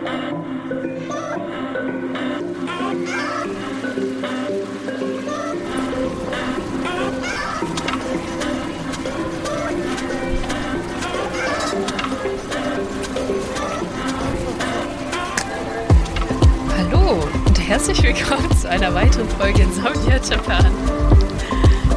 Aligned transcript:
Hallo 0.00 0.08
und 17.46 17.60
herzlich 17.60 18.02
willkommen 18.02 18.56
zu 18.56 18.70
einer 18.70 18.94
weiteren 18.94 19.28
Folge 19.28 19.62
in 19.62 19.72
Saudi 19.72 20.10
Japan. 20.30 21.09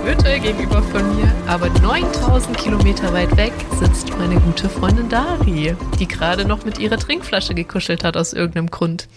Virtuell 0.03 0.41
gegenüber 0.41 0.83
von 0.83 1.15
mir, 1.15 1.33
aber 1.47 1.69
9000 1.69 2.57
Kilometer 2.57 3.13
weit 3.13 3.35
weg, 3.37 3.53
sitzt 3.79 4.09
meine 4.17 4.37
gute 4.41 4.67
Freundin 4.67 5.07
Dari, 5.07 5.75
die 5.97 6.07
gerade 6.07 6.43
noch 6.45 6.65
mit 6.65 6.77
ihrer 6.77 6.97
Trinkflasche 6.97 7.53
gekuschelt 7.53 8.03
hat 8.03 8.17
aus 8.17 8.33
irgendeinem 8.33 8.69
Grund. 8.69 9.07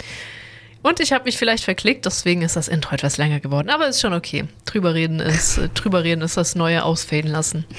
Und 0.83 1.01
ich 1.01 1.13
habe 1.13 1.25
mich 1.25 1.39
vielleicht 1.39 1.65
verklickt, 1.65 2.07
deswegen 2.07 2.43
ist 2.43 2.55
das 2.55 2.69
Intro 2.69 2.95
etwas 2.95 3.19
länger 3.19 3.41
geworden, 3.41 3.69
aber 3.69 3.89
ist 3.89 4.01
schon 4.01 4.15
okay. 4.15 4.45
Drüber 4.65 4.95
reden 4.95 5.19
ist, 5.19 5.59
äh, 5.59 5.69
drüber 5.75 6.05
reden 6.05 6.23
ist 6.23 6.37
das 6.37 6.55
Neue 6.55 6.85
ausfäden 6.85 7.31
lassen. 7.31 7.65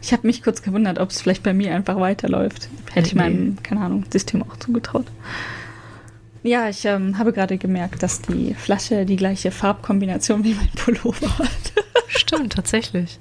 Ich 0.00 0.12
habe 0.14 0.26
mich 0.26 0.42
kurz 0.42 0.62
gewundert, 0.62 0.98
ob 0.98 1.10
es 1.10 1.20
vielleicht 1.20 1.42
bei 1.42 1.52
mir 1.52 1.74
einfach 1.74 2.00
weiterläuft. 2.00 2.70
Hätte 2.94 3.08
ich 3.08 3.14
meinem, 3.14 3.62
keine 3.62 3.82
Ahnung, 3.82 4.06
System 4.10 4.42
auch 4.42 4.56
zugetraut. 4.56 5.04
Ja, 6.42 6.68
ich 6.68 6.84
ähm, 6.84 7.18
habe 7.18 7.32
gerade 7.32 7.58
gemerkt, 7.58 8.02
dass 8.02 8.22
die 8.22 8.54
Flasche 8.54 9.04
die 9.04 9.16
gleiche 9.16 9.50
Farbkombination 9.50 10.44
wie 10.44 10.54
mein 10.54 10.70
Pullover 10.76 11.38
hat. 11.38 11.72
Stimmt, 12.08 12.54
tatsächlich. 12.54 13.18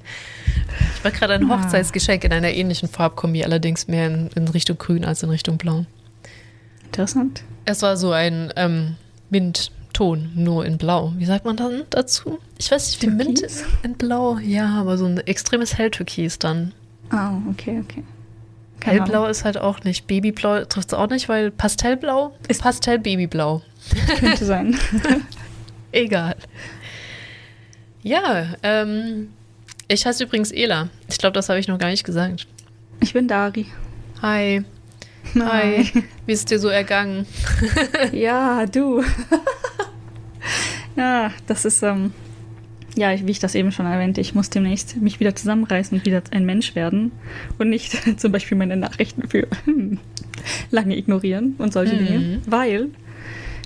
Ich 0.95 1.03
war 1.03 1.11
gerade 1.11 1.33
ein. 1.35 1.49
Hochzeitsgeschenk 1.49 2.23
in 2.23 2.33
einer 2.33 2.51
ähnlichen 2.51 2.87
Farbkombi, 2.87 3.43
allerdings 3.43 3.87
mehr 3.87 4.07
in, 4.07 4.29
in 4.35 4.47
Richtung 4.47 4.77
Grün 4.77 5.03
als 5.05 5.23
in 5.23 5.29
Richtung 5.29 5.57
Blau. 5.57 5.85
Interessant. 6.85 7.43
Es 7.65 7.81
war 7.81 7.97
so 7.97 8.11
ein 8.11 8.53
ähm, 8.55 8.95
Mintton, 9.29 10.31
nur 10.35 10.65
in 10.65 10.77
Blau. 10.77 11.13
Wie 11.17 11.25
sagt 11.25 11.45
man 11.45 11.57
dann 11.57 11.83
dazu? 11.89 12.39
Ich 12.57 12.71
weiß 12.71 12.87
nicht, 12.87 13.01
wie 13.01 13.07
Mint 13.07 13.39
Türkis? 13.39 13.63
in 13.83 13.93
Blau. 13.95 14.37
Ja, 14.37 14.75
aber 14.75 14.97
so 14.97 15.05
ein 15.05 15.17
extremes 15.17 15.77
Helltürkis 15.77 16.39
dann. 16.39 16.73
Ah, 17.09 17.33
okay, 17.49 17.81
okay. 17.83 18.03
Keine 18.79 18.99
Hellblau 18.99 19.19
Ahnung. 19.19 19.31
ist 19.31 19.43
halt 19.43 19.57
auch 19.57 19.83
nicht. 19.83 20.07
Babyblau 20.07 20.65
trifft 20.65 20.89
es 20.89 20.93
auch 20.93 21.09
nicht, 21.09 21.29
weil 21.29 21.51
Pastellblau 21.51 22.35
ist 22.47 22.61
Pastell-Babyblau. 22.61 23.61
Könnte 24.19 24.45
sein. 24.45 24.77
Egal. 25.91 26.35
Ja, 28.03 28.55
ähm, 28.63 29.29
ich 29.87 30.05
heiße 30.05 30.23
übrigens 30.23 30.51
Ela. 30.51 30.89
Ich 31.09 31.17
glaube, 31.17 31.33
das 31.33 31.49
habe 31.49 31.59
ich 31.59 31.67
noch 31.67 31.79
gar 31.79 31.89
nicht 31.89 32.03
gesagt. 32.03 32.47
Ich 32.99 33.13
bin 33.13 33.27
Dari. 33.27 33.65
Hi. 34.21 34.63
Hi. 35.37 35.91
Wie 36.25 36.31
ist 36.31 36.49
dir 36.49 36.59
so 36.59 36.69
ergangen? 36.69 37.25
Ja, 38.11 38.65
du. 38.65 39.03
ja, 40.95 41.31
das 41.47 41.65
ist, 41.65 41.83
ähm, 41.83 42.13
ja, 42.97 43.11
wie 43.25 43.31
ich 43.31 43.39
das 43.39 43.55
eben 43.55 43.71
schon 43.71 43.85
erwähnte, 43.85 44.19
ich 44.19 44.35
muss 44.35 44.49
demnächst 44.49 44.97
mich 44.97 45.19
wieder 45.19 45.35
zusammenreißen 45.35 45.97
und 45.97 46.05
wieder 46.05 46.21
ein 46.31 46.45
Mensch 46.45 46.75
werden 46.75 47.11
und 47.57 47.69
nicht 47.69 47.97
zum 48.19 48.31
Beispiel 48.31 48.57
meine 48.57 48.75
Nachrichten 48.75 49.27
für 49.27 49.47
lange 50.71 50.97
ignorieren 50.97 51.55
und 51.57 51.71
solche 51.73 51.95
Mhm. 51.95 52.05
Dinge, 52.05 52.41
weil 52.47 52.87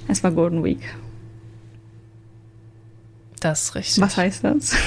es 0.07 0.23
war 0.23 0.31
Golden 0.31 0.63
Week. 0.63 0.81
Das 3.39 3.63
ist 3.63 3.75
richtig. 3.75 4.03
Was 4.03 4.17
heißt 4.17 4.43
das? 4.43 4.75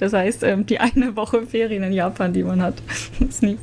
Das 0.00 0.12
heißt, 0.12 0.44
ähm, 0.44 0.64
die 0.64 0.78
eine 0.78 1.16
Woche 1.16 1.44
Ferien 1.44 1.82
in 1.82 1.92
Japan, 1.92 2.32
die 2.32 2.44
man 2.44 2.62
hat. 2.62 2.80
nie. 3.40 3.58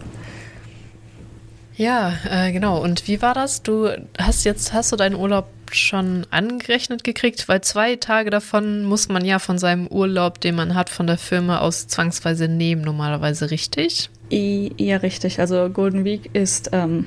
Ja, 1.78 2.12
äh, 2.30 2.52
genau. 2.52 2.84
Und 2.84 3.08
wie 3.08 3.22
war 3.22 3.34
das? 3.34 3.64
Du 3.64 3.88
hast 4.18 4.44
jetzt, 4.44 4.74
hast 4.74 4.92
du 4.92 4.98
deinen 4.98 5.16
Urlaub 5.16 5.48
schon 5.72 6.26
angerechnet 6.32 7.04
gekriegt? 7.04 7.48
Weil 7.48 7.62
zwei 7.62 7.96
Tage 7.96 8.30
davon 8.30 8.84
muss 8.84 9.10
man 9.10 9.26
ja 9.26 9.40
von 9.40 9.58
seinem 9.58 9.88
Urlaub, 9.88 10.42
den 10.42 10.56
man 10.56 10.76
hat, 10.76 10.90
von 10.90 11.08
der 11.08 11.18
Firma 11.18 11.60
aus 11.60 11.88
zwangsweise 11.88 12.48
nehmen, 12.48 12.82
normalerweise 12.82 13.52
richtig? 13.52 14.10
Ja, 14.30 14.98
richtig. 14.98 15.40
Also 15.40 15.70
Golden 15.70 16.04
Week 16.04 16.30
ist, 16.34 16.70
ähm, 16.74 17.06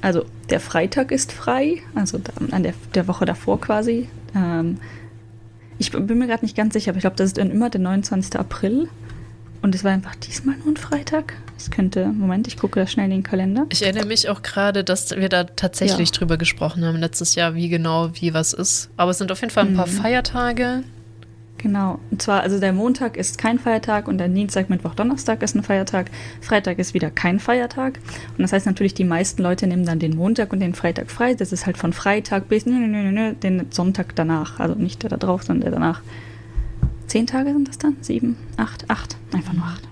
also 0.00 0.24
der 0.50 0.60
Freitag 0.60 1.10
ist 1.10 1.32
frei, 1.32 1.82
also 1.94 2.20
an 2.50 2.62
der, 2.62 2.74
der 2.94 3.08
Woche 3.08 3.24
davor 3.24 3.60
quasi. 3.60 4.08
Ähm, 4.34 4.78
ich 5.78 5.92
bin 5.92 6.18
mir 6.18 6.26
gerade 6.26 6.44
nicht 6.44 6.56
ganz 6.56 6.74
sicher, 6.74 6.90
aber 6.90 6.98
ich 6.98 7.02
glaube, 7.02 7.16
das 7.16 7.28
ist 7.28 7.38
dann 7.38 7.50
immer 7.50 7.70
der 7.70 7.80
29. 7.80 8.38
April. 8.38 8.88
Und 9.62 9.74
es 9.74 9.84
war 9.84 9.92
einfach 9.92 10.14
diesmal 10.16 10.56
nur 10.56 10.68
ein 10.72 10.76
Freitag. 10.76 11.34
Es 11.58 11.70
könnte, 11.70 12.06
Moment, 12.06 12.48
ich 12.48 12.56
gucke 12.56 12.80
da 12.80 12.86
schnell 12.86 13.04
in 13.06 13.10
den 13.10 13.22
Kalender. 13.22 13.66
Ich 13.68 13.82
erinnere 13.82 14.06
mich 14.06 14.28
auch 14.30 14.40
gerade, 14.42 14.82
dass 14.84 15.10
wir 15.10 15.28
da 15.28 15.44
tatsächlich 15.44 16.08
Ja. 16.08 16.14
drüber 16.14 16.38
gesprochen 16.38 16.84
haben 16.84 16.96
letztes 16.96 17.34
Jahr, 17.34 17.54
wie 17.54 17.68
genau, 17.68 18.10
wie 18.14 18.32
was 18.32 18.54
ist. 18.54 18.88
Aber 18.96 19.10
es 19.10 19.18
sind 19.18 19.30
auf 19.30 19.40
jeden 19.42 19.52
Fall 19.52 19.66
ein 19.66 19.74
paar 19.74 19.86
Mhm. 19.86 19.90
Feiertage. 19.90 20.82
Genau. 21.58 22.00
Und 22.10 22.22
zwar, 22.22 22.40
also 22.40 22.58
der 22.58 22.72
Montag 22.72 23.18
ist 23.18 23.36
kein 23.36 23.58
Feiertag 23.58 24.08
und 24.08 24.16
der 24.16 24.28
Dienstag, 24.28 24.70
Mittwoch, 24.70 24.94
Donnerstag 24.94 25.42
ist 25.42 25.54
ein 25.54 25.62
Feiertag. 25.62 26.06
Freitag 26.40 26.78
ist 26.78 26.94
wieder 26.94 27.10
kein 27.10 27.38
Feiertag. 27.38 27.98
Und 28.38 28.40
das 28.42 28.54
heißt 28.54 28.64
natürlich, 28.64 28.94
die 28.94 29.04
meisten 29.04 29.42
Leute 29.42 29.66
nehmen 29.66 29.84
dann 29.84 29.98
den 29.98 30.16
Montag 30.16 30.54
und 30.54 30.60
den 30.60 30.72
Freitag 30.72 31.10
frei. 31.10 31.34
Das 31.34 31.52
ist 31.52 31.66
halt 31.66 31.76
von 31.76 31.92
Freitag 31.92 32.48
bis 32.48 32.64
nö, 32.64 32.72
nö, 32.72 32.86
nö, 32.86 33.12
nö, 33.12 33.34
den 33.34 33.66
Sonntag 33.70 34.16
danach. 34.16 34.58
Also 34.58 34.74
nicht 34.74 35.02
der 35.02 35.10
da 35.10 35.18
drauf, 35.18 35.42
sondern 35.42 35.64
der 35.64 35.72
danach. 35.72 36.00
Zehn 37.10 37.26
Tage 37.26 37.52
sind 37.52 37.66
das 37.66 37.76
dann? 37.76 37.96
Sieben, 38.02 38.36
acht, 38.56 38.88
acht. 38.88 39.16
Einfach 39.32 39.52
nur 39.52 39.64
acht. 39.64 39.82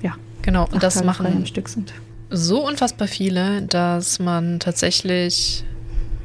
Ja. 0.00 0.14
Genau, 0.40 0.62
und 0.64 0.76
acht 0.76 0.82
das 0.84 0.94
Tage 0.94 1.12
frei 1.12 1.26
am 1.26 1.32
machen 1.34 1.46
Stück 1.46 1.68
sind. 1.68 1.92
so 2.30 2.66
unfassbar 2.66 3.06
viele, 3.06 3.60
dass 3.60 4.20
man 4.20 4.58
tatsächlich 4.58 5.64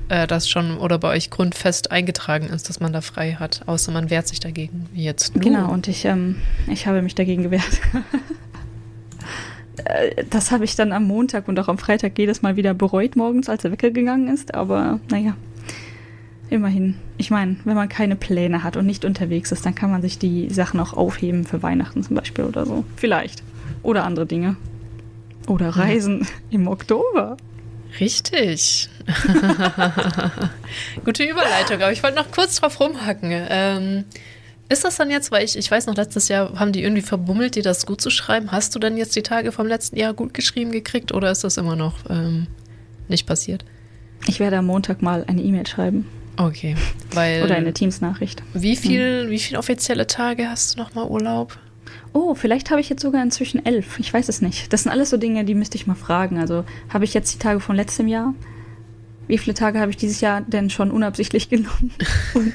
äh, 0.07 0.25
das 0.25 0.49
schon 0.49 0.77
oder 0.77 0.99
bei 0.99 1.09
euch 1.09 1.29
grundfest 1.29 1.91
eingetragen 1.91 2.47
ist, 2.47 2.69
dass 2.69 2.79
man 2.79 2.93
da 2.93 3.01
frei 3.01 3.33
hat, 3.33 3.63
außer 3.65 3.91
man 3.91 4.09
wehrt 4.09 4.29
sich 4.29 4.39
dagegen, 4.39 4.87
wie 4.93 5.03
jetzt 5.03 5.35
du. 5.35 5.41
Genau, 5.41 5.69
und 5.69 5.89
ich, 5.89 6.05
ähm, 6.05 6.37
ich 6.67 6.87
habe 6.87 7.01
mich 7.01 7.13
dagegen 7.13 7.43
gewehrt. 7.43 7.81
Äh, 9.85 10.25
das 10.29 10.51
habe 10.51 10.65
ich 10.65 10.75
dann 10.75 10.91
am 10.91 11.05
Montag 11.05 11.47
und 11.47 11.57
auch 11.57 11.69
am 11.69 11.77
Freitag 11.77 12.19
jedes 12.19 12.41
Mal 12.41 12.57
wieder 12.57 12.73
bereut 12.73 13.15
morgens, 13.15 13.47
als 13.47 13.63
er 13.63 13.71
weggegangen 13.71 14.27
ist. 14.27 14.53
Aber 14.53 14.99
naja, 15.09 15.37
immerhin. 16.51 16.95
Ich 17.17 17.31
meine, 17.31 17.55
wenn 17.63 17.75
man 17.75 17.89
keine 17.89 18.15
Pläne 18.15 18.63
hat 18.63 18.77
und 18.77 18.85
nicht 18.85 19.05
unterwegs 19.05 19.51
ist, 19.51 19.65
dann 19.65 19.73
kann 19.73 19.89
man 19.89 20.01
sich 20.01 20.19
die 20.19 20.49
Sachen 20.49 20.79
auch 20.79 20.93
aufheben 20.93 21.45
für 21.45 21.63
Weihnachten 21.63 22.03
zum 22.03 22.15
Beispiel 22.15 22.43
oder 22.43 22.65
so. 22.65 22.83
Vielleicht. 22.97 23.41
Oder 23.83 24.03
andere 24.03 24.25
Dinge. 24.25 24.57
Oder 25.47 25.69
Reisen 25.69 26.27
im 26.49 26.67
Oktober. 26.67 27.37
Richtig. 27.99 28.89
Gute 31.05 31.23
Überleitung, 31.23 31.81
aber 31.81 31.91
ich 31.91 32.03
wollte 32.03 32.17
noch 32.17 32.31
kurz 32.31 32.57
drauf 32.57 32.79
rumhacken. 32.79 33.31
Ähm, 33.31 34.03
ist 34.69 34.85
das 34.85 34.97
dann 34.97 35.09
jetzt, 35.09 35.31
weil 35.31 35.43
ich, 35.43 35.57
ich 35.57 35.69
weiß 35.69 35.87
noch, 35.87 35.95
letztes 35.95 36.29
Jahr 36.29 36.57
haben 36.57 36.71
die 36.71 36.83
irgendwie 36.83 37.01
verbummelt, 37.01 37.55
dir 37.55 37.63
das 37.63 37.85
gut 37.85 37.99
zu 37.99 38.09
schreiben. 38.09 38.51
Hast 38.51 38.75
du 38.75 38.79
denn 38.79 38.97
jetzt 38.97 39.15
die 39.15 39.23
Tage 39.23 39.51
vom 39.51 39.67
letzten 39.67 39.97
Jahr 39.97 40.13
gut 40.13 40.33
geschrieben 40.33 40.71
gekriegt 40.71 41.13
oder 41.13 41.31
ist 41.31 41.43
das 41.43 41.57
immer 41.57 41.75
noch 41.75 41.95
ähm, 42.09 42.47
nicht 43.07 43.25
passiert? 43.25 43.65
Ich 44.27 44.39
werde 44.39 44.57
am 44.57 44.67
Montag 44.67 45.01
mal 45.01 45.25
eine 45.27 45.41
E-Mail 45.41 45.67
schreiben. 45.67 46.07
Okay, 46.47 46.75
weil 47.13 47.43
Oder 47.43 47.55
eine 47.55 47.73
Teams-Nachricht. 47.73 48.41
wie 48.53 48.75
viel, 48.75 49.29
wie 49.29 49.39
viel 49.39 49.57
offizielle 49.57 50.07
Tage 50.07 50.49
hast 50.49 50.75
du 50.75 50.79
nochmal 50.81 51.07
Urlaub? 51.07 51.57
Oh, 52.13 52.35
vielleicht 52.35 52.71
habe 52.71 52.81
ich 52.81 52.89
jetzt 52.89 53.01
sogar 53.01 53.21
inzwischen 53.23 53.65
elf. 53.65 53.99
Ich 53.99 54.13
weiß 54.13 54.27
es 54.29 54.41
nicht. 54.41 54.71
Das 54.73 54.83
sind 54.83 54.91
alles 54.91 55.09
so 55.09 55.17
Dinge, 55.17 55.45
die 55.45 55.55
müsste 55.55 55.77
ich 55.77 55.87
mal 55.87 55.95
fragen. 55.95 56.39
Also 56.39 56.65
habe 56.89 57.03
ich 57.05 57.13
jetzt 57.13 57.33
die 57.33 57.37
Tage 57.39 57.59
von 57.59 57.75
letztem 57.75 58.07
Jahr? 58.07 58.33
Wie 59.27 59.37
viele 59.37 59.53
Tage 59.53 59.79
habe 59.79 59.91
ich 59.91 59.97
dieses 59.97 60.19
Jahr 60.19 60.41
denn 60.41 60.69
schon 60.69 60.91
unabsichtlich 60.91 61.49
genommen? 61.49 61.91
Und 62.33 62.53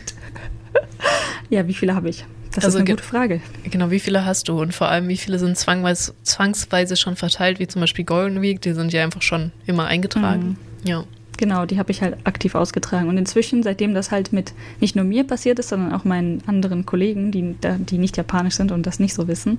ja, 1.50 1.66
wie 1.68 1.74
viele 1.74 1.94
habe 1.94 2.08
ich? 2.08 2.24
Das 2.54 2.64
Also 2.64 2.78
ist 2.78 2.82
eine 2.84 2.90
gute 2.90 3.04
Frage. 3.04 3.40
Genau, 3.70 3.90
wie 3.90 4.00
viele 4.00 4.24
hast 4.24 4.48
du 4.48 4.60
und 4.60 4.74
vor 4.74 4.88
allem, 4.88 5.08
wie 5.08 5.16
viele 5.18 5.38
sind 5.38 5.58
zwangweise, 5.58 6.14
zwangsweise 6.22 6.96
schon 6.96 7.16
verteilt, 7.16 7.58
wie 7.58 7.66
zum 7.66 7.80
Beispiel 7.80 8.04
Golden 8.04 8.40
Week, 8.40 8.60
die 8.62 8.72
sind 8.72 8.92
ja 8.92 9.02
einfach 9.04 9.22
schon 9.22 9.52
immer 9.66 9.86
eingetragen. 9.86 10.56
Ja. 10.84 11.04
Genau, 11.36 11.66
die 11.66 11.78
habe 11.78 11.90
ich 11.90 12.02
halt 12.02 12.16
aktiv 12.24 12.54
ausgetragen. 12.54 13.08
Und 13.08 13.18
inzwischen, 13.18 13.62
seitdem 13.62 13.94
das 13.94 14.10
halt 14.10 14.32
mit 14.32 14.52
nicht 14.80 14.96
nur 14.96 15.04
mir 15.04 15.24
passiert 15.24 15.58
ist, 15.58 15.68
sondern 15.68 15.92
auch 15.92 16.04
meinen 16.04 16.42
anderen 16.46 16.86
Kollegen, 16.86 17.30
die, 17.32 17.56
die 17.78 17.98
nicht 17.98 18.16
japanisch 18.16 18.54
sind 18.54 18.72
und 18.72 18.86
das 18.86 18.98
nicht 18.98 19.14
so 19.14 19.28
wissen, 19.28 19.58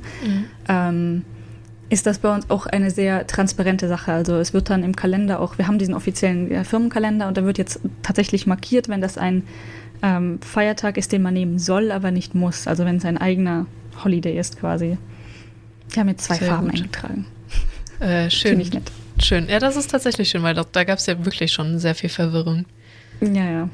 ähm, 0.67 1.23
ist 1.89 2.05
das 2.05 2.19
bei 2.19 2.33
uns 2.33 2.49
auch 2.49 2.65
eine 2.65 2.91
sehr 2.91 3.27
transparente 3.27 3.87
Sache. 3.87 4.11
Also 4.11 4.35
es 4.37 4.53
wird 4.53 4.69
dann 4.69 4.83
im 4.83 4.95
Kalender 4.95 5.39
auch, 5.39 5.57
wir 5.57 5.67
haben 5.67 5.79
diesen 5.79 5.93
offiziellen 5.93 6.65
Firmenkalender 6.65 7.27
und 7.27 7.37
da 7.37 7.45
wird 7.45 7.57
jetzt 7.57 7.79
tatsächlich 8.03 8.45
markiert, 8.45 8.89
wenn 8.89 9.01
das 9.01 9.17
ein 9.17 9.43
ähm, 10.01 10.39
Feiertag 10.41 10.97
ist, 10.97 11.11
den 11.11 11.21
man 11.21 11.33
nehmen 11.33 11.59
soll, 11.59 11.91
aber 11.91 12.11
nicht 12.11 12.35
muss. 12.35 12.67
Also 12.67 12.85
wenn 12.85 12.97
es 12.97 13.05
ein 13.05 13.17
eigener 13.17 13.67
Holiday 14.03 14.37
ist 14.37 14.59
quasi. 14.59 14.97
Die 15.95 15.99
haben 15.99 16.09
jetzt 16.09 16.25
zwei 16.25 16.35
Sehr 16.35 16.49
Farben 16.49 16.67
gut. 16.67 16.75
eingetragen. 16.75 17.25
Äh, 17.99 18.29
schön. 18.29 18.49
Finde 18.49 18.63
ich 18.63 18.73
nett. 18.73 18.91
Schön. 19.19 19.49
Ja, 19.49 19.59
das 19.59 19.75
ist 19.75 19.91
tatsächlich 19.91 20.29
schön, 20.29 20.43
weil 20.43 20.53
da, 20.53 20.65
da 20.71 20.83
gab 20.83 20.99
es 20.99 21.05
ja 21.05 21.25
wirklich 21.25 21.51
schon 21.51 21.79
sehr 21.79 21.95
viel 21.95 22.09
Verwirrung. 22.09 22.65
Ja, 23.21 23.45
ja. 23.45 23.69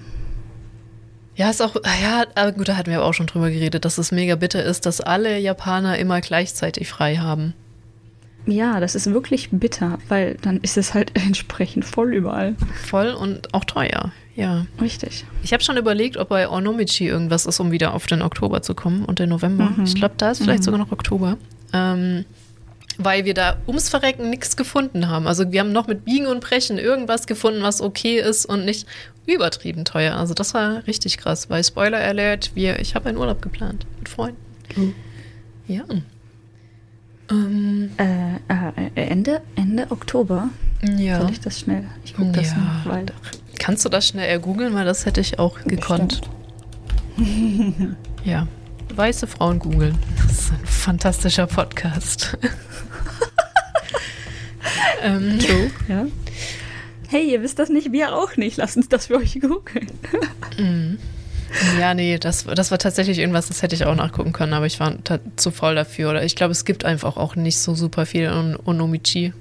Ja, 1.36 1.50
ist 1.50 1.62
auch, 1.62 1.76
ah 1.84 2.02
ja, 2.02 2.26
aber 2.36 2.52
gut, 2.52 2.68
da 2.68 2.78
hatten 2.78 2.92
wir 2.92 3.00
aber 3.00 3.08
auch 3.08 3.14
schon 3.14 3.26
drüber 3.26 3.50
geredet, 3.50 3.86
dass 3.86 3.98
es 3.98 4.12
mega 4.12 4.36
bitter 4.36 4.64
ist, 4.64 4.86
dass 4.86 5.02
alle 5.02 5.40
Japaner 5.40 5.98
immer 5.98 6.22
gleichzeitig 6.22 6.88
frei 6.88 7.18
haben. 7.18 7.54
Ja, 8.46 8.80
das 8.80 8.94
ist 8.94 9.12
wirklich 9.12 9.50
bitter, 9.52 9.98
weil 10.10 10.36
dann 10.42 10.58
ist 10.58 10.78
es 10.78 10.94
halt 10.94 11.12
entsprechend 11.26 11.86
voll 11.86 12.14
überall. 12.14 12.56
Voll 12.86 13.10
und 13.10 13.54
auch 13.54 13.66
teuer, 13.66 14.12
ja. 14.36 14.68
Richtig. 14.80 15.26
Ich 15.42 15.54
habe 15.54 15.64
schon 15.64 15.78
überlegt, 15.78 16.18
ob 16.18 16.30
bei 16.30 16.48
Onomichi 16.48 17.08
irgendwas 17.08 17.46
ist, 17.46 17.60
um 17.60 17.72
wieder 17.72 17.94
auf 17.94 18.06
den 18.06 18.22
Oktober 18.22 18.62
zu 18.62 18.76
kommen 18.76 19.04
und 19.06 19.20
den 19.20 19.30
November. 19.30 19.72
Mhm. 19.76 19.86
Ich 19.86 19.96
glaube, 19.96 20.16
da 20.18 20.32
ist 20.32 20.42
vielleicht 20.42 20.60
mhm. 20.60 20.66
sogar 20.66 20.80
noch 20.80 20.92
Oktober. 20.92 21.38
Ähm, 21.72 22.26
weil 22.98 23.26
wir 23.26 23.34
da 23.34 23.58
ums 23.68 23.90
Verrecken 23.90 24.30
nichts 24.30 24.56
gefunden 24.56 25.08
haben. 25.08 25.28
Also 25.28 25.52
wir 25.52 25.60
haben 25.60 25.72
noch 25.72 25.88
mit 25.88 26.06
Biegen 26.06 26.28
und 26.28 26.42
Brechen 26.42 26.78
irgendwas 26.78 27.28
gefunden, 27.28 27.64
was 27.64 27.82
okay 27.82 28.20
ist 28.20 28.46
und 28.46 28.66
nicht 28.66 28.88
übertrieben 29.26 29.86
teuer. 29.86 30.16
Also 30.16 30.34
das 30.34 30.54
war 30.54 30.86
richtig 30.88 31.18
krass, 31.18 31.50
weil 31.50 31.64
Spoiler 31.64 32.00
Alert, 32.00 32.52
wir, 32.56 32.80
ich 32.80 32.96
habe 32.96 33.10
einen 33.10 33.18
Urlaub 33.18 33.42
geplant 33.42 33.86
mit 34.00 34.10
Freunden. 34.10 34.38
Mhm. 34.76 34.96
Ja. 35.68 35.84
Ähm, 37.32 37.92
äh, 37.98 38.36
äh, 38.96 39.08
Ende, 39.08 39.42
Ende 39.56 39.88
Oktober. 39.90 40.50
Ja. 40.98 41.22
Soll 41.22 41.32
ich 41.32 41.40
das 41.40 41.60
schnell? 41.60 41.86
Ich 42.04 42.14
gucke 42.16 42.32
das 42.32 42.52
ja. 42.52 42.58
nach, 42.58 42.86
weil. 42.86 43.06
Kannst 43.60 43.86
du 43.86 43.90
das 43.90 44.08
schnell 44.08 44.28
ergoogeln, 44.28 44.74
weil 44.74 44.84
das 44.84 45.06
hätte 45.06 45.22
ich 45.22 45.40
auch 45.40 45.60
gekonnt. 45.62 46.22
ja. 48.26 48.48
Weiße 48.96 49.28
Frauen 49.28 49.60
googeln. 49.60 49.98
Das 50.28 50.40
ist 50.40 50.52
ein 50.52 50.66
fantastischer 50.66 51.48
Podcast. 51.48 52.38
ähm, 55.02 55.40
True, 55.40 55.72
ja. 55.88 56.06
Hey, 57.08 57.32
ihr 57.32 57.42
wisst 57.42 57.60
das 57.60 57.70
nicht, 57.70 57.92
wir 57.92 58.16
auch 58.16 58.38
nicht. 58.38 58.58
Lasst 58.58 58.78
uns 58.78 58.90
das 58.90 59.08
für 59.08 59.18
euch 59.18 59.40
googeln. 59.40 59.88
mm. 60.58 60.98
Ja, 61.80 61.94
nee, 61.94 62.18
das, 62.18 62.46
das 62.46 62.72
war 62.72 62.80
tatsächlich 62.80 63.20
irgendwas, 63.20 63.48
das 63.48 63.62
hätte 63.62 63.76
ich 63.76 63.86
auch 63.86 63.96
nachgucken 63.96 64.34
können, 64.34 64.54
aber 64.54 64.66
ich 64.66 64.80
war 64.80 64.96
zu 65.36 65.52
voll 65.52 65.76
dafür. 65.76 66.10
Oder 66.10 66.24
ich 66.24 66.36
glaube, 66.36 66.52
es 66.52 66.66
gibt 66.66 66.84
einfach 66.84 67.18
auch 67.18 67.36
nicht 67.36 67.60
so 67.60 67.76
super 67.76 68.06
viel 68.06 68.24
in 68.24 68.58
Onomichi. 68.66 69.34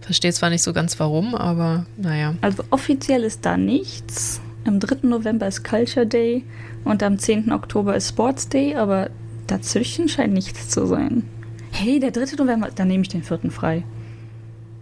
Verstehe 0.00 0.32
zwar 0.32 0.48
nicht 0.48 0.62
so 0.62 0.72
ganz 0.72 0.98
warum, 0.98 1.34
aber 1.34 1.84
naja. 1.96 2.34
Also 2.40 2.64
offiziell 2.70 3.24
ist 3.24 3.44
da 3.44 3.56
nichts. 3.56 4.40
Am 4.64 4.80
3. 4.80 5.06
November 5.06 5.46
ist 5.46 5.64
Culture 5.64 6.06
Day 6.06 6.44
und 6.88 7.02
am 7.02 7.18
10. 7.18 7.52
Oktober 7.52 7.94
ist 7.94 8.08
Sports 8.08 8.48
Day, 8.48 8.74
aber 8.74 9.10
dazwischen 9.46 10.08
scheint 10.08 10.32
nichts 10.32 10.70
zu 10.70 10.86
sein. 10.86 11.24
Hey, 11.70 12.00
der 12.00 12.10
3. 12.10 12.36
November, 12.38 12.70
dann 12.74 12.88
nehme 12.88 13.02
ich 13.02 13.10
den 13.10 13.22
4. 13.22 13.50
frei. 13.50 13.84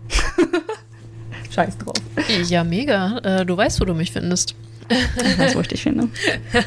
Scheiß 1.50 1.78
drauf. 1.78 1.96
Ja, 2.48 2.62
mega. 2.62 3.18
Äh, 3.18 3.44
du 3.44 3.56
weißt, 3.56 3.80
wo 3.80 3.84
du 3.84 3.94
mich 3.94 4.12
findest. 4.12 4.54
Ich 4.88 5.38
weiß, 5.38 5.56
wo 5.56 5.60
ich 5.60 5.68
dich 5.68 5.82
finde. 5.82 6.08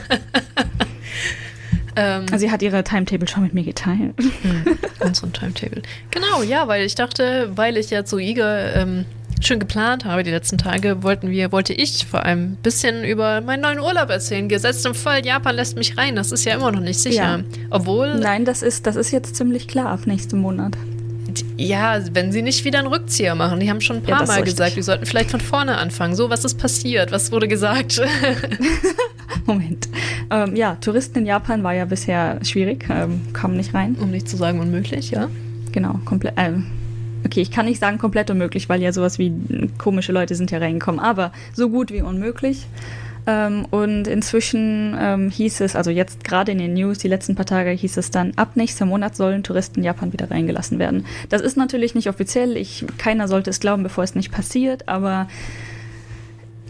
ähm, 1.96 2.26
also 2.32 2.38
sie 2.38 2.52
hat 2.52 2.62
ihre 2.62 2.84
Timetable 2.84 3.30
schon 3.30 3.44
mit 3.44 3.54
mir 3.54 3.64
geteilt. 3.64 4.20
Mhm, 4.20 4.78
unseren 5.00 5.32
Timetable. 5.32 5.84
Genau, 6.12 6.44
ja, 6.44 6.68
weil 6.68 6.86
ich 6.86 6.96
dachte, 6.96 7.52
weil 7.56 7.78
ich 7.78 7.92
ja 7.92 8.04
zu 8.04 8.18
Iga 8.18 8.74
ähm, 8.74 9.06
schön 9.42 9.60
geplant 9.60 10.06
habe 10.06 10.24
die 10.24 10.32
letzten 10.32 10.58
Tage, 10.58 11.04
wollten 11.04 11.30
wir, 11.30 11.52
wollte 11.52 11.74
ich 11.74 12.06
vor 12.06 12.26
allem 12.26 12.54
ein 12.54 12.58
bisschen 12.62 13.04
über 13.04 13.42
meinen 13.42 13.62
neuen 13.62 13.80
Urlaub 13.80 14.10
erzählen. 14.10 14.50
Gesetzt 14.50 14.86
im 14.86 14.96
Fall, 14.96 15.26
Japan 15.26 15.56
lässt 15.56 15.78
mich 15.78 15.98
rein. 15.98 16.16
Das 16.16 16.32
ist 16.32 16.46
ja 16.46 16.56
immer 16.56 16.72
noch 16.72 16.82
nicht 16.82 17.00
sicher. 17.00 17.40
Ja. 17.40 17.40
Obwohl. 17.70 18.16
Nein, 18.16 18.46
das 18.46 18.62
ist, 18.62 18.86
das 18.86 18.96
ist 18.96 19.12
jetzt 19.12 19.36
ziemlich 19.36 19.68
klar 19.68 19.88
ab 19.88 20.02
nächstem 20.06 20.40
Monat. 20.40 20.78
Ja, 21.58 22.00
wenn 22.14 22.32
sie 22.32 22.42
nicht 22.42 22.66
wieder 22.66 22.80
einen 22.80 22.88
Rückzieher 22.88 23.36
machen. 23.36 23.60
Die 23.60 23.70
haben 23.70 23.82
schon 23.82 23.98
ein 23.98 24.04
paar 24.04 24.22
ja, 24.22 24.26
Mal 24.26 24.44
gesagt, 24.44 24.76
wir 24.76 24.84
sollten 24.84 25.06
vielleicht 25.06 25.32
von 25.32 25.40
vorne 25.40 25.78
anfangen. 25.78 26.16
So, 26.16 26.30
was 26.30 26.44
ist 26.44 26.58
passiert? 26.58 27.12
Was 27.12 27.32
wurde 27.32 27.48
gesagt? 27.48 28.02
Moment. 29.46 29.90
Ähm, 30.32 30.56
ja, 30.56 30.76
Touristen 30.76 31.20
in 31.20 31.26
Japan 31.26 31.64
war 31.64 31.74
ja 31.74 31.86
bisher 31.86 32.40
schwierig, 32.44 32.86
ähm, 32.90 33.22
kamen 33.34 33.58
nicht 33.58 33.74
rein. 33.74 33.96
Um 34.00 34.12
nicht 34.12 34.28
zu 34.28 34.38
sagen 34.38 34.60
unmöglich, 34.60 35.12
ja. 35.12 35.30
Genau, 35.72 36.00
komplett. 36.06 36.38
Äh, 36.38 36.54
okay, 37.25 37.42
ich 37.42 37.51
kann 37.51 37.66
nicht 37.66 37.80
sagen 37.80 37.98
komplett 37.98 38.30
unmöglich, 38.30 38.69
weil 38.69 38.81
ja 38.81 38.92
sowas 38.92 39.19
wie 39.19 39.33
komische 39.77 40.12
Leute 40.12 40.36
sind 40.36 40.51
ja 40.51 40.60
reingekommen, 40.60 41.00
aber 41.00 41.31
so 41.54 41.69
gut 41.69 41.92
wie 41.92 42.01
unmöglich. 42.01 42.66
Ähm, 43.27 43.66
und 43.69 44.07
inzwischen 44.07 44.95
ähm, 45.00 45.30
hieß 45.30 45.62
es, 45.62 45.75
also 45.75 45.92
jetzt 45.92 46.24
gerade 46.24 46.51
in 46.51 46.57
den 46.57 46.74
News, 46.74 46.98
die 47.00 47.07
letzten 47.07 47.36
paar 47.36 47.45
Tage 47.45 47.71
hieß 47.71 47.98
es 47.98 48.12
dann, 48.12 48.33
ab 48.38 48.56
nächster 48.56 48.86
Monat 48.86 49.16
sollen 49.16 49.44
Touristen 49.44 49.80
in 49.80 49.86
Japan 49.86 50.13
wieder 50.13 50.31
reingelassen 50.31 50.80
werden. 50.80 51.06
Das 51.30 51.42
ist 51.42 51.57
natürlich 51.57 51.95
nicht 51.95 52.10
offiziell, 52.10 52.57
ich, 52.57 52.86
keiner 52.98 53.27
sollte 53.27 53.50
es 53.50 53.60
glauben, 53.60 53.83
bevor 53.83 54.04
es 54.04 54.16
nicht 54.16 54.31
passiert, 54.31 54.88
aber 54.88 55.27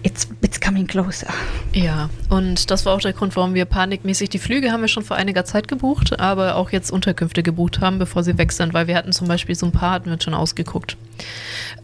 It's, 0.02 0.28
it's 0.42 0.62
coming 0.62 0.88
closer. 0.88 1.28
Ja, 1.74 2.10
und 2.30 2.72
das 2.72 2.86
war 2.86 2.96
auch 2.96 3.02
der 3.02 3.14
Grund, 3.14 3.36
warum 3.36 3.54
wir 3.54 3.66
panikmäßig 3.66 4.30
die 4.30 4.40
Flüge 4.40 4.72
haben 4.72 4.82
wir 4.82 4.88
schon 4.88 5.04
vor 5.04 5.18
einiger 5.18 5.44
Zeit 5.44 5.68
gebucht, 5.68 6.20
aber 6.20 6.56
auch 6.56 6.72
jetzt 6.72 6.92
Unterkünfte 6.92 7.44
gebucht 7.44 7.82
haben, 7.82 8.00
bevor 8.00 8.24
sie 8.24 8.38
weg 8.38 8.52
sind, 8.54 8.74
weil 8.74 8.88
wir 8.88 8.96
hatten 8.96 9.12
zum 9.12 9.28
Beispiel 9.28 9.56
so 9.56 9.66
ein 9.66 9.72
paar, 9.74 9.92
hatten 9.92 10.10
wir 10.10 10.22
schon 10.22 10.34
ausgeguckt. 10.34 10.96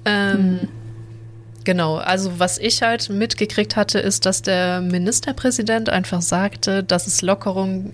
Ähm, 0.06 0.60
hm. 0.62 0.68
Genau, 1.66 1.98
also 1.98 2.40
was 2.40 2.60
ich 2.60 2.84
halt 2.84 3.10
mitgekriegt 3.10 3.76
hatte, 3.76 4.00
ist, 4.00 4.26
dass 4.26 4.44
der 4.44 4.82
Ministerpräsident 4.82 5.90
einfach 5.90 6.22
sagte, 6.22 6.84
dass 6.84 7.08
es 7.08 7.22
Lockerungen, 7.24 7.92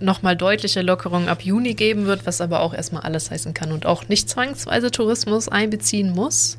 nochmal 0.00 0.34
deutliche 0.34 0.80
Lockerungen 0.80 1.28
ab 1.28 1.42
Juni 1.42 1.74
geben 1.74 2.06
wird, 2.06 2.26
was 2.26 2.40
aber 2.40 2.60
auch 2.60 2.72
erstmal 2.72 3.02
alles 3.02 3.30
heißen 3.30 3.52
kann 3.52 3.72
und 3.72 3.84
auch 3.84 4.08
nicht 4.08 4.30
zwangsweise 4.30 4.90
Tourismus 4.90 5.48
einbeziehen 5.48 6.12
muss. 6.12 6.56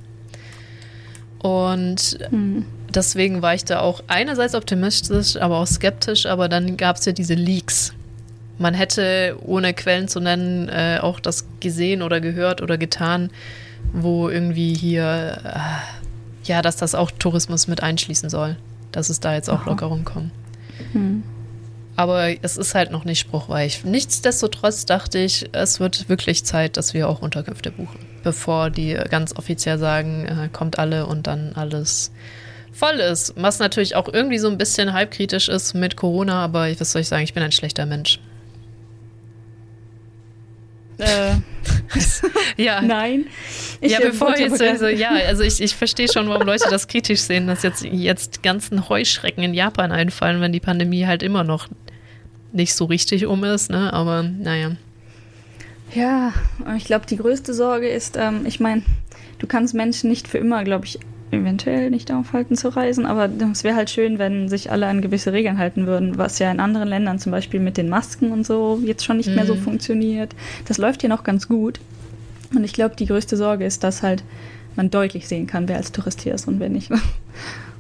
Und 1.42 2.20
hm. 2.30 2.66
deswegen 2.94 3.42
war 3.42 3.56
ich 3.56 3.66
da 3.66 3.80
auch 3.80 4.04
einerseits 4.08 4.54
optimistisch, 4.54 5.38
aber 5.38 5.60
auch 5.60 5.68
skeptisch, 5.68 6.26
aber 6.26 6.50
dann 6.50 6.78
gab 6.78 6.98
es 6.98 7.06
ja 7.06 7.12
diese 7.12 7.34
Leaks. 7.34 7.94
Man 8.60 8.76
hätte, 8.76 9.38
ohne 9.42 9.74
Quellen 9.74 10.08
zu 10.08 10.20
nennen, 10.20 10.70
äh, 10.70 11.00
auch 11.02 11.20
das 11.20 11.46
gesehen 11.60 12.04
oder 12.04 12.22
gehört 12.22 12.62
oder 12.62 12.78
getan, 12.78 13.32
wo 13.94 14.30
irgendwie 14.30 14.74
hier. 14.76 15.42
Äh, 15.44 16.02
ja, 16.44 16.62
dass 16.62 16.76
das 16.76 16.96
auch 16.96 17.12
Tourismus 17.12 17.68
mit 17.68 17.84
einschließen 17.84 18.30
soll, 18.30 18.56
dass 18.92 19.10
es 19.10 19.20
da 19.20 19.34
jetzt 19.34 19.50
auch 19.50 19.66
Lockerungen 19.66 20.06
kommen. 20.06 20.32
Hm. 20.94 21.24
Aber 21.96 22.30
es 22.44 22.58
ist 22.58 22.74
halt 22.74 22.92
noch 22.92 23.06
nicht 23.06 23.20
spruchreich. 23.20 23.84
Nichtsdestotrotz 23.84 24.86
dachte 24.86 25.20
ich, 25.20 25.50
es 25.52 25.80
wird 25.80 26.10
wirklich 26.10 26.44
Zeit, 26.44 26.78
dass 26.78 26.94
wir 26.94 27.08
auch 27.08 27.22
Unterkünfte 27.22 27.72
buchen, 27.72 28.00
bevor 28.24 28.70
die 28.70 28.94
ganz 29.10 29.36
offiziell 29.36 29.78
sagen, 29.78 30.26
äh, 30.26 30.50
kommt 30.52 30.80
alle 30.80 31.06
und 31.06 31.28
dann 31.28 31.54
alles 31.54 32.12
voll 32.72 33.00
ist. 33.00 33.34
Was 33.36 33.60
natürlich 33.60 33.96
auch 33.96 34.08
irgendwie 34.12 34.40
so 34.40 34.50
ein 34.50 34.58
bisschen 34.58 34.94
halbkritisch 34.94 35.50
ist 35.50 35.74
mit 35.74 35.96
Corona, 35.96 36.44
aber 36.44 36.68
was 36.80 36.92
soll 36.92 37.02
ich 37.02 37.08
sagen, 37.08 37.24
ich 37.24 37.34
bin 37.34 37.44
ein 37.44 37.52
schlechter 37.52 37.86
Mensch. 37.86 38.20
Äh, 40.98 41.36
ja. 42.62 42.82
Nein. 42.82 43.26
Ich 43.82 43.92
ja, 43.92 44.00
bevor 44.00 44.38
jetzt 44.38 44.62
also, 44.62 44.88
ja, 44.88 45.12
also 45.28 45.44
ich, 45.44 45.60
ich 45.62 45.76
verstehe 45.76 46.08
schon, 46.08 46.30
warum 46.30 46.46
Leute 46.46 46.66
das 46.70 46.88
kritisch 46.88 47.22
sehen, 47.22 47.48
dass 47.48 47.64
jetzt 47.64 47.84
jetzt 47.84 48.44
ganzen 48.44 48.88
Heuschrecken 48.88 49.44
in 49.44 49.54
Japan 49.54 49.92
einfallen, 49.92 50.42
wenn 50.42 50.54
die 50.54 50.60
Pandemie 50.60 51.06
halt 51.06 51.24
immer 51.24 51.44
noch 51.44 51.68
nicht 52.54 52.76
so 52.76 52.86
richtig 52.86 53.26
um 53.26 53.44
ist, 53.44 53.72
ne? 53.72 53.92
Aber 53.94 54.24
naja. 54.24 54.72
Ja, 55.94 56.34
ich 56.78 56.86
glaube, 56.86 57.06
die 57.06 57.18
größte 57.18 57.54
Sorge 57.54 57.90
ist, 57.90 58.18
ähm, 58.18 58.46
ich 58.46 58.60
meine, 58.60 58.84
du 59.40 59.48
kannst 59.48 59.74
Menschen 59.74 60.10
nicht 60.10 60.28
für 60.28 60.38
immer, 60.38 60.64
glaube 60.64 60.86
ich, 60.86 61.00
eventuell 61.32 61.90
nicht 61.90 62.12
aufhalten 62.12 62.56
zu 62.56 62.70
reisen, 62.70 63.06
aber 63.06 63.30
es 63.52 63.64
wäre 63.64 63.76
halt 63.76 63.90
schön, 63.90 64.20
wenn 64.20 64.50
sich 64.50 64.72
alle 64.72 64.88
an 64.88 65.02
gewisse 65.02 65.32
Regeln 65.32 65.58
halten 65.58 65.88
würden, 65.88 66.18
was 66.18 66.40
ja 66.40 66.52
in 66.52 66.60
anderen 66.60 66.90
Ländern 66.90 67.20
zum 67.20 67.32
Beispiel 67.32 67.60
mit 67.60 67.78
den 67.78 67.90
Masken 67.90 68.32
und 68.32 68.46
so 68.46 68.82
jetzt 68.84 69.06
schon 69.06 69.18
nicht 69.18 69.30
mhm. 69.30 69.36
mehr 69.36 69.46
so 69.46 69.56
mhm. 69.56 69.62
funktioniert. 69.62 70.36
Das 70.66 70.78
läuft 70.78 71.02
hier 71.02 71.10
noch 71.10 71.24
ganz 71.24 71.48
gut. 71.48 71.80
Und 72.54 72.66
ich 72.66 72.74
glaube, 72.74 72.96
die 72.98 73.06
größte 73.06 73.38
Sorge 73.38 73.66
ist, 73.66 73.84
dass 73.84 74.04
halt 74.04 74.24
man 74.76 74.90
deutlich 74.90 75.28
sehen 75.28 75.48
kann, 75.48 75.68
wer 75.68 75.78
als 75.78 75.92
Tourist 75.92 76.22
hier 76.22 76.36
ist 76.36 76.48
und 76.48 76.60
wer 76.60 76.70
nicht. 76.70 76.92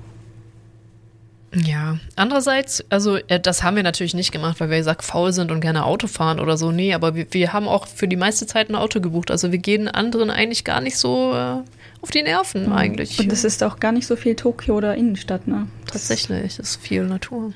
Ja, 1.53 1.97
andererseits, 2.15 2.83
also 2.89 3.17
äh, 3.17 3.39
das 3.39 3.61
haben 3.61 3.75
wir 3.75 3.83
natürlich 3.83 4.13
nicht 4.13 4.31
gemacht, 4.31 4.59
weil 4.59 4.69
wir 4.69 4.77
gesagt 4.77 5.03
faul 5.03 5.33
sind 5.33 5.51
und 5.51 5.59
gerne 5.59 5.85
Auto 5.85 6.07
fahren 6.07 6.39
oder 6.39 6.57
so. 6.57 6.71
Nee, 6.71 6.93
aber 6.93 7.13
wir, 7.13 7.27
wir 7.31 7.51
haben 7.51 7.67
auch 7.67 7.87
für 7.87 8.07
die 8.07 8.15
meiste 8.15 8.47
Zeit 8.47 8.69
ein 8.69 8.75
Auto 8.75 9.01
gebucht. 9.01 9.31
Also 9.31 9.51
wir 9.51 9.57
gehen 9.57 9.89
anderen 9.89 10.29
eigentlich 10.29 10.63
gar 10.63 10.79
nicht 10.79 10.97
so 10.97 11.33
äh, 11.33 11.57
auf 12.01 12.11
die 12.11 12.23
Nerven 12.23 12.67
mhm. 12.67 12.73
eigentlich. 12.73 13.19
Und 13.19 13.31
es 13.33 13.43
ist 13.43 13.63
auch 13.63 13.79
gar 13.79 13.91
nicht 13.91 14.07
so 14.07 14.15
viel 14.15 14.35
Tokio 14.35 14.77
oder 14.77 14.95
Innenstadt, 14.95 15.47
ne? 15.47 15.67
Tatsächlich, 15.87 16.53
es 16.53 16.59
ist 16.59 16.81
viel 16.81 17.03
Natur. 17.03 17.53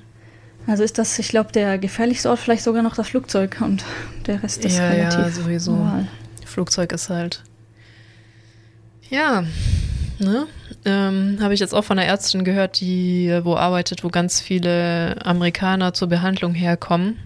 Also 0.68 0.84
ist 0.84 0.98
das, 0.98 1.18
ich 1.20 1.30
glaube, 1.30 1.52
der 1.54 1.78
gefährlichste 1.78 2.30
Ort 2.30 2.40
vielleicht 2.40 2.64
sogar 2.64 2.82
noch 2.82 2.96
das 2.96 3.08
Flugzeug 3.08 3.58
und 3.62 3.86
der 4.26 4.44
Rest 4.44 4.66
ist 4.66 4.78
ja, 4.78 4.90
relativ 4.90 5.20
ja, 5.20 5.30
sowieso. 5.30 5.72
Normal. 5.72 6.08
Flugzeug 6.46 6.92
ist 6.92 7.10
halt. 7.10 7.44
Ja, 9.10 9.44
ne? 10.20 10.48
Ähm, 10.86 11.40
Habe 11.42 11.54
ich 11.54 11.60
jetzt 11.60 11.74
auch 11.74 11.84
von 11.84 11.98
einer 11.98 12.08
Ärztin 12.08 12.44
gehört, 12.44 12.80
die 12.80 13.40
wo 13.44 13.56
arbeitet, 13.56 14.04
wo 14.04 14.10
ganz 14.10 14.40
viele 14.40 15.16
Amerikaner 15.26 15.94
zur 15.94 16.08
Behandlung 16.08 16.54
herkommen, 16.54 17.18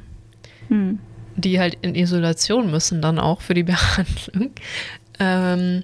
hm. 0.70 1.00
die 1.36 1.60
halt 1.60 1.78
in 1.82 1.94
Isolation 1.94 2.72
müssen 2.72 3.02
dann 3.02 3.20
auch 3.20 3.42
für 3.42 3.54
die 3.54 3.64
Behandlung. 3.64 4.52
Ähm, 5.20 5.84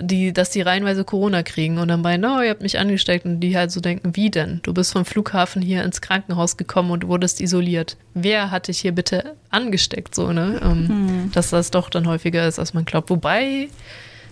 die, 0.00 0.32
dass 0.32 0.50
die 0.50 0.60
reihenweise 0.60 1.04
Corona 1.04 1.42
kriegen 1.42 1.78
und 1.78 1.88
dann 1.88 2.02
bei, 2.02 2.16
no, 2.16 2.40
ihr 2.42 2.50
habt 2.50 2.62
mich 2.62 2.78
angesteckt 2.78 3.24
und 3.24 3.40
die 3.40 3.56
halt 3.56 3.70
so 3.72 3.80
denken, 3.80 4.14
wie 4.14 4.30
denn? 4.30 4.60
Du 4.62 4.74
bist 4.74 4.92
vom 4.92 5.04
Flughafen 5.04 5.62
hier 5.62 5.82
ins 5.84 6.00
Krankenhaus 6.00 6.56
gekommen 6.56 6.90
und 6.90 7.08
wurdest 7.08 7.40
isoliert. 7.40 7.96
Wer 8.14 8.50
hat 8.50 8.68
dich 8.68 8.78
hier 8.78 8.92
bitte 8.92 9.36
angesteckt, 9.48 10.14
so, 10.14 10.32
ne? 10.32 10.60
Ähm, 10.62 10.88
hm. 10.88 11.32
Dass 11.32 11.50
das 11.50 11.70
doch 11.70 11.90
dann 11.90 12.06
häufiger 12.06 12.46
ist, 12.46 12.58
als 12.58 12.74
man 12.74 12.84
glaubt. 12.84 13.10
Wobei 13.10 13.68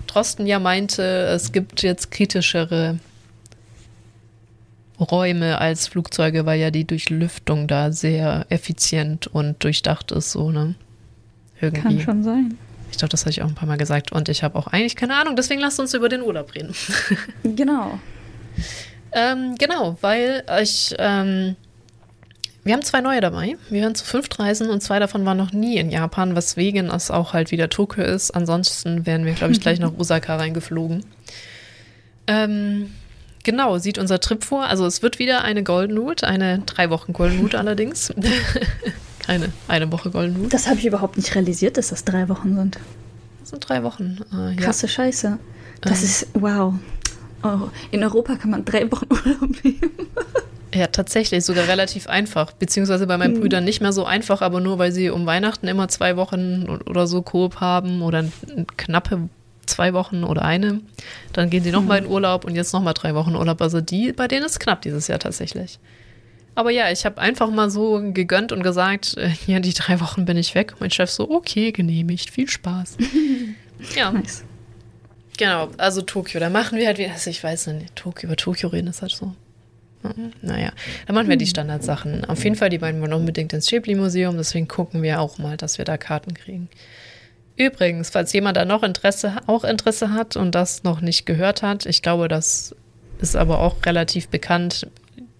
Drosten 0.08 0.46
ja 0.46 0.58
meinte, 0.58 1.02
es 1.02 1.52
gibt 1.52 1.82
jetzt 1.82 2.10
kritischere 2.10 2.98
Räume 5.00 5.58
als 5.58 5.86
Flugzeuge, 5.86 6.44
weil 6.44 6.58
ja 6.58 6.70
die 6.70 6.84
Durchlüftung 6.84 7.68
da 7.68 7.92
sehr 7.92 8.46
effizient 8.48 9.28
und 9.28 9.62
durchdacht 9.62 10.10
ist, 10.10 10.32
so, 10.32 10.50
ne? 10.50 10.74
Irgendwie. 11.60 11.82
Kann 11.82 12.00
schon 12.00 12.22
sein. 12.22 12.58
Ich 12.90 12.98
glaube, 12.98 13.10
das 13.10 13.22
habe 13.22 13.30
ich 13.30 13.42
auch 13.42 13.48
ein 13.48 13.54
paar 13.54 13.68
Mal 13.68 13.78
gesagt. 13.78 14.12
Und 14.12 14.28
ich 14.28 14.42
habe 14.42 14.58
auch 14.58 14.66
eigentlich 14.66 14.96
keine 14.96 15.16
Ahnung, 15.16 15.36
deswegen 15.36 15.60
lasst 15.60 15.78
uns 15.78 15.94
über 15.94 16.08
den 16.08 16.22
Urlaub 16.22 16.54
reden. 16.54 16.74
genau. 17.44 17.98
ähm, 19.12 19.54
genau, 19.58 19.96
weil 20.00 20.44
ich. 20.60 20.94
Ähm, 20.98 21.56
wir 22.68 22.74
haben 22.74 22.82
zwei 22.82 23.00
neue 23.00 23.22
dabei. 23.22 23.56
Wir 23.70 23.80
werden 23.80 23.94
zu 23.94 24.04
fünf 24.04 24.28
reisen 24.38 24.68
und 24.68 24.82
zwei 24.82 24.98
davon 24.98 25.24
waren 25.24 25.38
noch 25.38 25.52
nie 25.52 25.78
in 25.78 25.88
Japan, 25.88 26.36
weswegen 26.36 26.90
es 26.90 27.10
auch 27.10 27.32
halt 27.32 27.50
wieder 27.50 27.70
Tokio 27.70 28.04
ist. 28.04 28.30
Ansonsten 28.32 29.06
wären 29.06 29.24
wir, 29.24 29.32
glaube 29.32 29.54
ich, 29.54 29.60
gleich 29.62 29.80
nach 29.80 29.92
Osaka 29.96 30.36
reingeflogen. 30.36 31.02
Ähm, 32.26 32.92
genau, 33.42 33.78
sieht 33.78 33.96
unser 33.96 34.20
Trip 34.20 34.44
vor. 34.44 34.66
Also 34.66 34.84
es 34.84 35.02
wird 35.02 35.18
wieder 35.18 35.44
eine 35.44 35.62
Golden 35.62 35.96
Route, 35.96 36.28
eine 36.28 36.58
drei 36.58 36.90
Wochen 36.90 37.14
Golden 37.14 37.40
Route 37.40 37.58
allerdings. 37.58 38.12
keine 39.24 39.50
eine 39.66 39.90
Woche 39.90 40.10
Golden 40.10 40.36
Route. 40.36 40.50
Das 40.50 40.68
habe 40.68 40.78
ich 40.78 40.84
überhaupt 40.84 41.16
nicht 41.16 41.34
realisiert, 41.34 41.78
dass 41.78 41.88
das 41.88 42.04
drei 42.04 42.28
Wochen 42.28 42.54
sind. 42.54 42.78
Das 43.40 43.48
sind 43.48 43.66
drei 43.66 43.82
Wochen. 43.82 44.18
Äh, 44.30 44.56
Krasse 44.56 44.88
ja. 44.88 44.92
Scheiße. 44.92 45.38
Das 45.80 46.00
ähm. 46.00 46.04
ist, 46.04 46.26
wow. 46.34 46.74
Oh, 47.42 47.70
in 47.92 48.04
Europa 48.04 48.36
kann 48.36 48.50
man 48.50 48.66
drei 48.66 48.92
Wochen 48.92 49.06
Urlaub 49.10 49.64
nehmen. 49.64 49.80
Ja, 50.74 50.86
tatsächlich, 50.88 51.44
sogar 51.44 51.66
relativ 51.66 52.08
einfach. 52.08 52.52
Beziehungsweise 52.52 53.06
bei 53.06 53.16
meinen 53.16 53.34
mhm. 53.34 53.40
Brüdern 53.40 53.64
nicht 53.64 53.80
mehr 53.80 53.92
so 53.92 54.04
einfach, 54.04 54.42
aber 54.42 54.60
nur 54.60 54.78
weil 54.78 54.92
sie 54.92 55.10
um 55.10 55.24
Weihnachten 55.24 55.66
immer 55.66 55.88
zwei 55.88 56.16
Wochen 56.16 56.80
oder 56.86 57.06
so 57.06 57.22
Koop 57.22 57.60
haben 57.60 58.02
oder 58.02 58.24
knappe 58.76 59.28
zwei 59.64 59.94
Wochen 59.94 60.24
oder 60.24 60.42
eine. 60.42 60.80
Dann 61.32 61.50
gehen 61.50 61.64
sie 61.64 61.70
nochmal 61.70 62.00
mhm. 62.00 62.06
in 62.06 62.12
Urlaub 62.12 62.44
und 62.44 62.54
jetzt 62.54 62.72
nochmal 62.72 62.94
drei 62.94 63.14
Wochen 63.14 63.34
Urlaub. 63.34 63.62
Also 63.62 63.80
die, 63.80 64.12
bei 64.12 64.28
denen 64.28 64.44
ist 64.44 64.60
knapp 64.60 64.82
dieses 64.82 65.08
Jahr 65.08 65.18
tatsächlich. 65.18 65.78
Aber 66.54 66.70
ja, 66.70 66.90
ich 66.90 67.06
habe 67.06 67.20
einfach 67.20 67.50
mal 67.50 67.70
so 67.70 68.00
gegönnt 68.12 68.50
und 68.50 68.62
gesagt, 68.62 69.16
äh, 69.16 69.30
ja, 69.46 69.60
die 69.60 69.72
drei 69.72 70.00
Wochen 70.00 70.24
bin 70.24 70.36
ich 70.36 70.54
weg. 70.54 70.74
Mein 70.80 70.90
Chef 70.90 71.08
so, 71.08 71.30
okay, 71.30 71.70
genehmigt, 71.70 72.30
viel 72.30 72.48
Spaß. 72.48 72.96
ja. 73.96 74.10
Nice. 74.10 74.44
Genau, 75.38 75.68
also 75.76 76.02
Tokio, 76.02 76.40
da 76.40 76.50
machen 76.50 76.76
wir 76.76 76.88
halt 76.88 76.98
wieder, 76.98 77.12
also 77.12 77.30
ich 77.30 77.44
weiß 77.44 77.68
nicht, 77.68 77.94
Tokio, 77.94 78.26
über 78.26 78.36
Tokio 78.36 78.70
reden 78.70 78.88
ist 78.88 79.02
halt 79.02 79.12
so. 79.12 79.34
Naja, 80.42 80.70
dann 81.06 81.14
machen 81.14 81.28
wir 81.28 81.36
die 81.36 81.44
hm. 81.44 81.50
Standardsachen. 81.50 82.24
Auf 82.24 82.44
jeden 82.44 82.56
Fall, 82.56 82.70
die 82.70 82.78
beiden 82.78 83.00
wollen 83.00 83.12
unbedingt 83.12 83.52
ins 83.52 83.68
Schäbli-Museum, 83.68 84.36
deswegen 84.36 84.68
gucken 84.68 85.02
wir 85.02 85.20
auch 85.20 85.38
mal, 85.38 85.56
dass 85.56 85.78
wir 85.78 85.84
da 85.84 85.96
Karten 85.96 86.34
kriegen. 86.34 86.68
Übrigens, 87.56 88.10
falls 88.10 88.32
jemand 88.32 88.56
da 88.56 88.64
noch 88.64 88.84
Interesse, 88.84 89.36
auch 89.46 89.64
Interesse 89.64 90.12
hat 90.12 90.36
und 90.36 90.54
das 90.54 90.84
noch 90.84 91.00
nicht 91.00 91.26
gehört 91.26 91.62
hat, 91.62 91.86
ich 91.86 92.02
glaube, 92.02 92.28
das 92.28 92.74
ist 93.20 93.34
aber 93.34 93.60
auch 93.60 93.76
relativ 93.84 94.28
bekannt. 94.28 94.86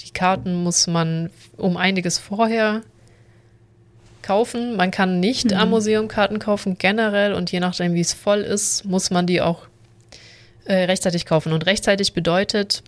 Die 0.01 0.11
Karten 0.11 0.63
muss 0.63 0.89
man 0.89 1.31
um 1.57 1.77
einiges 1.77 2.19
vorher 2.19 2.83
kaufen. 4.23 4.77
Man 4.77 4.91
kann 4.91 5.21
nicht 5.21 5.53
mhm. 5.53 5.57
am 5.57 5.71
Museum 5.71 6.09
Karten 6.09 6.39
kaufen, 6.39 6.77
generell. 6.79 7.35
Und 7.35 7.53
je 7.53 7.61
nachdem, 7.61 7.95
wie 7.95 8.01
es 8.01 8.13
voll 8.13 8.41
ist, 8.41 8.85
muss 8.85 9.11
man 9.11 9.27
die 9.27 9.41
auch 9.41 9.69
äh, 10.65 10.85
rechtzeitig 10.85 11.25
kaufen. 11.25 11.53
Und 11.53 11.67
rechtzeitig 11.67 12.13
bedeutet, 12.13 12.83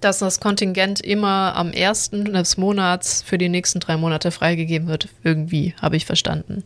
dass 0.00 0.18
das 0.18 0.40
Kontingent 0.40 1.00
immer 1.00 1.54
am 1.56 1.72
ersten 1.72 2.32
des 2.32 2.56
Monats 2.56 3.22
für 3.22 3.38
die 3.38 3.48
nächsten 3.48 3.80
drei 3.80 3.96
Monate 3.96 4.30
freigegeben 4.30 4.88
wird. 4.88 5.08
Irgendwie, 5.22 5.74
habe 5.80 5.96
ich 5.96 6.06
verstanden. 6.06 6.62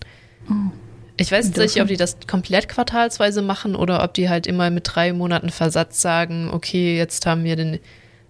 Oh. 0.49 0.73
Ich 1.17 1.31
weiß 1.31 1.57
nicht, 1.57 1.81
ob 1.81 1.89
die 1.89 1.97
das 1.97 2.17
komplett 2.27 2.69
quartalsweise 2.69 3.41
machen 3.41 3.77
oder 3.77 4.03
ob 4.03 4.15
die 4.15 4.29
halt 4.29 4.47
immer 4.47 4.71
mit 4.71 4.91
drei 4.93 5.13
Monaten 5.13 5.51
Versatz 5.51 6.01
sagen, 6.01 6.51
okay, 6.53 6.97
jetzt 6.97 7.25
haben 7.27 7.45
wir 7.45 7.55
den 7.55 7.79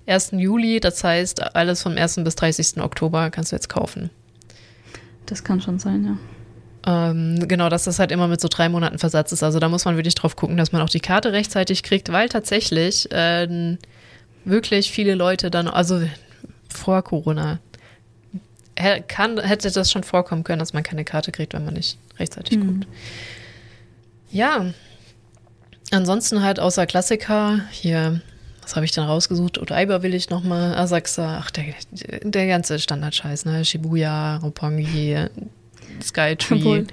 1. 0.06 0.32
Juli, 0.32 0.80
das 0.80 1.02
heißt, 1.02 1.56
alles 1.56 1.82
vom 1.82 1.96
1. 1.96 2.16
bis 2.24 2.34
30. 2.36 2.82
Oktober 2.82 3.30
kannst 3.30 3.52
du 3.52 3.56
jetzt 3.56 3.70
kaufen. 3.70 4.10
Das 5.24 5.44
kann 5.44 5.62
schon 5.62 5.78
sein, 5.78 6.04
ja. 6.04 6.18
Ähm, 6.86 7.48
genau, 7.48 7.70
dass 7.70 7.84
das 7.84 7.98
halt 7.98 8.12
immer 8.12 8.28
mit 8.28 8.42
so 8.42 8.48
drei 8.48 8.68
Monaten 8.68 8.98
Versatz 8.98 9.32
ist. 9.32 9.42
Also 9.42 9.58
da 9.58 9.70
muss 9.70 9.86
man 9.86 9.96
wirklich 9.96 10.14
drauf 10.14 10.36
gucken, 10.36 10.58
dass 10.58 10.72
man 10.72 10.82
auch 10.82 10.90
die 10.90 11.00
Karte 11.00 11.32
rechtzeitig 11.32 11.82
kriegt, 11.82 12.12
weil 12.12 12.28
tatsächlich 12.28 13.10
äh, 13.10 13.78
wirklich 14.44 14.90
viele 14.90 15.14
Leute 15.14 15.50
dann, 15.50 15.68
also 15.68 16.02
vor 16.68 17.02
Corona, 17.02 17.58
kann, 19.08 19.38
hätte 19.40 19.70
das 19.70 19.90
schon 19.90 20.02
vorkommen 20.02 20.44
können, 20.44 20.58
dass 20.58 20.72
man 20.72 20.82
keine 20.82 21.04
Karte 21.04 21.32
kriegt, 21.32 21.54
wenn 21.54 21.64
man 21.64 21.74
nicht 21.74 21.98
rechtzeitig 22.18 22.58
mhm. 22.58 22.66
guckt. 22.66 22.86
Ja, 24.30 24.66
ansonsten 25.92 26.42
halt 26.42 26.58
außer 26.58 26.86
Klassiker, 26.86 27.60
hier, 27.70 28.20
was 28.62 28.74
habe 28.74 28.84
ich 28.84 28.92
denn 28.92 29.04
rausgesucht? 29.04 29.58
Odaiba 29.58 30.02
will 30.02 30.14
ich 30.14 30.30
nochmal, 30.30 30.74
Asakusa, 30.74 31.38
ach, 31.38 31.50
der, 31.50 31.66
der 32.22 32.46
ganze 32.48 32.78
Standardscheiß, 32.78 33.44
ne? 33.44 33.64
Shibuya, 33.64 34.38
Roppongi, 34.38 35.26
Skytree. 36.02 36.54
Obwohl, 36.56 36.86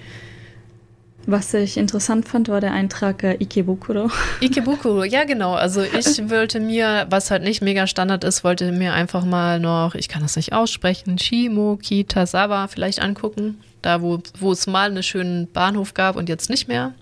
was 1.25 1.53
ich 1.53 1.77
interessant 1.77 2.27
fand, 2.27 2.49
war 2.49 2.61
der 2.61 2.71
Eintrag 2.71 3.23
äh, 3.23 3.35
Ikebukuro. 3.39 4.09
Ikebukuro, 4.41 5.03
ja 5.03 5.23
genau. 5.23 5.53
Also 5.53 5.81
ich 5.81 6.29
wollte 6.29 6.59
mir, 6.59 7.05
was 7.09 7.31
halt 7.31 7.43
nicht 7.43 7.61
mega 7.61 7.87
Standard 7.87 8.23
ist, 8.23 8.43
wollte 8.43 8.71
mir 8.71 8.93
einfach 8.93 9.23
mal 9.23 9.59
noch, 9.59 9.95
ich 9.95 10.09
kann 10.09 10.21
das 10.23 10.35
nicht 10.35 10.53
aussprechen, 10.53 11.17
Shimo 11.17 11.77
Kitasawa 11.77 12.67
vielleicht 12.67 13.01
angucken. 13.01 13.59
Da, 13.81 14.01
wo, 14.01 14.19
wo 14.39 14.51
es 14.51 14.67
mal 14.67 14.91
einen 14.91 15.01
schönen 15.01 15.51
Bahnhof 15.51 15.95
gab 15.95 16.15
und 16.15 16.29
jetzt 16.29 16.51
nicht 16.51 16.67
mehr. 16.67 16.93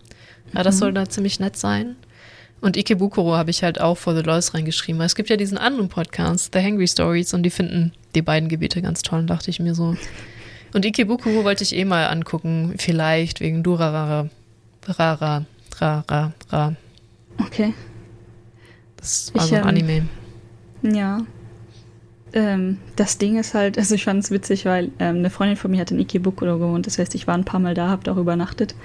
Ja, 0.54 0.64
das 0.64 0.76
mhm. 0.76 0.80
soll 0.80 0.94
da 0.94 1.10
ziemlich 1.10 1.40
nett 1.40 1.58
sein. 1.58 1.98
Und 2.62 2.76
Ikebukuro 2.76 3.36
habe 3.36 3.52
ich 3.52 3.64
halt 3.64 3.80
auch 3.80 3.98
vor 3.98 4.16
The 4.16 4.22
Lois 4.22 4.54
reingeschrieben. 4.54 5.02
Es 5.02 5.16
gibt 5.16 5.30
ja 5.30 5.38
diesen 5.38 5.58
anderen 5.58 5.90
Podcast, 5.90 6.52
The 6.54 6.60
Hangry 6.60 6.88
Stories, 6.88 7.34
und 7.34 7.44
die 7.44 7.50
finden 7.50 7.94
die 8.16 8.22
beiden 8.22 8.50
Gebiete 8.50 8.82
ganz 8.82 9.02
toll, 9.02 9.26
dachte 9.26 9.50
ich 9.50 9.60
mir 9.60 9.76
so. 9.76 9.96
Und 10.74 10.86
Ikebukuro 10.86 11.44
wollte 11.44 11.64
ich 11.64 11.76
eh 11.76 11.86
mal 11.86 12.08
angucken, 12.08 12.76
vielleicht 12.78 13.40
wegen 13.40 13.64
Durarara. 13.64 14.30
Rara, 14.86 15.46
Rara, 15.78 16.34
Ra. 16.50 16.76
Okay. 17.40 17.74
Das 18.98 19.34
war 19.34 19.44
ich, 19.44 19.50
so 19.50 19.56
ein 19.56 19.62
ähm, 19.62 19.68
Anime. 19.68 20.08
Ja. 20.84 21.22
Ähm, 22.34 22.78
das 22.96 23.18
Ding 23.18 23.40
ist 23.40 23.54
halt, 23.54 23.78
also 23.78 23.96
ich 23.96 24.04
fand 24.04 24.24
es 24.24 24.32
witzig, 24.32 24.66
weil 24.66 24.92
ähm, 25.00 25.18
eine 25.18 25.30
Freundin 25.30 25.58
von 25.58 25.72
mir 25.72 25.82
hat 25.82 25.92
in 25.92 26.00
Ikebukuro 26.00 26.58
gewohnt. 26.60 26.86
Das 26.86 27.00
heißt, 27.00 27.16
ich 27.16 27.28
war 27.28 27.36
ein 27.36 27.46
paar 27.46 27.60
Mal 27.60 27.74
da, 27.74 27.88
habe 27.88 28.12
auch 28.12 28.18
übernachtet. 28.18 28.76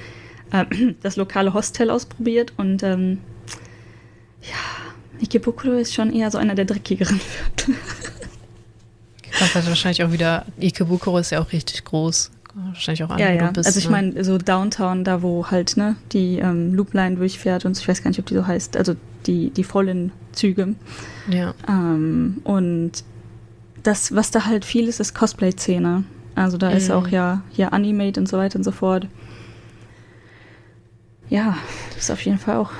Ähm, 0.52 0.96
das 1.02 1.16
lokale 1.16 1.52
Hostel 1.54 1.90
ausprobiert 1.90 2.52
und 2.56 2.82
ähm, 2.82 3.18
ja, 4.42 5.20
Ikebukuro 5.20 5.74
ist 5.74 5.94
schon 5.94 6.12
eher 6.12 6.30
so 6.30 6.38
einer 6.38 6.54
der 6.54 6.64
dreckigeren 6.64 7.20
Viertel. 7.20 7.74
Das 9.38 9.54
hat 9.54 9.66
wahrscheinlich 9.66 10.02
auch 10.04 10.12
wieder, 10.12 10.46
Ikebukuro 10.60 11.18
ist 11.18 11.30
ja 11.30 11.40
auch 11.40 11.52
richtig 11.52 11.84
groß. 11.84 12.30
Wahrscheinlich 12.54 13.02
auch 13.02 13.10
an, 13.10 13.18
ja, 13.18 13.32
ja. 13.32 13.50
Bist, 13.50 13.66
also 13.66 13.78
ich 13.78 13.86
ne? 13.86 13.90
meine, 13.90 14.24
so 14.24 14.38
Downtown, 14.38 15.02
da 15.02 15.22
wo 15.22 15.50
halt 15.50 15.76
ne, 15.76 15.96
die 16.12 16.38
ähm, 16.38 16.72
Loopline 16.74 17.16
durchfährt 17.16 17.64
und 17.64 17.76
ich 17.76 17.88
weiß 17.88 18.02
gar 18.02 18.10
nicht, 18.10 18.20
ob 18.20 18.26
die 18.26 18.34
so 18.34 18.46
heißt, 18.46 18.76
also 18.76 18.94
die, 19.26 19.50
die 19.50 19.64
vollen 19.64 20.12
Züge. 20.32 20.76
Ja. 21.28 21.54
Ähm, 21.68 22.40
und 22.44 22.92
das, 23.82 24.14
was 24.14 24.30
da 24.30 24.46
halt 24.46 24.64
viel 24.64 24.86
ist, 24.88 25.00
ist 25.00 25.14
Cosplay-Szene. 25.14 26.04
Also 26.36 26.56
da 26.56 26.70
mhm. 26.70 26.76
ist 26.76 26.90
auch 26.90 27.08
ja 27.08 27.42
hier 27.50 27.72
Animate 27.72 28.20
und 28.20 28.28
so 28.28 28.38
weiter 28.38 28.56
und 28.56 28.64
so 28.64 28.72
fort. 28.72 29.08
Ja, 31.28 31.56
das 31.94 32.04
ist 32.04 32.10
auf 32.10 32.20
jeden 32.20 32.38
Fall 32.38 32.56
auch 32.56 32.70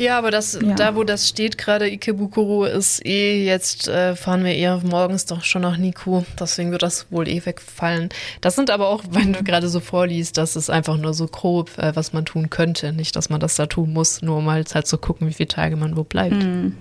ja, 0.00 0.16
aber 0.16 0.30
das, 0.30 0.58
ja. 0.60 0.74
da 0.74 0.96
wo 0.96 1.04
das 1.04 1.28
steht 1.28 1.58
gerade, 1.58 1.88
Ikebukuro, 1.88 2.64
ist 2.64 3.04
eh 3.04 3.44
jetzt, 3.44 3.86
äh, 3.86 4.16
fahren 4.16 4.44
wir 4.44 4.54
eher 4.54 4.80
morgens 4.82 5.26
doch 5.26 5.44
schon 5.44 5.62
nach 5.62 5.76
Niku. 5.76 6.22
Deswegen 6.38 6.72
wird 6.72 6.82
das 6.82 7.06
wohl 7.10 7.28
eh 7.28 7.44
wegfallen. 7.44 8.08
Das 8.40 8.56
sind 8.56 8.70
aber 8.70 8.88
auch, 8.88 9.04
wenn 9.10 9.34
du 9.34 9.44
gerade 9.44 9.68
so 9.68 9.80
vorliest, 9.80 10.38
das 10.38 10.56
ist 10.56 10.70
einfach 10.70 10.96
nur 10.96 11.12
so 11.12 11.26
grob, 11.26 11.76
äh, 11.76 11.94
was 11.94 12.14
man 12.14 12.24
tun 12.24 12.48
könnte. 12.48 12.92
Nicht, 12.92 13.14
dass 13.14 13.28
man 13.28 13.40
das 13.40 13.56
da 13.56 13.66
tun 13.66 13.92
muss, 13.92 14.22
nur 14.22 14.38
um 14.38 14.50
halt, 14.50 14.74
halt 14.74 14.86
zu 14.86 14.96
gucken, 14.96 15.28
wie 15.28 15.34
viele 15.34 15.48
Tage 15.48 15.76
man 15.76 15.96
wo 15.96 16.04
bleibt. 16.04 16.42
Mhm. 16.42 16.76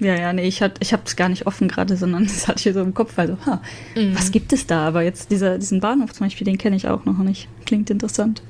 Ja, 0.00 0.16
ja, 0.16 0.32
nee, 0.32 0.48
ich, 0.48 0.60
ich 0.80 0.92
habe 0.92 1.02
es 1.04 1.14
gar 1.14 1.28
nicht 1.28 1.46
offen 1.46 1.68
gerade, 1.68 1.96
sondern 1.96 2.24
das 2.26 2.48
hatte 2.48 2.58
ich 2.58 2.62
hier 2.62 2.74
so 2.74 2.80
im 2.80 2.94
Kopf. 2.94 3.18
Also, 3.18 3.36
ha, 3.46 3.60
mhm. 3.94 4.16
was 4.16 4.32
gibt 4.32 4.52
es 4.52 4.66
da? 4.66 4.86
Aber 4.86 5.02
jetzt 5.02 5.30
dieser, 5.30 5.58
diesen 5.58 5.80
Bahnhof 5.80 6.12
zum 6.12 6.26
Beispiel, 6.26 6.46
den 6.46 6.58
kenne 6.58 6.76
ich 6.76 6.88
auch 6.88 7.04
noch 7.04 7.18
nicht. 7.18 7.48
Klingt 7.66 7.90
interessant. 7.90 8.42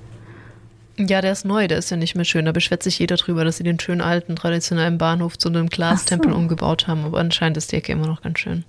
Ja, 0.99 1.21
der 1.23 1.33
ist 1.33 1.45
neu, 1.45 1.69
der 1.69 1.79
ist 1.79 1.91
ja 1.91 1.97
nicht 1.97 2.15
mehr 2.15 2.25
schön. 2.25 2.45
Da 2.45 2.53
beschwert 2.53 2.83
sich 2.83 2.99
jeder 2.99 3.17
drüber, 3.17 3.45
dass 3.45 3.57
sie 3.57 3.63
den 3.65 3.81
schönen 3.81 4.01
alten, 4.03 4.37
traditionellen 4.37 4.99
Bahnhof 4.99 5.39
zu 5.39 5.49
einem 5.49 5.69
Glastempel 5.71 6.31
so. 6.33 6.37
umgebaut 6.37 6.87
haben. 6.87 7.05
Aber 7.05 7.19
anscheinend 7.19 7.57
ist 7.57 7.73
die 7.73 7.77
Ecke 7.77 7.93
immer 7.93 8.07
noch 8.07 8.21
ganz 8.23 8.39
schön. 8.39 8.65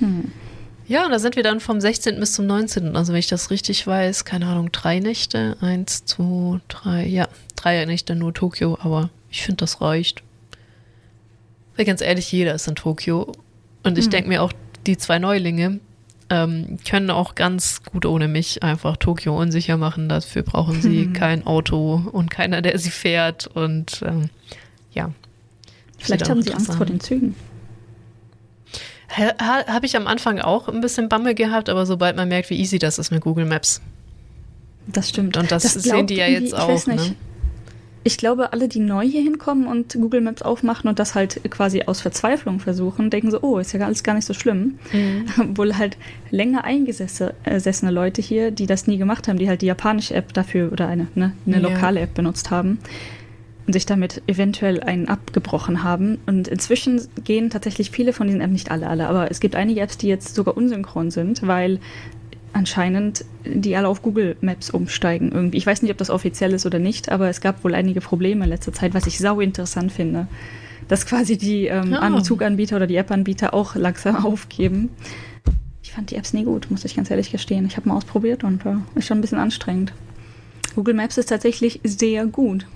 Hm. 0.00 0.32
Ja, 0.86 1.06
und 1.06 1.12
da 1.12 1.18
sind 1.18 1.36
wir 1.36 1.42
dann 1.42 1.60
vom 1.60 1.80
16. 1.80 2.18
bis 2.20 2.34
zum 2.34 2.46
19. 2.46 2.96
Also 2.96 3.12
wenn 3.12 3.20
ich 3.20 3.28
das 3.28 3.50
richtig 3.50 3.86
weiß, 3.86 4.24
keine 4.24 4.46
Ahnung, 4.46 4.70
drei 4.72 4.98
Nächte. 4.98 5.56
Eins, 5.60 6.04
zwei, 6.04 6.60
drei, 6.68 7.06
ja, 7.06 7.28
drei 7.56 7.84
Nächte 7.86 8.14
nur 8.16 8.34
Tokio, 8.34 8.76
aber 8.82 9.10
Ich 9.30 9.42
finde, 9.42 9.56
das 9.58 9.80
reicht. 9.80 10.22
Weil 11.76 11.84
ganz 11.86 12.00
ehrlich, 12.00 12.30
jeder 12.30 12.54
ist 12.54 12.68
in 12.68 12.74
Tokio. 12.76 13.32
Und 13.82 13.98
ich 13.98 14.06
Mhm. 14.06 14.10
denke 14.10 14.28
mir 14.28 14.42
auch, 14.42 14.52
die 14.86 14.96
zwei 14.96 15.18
Neulinge 15.18 15.80
ähm, 16.30 16.78
können 16.88 17.10
auch 17.10 17.34
ganz 17.34 17.82
gut 17.82 18.06
ohne 18.06 18.28
mich 18.28 18.62
einfach 18.62 18.96
Tokio 18.96 19.38
unsicher 19.38 19.76
machen. 19.76 20.08
Dafür 20.08 20.42
brauchen 20.42 20.80
sie 20.80 21.06
Mhm. 21.06 21.12
kein 21.12 21.46
Auto 21.46 22.02
und 22.12 22.30
keiner, 22.30 22.62
der 22.62 22.78
sie 22.78 22.90
fährt. 22.90 23.46
Und 23.46 24.02
ähm, 24.06 24.30
ja. 24.92 25.10
Vielleicht 25.98 26.28
haben 26.28 26.42
sie 26.42 26.52
Angst 26.52 26.74
vor 26.74 26.86
den 26.86 27.00
Zügen. 27.00 27.34
Ha, 29.16 29.32
ha, 29.40 29.66
Habe 29.66 29.86
ich 29.86 29.96
am 29.96 30.06
Anfang 30.06 30.40
auch 30.40 30.68
ein 30.68 30.80
bisschen 30.80 31.08
Bammel 31.08 31.34
gehabt, 31.34 31.68
aber 31.68 31.86
sobald 31.86 32.16
man 32.16 32.28
merkt, 32.28 32.50
wie 32.50 32.58
easy 32.58 32.78
das 32.78 32.98
ist 32.98 33.10
mit 33.10 33.22
Google 33.22 33.44
Maps. 33.44 33.80
Das 34.86 35.08
stimmt. 35.08 35.36
Und 35.36 35.50
das 35.52 35.62
sehen 35.62 35.82
glaubt 35.82 36.10
die 36.10 36.16
ja 36.16 36.26
jetzt 36.26 36.54
auch, 36.54 36.86
ne? 36.86 37.14
Ich 38.06 38.18
glaube, 38.18 38.52
alle, 38.52 38.68
die 38.68 38.80
neu 38.80 39.02
hier 39.06 39.22
hinkommen 39.22 39.66
und 39.66 39.94
Google 39.94 40.20
Maps 40.20 40.42
aufmachen 40.42 40.88
und 40.88 40.98
das 40.98 41.14
halt 41.14 41.40
quasi 41.50 41.82
aus 41.86 42.02
Verzweiflung 42.02 42.60
versuchen, 42.60 43.08
denken 43.08 43.30
so, 43.30 43.40
oh, 43.40 43.58
ist 43.58 43.72
ja 43.72 43.80
alles 43.84 44.02
gar 44.02 44.14
nicht 44.14 44.26
so 44.26 44.34
schlimm. 44.34 44.78
Mhm. 44.92 45.24
Obwohl 45.40 45.76
halt 45.78 45.96
länger 46.30 46.64
eingesessene 46.64 47.90
Leute 47.90 48.20
hier, 48.20 48.50
die 48.50 48.66
das 48.66 48.86
nie 48.86 48.98
gemacht 48.98 49.26
haben, 49.26 49.38
die 49.38 49.48
halt 49.48 49.62
die 49.62 49.66
japanische 49.66 50.14
App 50.14 50.34
dafür 50.34 50.70
oder 50.70 50.86
eine, 50.86 51.06
ne, 51.14 51.32
eine 51.46 51.56
Ja. 51.60 51.62
lokale 51.68 52.00
App 52.00 52.12
benutzt 52.14 52.50
haben 52.50 52.78
und 53.66 53.72
sich 53.72 53.86
damit 53.86 54.20
eventuell 54.26 54.80
einen 54.82 55.08
abgebrochen 55.08 55.82
haben. 55.82 56.18
Und 56.26 56.48
inzwischen 56.48 57.00
gehen 57.24 57.48
tatsächlich 57.48 57.90
viele 57.90 58.12
von 58.12 58.26
diesen 58.26 58.42
Apps, 58.42 58.52
nicht 58.52 58.70
alle, 58.70 58.86
alle, 58.88 59.08
aber 59.08 59.30
es 59.30 59.40
gibt 59.40 59.56
einige 59.56 59.80
Apps, 59.80 59.96
die 59.96 60.08
jetzt 60.08 60.34
sogar 60.34 60.58
unsynchron 60.58 61.10
sind, 61.10 61.46
weil 61.46 61.78
anscheinend 62.54 63.24
die 63.44 63.76
alle 63.76 63.88
auf 63.88 64.00
Google 64.00 64.36
Maps 64.40 64.70
umsteigen 64.70 65.32
irgendwie. 65.32 65.58
Ich 65.58 65.66
weiß 65.66 65.82
nicht, 65.82 65.90
ob 65.90 65.98
das 65.98 66.08
offiziell 66.08 66.52
ist 66.54 66.64
oder 66.64 66.78
nicht, 66.78 67.10
aber 67.10 67.28
es 67.28 67.40
gab 67.40 67.62
wohl 67.64 67.74
einige 67.74 68.00
Probleme 68.00 68.44
in 68.44 68.50
letzter 68.50 68.72
Zeit, 68.72 68.94
was 68.94 69.06
ich 69.06 69.18
sau 69.18 69.40
interessant 69.40 69.92
finde. 69.92 70.26
Dass 70.88 71.04
quasi 71.06 71.36
die 71.36 71.66
ähm. 71.66 71.94
An- 71.94 72.24
Zuganbieter 72.24 72.76
oder 72.76 72.86
die 72.86 72.96
App-Anbieter 72.96 73.52
auch 73.54 73.74
langsam 73.74 74.16
aufgeben. 74.24 74.90
Ich 75.82 75.92
fand 75.92 76.10
die 76.10 76.16
Apps 76.16 76.32
nie 76.32 76.44
gut, 76.44 76.70
muss 76.70 76.84
ich 76.84 76.96
ganz 76.96 77.10
ehrlich 77.10 77.30
gestehen. 77.30 77.66
Ich 77.66 77.76
habe 77.76 77.88
mal 77.88 77.96
ausprobiert 77.96 78.44
und 78.44 78.64
äh, 78.64 78.74
ist 78.94 79.06
schon 79.06 79.18
ein 79.18 79.20
bisschen 79.20 79.38
anstrengend. 79.38 79.92
Google 80.74 80.94
Maps 80.94 81.18
ist 81.18 81.28
tatsächlich 81.28 81.80
sehr 81.84 82.26
gut. 82.26 82.66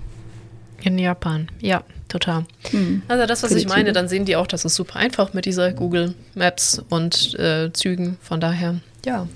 In 0.81 0.97
Japan, 0.97 1.49
ja, 1.59 1.83
total. 2.07 2.45
Hm. 2.71 3.01
Also 3.09 3.25
das, 3.25 3.43
was 3.43 3.51
ich 3.51 3.67
meine, 3.67 3.81
Züge. 3.85 3.93
dann 3.93 4.07
sehen 4.07 4.23
die 4.25 4.37
auch, 4.37 4.47
das 4.47 4.63
ist 4.63 4.75
super 4.75 4.95
einfach 4.97 5.33
mit 5.33 5.45
dieser 5.45 5.73
Google 5.73 6.13
Maps 6.35 6.81
und 6.89 7.37
äh, 7.37 7.71
Zügen. 7.73 8.17
Von 8.21 8.39
daher, 8.39 8.79
ja. 9.05 9.27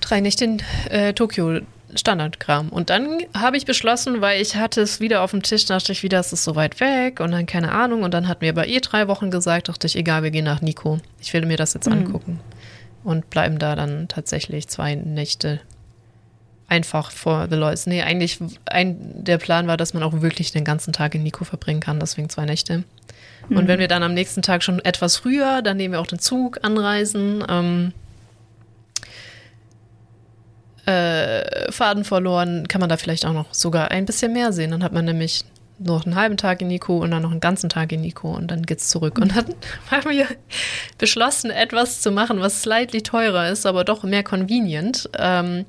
Drei 0.00 0.20
Nächte 0.20 0.44
in 0.44 0.62
äh, 0.90 1.12
Tokio 1.12 1.60
Standardkram. 1.94 2.68
Und 2.68 2.90
dann 2.90 3.18
habe 3.34 3.56
ich 3.56 3.64
beschlossen, 3.64 4.20
weil 4.20 4.42
ich 4.42 4.56
hatte 4.56 4.80
es 4.82 5.00
wieder 5.00 5.22
auf 5.22 5.30
dem 5.30 5.42
Tisch, 5.42 5.64
dachte 5.64 5.92
ich 5.92 6.02
wieder, 6.02 6.20
es 6.20 6.32
ist 6.32 6.44
so 6.44 6.54
weit 6.54 6.80
weg 6.80 7.20
und 7.20 7.30
dann 7.32 7.46
keine 7.46 7.72
Ahnung. 7.72 8.02
Und 8.02 8.12
dann 8.12 8.28
hat 8.28 8.40
mir 8.42 8.50
aber 8.50 8.66
eh 8.68 8.80
drei 8.80 9.08
Wochen 9.08 9.30
gesagt, 9.30 9.68
dachte 9.68 9.86
ich, 9.86 9.96
egal, 9.96 10.22
wir 10.22 10.30
gehen 10.30 10.44
nach 10.44 10.60
Nico. 10.60 10.98
Ich 11.20 11.32
will 11.32 11.46
mir 11.46 11.56
das 11.56 11.74
jetzt 11.74 11.86
Mhm. 11.86 11.92
angucken. 11.94 12.40
Und 13.04 13.30
bleiben 13.30 13.58
da 13.58 13.74
dann 13.74 14.06
tatsächlich 14.08 14.68
zwei 14.68 14.94
Nächte 14.96 15.60
einfach 16.68 17.10
vor 17.10 17.46
The 17.48 17.56
Lois. 17.56 17.86
Nee, 17.86 18.02
eigentlich 18.02 18.38
ein, 18.66 19.24
der 19.24 19.38
Plan 19.38 19.66
war, 19.66 19.78
dass 19.78 19.94
man 19.94 20.02
auch 20.02 20.20
wirklich 20.20 20.52
den 20.52 20.64
ganzen 20.64 20.92
Tag 20.92 21.14
in 21.14 21.22
Nico 21.22 21.44
verbringen 21.44 21.80
kann, 21.80 21.98
deswegen 21.98 22.28
zwei 22.28 22.44
Nächte. 22.44 22.84
Und 23.48 23.66
wenn 23.66 23.78
wir 23.78 23.88
dann 23.88 24.02
am 24.02 24.12
nächsten 24.12 24.42
Tag 24.42 24.62
schon 24.62 24.84
etwas 24.84 25.16
früher, 25.16 25.62
dann 25.62 25.78
nehmen 25.78 25.92
wir 25.94 26.00
auch 26.00 26.06
den 26.06 26.18
Zug, 26.18 26.58
anreisen, 26.62 27.42
ähm, 27.48 27.92
äh, 30.88 31.70
Faden 31.70 32.04
verloren, 32.04 32.66
kann 32.68 32.80
man 32.80 32.88
da 32.88 32.96
vielleicht 32.96 33.26
auch 33.26 33.32
noch 33.32 33.52
sogar 33.52 33.90
ein 33.90 34.06
bisschen 34.06 34.32
mehr 34.32 34.52
sehen. 34.52 34.70
Dann 34.70 34.82
hat 34.82 34.92
man 34.92 35.04
nämlich 35.04 35.44
noch 35.78 36.06
einen 36.06 36.16
halben 36.16 36.36
Tag 36.36 36.60
in 36.60 36.68
Nico 36.68 36.98
und 36.98 37.10
dann 37.12 37.22
noch 37.22 37.30
einen 37.30 37.40
ganzen 37.40 37.68
Tag 37.68 37.92
in 37.92 38.00
Nico 38.00 38.34
und 38.34 38.50
dann 38.50 38.62
geht's 38.62 38.88
zurück. 38.88 39.18
Und 39.18 39.36
dann 39.36 39.44
haben 39.90 40.10
wir 40.10 40.26
beschlossen, 40.96 41.50
etwas 41.50 42.00
zu 42.00 42.10
machen, 42.10 42.40
was 42.40 42.62
slightly 42.62 43.02
teurer 43.02 43.48
ist, 43.48 43.66
aber 43.66 43.84
doch 43.84 44.02
mehr 44.02 44.24
convenient. 44.24 45.08
Ähm, 45.16 45.66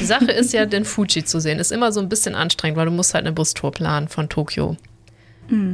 die 0.00 0.04
Sache 0.04 0.32
ist 0.32 0.52
ja, 0.52 0.66
den 0.66 0.84
Fuji 0.84 1.24
zu 1.24 1.40
sehen, 1.40 1.58
ist 1.58 1.70
immer 1.70 1.92
so 1.92 2.00
ein 2.00 2.08
bisschen 2.08 2.34
anstrengend, 2.34 2.76
weil 2.76 2.86
du 2.86 2.92
musst 2.92 3.14
halt 3.14 3.24
eine 3.24 3.32
Bustour 3.32 3.72
planen 3.72 4.08
von 4.08 4.28
Tokio. 4.28 4.76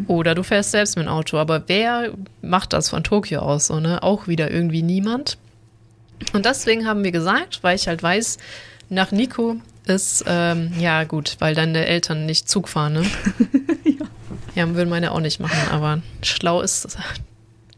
Oder 0.09 0.35
du 0.35 0.43
fährst 0.43 0.73
selbst 0.73 0.97
mit 0.97 1.07
dem 1.07 1.11
Auto. 1.11 1.39
Aber 1.39 1.69
wer 1.69 2.13
macht 2.43 2.73
das 2.73 2.89
von 2.89 3.05
Tokio 3.05 3.41
aus? 3.41 3.69
So, 3.69 3.79
ne? 3.79 4.03
Auch 4.03 4.27
wieder 4.27 4.51
irgendwie 4.51 4.83
niemand. 4.83 5.39
Und 6.33 6.47
deswegen 6.47 6.87
haben 6.87 7.05
wir 7.05 7.13
gesagt, 7.13 7.63
weil 7.63 7.77
ich 7.77 7.87
halt 7.87 8.03
weiß, 8.03 8.39
nach 8.89 9.13
Nico 9.13 9.57
ist, 9.87 10.25
ähm, 10.27 10.73
ja 10.79 11.05
gut, 11.05 11.37
weil 11.39 11.55
deine 11.55 11.87
Eltern 11.87 12.27
nicht 12.27 12.49
Zug 12.49 12.69
fahren, 12.69 12.93
ne? 12.95 13.03
ja. 14.55 14.75
würden 14.75 14.89
meine 14.91 15.13
auch 15.13 15.21
nicht 15.21 15.41
machen, 15.41 15.59
aber 15.71 16.01
schlau 16.23 16.61
ist 16.61 16.97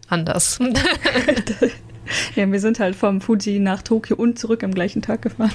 anders. 0.08 0.58
Ja, 2.34 2.50
wir 2.50 2.58
sind 2.58 2.80
halt 2.80 2.96
vom 2.96 3.20
Fuji 3.20 3.60
nach 3.60 3.82
Tokio 3.82 4.16
und 4.16 4.36
zurück 4.36 4.64
am 4.64 4.74
gleichen 4.74 5.00
Tag 5.00 5.22
gefahren. 5.22 5.52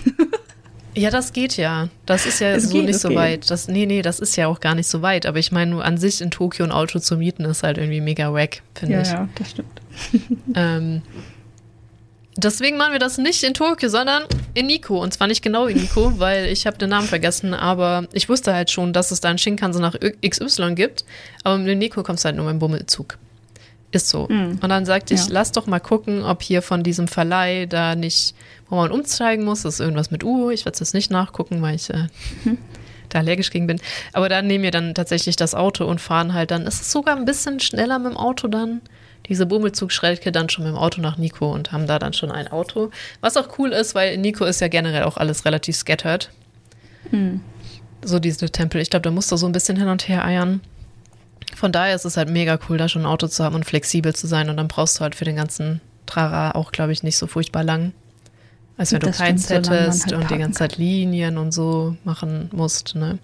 ja, 0.95 1.09
das 1.09 1.33
geht 1.33 1.57
ja. 1.57 1.89
Das 2.05 2.25
ist 2.25 2.39
ja 2.39 2.51
Es 2.51 2.69
so 2.69 2.77
geht, 2.77 2.85
nicht 2.85 2.99
so 2.99 3.09
geht. 3.09 3.17
weit. 3.17 3.51
Das, 3.51 3.67
nee, 3.67 3.85
nee, 3.85 4.01
das 4.01 4.19
ist 4.21 4.37
ja 4.37 4.47
auch 4.47 4.61
gar 4.61 4.73
nicht 4.73 4.87
so 4.87 5.01
weit. 5.01 5.25
Aber 5.25 5.37
ich 5.37 5.51
meine, 5.51 5.71
nur 5.71 5.83
an 5.83 5.97
sich 5.97 6.21
in 6.21 6.31
Tokio 6.31 6.63
ein 6.63 6.71
Auto 6.71 6.99
zu 6.99 7.17
mieten, 7.17 7.43
ist 7.43 7.63
halt 7.63 7.77
irgendwie 7.77 7.99
mega 7.99 8.31
wack, 8.31 8.61
finde 8.73 8.95
Ja, 8.95 9.01
ich. 9.01 9.07
ja, 9.09 9.27
das 9.35 9.49
stimmt. 9.51 9.81
Ähm, 10.55 11.01
deswegen 12.37 12.77
machen 12.77 12.93
wir 12.93 12.99
das 12.99 13.17
nicht 13.17 13.43
in 13.43 13.53
Tokio, 13.53 13.89
sondern 13.89 14.23
in 14.53 14.67
Nico. 14.67 15.01
Und 15.01 15.13
zwar 15.13 15.27
nicht 15.27 15.41
genau 15.41 15.67
in 15.67 15.77
Nico, 15.77 16.13
weil 16.19 16.45
ich 16.47 16.67
habe 16.67 16.77
den 16.77 16.89
Namen 16.89 17.07
vergessen, 17.07 17.53
aber 17.53 18.07
ich 18.13 18.29
wusste 18.29 18.53
halt 18.53 18.71
schon, 18.71 18.93
dass 18.93 19.11
es 19.11 19.21
da 19.21 19.29
einen 19.29 19.37
Shinkansen 19.37 19.81
nach 19.81 19.95
XY 20.27 20.75
gibt. 20.75 21.05
Aber 21.43 21.57
mit 21.57 21.67
dem 21.67 21.79
Nico 21.79 22.03
kommst 22.03 22.23
du 22.23 22.27
halt 22.27 22.35
nur 22.35 22.45
mit 22.45 22.53
dem 22.53 22.59
Bummelzug. 22.59 23.17
Ist 23.91 24.09
so. 24.09 24.27
Mhm. 24.27 24.59
Und 24.61 24.69
dann 24.69 24.85
sagte 24.85 25.13
ich, 25.13 25.21
Ja. 25.21 25.27
lass 25.29 25.51
doch 25.53 25.67
mal 25.67 25.79
gucken, 25.79 26.23
ob 26.23 26.41
hier 26.41 26.61
von 26.61 26.83
diesem 26.83 27.07
Verleih 27.07 27.65
da 27.65 27.95
nicht, 27.95 28.35
wo 28.69 28.75
man 28.75 28.91
umsteigen 28.91 29.45
muss, 29.45 29.61
das 29.61 29.75
ist 29.75 29.79
irgendwas 29.79 30.11
mit 30.11 30.23
U. 30.23 30.49
Ich 30.49 30.65
werde 30.65 30.73
es 30.73 30.79
jetzt 30.81 30.93
nicht 30.93 31.11
nachgucken, 31.11 31.61
weil 31.61 31.75
ich 31.75 31.89
äh, 31.91 32.07
da 33.09 33.19
allergisch 33.19 33.51
gegen 33.51 33.67
bin. 33.67 33.79
Aber 34.11 34.27
dann 34.27 34.47
nehmen 34.47 34.63
wir 34.63 34.71
dann 34.71 34.95
tatsächlich 34.95 35.35
das 35.37 35.55
Auto 35.55 35.85
und 35.85 36.01
fahren 36.01 36.33
halt 36.33 36.51
dann. 36.51 36.63
Ist 36.65 36.81
es 36.81 36.91
sogar 36.91 37.15
ein 37.15 37.23
bisschen 37.25 37.59
schneller 37.61 37.99
mit 37.99 38.11
dem 38.11 38.17
Auto 38.17 38.47
dann? 38.49 38.81
Diese 39.27 39.45
Bummelzug-Schräge 39.45 40.31
dann 40.31 40.49
schon 40.49 40.65
mit 40.65 40.73
dem 40.73 40.77
Auto 40.77 41.01
nach 41.01 41.17
Nico 41.17 41.51
und 41.51 41.71
haben 41.71 41.87
da 41.87 41.97
dann 41.99 42.13
schon 42.13 42.31
ein 42.31 42.47
Auto. 42.47 42.91
Was 43.21 43.37
auch 43.37 43.57
cool 43.57 43.71
ist, 43.71 43.95
weil 43.95 44.13
in 44.13 44.21
Nico 44.21 44.45
ist 44.45 44.61
ja 44.61 44.67
generell 44.67 45.03
auch 45.03 45.17
alles 45.17 45.45
relativ 45.45 45.75
scattered. 45.75 46.29
Hm. 47.09 47.41
So 48.03 48.19
diese 48.19 48.49
Tempel. 48.49 48.81
Ich 48.81 48.91
glaube, 48.91 49.03
da 49.03 49.11
musst 49.11 49.31
du 49.31 49.37
so 49.37 49.47
ein 49.47 49.51
bisschen 49.51 49.77
hin 49.77 49.87
und 49.87 50.07
her 50.07 50.23
eiern. 50.23 50.61
Von 51.55 51.71
daher 51.71 51.95
ist 51.95 52.05
es 52.05 52.17
halt 52.17 52.29
mega 52.29 52.59
cool, 52.69 52.77
da 52.77 52.87
schon 52.87 53.03
ein 53.03 53.07
Auto 53.07 53.27
zu 53.27 53.43
haben 53.43 53.55
und 53.55 53.65
flexibel 53.65 54.13
zu 54.13 54.27
sein. 54.27 54.49
Und 54.49 54.57
dann 54.57 54.67
brauchst 54.67 54.99
du 54.99 55.01
halt 55.01 55.15
für 55.15 55.25
den 55.25 55.35
ganzen 55.35 55.81
Trara 56.05 56.51
auch, 56.51 56.71
glaube 56.71 56.91
ich, 56.91 57.01
nicht 57.01 57.17
so 57.17 57.25
furchtbar 57.25 57.63
lang. 57.63 57.93
Als 58.77 58.91
wenn 58.91 58.99
du 58.99 59.07
Das 59.07 59.17
keins 59.17 59.45
stimmt, 59.45 59.69
hättest 59.69 60.11
halt 60.11 60.13
und 60.13 60.29
die 60.29 60.37
ganze 60.37 60.59
Zeit 60.59 60.77
Linien 60.77 61.37
und 61.37 61.51
so 61.51 61.95
machen 62.03 62.49
musst, 62.51 62.95
ne? 62.95 63.17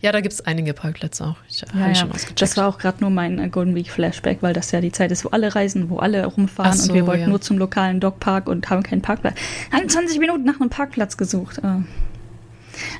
Ja, 0.00 0.12
da 0.12 0.20
gibt 0.20 0.32
es 0.32 0.40
einige 0.46 0.74
Parkplätze 0.74 1.26
auch. 1.26 1.36
Ich, 1.48 1.64
Ja, 1.74 1.88
ja. 1.88 1.94
schon 1.94 2.12
ausgecheckt. 2.12 2.40
Das 2.40 2.56
war 2.56 2.68
auch 2.68 2.78
gerade 2.78 2.98
nur 3.00 3.10
mein 3.10 3.38
äh, 3.38 3.48
Golden 3.48 3.74
Week 3.74 3.90
Flashback, 3.90 4.38
weil 4.42 4.52
das 4.52 4.70
ja 4.70 4.80
die 4.80 4.92
Zeit 4.92 5.10
ist, 5.10 5.24
wo 5.24 5.30
alle 5.30 5.54
reisen, 5.54 5.90
wo 5.90 5.98
alle 5.98 6.24
rumfahren 6.24 6.76
so, 6.76 6.88
und 6.88 6.94
wir 6.94 7.06
wollten 7.06 7.22
ja. 7.22 7.28
nur 7.28 7.40
zum 7.40 7.58
lokalen 7.58 7.98
Dogpark 7.98 8.48
und 8.48 8.70
haben 8.70 8.82
keinen 8.84 9.02
Parkplatz. 9.02 9.34
Haben 9.72 9.88
20 9.88 10.20
Minuten 10.20 10.44
nach 10.44 10.60
einem 10.60 10.70
Parkplatz 10.70 11.16
gesucht. 11.16 11.58
äh. 11.58 11.82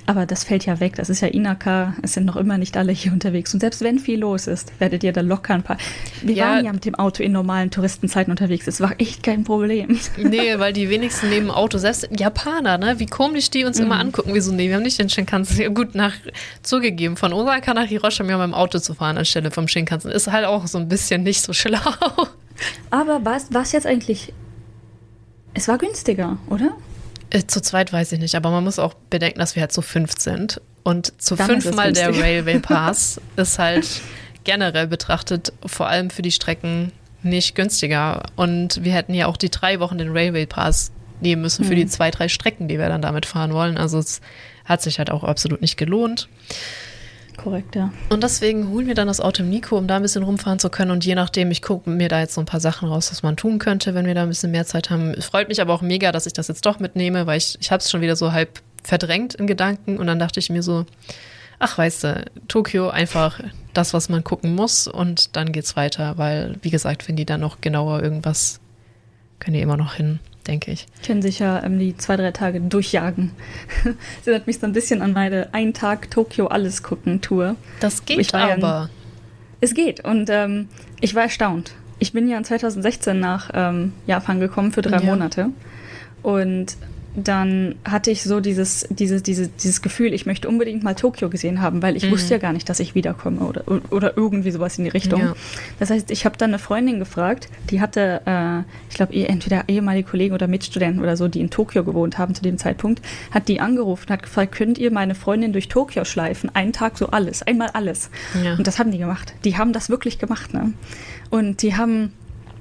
Aber 0.06 0.26
das 0.26 0.44
fällt 0.44 0.66
ja 0.66 0.80
weg. 0.80 0.96
Das 0.96 1.08
ist 1.10 1.20
ja 1.20 1.28
Inaka. 1.28 1.94
Es 2.02 2.14
sind 2.14 2.24
noch 2.26 2.36
immer 2.36 2.58
nicht 2.58 2.76
alle 2.76 2.92
hier 2.92 3.12
unterwegs. 3.12 3.52
Und 3.54 3.60
selbst 3.60 3.80
wenn 3.82 3.98
viel 3.98 4.18
los 4.20 4.46
ist, 4.46 4.72
werdet 4.80 5.04
ihr 5.04 5.12
da 5.12 5.20
locker 5.20 5.54
ein 5.54 5.62
paar. 5.62 5.78
Wir 6.22 6.34
Ja. 6.34 6.44
waren 6.50 6.64
ja 6.64 6.72
mit 6.72 6.84
dem 6.84 6.94
Auto 6.94 7.22
in 7.22 7.32
normalen 7.32 7.70
Touristenzeiten 7.70 8.30
unterwegs. 8.30 8.66
Es 8.66 8.80
war 8.80 8.92
echt 8.98 9.22
kein 9.22 9.44
Problem. 9.44 9.98
Nee, 10.18 10.58
weil 10.58 10.72
die 10.72 10.90
wenigsten 10.90 11.28
nehmen 11.30 11.50
Auto. 11.50 11.78
Selbst 11.78 12.08
Japaner, 12.16 12.78
ne? 12.78 12.98
Wie 12.98 13.06
komisch 13.06 13.50
die 13.50 13.64
uns 13.64 13.78
Mhm. 13.78 13.84
immer 13.86 13.98
angucken. 14.00 14.30
Wieso, 14.34 14.52
nee, 14.52 14.68
wir 14.68 14.76
haben 14.76 14.82
nicht 14.82 14.98
den 14.98 15.08
Shinkansen. 15.08 15.74
Gut, 15.74 15.94
nach, 15.94 16.12
zugegeben, 16.62 17.16
von 17.16 17.32
Osaka 17.32 17.74
nach 17.74 17.86
Hiroshima 17.86 18.36
mit 18.36 18.44
dem 18.46 18.54
Auto 18.54 18.78
zu 18.78 18.94
fahren 18.94 19.18
anstelle 19.18 19.50
vom 19.50 19.68
Shinkansen 19.68 20.10
ist 20.10 20.30
halt 20.30 20.44
auch 20.46 20.66
so 20.66 20.78
ein 20.78 20.88
bisschen 20.88 21.22
nicht 21.22 21.40
so 21.42 21.52
schlau. 21.52 21.78
Aber 22.90 23.24
war 23.24 23.62
es 23.62 23.72
jetzt 23.72 23.86
eigentlich. 23.86 24.32
Es 25.54 25.66
war 25.68 25.78
günstiger, 25.78 26.36
oder? 26.50 26.72
Äh, 27.30 27.44
Zu 27.46 27.60
zweit 27.60 27.92
weiß 27.92 28.12
ich 28.12 28.20
nicht, 28.20 28.34
aber 28.34 28.50
man 28.50 28.64
muss 28.64 28.78
auch 28.78 28.94
bedenken, 29.10 29.38
dass 29.38 29.54
wir 29.56 29.62
halt 29.62 29.72
zu 29.72 29.82
fünf 29.82 30.12
sind. 30.18 30.60
Und 30.82 31.20
zu 31.20 31.36
Dann 31.36 31.60
fünfmal 31.60 31.92
der. 31.92 32.18
Railway 32.18 32.58
Pass 32.60 33.20
ist 33.36 33.58
halt 33.58 33.86
generell 34.44 34.86
betrachtet, 34.86 35.52
vor 35.66 35.88
allem 35.88 36.10
für 36.10 36.22
die 36.22 36.32
Strecken, 36.32 36.92
nicht 37.22 37.54
günstiger. 37.54 38.22
Und 38.36 38.82
wir 38.84 38.92
hätten 38.92 39.12
ja 39.12 39.26
auch 39.26 39.36
die 39.36 39.50
drei 39.50 39.80
Wochen 39.80 39.98
den 39.98 40.10
Railway 40.10 40.46
Pass 40.46 40.92
nehmen 41.20 41.42
müssen 41.42 41.64
für 41.64 41.74
die 41.74 41.86
zwei, 41.86 42.10
drei 42.10 42.28
Strecken, 42.28 42.68
die 42.68 42.78
wir 42.78 42.88
dann 42.88 43.02
damit 43.02 43.26
fahren 43.26 43.52
wollen. 43.52 43.76
Also 43.76 43.98
es 43.98 44.20
hat 44.64 44.82
sich 44.82 44.98
halt 44.98 45.10
auch 45.10 45.24
absolut 45.24 45.60
nicht 45.60 45.76
gelohnt. 45.76 46.28
Korrekt, 47.38 47.76
ja. 47.76 47.92
Und 48.10 48.22
deswegen 48.22 48.68
holen 48.68 48.88
wir 48.88 48.94
dann 48.94 49.06
das 49.06 49.20
Auto 49.20 49.42
im 49.42 49.48
Nico, 49.48 49.78
um 49.78 49.86
da 49.86 49.96
ein 49.96 50.02
bisschen 50.02 50.24
rumfahren 50.24 50.58
zu 50.58 50.70
können. 50.70 50.90
Und 50.90 51.06
je 51.06 51.14
nachdem, 51.14 51.50
ich 51.50 51.62
gucke 51.62 51.88
mir 51.88 52.08
da 52.08 52.20
jetzt 52.20 52.34
so 52.34 52.40
ein 52.42 52.46
paar 52.46 52.60
Sachen 52.60 52.88
raus, 52.88 53.10
was 53.10 53.22
man 53.22 53.36
tun 53.36 53.58
könnte, 53.58 53.94
wenn 53.94 54.06
wir 54.06 54.14
da 54.14 54.24
ein 54.24 54.28
bisschen 54.28 54.50
mehr 54.50 54.66
Zeit 54.66 54.90
haben. 54.90 55.12
Es 55.12 55.26
freut 55.26 55.48
mich 55.48 55.60
aber 55.60 55.72
auch 55.72 55.80
mega, 55.80 56.10
dass 56.10 56.26
ich 56.26 56.32
das 56.32 56.48
jetzt 56.48 56.66
doch 56.66 56.80
mitnehme, 56.80 57.26
weil 57.26 57.38
ich, 57.38 57.56
ich 57.60 57.70
habe 57.70 57.80
es 57.80 57.90
schon 57.90 58.00
wieder 58.00 58.16
so 58.16 58.32
halb 58.32 58.60
verdrängt 58.82 59.36
in 59.36 59.46
Gedanken. 59.46 59.98
Und 59.98 60.08
dann 60.08 60.18
dachte 60.18 60.40
ich 60.40 60.50
mir 60.50 60.64
so, 60.64 60.84
ach 61.60 61.78
weißt 61.78 62.04
du, 62.04 62.24
Tokio 62.48 62.90
einfach 62.90 63.40
das, 63.72 63.94
was 63.94 64.08
man 64.08 64.24
gucken 64.24 64.54
muss 64.54 64.88
und 64.88 65.36
dann 65.36 65.52
geht's 65.52 65.76
weiter, 65.76 66.18
weil, 66.18 66.56
wie 66.62 66.70
gesagt, 66.70 67.06
wenn 67.08 67.16
die 67.16 67.26
dann 67.26 67.40
noch 67.40 67.60
genauer 67.60 68.02
irgendwas, 68.02 68.60
können 69.38 69.54
die 69.54 69.62
immer 69.62 69.76
noch 69.76 69.94
hin, 69.94 70.18
denke 70.48 70.72
ich. 70.72 70.86
Können 71.06 71.22
sich 71.22 71.38
ja 71.38 71.62
ähm, 71.62 71.78
die 71.78 71.96
zwei, 71.96 72.16
drei 72.16 72.32
Tage 72.32 72.60
durchjagen. 72.60 73.30
das 73.84 74.26
erinnert 74.26 74.46
mich 74.46 74.58
so 74.58 74.66
ein 74.66 74.72
bisschen 74.72 75.02
an 75.02 75.12
meine 75.12 75.52
Ein 75.52 75.74
Tag 75.74 76.10
Tokio 76.10 76.48
alles 76.48 76.82
gucken 76.82 77.20
Tour. 77.20 77.54
Das 77.80 78.04
geht 78.04 78.34
aber. 78.34 78.90
Es 79.60 79.74
geht 79.74 80.04
und 80.04 80.30
ähm, 80.30 80.68
ich 81.00 81.14
war 81.14 81.24
erstaunt. 81.24 81.72
Ich 81.98 82.12
bin 82.12 82.28
ja 82.28 82.42
2016 82.42 83.18
nach 83.18 83.50
ähm, 83.54 83.92
Japan 84.06 84.40
gekommen 84.40 84.72
für 84.72 84.82
drei 84.82 84.98
ja. 84.98 85.04
Monate 85.04 85.50
und 86.22 86.76
dann 87.18 87.74
hatte 87.84 88.10
ich 88.10 88.22
so 88.22 88.40
dieses, 88.40 88.86
dieses, 88.90 89.22
dieses, 89.22 89.54
dieses 89.56 89.82
Gefühl, 89.82 90.14
ich 90.14 90.26
möchte 90.26 90.48
unbedingt 90.48 90.82
mal 90.82 90.94
Tokio 90.94 91.28
gesehen 91.28 91.60
haben, 91.60 91.82
weil 91.82 91.96
ich 91.96 92.06
mhm. 92.06 92.12
wusste 92.12 92.34
ja 92.34 92.38
gar 92.38 92.52
nicht, 92.52 92.68
dass 92.68 92.80
ich 92.80 92.94
wiederkomme 92.94 93.40
oder, 93.40 93.62
oder 93.90 94.16
irgendwie 94.16 94.50
sowas 94.50 94.78
in 94.78 94.84
die 94.84 94.90
Richtung. 94.90 95.20
Ja. 95.20 95.34
Das 95.78 95.90
heißt, 95.90 96.10
ich 96.10 96.24
habe 96.24 96.36
dann 96.36 96.50
eine 96.50 96.58
Freundin 96.58 96.98
gefragt, 96.98 97.48
die 97.70 97.80
hatte, 97.80 98.22
äh, 98.24 98.60
ich 98.88 98.96
glaube, 98.96 99.14
entweder 99.14 99.64
ehemalige 99.68 100.08
Kollegen 100.08 100.34
oder 100.34 100.46
Mitstudenten 100.46 101.02
oder 101.02 101.16
so, 101.16 101.28
die 101.28 101.40
in 101.40 101.50
Tokio 101.50 101.84
gewohnt 101.84 102.18
haben 102.18 102.34
zu 102.34 102.42
dem 102.42 102.58
Zeitpunkt, 102.58 103.02
hat 103.30 103.48
die 103.48 103.60
angerufen, 103.60 104.10
hat 104.10 104.22
gefragt, 104.22 104.52
könnt 104.52 104.78
ihr 104.78 104.90
meine 104.90 105.14
Freundin 105.14 105.52
durch 105.52 105.68
Tokio 105.68 106.04
schleifen? 106.04 106.54
Einen 106.54 106.72
Tag 106.72 106.98
so 106.98 107.08
alles, 107.08 107.42
einmal 107.42 107.70
alles. 107.72 108.10
Ja. 108.42 108.54
Und 108.54 108.66
das 108.66 108.78
haben 108.78 108.90
die 108.90 108.98
gemacht. 108.98 109.34
Die 109.44 109.56
haben 109.56 109.72
das 109.72 109.90
wirklich 109.90 110.18
gemacht. 110.18 110.54
Ne? 110.54 110.72
Und 111.30 111.62
die 111.62 111.76
haben 111.76 112.12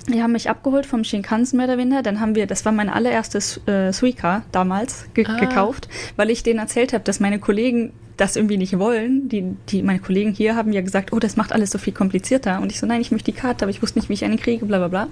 die 0.07 0.21
haben 0.21 0.31
mich 0.31 0.49
abgeholt 0.49 0.85
vom 0.85 1.03
Shinkansen 1.03 1.57
mehr 1.57 1.67
oder 1.67 1.77
weniger. 1.77 2.01
Dann 2.01 2.19
haben 2.19 2.35
wir, 2.35 2.47
das 2.47 2.65
war 2.65 2.71
mein 2.71 2.89
allererstes 2.89 3.61
äh, 3.67 3.91
Suica 3.91 4.43
damals 4.51 5.07
ge 5.13 5.25
ah. 5.27 5.37
gekauft, 5.37 5.89
weil 6.15 6.29
ich 6.29 6.43
denen 6.43 6.59
erzählt 6.59 6.93
habe, 6.93 7.03
dass 7.03 7.19
meine 7.19 7.39
Kollegen 7.39 7.91
das 8.15 8.35
irgendwie 8.35 8.57
nicht 8.57 8.79
wollen. 8.79 9.29
Die, 9.29 9.55
die, 9.69 9.83
meine 9.83 9.99
Kollegen 9.99 10.31
hier 10.31 10.55
haben 10.55 10.73
ja 10.73 10.81
gesagt, 10.81 11.13
oh, 11.13 11.19
das 11.19 11.35
macht 11.35 11.53
alles 11.53 11.71
so 11.71 11.77
viel 11.77 11.93
komplizierter. 11.93 12.61
Und 12.61 12.71
ich 12.71 12.79
so, 12.79 12.87
nein, 12.87 13.01
ich 13.01 13.11
möchte 13.11 13.31
die 13.31 13.37
Karte, 13.37 13.65
aber 13.65 13.69
ich 13.69 13.81
wusste 13.81 13.99
nicht, 13.99 14.09
wie 14.09 14.13
ich 14.13 14.25
eine 14.25 14.37
kriege, 14.37 14.65
bla 14.65 14.77
bla 14.79 14.87
bla. 14.87 15.07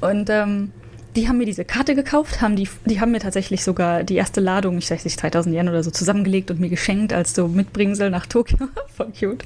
Und 0.00 0.30
ähm, 0.30 0.72
die 1.16 1.28
haben 1.28 1.38
mir 1.38 1.46
diese 1.46 1.64
Karte 1.64 1.94
gekauft, 1.94 2.40
haben 2.40 2.56
die, 2.56 2.68
die 2.84 3.00
haben 3.00 3.10
mir 3.10 3.20
tatsächlich 3.20 3.64
sogar 3.64 4.04
die 4.04 4.14
erste 4.16 4.40
Ladung, 4.40 4.78
ich 4.78 4.90
weiß 4.90 5.04
nicht, 5.04 5.20
3000 5.20 5.54
Yen 5.54 5.68
oder 5.68 5.82
so, 5.82 5.90
zusammengelegt 5.90 6.50
und 6.50 6.60
mir 6.60 6.68
geschenkt 6.68 7.12
als 7.12 7.34
so 7.34 7.48
Mitbringsel 7.48 8.10
nach 8.10 8.26
Tokio. 8.26 8.68
Voll 8.96 9.12
cute. 9.18 9.44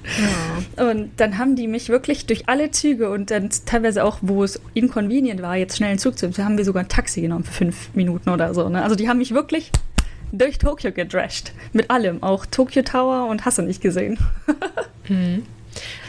Ja. 0.76 0.90
Und 0.90 1.12
dann 1.16 1.38
haben 1.38 1.56
die 1.56 1.66
mich 1.66 1.88
wirklich 1.88 2.26
durch 2.26 2.48
alle 2.48 2.70
Züge 2.70 3.10
und 3.10 3.30
dann 3.30 3.48
teilweise 3.64 4.04
auch, 4.04 4.18
wo 4.20 4.44
es 4.44 4.60
inconvenient 4.74 5.40
war, 5.40 5.56
jetzt 5.56 5.76
schnell 5.76 5.90
einen 5.90 5.98
Zug 5.98 6.18
zu 6.18 6.34
haben 6.34 6.58
wir 6.58 6.64
sogar 6.64 6.82
ein 6.82 6.88
Taxi 6.88 7.20
genommen 7.20 7.44
für 7.44 7.52
fünf 7.52 7.94
Minuten 7.94 8.28
oder 8.30 8.52
so. 8.54 8.68
Ne? 8.68 8.82
Also 8.82 8.96
die 8.96 9.08
haben 9.08 9.18
mich 9.18 9.32
wirklich 9.32 9.70
durch 10.32 10.58
Tokio 10.58 10.92
gedrasht. 10.92 11.52
Mit 11.72 11.90
allem. 11.90 12.22
Auch 12.22 12.44
Tokyo 12.46 12.82
Tower 12.82 13.28
und 13.28 13.44
hast 13.44 13.58
du 13.58 13.62
nicht 13.62 13.80
gesehen. 13.80 14.18
mhm. 15.08 15.44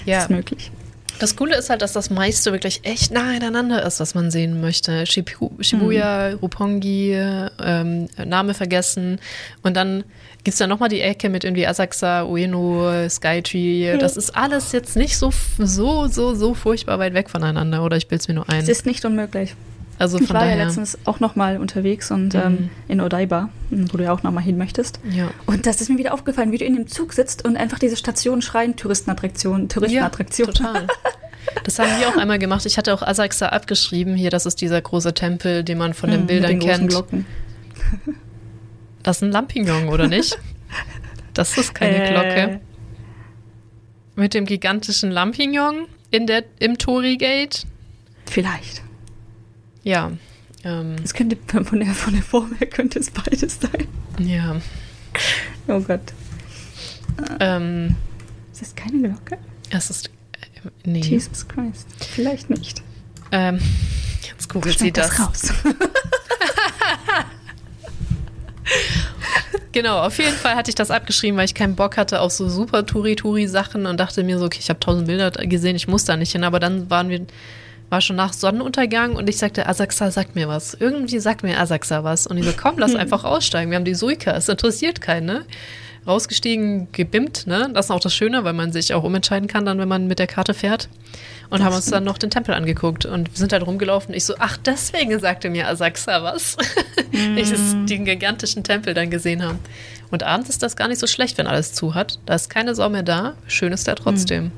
Ja. 0.06 0.18
Das 0.18 0.26
ist 0.26 0.30
möglich. 0.30 0.72
Das 1.20 1.36
Coole 1.36 1.56
ist 1.56 1.70
halt, 1.70 1.82
dass 1.82 1.94
das 1.94 2.10
meiste 2.10 2.52
wirklich 2.52 2.82
echt 2.84 3.12
nah 3.12 3.34
ineinander 3.34 3.86
ist, 3.86 4.00
was 4.00 4.16
man 4.16 4.32
sehen 4.32 4.60
möchte. 4.60 5.06
Shibu 5.06 5.52
Shibuya, 5.62 6.32
mhm. 6.32 6.38
Rupongi, 6.40 7.14
ähm, 7.14 8.08
Name 8.24 8.54
vergessen. 8.54 9.20
Und 9.64 9.78
dann 9.78 10.04
gibt 10.44 10.54
es 10.54 10.58
da 10.58 10.68
nochmal 10.68 10.90
die 10.90 11.02
Ecke 11.02 11.30
mit 11.30 11.44
irgendwie 11.44 11.66
Asakusa, 11.68 12.24
Ueno, 12.24 13.10
Skytree. 13.10 13.92
Ja. 13.92 13.98
Das 13.98 14.18
ist 14.18 14.36
alles 14.36 14.72
jetzt 14.74 14.96
nicht 14.98 15.18
so, 15.18 15.32
so, 15.58 16.08
so, 16.08 16.36
so 16.36 16.54
furchtbar 16.54 17.00
weit 17.00 17.14
weg 17.14 17.30
voneinander. 17.30 17.84
Oder 17.84 17.98
ich 17.98 18.08
bilde 18.08 18.22
es 18.22 18.28
mir 18.28 18.34
nur 18.36 18.50
ein. 18.50 18.62
Es 18.62 18.70
ist 18.70 18.86
nicht 18.86 19.06
unmöglich. 19.06 19.56
Also 19.98 20.20
ich 20.20 20.30
war 20.30 20.42
daher. 20.42 20.58
ja 20.58 20.66
letztens 20.66 20.98
auch 21.06 21.20
noch 21.20 21.36
mal 21.36 21.58
unterwegs 21.58 22.12
und 22.12 22.34
mhm. 22.34 22.42
ähm, 22.44 22.70
in 22.88 23.02
Odaiba, 23.02 23.50
wo 23.70 23.98
du 23.98 24.04
ja 24.04 24.12
auch 24.12 24.24
noch 24.24 24.32
mal 24.32 24.42
hin 24.42 24.58
möchtest. 24.58 25.00
Ja. 25.10 25.30
Und 25.46 25.66
das 25.66 25.80
ist 25.80 25.90
mir 25.90 25.98
wieder 25.98 26.14
aufgefallen, 26.14 26.52
wie 26.52 26.58
du 26.58 26.66
in 26.66 26.76
dem 26.76 26.88
Zug 26.88 27.14
sitzt 27.14 27.46
und 27.46 27.56
einfach 27.56 27.80
diese 27.80 27.96
Stationen 27.96 28.42
schreien, 28.42 28.76
Touristenattraktion, 28.76 29.70
Touristenattraktion. 29.70 30.48
Ja, 30.48 30.54
total. 30.54 30.88
Das 31.64 31.80
haben 31.80 31.90
wir 32.00 32.10
auch 32.10 32.18
einmal 32.18 32.40
gemacht. 32.40 32.66
Ich 32.66 32.78
hatte 32.78 32.94
auch 32.94 33.02
Asakusa 33.02 33.50
abgeschrieben. 33.50 34.16
Hier, 34.16 34.30
das 34.30 34.46
ist 34.46 34.62
dieser 34.62 34.82
große 34.82 35.14
Tempel, 35.14 35.64
den 35.64 35.78
man 35.78 35.94
von 35.94 36.10
den 36.10 36.22
mhm, 36.22 36.28
Bildern 36.28 36.52
den 36.52 36.60
kennt. 36.60 36.90
Glocken. 36.90 37.26
Das 39.04 39.18
ist 39.18 39.24
ein 39.24 39.32
Lampignon, 39.32 39.90
oder 39.90 40.08
nicht? 40.08 40.38
Das 41.36 41.58
ist 41.58 41.76
keine 41.76 42.04
äh. 42.04 42.12
Glocke. 42.12 42.62
Mit 44.16 44.34
dem 44.34 44.46
gigantischen 44.46 45.12
Lampignon 45.12 45.88
in 46.10 46.26
der, 46.26 46.44
im 46.60 46.78
Torigate? 46.78 47.68
Vielleicht. 48.26 48.85
Ja. 49.86 50.12
Ähm, 50.66 50.96
es 51.04 51.14
könnte 51.14 51.38
von 51.64 51.80
der, 51.80 51.94
von 51.94 52.14
der 52.14 52.24
Form 52.24 52.54
her 52.56 52.68
könnte 52.68 53.00
es 53.00 53.12
beides 53.12 53.60
sein. 53.62 53.88
Ja. 54.20 54.58
Oh 55.68 55.80
Gott. 55.80 56.02
Ähm, 57.40 57.96
ist 58.52 58.62
das 58.62 58.76
keine 58.76 59.08
Glocke? 59.08 59.38
Es 59.70 59.90
ist. 59.90 60.08
Äh, 60.08 60.70
nee. 60.84 61.00
Jesus 61.00 61.48
Christ. 61.48 61.88
Vielleicht 62.00 62.50
nicht. 62.50 62.82
Ähm, 63.32 63.60
jetzt 64.28 64.50
googelt 64.50 64.78
sie 64.80 64.92
das. 64.92 65.10
das 65.10 65.20
raus. 65.20 65.54
genau, 69.72 70.00
auf 70.00 70.18
jeden 70.18 70.36
Fall 70.36 70.56
hatte 70.56 70.70
ich 70.70 70.76
das 70.76 70.90
abgeschrieben, 70.92 71.38
weil 71.38 71.46
ich 71.46 71.54
keinen 71.54 71.76
Bock 71.76 71.96
hatte 71.98 72.22
auf 72.22 72.32
so 72.32 72.50
super 72.50 72.86
Touri-Touri-Sachen 72.86 73.86
und 73.86 74.00
dachte 74.00 74.24
mir 74.24 74.40
so, 74.40 74.46
okay, 74.46 74.60
ich 74.60 74.70
habe 74.70 74.80
tausend 74.80 75.08
Bilder 75.08 75.32
gesehen, 75.32 75.76
ich 75.76 75.88
muss 75.88 76.06
da 76.06 76.18
nicht 76.18 76.32
hin. 76.32 76.44
Aber 76.44 76.60
dann 76.60 76.90
waren 76.90 77.10
wir 77.10 77.26
war 77.90 78.02
schon 78.02 78.16
nach 78.16 78.34
Sonnenuntergang 78.34 79.16
und 79.16 79.30
ich 79.30 79.38
sagte, 79.38 79.68
Asaxa 79.68 80.12
sagt 80.12 80.36
mir 80.36 80.48
was. 80.48 80.74
Irgendwie 80.74 81.20
sagt 81.20 81.44
mir 81.44 81.60
Asaxa 81.60 82.04
was. 82.04 82.28
Und 82.28 82.38
ich 82.38 82.46
so, 82.46 82.54
komm, 82.56 82.78
lass 82.78 82.96
einfach 82.96 83.24
aussteigen. 83.24 83.72
Wir 83.72 83.78
haben 83.78 83.86
die 83.86 83.96
Suika, 83.96 84.32
es 84.32 84.50
interessiert 84.50 85.02
keinen, 85.02 85.26
ne? 85.26 85.46
Rausgestiegen, 86.08 86.88
gebimmt, 86.92 87.48
ne? 87.48 87.70
Das 87.74 87.88
ist 87.88 87.92
auch 87.92 88.00
das 88.00 88.14
Schöne, 88.14 88.44
weil 88.44 88.54
man 88.54 88.72
sich 88.72 88.94
auch 88.94 89.04
umentscheiden 89.04 89.48
kann, 89.48 89.66
dann, 89.66 89.80
wenn 89.80 89.88
man 89.88 90.06
mit 90.08 90.20
der 90.20 90.28
Karte 90.28 90.54
fährt. 90.54 90.88
Und 91.50 91.60
das 91.60 91.66
haben 91.66 91.76
uns 91.76 91.90
dann 91.90 92.04
noch 92.04 92.18
den 92.18 92.30
Tempel 92.30 92.54
angeguckt 92.54 93.06
und 93.06 93.32
wir 93.32 93.38
sind 93.38 93.54
halt 93.54 93.66
rumgelaufen. 93.66 94.14
Ich 94.14 94.26
so, 94.26 94.36
ach, 94.40 94.58
deswegen 94.58 95.20
sagte 95.20 95.50
mir 95.50 95.68
Asaxa 95.68 96.24
was. 96.24 96.58
Mm. 97.12 97.38
ich 97.38 97.50
den 97.86 98.04
gigantischen 98.04 98.64
Tempel 98.64 98.94
dann 98.94 99.10
gesehen 99.10 99.42
haben. 99.42 99.60
Und 100.12 100.24
abends 100.24 100.50
ist 100.50 100.62
das 100.62 100.76
gar 100.76 100.90
nicht 100.90 101.00
so 101.00 101.08
schlecht, 101.08 101.38
wenn 101.38 101.48
alles 101.48 101.72
zu 101.72 101.96
hat. 101.96 102.20
Da 102.26 102.36
ist 102.36 102.50
keine 102.50 102.76
Sau 102.76 102.90
mehr 102.90 103.04
da. 103.04 103.36
Schön 103.48 103.72
ist 103.72 103.88
da 103.88 103.96
trotzdem. 103.96 104.48
Mm. 104.48 104.52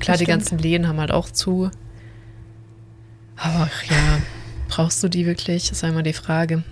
Klar, 0.00 0.18
die 0.18 0.26
ganzen 0.26 0.58
Läden 0.58 0.86
haben 0.86 1.00
halt 1.00 1.12
auch 1.12 1.30
zu. 1.30 1.70
Aber 3.36 3.68
ja, 3.88 4.20
brauchst 4.68 5.02
du 5.02 5.08
die 5.08 5.26
wirklich? 5.26 5.68
Das 5.68 5.78
ist 5.78 5.84
einmal 5.84 6.02
die 6.02 6.12
Frage. 6.12 6.62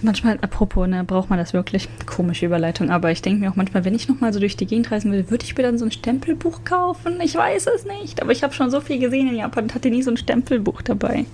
Manchmal, 0.00 0.38
apropos, 0.42 0.86
ne, 0.86 1.02
braucht 1.04 1.30
man 1.30 1.38
das 1.38 1.52
wirklich? 1.52 1.88
Komische 2.06 2.46
Überleitung, 2.46 2.90
aber 2.90 3.10
ich 3.10 3.22
denke 3.22 3.40
mir 3.40 3.50
auch 3.50 3.56
manchmal, 3.56 3.84
wenn 3.84 3.94
ich 3.94 4.08
nochmal 4.08 4.32
so 4.32 4.38
durch 4.38 4.56
die 4.56 4.66
Gegend 4.66 4.90
reisen 4.90 5.10
will, 5.10 5.28
würde 5.30 5.44
ich 5.44 5.56
mir 5.56 5.62
dann 5.64 5.78
so 5.78 5.84
ein 5.84 5.90
Stempelbuch 5.90 6.64
kaufen? 6.64 7.20
Ich 7.20 7.34
weiß 7.34 7.66
es 7.74 7.84
nicht, 7.84 8.22
aber 8.22 8.32
ich 8.32 8.42
habe 8.42 8.54
schon 8.54 8.70
so 8.70 8.80
viel 8.80 8.98
gesehen 8.98 9.28
in 9.28 9.36
Japan 9.36 9.64
und 9.64 9.74
hatte 9.74 9.90
nie 9.90 10.02
so 10.02 10.10
ein 10.10 10.16
Stempelbuch 10.16 10.82
dabei. 10.82 11.26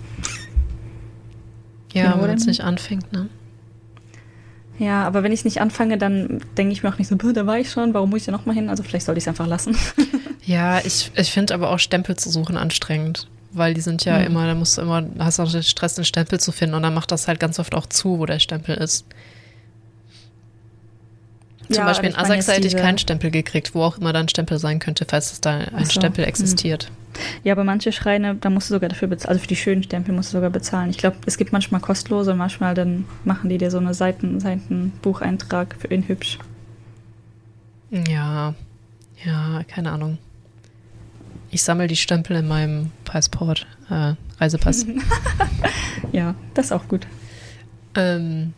Ja, 1.93 2.12
genau, 2.12 2.25
wenn 2.25 2.37
es 2.37 2.47
nicht 2.47 2.62
anfängt, 2.62 3.12
ne? 3.12 3.29
Ja, 4.79 5.05
aber 5.05 5.23
wenn 5.25 5.33
ich 5.33 5.41
es 5.41 5.45
nicht 5.45 5.61
anfange, 5.61 5.99
dann 5.99 6.41
denke 6.57 6.73
ich 6.73 6.83
mir 6.83 6.91
auch 6.91 6.99
nicht 6.99 7.09
so, 7.09 7.17
da 7.17 7.47
war 7.47 7.59
ich 7.59 7.71
schon, 7.71 7.95
warum 7.95 8.11
muss 8.11 8.21
ich 8.21 8.27
da 8.27 8.33
nochmal 8.33 8.55
hin? 8.55 8.69
Also 8.71 8.83
vielleicht 8.83 9.07
sollte 9.07 9.19
ich 9.19 9.25
es 9.25 9.29
einfach 9.29 9.49
lassen. 9.49 9.77
ja, 10.45 10.79
ich, 10.85 11.11
ich 11.17 11.33
finde 11.33 11.55
aber 11.55 11.71
auch 11.71 11.81
Stempel 11.81 12.17
zu 12.17 12.31
suchen 12.31 12.57
anstrengend 12.57 13.29
weil 13.52 13.74
die 13.74 13.80
sind 13.80 14.04
ja 14.04 14.18
mhm. 14.18 14.26
immer, 14.26 14.46
da 14.46 14.54
musst 14.54 14.78
du 14.78 14.82
immer, 14.82 15.04
hast 15.18 15.40
auch 15.40 15.50
den 15.50 15.62
Stress, 15.62 15.94
den 15.94 16.04
Stempel 16.04 16.40
zu 16.40 16.52
finden 16.52 16.74
und 16.74 16.82
dann 16.82 16.94
macht 16.94 17.11
das 17.11 17.28
halt 17.28 17.40
ganz 17.40 17.58
oft 17.58 17.74
auch 17.74 17.87
zu, 17.87 18.18
wo 18.18 18.26
der 18.26 18.38
Stempel 18.38 18.76
ist. 18.76 19.06
Zum 21.68 21.76
ja, 21.76 21.84
Beispiel 21.84 22.11
in 22.11 22.16
Asax 22.16 22.48
hätte 22.48 22.66
ich 22.66 22.76
keinen 22.76 22.96
Stempel 22.96 23.30
gekriegt, 23.30 23.74
wo 23.74 23.82
auch 23.82 23.98
immer 23.98 24.14
da 24.14 24.20
ein 24.20 24.28
Stempel 24.28 24.58
sein 24.58 24.78
könnte, 24.78 25.04
falls 25.06 25.32
es 25.32 25.40
da 25.42 25.58
ein 25.58 25.84
so. 25.84 25.92
Stempel 25.92 26.24
hm. 26.24 26.28
existiert. 26.28 26.90
Ja, 27.44 27.52
aber 27.52 27.64
manche 27.64 27.92
Schreine, 27.92 28.37
da 28.37 28.48
musst 28.48 28.70
du 28.70 28.74
sogar 28.74 28.88
dafür 28.88 29.08
bezahlen, 29.08 29.30
also 29.30 29.42
für 29.42 29.48
die 29.48 29.56
schönen 29.56 29.82
Stempel 29.82 30.14
musst 30.14 30.32
du 30.32 30.38
sogar 30.38 30.50
bezahlen. 30.50 30.90
Ich 30.90 30.98
glaube, 30.98 31.16
es 31.26 31.37
gibt 31.37 31.52
manchmal 31.52 31.80
kostenlose 31.80 32.32
und 32.32 32.38
manchmal 32.38 32.74
dann 32.74 33.04
machen 33.24 33.50
die 33.50 33.58
dir 33.58 33.70
so 33.70 33.78
eine 33.78 33.92
Seiten, 33.92 34.40
Seitenbucheintrag 34.40 35.76
für 35.78 35.88
ihn 35.88 36.06
hübsch. 36.06 36.38
Ja, 37.90 38.54
ja, 39.24 39.62
keine 39.66 39.90
Ahnung. 39.92 40.18
Ich 41.50 41.62
sammle 41.62 41.87
die 41.87 41.96
Stempel 41.96 42.37
in 42.37 42.48
meinem 42.48 42.90
Passport, 43.04 43.66
äh, 43.90 44.14
Reisepass. 44.38 44.87
ja, 46.12 46.34
das 46.54 46.66
ist 46.66 46.72
auch 46.72 46.88
gut. 46.88 47.06
Ähm, 47.94 48.52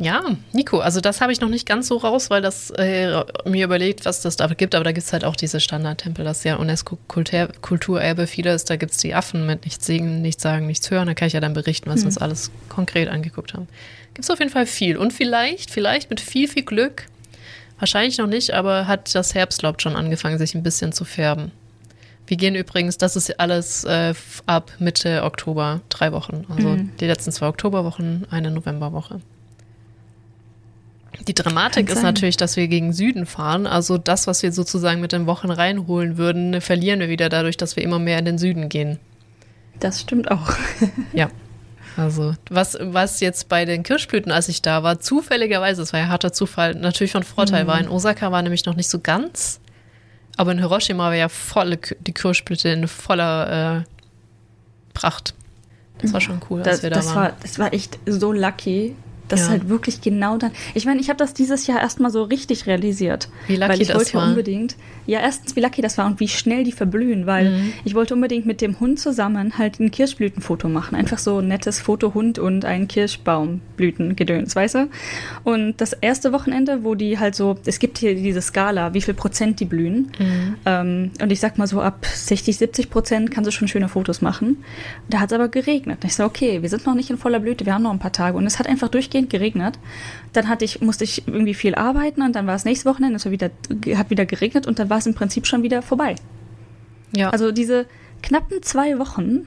ja, 0.00 0.24
Nico, 0.52 0.78
also 0.78 1.02
das 1.02 1.20
habe 1.20 1.30
ich 1.30 1.42
noch 1.42 1.50
nicht 1.50 1.68
ganz 1.68 1.86
so 1.86 1.98
raus, 1.98 2.30
weil 2.30 2.40
das 2.40 2.70
äh, 2.70 3.22
mir 3.44 3.66
überlegt, 3.66 4.06
was 4.06 4.22
das 4.22 4.36
da 4.36 4.46
gibt. 4.46 4.74
Aber 4.74 4.82
da 4.82 4.92
gibt 4.92 5.06
es 5.06 5.12
halt 5.12 5.24
auch 5.24 5.36
diese 5.36 5.60
Standardtempel, 5.60 6.24
das 6.24 6.38
ist 6.38 6.44
ja 6.44 6.56
UNESCO-Kulturerbe 6.56 8.26
vieles. 8.26 8.64
Da 8.64 8.76
gibt 8.76 8.92
es 8.92 8.98
die 8.98 9.14
Affen 9.14 9.44
mit 9.44 9.66
nichts 9.66 9.84
singen, 9.84 10.22
nichts 10.22 10.42
sagen, 10.42 10.66
nichts 10.66 10.90
hören. 10.90 11.06
Da 11.06 11.12
kann 11.12 11.28
ich 11.28 11.34
ja 11.34 11.40
dann 11.40 11.52
berichten, 11.52 11.90
was 11.90 11.96
hm. 11.96 12.02
wir 12.02 12.06
uns 12.06 12.18
alles 12.18 12.50
konkret 12.70 13.08
angeguckt 13.08 13.52
haben. 13.52 13.68
Gibt 14.14 14.24
es 14.24 14.30
auf 14.30 14.38
jeden 14.38 14.50
Fall 14.50 14.64
viel. 14.64 14.96
Und 14.96 15.12
vielleicht, 15.12 15.70
vielleicht 15.70 16.08
mit 16.08 16.20
viel, 16.20 16.48
viel 16.48 16.64
Glück, 16.64 17.04
wahrscheinlich 17.78 18.16
noch 18.16 18.26
nicht, 18.26 18.52
aber 18.54 18.86
hat 18.86 19.14
das 19.14 19.34
Herbstlaub 19.34 19.82
schon 19.82 19.96
angefangen, 19.96 20.38
sich 20.38 20.54
ein 20.54 20.62
bisschen 20.62 20.92
zu 20.92 21.04
färben. 21.04 21.52
Wir 22.30 22.36
gehen 22.36 22.54
übrigens, 22.54 22.96
das 22.96 23.16
ist 23.16 23.40
alles 23.40 23.82
äh, 23.82 24.14
ab 24.46 24.70
Mitte 24.78 25.24
Oktober, 25.24 25.80
drei 25.88 26.12
Wochen. 26.12 26.46
Also 26.48 26.68
mhm. 26.68 26.92
die 27.00 27.06
letzten 27.06 27.32
zwei 27.32 27.48
Oktoberwochen, 27.48 28.24
eine 28.30 28.52
Novemberwoche. 28.52 29.20
Die 31.26 31.34
Dramatik 31.34 31.88
Kann 31.88 31.96
ist 31.96 32.02
sein. 32.02 32.04
natürlich, 32.04 32.36
dass 32.36 32.56
wir 32.56 32.68
gegen 32.68 32.92
Süden 32.92 33.26
fahren. 33.26 33.66
Also 33.66 33.98
das, 33.98 34.28
was 34.28 34.44
wir 34.44 34.52
sozusagen 34.52 35.00
mit 35.00 35.10
den 35.10 35.26
Wochen 35.26 35.50
reinholen 35.50 36.18
würden, 36.18 36.60
verlieren 36.60 37.00
wir 37.00 37.08
wieder 37.08 37.30
dadurch, 37.30 37.56
dass 37.56 37.74
wir 37.74 37.82
immer 37.82 37.98
mehr 37.98 38.20
in 38.20 38.26
den 38.26 38.38
Süden 38.38 38.68
gehen. 38.68 39.00
Das 39.80 40.00
stimmt 40.00 40.30
auch. 40.30 40.52
Ja. 41.12 41.30
Also, 41.96 42.34
was, 42.48 42.78
was 42.80 43.18
jetzt 43.18 43.48
bei 43.48 43.64
den 43.64 43.82
Kirschblüten, 43.82 44.30
als 44.30 44.48
ich 44.48 44.62
da 44.62 44.84
war, 44.84 45.00
zufälligerweise, 45.00 45.82
es 45.82 45.92
war 45.92 45.98
ja 45.98 46.06
harter 46.06 46.32
Zufall, 46.32 46.76
natürlich 46.76 47.10
von 47.10 47.24
Vorteil 47.24 47.66
war. 47.66 47.80
In 47.80 47.88
Osaka 47.88 48.30
war 48.30 48.40
nämlich 48.42 48.64
noch 48.64 48.76
nicht 48.76 48.88
so 48.88 49.00
ganz, 49.00 49.60
aber 50.40 50.52
in 50.52 50.58
Hiroshima 50.58 51.04
war 51.08 51.14
ja 51.14 51.28
volle, 51.28 51.76
K- 51.76 51.96
die 52.00 52.12
Kirschblüte 52.14 52.70
in 52.70 52.88
voller 52.88 53.80
äh, 53.80 53.84
Pracht. 54.94 55.34
Das 56.00 56.14
war 56.14 56.20
schon 56.22 56.40
cool, 56.48 56.60
als 56.60 56.68
Das, 56.68 56.82
wir 56.82 56.88
da 56.90 56.96
das, 56.96 57.06
waren. 57.08 57.16
war, 57.16 57.32
das 57.42 57.58
war 57.58 57.72
echt 57.74 57.98
so 58.06 58.32
lucky. 58.32 58.96
Das 59.30 59.40
Ja. 59.40 59.46
ist 59.46 59.50
halt 59.52 59.68
wirklich 59.68 60.00
genau 60.02 60.36
dann. 60.36 60.50
Ich 60.74 60.84
meine, 60.86 61.00
ich 61.00 61.08
habe 61.08 61.16
das 61.18 61.32
dieses 61.34 61.66
Jahr 61.66 61.80
erstmal 61.80 62.10
so 62.10 62.22
richtig 62.24 62.66
realisiert. 62.66 63.28
Wie 63.46 63.56
lucky 63.56 63.68
weil 63.70 63.80
ich 63.82 63.88
das 63.88 63.96
wollte 63.96 64.12
ja 64.12 64.20
war. 64.20 64.28
unbedingt. 64.28 64.76
Ja, 65.06 65.20
erstens, 65.20 65.56
wie 65.56 65.60
lucky 65.60 65.80
das 65.82 65.96
war 65.98 66.06
und 66.06 66.20
wie 66.20 66.28
schnell 66.28 66.62
die 66.64 66.72
verblühen, 66.72 67.26
weil 67.26 67.50
Mhm. 67.50 67.72
ich 67.84 67.94
wollte 67.94 68.14
unbedingt 68.14 68.46
mit 68.46 68.60
dem 68.60 68.78
Hund 68.80 69.00
zusammen 69.00 69.56
halt 69.58 69.80
ein 69.80 69.90
Kirschblütenfoto 69.90 70.68
machen. 70.68 70.94
Einfach 70.94 71.18
so 71.18 71.38
ein 71.38 71.48
nettes 71.48 71.80
Foto 71.80 72.14
Hund 72.14 72.38
und 72.38 72.64
ein 72.64 72.86
Kirschbaumblütengedöns, 72.88 74.54
weißt 74.56 74.74
du? 74.76 74.88
Und 75.44 75.80
das 75.80 75.92
erste 75.92 76.32
Wochenende, 76.32 76.84
wo 76.84 76.94
die 76.94 77.18
halt 77.18 77.34
so, 77.34 77.56
es 77.64 77.78
gibt 77.78 77.98
hier 77.98 78.14
diese 78.14 78.40
Skala, 78.42 78.94
wie 78.94 79.00
viel 79.00 79.14
Prozent 79.14 79.60
die 79.60 79.64
blühen. 79.64 80.10
Mhm. 80.18 80.54
Ähm, 80.66 81.10
und 81.20 81.32
ich 81.32 81.40
sag 81.40 81.58
mal 81.58 81.66
so, 81.66 81.80
ab 81.80 82.04
60, 82.06 82.56
70 82.56 82.90
Prozent 82.90 83.30
kannst 83.30 83.48
du 83.48 83.52
schon 83.52 83.68
schöne 83.68 83.88
Fotos 83.88 84.22
machen. 84.22 84.62
Da 85.08 85.20
hat 85.20 85.30
es 85.30 85.32
aber 85.34 85.48
geregnet. 85.48 85.98
Und 86.02 86.06
ich 86.08 86.14
so, 86.16 86.24
okay, 86.24 86.62
wir 86.62 86.68
sind 86.68 86.86
noch 86.86 86.94
nicht 86.94 87.10
in 87.10 87.18
voller 87.18 87.40
Blüte, 87.40 87.66
wir 87.66 87.74
haben 87.74 87.82
noch 87.82 87.90
ein 87.92 87.98
paar 87.98 88.12
Tage. 88.12 88.36
Und 88.36 88.46
es 88.46 88.58
hat 88.58 88.66
einfach 88.66 88.88
durchgehend 88.88 89.19
geregnet. 89.28 89.78
Dann 90.32 90.48
hatte 90.48 90.64
ich, 90.64 90.80
musste 90.80 91.04
ich 91.04 91.26
irgendwie 91.26 91.54
viel 91.54 91.74
arbeiten 91.74 92.22
und 92.22 92.34
dann 92.34 92.46
war 92.46 92.54
es 92.54 92.64
nächstes 92.64 92.86
Wochenende, 92.86 93.16
es 93.16 93.30
wieder, 93.30 93.50
hat 93.96 94.10
wieder 94.10 94.24
geregnet 94.24 94.66
und 94.66 94.78
dann 94.78 94.88
war 94.88 94.98
es 94.98 95.06
im 95.06 95.14
Prinzip 95.14 95.46
schon 95.46 95.62
wieder 95.62 95.82
vorbei. 95.82 96.14
ja. 97.12 97.30
Also 97.30 97.52
diese 97.52 97.86
knappen 98.22 98.62
zwei 98.62 98.98
Wochen 98.98 99.46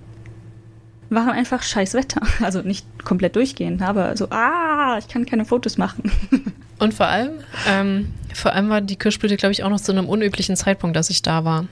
waren 1.09 1.29
einfach 1.29 1.63
scheiß 1.63 1.93
Wetter. 1.93 2.21
Also 2.41 2.61
nicht 2.61 2.85
komplett 3.03 3.35
durchgehend, 3.35 3.81
aber 3.81 4.17
so, 4.17 4.29
ah, 4.29 4.97
ich 4.99 5.07
kann 5.07 5.25
keine 5.25 5.45
Fotos 5.45 5.77
machen. 5.77 6.11
Und 6.79 6.93
vor 6.93 7.05
allem, 7.05 7.31
ähm, 7.69 8.11
vor 8.33 8.53
allem 8.53 8.69
war 8.69 8.81
die 8.81 8.95
Kirschblüte, 8.95 9.37
glaube 9.37 9.53
ich, 9.53 9.63
auch 9.63 9.69
noch 9.69 9.79
zu 9.79 9.91
einem 9.91 10.09
unüblichen 10.09 10.55
Zeitpunkt, 10.55 10.95
dass 10.95 11.09
ich 11.09 11.21
da 11.21 11.45
war. 11.45 11.67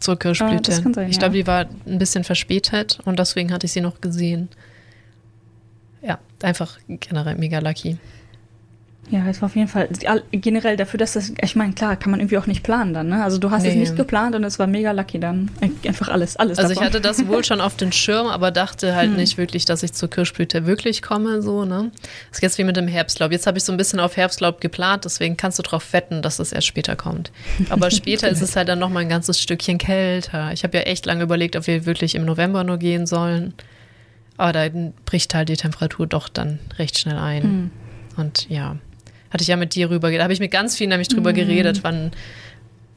Zur 0.00 0.18
Kirschblüte. 0.18 0.54
Ah, 0.54 0.60
das 0.60 0.82
kann 0.82 0.94
sein, 0.94 1.08
ich 1.08 1.16
ja. 1.16 1.20
glaube, 1.20 1.34
die 1.34 1.46
war 1.46 1.66
ein 1.86 1.98
bisschen 1.98 2.24
verspätet 2.24 2.98
und 3.04 3.18
deswegen 3.18 3.52
hatte 3.52 3.66
ich 3.66 3.72
sie 3.72 3.80
noch 3.80 4.00
gesehen. 4.00 4.48
Ja, 6.06 6.18
einfach 6.42 6.78
generell 6.88 7.36
mega 7.36 7.58
lucky. 7.60 7.96
Ja, 9.10 9.26
es 9.28 9.42
war 9.42 9.46
auf 9.50 9.54
jeden 9.56 9.68
Fall 9.68 9.86
all- 10.06 10.22
generell 10.32 10.78
dafür, 10.78 10.96
dass 10.96 11.12
das, 11.12 11.30
ich 11.38 11.56
meine, 11.56 11.74
klar, 11.74 11.94
kann 11.96 12.10
man 12.10 12.20
irgendwie 12.20 12.38
auch 12.38 12.46
nicht 12.46 12.62
planen 12.62 12.94
dann, 12.94 13.08
ne? 13.08 13.22
Also 13.22 13.36
du 13.36 13.50
hast 13.50 13.62
es 13.66 13.74
Nee. 13.74 13.80
nicht 13.80 13.96
geplant 13.96 14.34
und 14.34 14.44
es 14.44 14.58
war 14.58 14.66
mega 14.66 14.92
lucky 14.92 15.20
dann. 15.20 15.50
Einfach 15.86 16.08
alles, 16.08 16.36
alles 16.36 16.58
Also 16.58 16.72
ich 16.72 16.78
davon. 16.78 16.86
hatte 16.86 17.02
das 17.02 17.26
wohl 17.26 17.44
schon 17.44 17.60
auf 17.60 17.76
den 17.76 17.92
Schirm, 17.92 18.28
aber 18.28 18.50
dachte 18.50 18.94
halt 18.96 19.10
Hm. 19.10 19.16
nicht 19.16 19.36
wirklich, 19.36 19.66
dass 19.66 19.82
ich 19.82 19.92
zur 19.92 20.08
Kirschblüte 20.08 20.64
wirklich 20.64 21.02
komme, 21.02 21.42
so, 21.42 21.66
ne? 21.66 21.90
Das 22.30 22.38
ist 22.38 22.42
jetzt 22.42 22.56
wie 22.58 22.64
mit 22.64 22.78
dem 22.78 22.88
Herbstlaub. 22.88 23.30
Jetzt 23.30 23.46
habe 23.46 23.58
ich 23.58 23.64
so 23.64 23.72
ein 23.72 23.76
bisschen 23.76 24.00
auf 24.00 24.16
Herbstlaub 24.16 24.62
geplant, 24.62 25.04
deswegen 25.04 25.36
kannst 25.36 25.58
du 25.58 25.62
darauf 25.62 25.92
wetten, 25.92 26.22
dass 26.22 26.38
es 26.38 26.52
erst 26.52 26.66
später 26.66 26.96
kommt. 26.96 27.30
Aber 27.68 27.90
später 27.90 28.30
ist 28.30 28.40
es 28.40 28.56
halt 28.56 28.68
dann 28.68 28.78
noch 28.78 28.88
mal 28.88 29.00
ein 29.00 29.10
ganzes 29.10 29.38
Stückchen 29.38 29.76
kälter. 29.76 30.50
Ich 30.54 30.64
habe 30.64 30.78
ja 30.78 30.84
echt 30.84 31.04
lange 31.04 31.24
überlegt, 31.24 31.56
ob 31.56 31.66
wir 31.66 31.84
wirklich 31.84 32.14
im 32.14 32.24
November 32.24 32.64
nur 32.64 32.78
gehen 32.78 33.04
sollen. 33.06 33.52
Aber 34.36 34.52
dann 34.52 34.92
bricht 35.04 35.34
halt 35.34 35.48
die 35.48 35.56
Temperatur 35.56 36.06
doch 36.06 36.28
dann 36.28 36.58
recht 36.78 36.98
schnell 36.98 37.18
ein. 37.18 37.42
Hm. 37.42 37.70
Und 38.16 38.48
ja, 38.48 38.76
hatte 39.30 39.42
ich 39.42 39.48
ja 39.48 39.56
mit 39.56 39.74
dir 39.74 39.90
rüber, 39.90 40.10
da 40.10 40.22
habe 40.22 40.32
ich 40.32 40.40
mit 40.40 40.50
ganz 40.50 40.76
vielen 40.76 40.90
nämlich 40.90 41.08
drüber 41.08 41.32
geredet, 41.32 41.80
wann 41.82 42.12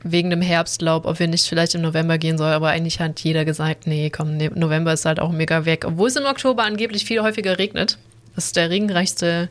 wegen 0.04 0.30
dem 0.30 0.42
Herbstlaub, 0.42 1.06
ob 1.06 1.20
wir 1.20 1.28
nicht 1.28 1.48
vielleicht 1.48 1.76
im 1.76 1.82
November 1.82 2.18
gehen 2.18 2.38
sollen, 2.38 2.54
aber 2.54 2.70
eigentlich 2.70 3.00
hat 3.00 3.20
jeder 3.22 3.46
gesagt, 3.46 3.88
nee, 3.88 4.10
komm, 4.10 4.38
nee, 4.38 4.50
November 4.54 4.94
ist 4.94 5.06
halt 5.06 5.20
auch 5.20 5.32
mega 5.32 5.66
weg. 5.66 5.86
Obwohl 5.86 6.08
es 6.08 6.16
im 6.16 6.26
Oktober 6.26 6.64
angeblich 6.64 7.06
viel 7.06 7.22
häufiger 7.22 7.58
regnet. 7.58 7.98
Das 8.36 8.46
ist 8.46 8.56
der 8.56 8.70
regenreichste 8.70 9.50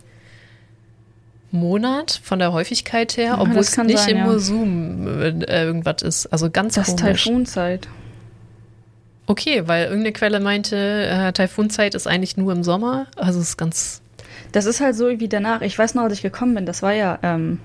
Monat 1.50 2.20
von 2.22 2.38
der 2.38 2.52
Häufigkeit 2.52 3.16
her, 3.16 3.26
Ja, 3.26 3.40
obwohl 3.40 3.56
das 3.56 3.70
es 3.70 3.78
nicht 3.78 3.98
sein, 3.98 4.10
im 4.10 4.16
ja. 4.18 4.26
Mosum 4.26 5.20
äh, 5.20 5.64
irgendwas 5.64 6.02
ist. 6.02 6.26
Also 6.26 6.50
ganz 6.50 6.74
das 6.74 6.88
ist 6.88 7.00
komisch. 7.00 7.24
Taifunzeit. 7.24 7.88
Okay, 9.26 9.62
weil 9.66 9.84
irgendeine 9.86 10.12
Quelle 10.12 10.40
meinte, 10.40 10.76
äh, 10.76 11.32
Taifunzeit 11.32 11.94
ist 11.94 12.06
eigentlich 12.06 12.36
nur 12.36 12.52
im 12.52 12.62
Sommer. 12.62 13.06
Also 13.16 13.40
es 13.40 13.50
ist 13.50 13.56
ganz. 13.56 14.00
Das 14.52 14.66
ist 14.66 14.80
halt 14.80 14.94
so 14.94 15.08
wie 15.08 15.28
danach. 15.28 15.60
Ich 15.62 15.76
weiß 15.78 15.94
noch, 15.94 16.04
als 16.04 16.12
ich 16.14 16.22
gekommen 16.22 16.54
bin, 16.54 16.66
das 16.66 16.82
war 16.82 16.92
ja 16.92 17.18
ähm, 17.22 17.58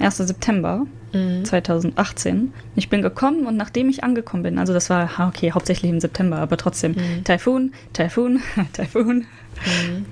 1. 0.00 0.16
September 0.18 0.86
Mhm. 1.12 1.44
2018. 1.44 2.52
Ich 2.76 2.88
bin 2.88 3.02
gekommen 3.02 3.46
und 3.46 3.56
nachdem 3.56 3.88
ich 3.88 4.04
angekommen 4.04 4.44
bin, 4.44 4.58
also 4.60 4.72
das 4.72 4.90
war, 4.90 5.10
okay, 5.28 5.50
hauptsächlich 5.50 5.90
im 5.90 5.98
September, 5.98 6.36
aber 6.38 6.56
trotzdem, 6.56 6.92
Mhm. 6.92 7.24
Taifun, 7.24 7.72
Taifun, 7.92 8.40
Taifun. 8.72 9.26
Mhm. 9.66 10.06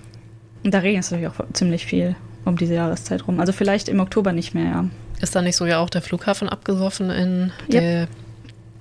Und 0.64 0.74
da 0.74 0.78
regnet 0.80 1.04
es 1.04 1.10
natürlich 1.12 1.32
auch 1.32 1.44
ziemlich 1.52 1.86
viel 1.86 2.16
um 2.44 2.56
diese 2.56 2.74
Jahreszeit 2.74 3.28
rum. 3.28 3.38
Also 3.38 3.52
vielleicht 3.52 3.88
im 3.88 4.00
Oktober 4.00 4.32
nicht 4.32 4.54
mehr, 4.54 4.64
ja. 4.64 4.84
Ist 5.20 5.36
da 5.36 5.42
nicht 5.42 5.54
sogar 5.54 5.78
auch 5.80 5.90
der 5.90 6.02
Flughafen 6.02 6.48
abgesoffen 6.48 7.10
in 7.10 7.52
Ja. 7.68 7.80
der 7.80 8.08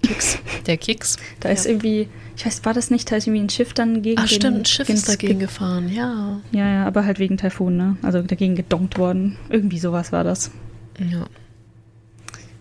Kicks? 0.04 0.38
Der 0.66 0.78
Kicks? 0.78 1.18
Da 1.40 1.50
ist 1.50 1.66
Ja. 1.66 1.72
irgendwie, 1.72 2.08
ich 2.36 2.46
weiß, 2.46 2.64
war 2.66 2.74
das 2.74 2.92
nicht, 2.92 3.12
da 3.12 3.16
ist 3.18 3.28
irgendwie 3.28 3.44
ein 3.46 3.50
Schiff 3.50 3.74
dann 3.74 4.02
gegen 4.02 4.20
Ach 4.22 4.28
stimmt, 4.28 4.58
ein 4.60 4.66
Schiff 4.66 4.88
ist 4.90 5.10
dagegen 5.10 5.40
gefahren, 5.40 5.90
ja. 5.90 6.40
Ja, 6.52 6.68
ja, 6.68 6.86
aber 6.86 7.06
halt 7.06 7.20
wegen 7.20 7.38
Taifun, 7.38 7.76
ne? 7.78 7.98
Also 8.04 8.22
dagegen 8.22 8.56
gedonkt 8.56 8.98
worden. 8.98 9.38
Irgendwie 9.50 9.80
sowas 9.80 10.12
war 10.12 10.24
das. 10.24 10.52
Ja. 11.00 11.26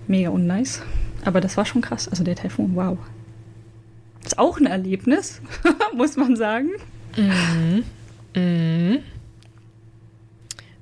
Mega 0.06 0.30
unnice. 0.30 0.82
Aber 1.24 1.40
das 1.40 1.56
war 1.56 1.66
schon 1.66 1.82
krass. 1.82 2.08
Also 2.08 2.22
der 2.24 2.36
Taifun, 2.36 2.74
wow. 2.74 2.98
Ist 4.24 4.38
auch 4.38 4.58
ein 4.58 4.66
Erlebnis, 4.66 5.40
muss 5.96 6.16
man 6.16 6.36
sagen. 6.36 6.70
Mhm. 7.16 7.84
Mhm. 8.34 8.98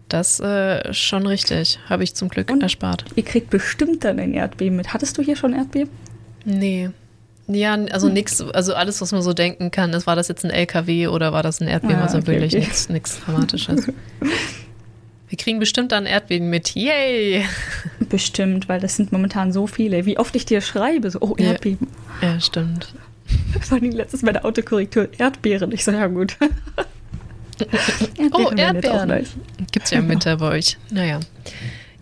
Das 0.08 0.38
äh, 0.40 0.92
schon 0.92 1.26
richtig. 1.26 1.78
Habe 1.88 2.04
ich 2.04 2.14
zum 2.14 2.28
Glück 2.28 2.50
Und- 2.50 2.62
erspart. 2.62 3.04
Ihr 3.16 3.24
kriegt 3.24 3.50
bestimmt 3.50 4.04
dann 4.04 4.18
ein 4.18 4.34
Erdbeben 4.34 4.76
mit. 4.76 4.92
Hattest 4.94 5.18
du 5.18 5.22
hier 5.22 5.36
schon 5.36 5.52
Erdbeben? 5.54 5.90
Nee. 6.44 6.90
Ja, 7.46 7.74
also 7.74 8.08
nix, 8.08 8.40
also 8.40 8.74
alles, 8.74 9.00
was 9.00 9.12
man 9.12 9.22
so 9.22 9.34
denken 9.34 9.70
kann, 9.70 9.92
ist, 9.92 10.06
war 10.06 10.16
das 10.16 10.28
jetzt 10.28 10.44
ein 10.44 10.50
LKW 10.50 11.08
oder 11.08 11.32
war 11.32 11.42
das 11.42 11.60
ein 11.60 11.68
Erdbeben? 11.68 11.96
Ah, 11.96 12.04
also 12.04 12.18
okay, 12.18 12.26
wirklich 12.28 12.54
okay. 12.54 12.64
nichts 12.64 12.88
nichts 12.88 13.20
Dramatisches. 13.24 13.92
Wir 15.28 15.38
kriegen 15.38 15.58
bestimmt 15.58 15.90
dann 15.90 16.06
Erdbeben 16.06 16.48
mit. 16.48 16.76
Yay! 16.76 17.44
Bestimmt, 18.08 18.68
weil 18.68 18.78
das 18.78 18.94
sind 18.94 19.10
momentan 19.10 19.52
so 19.52 19.66
viele. 19.66 20.06
Wie 20.06 20.16
oft 20.16 20.36
ich 20.36 20.46
dir 20.46 20.60
schreibe, 20.60 21.10
so, 21.10 21.18
oh, 21.20 21.34
Ja. 21.38 21.52
Erdbeben. 21.52 21.88
Ja, 22.22 22.38
stimmt. 22.38 22.94
Vor 23.60 23.78
allem 23.78 23.90
letztes 23.90 24.22
bei 24.22 24.32
der 24.32 24.44
Autokorrektur, 24.44 25.08
Erdbeeren. 25.18 25.72
Ich 25.72 25.82
so, 25.84 25.90
ja 25.90 26.06
gut. 26.06 26.36
Oh, 26.40 27.64
jetzt 28.16 28.34
auch 28.34 28.56
Erdbeeren. 28.56 29.08
nice. 29.08 29.30
Gibt's 29.72 29.90
ja 29.90 29.98
im 29.98 30.08
Winter 30.08 30.36
bei 30.36 30.50
euch. 30.50 30.76
Naja. 30.90 31.18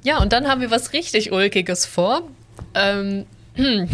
Ja, 0.03 0.19
und 0.19 0.33
dann 0.33 0.49
haben 0.49 0.61
wir 0.61 0.71
was 0.71 0.93
richtig 0.93 1.33
Ulkiges 1.33 1.87
vor. 1.87 2.23
Ähm, 2.75 3.09
hm. 3.09 3.27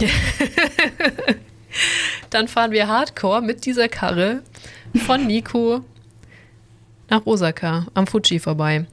dann 2.30 2.48
fahren 2.48 2.70
wir 2.70 2.88
Hardcore 2.88 3.42
mit 3.42 3.66
dieser 3.66 3.88
Karre 3.88 4.42
von 5.06 5.26
Nico 5.26 5.84
nach 7.10 7.26
Osaka 7.26 7.86
am 7.94 8.06
Fuji 8.06 8.38
vorbei. 8.38 8.86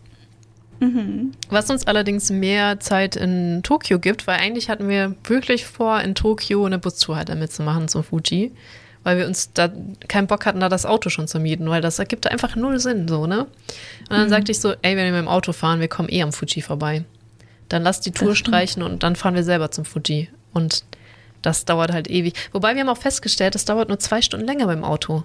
Mhm. 0.80 1.32
Was 1.49 1.69
uns 1.69 1.88
allerdings 1.88 2.30
mehr 2.30 2.80
Zeit 2.80 3.15
in 3.15 3.62
Tokio 3.63 3.99
gibt, 3.99 4.28
weil 4.28 4.39
eigentlich 4.39 4.69
hatten 4.69 4.89
wir 4.89 5.15
wirklich 5.23 5.65
vor, 5.65 6.01
in 6.01 6.15
Tokio 6.15 6.65
eine 6.65 6.80
Bustour 6.80 7.17
halt 7.17 7.30
damit 7.30 7.51
zu 7.51 7.63
machen 7.63 7.88
zum 7.88 8.04
Fuji, 8.04 8.51
weil 9.04 9.17
wir 9.17 9.28
uns 9.28 9.54
da 9.54 9.71
keinen 10.08 10.28
Bock 10.28 10.45
hatten, 10.45 10.60
da 10.60 10.67
das 10.67 10.86
Auto 10.86 11.10
schon 11.10 11.28
zu 11.28 11.39
mieten, 11.39 11.69
weil 11.69 11.82
das 11.82 11.99
ergibt 11.99 12.28
einfach 12.28 12.56
null 12.56 12.80
Sinn, 12.80 13.08
so, 13.08 13.25
ne? 13.25 13.47
Und 14.10 14.10
dann 14.10 14.30
sagte 14.30 14.51
ich 14.51 14.60
so, 14.60 14.73
ey, 14.82 14.97
wenn 14.97 15.06
wir 15.06 15.12
mit 15.12 15.21
dem 15.21 15.28
Auto 15.28 15.54
fahren, 15.54 15.80
wir 15.80 15.88
kommen 15.88 16.10
eh 16.10 16.23
am 16.23 16.34
Fuji 16.34 16.62
vorbei. 16.62 17.06
Dann 17.69 17.84
lass 17.84 18.01
die 18.01 18.12
Tour 18.12 18.36
streichen 18.36 18.84
und 18.84 19.04
dann 19.04 19.15
fahren 19.15 19.36
wir 19.36 19.43
selber 19.43 19.71
zum 19.71 19.86
Fuji. 19.86 20.30
Und 20.55 20.85
das 21.41 21.65
dauert 21.65 21.91
halt 21.91 22.09
ewig. 22.09 22.33
Wobei 22.53 22.73
wir 22.73 22.81
haben 22.81 22.89
auch 22.89 22.97
festgestellt, 22.97 23.53
es 23.53 23.65
dauert 23.65 23.89
nur 23.89 23.99
zwei 23.99 24.21
Stunden 24.21 24.47
länger 24.47 24.65
beim 24.65 24.83
Auto. 24.83 25.23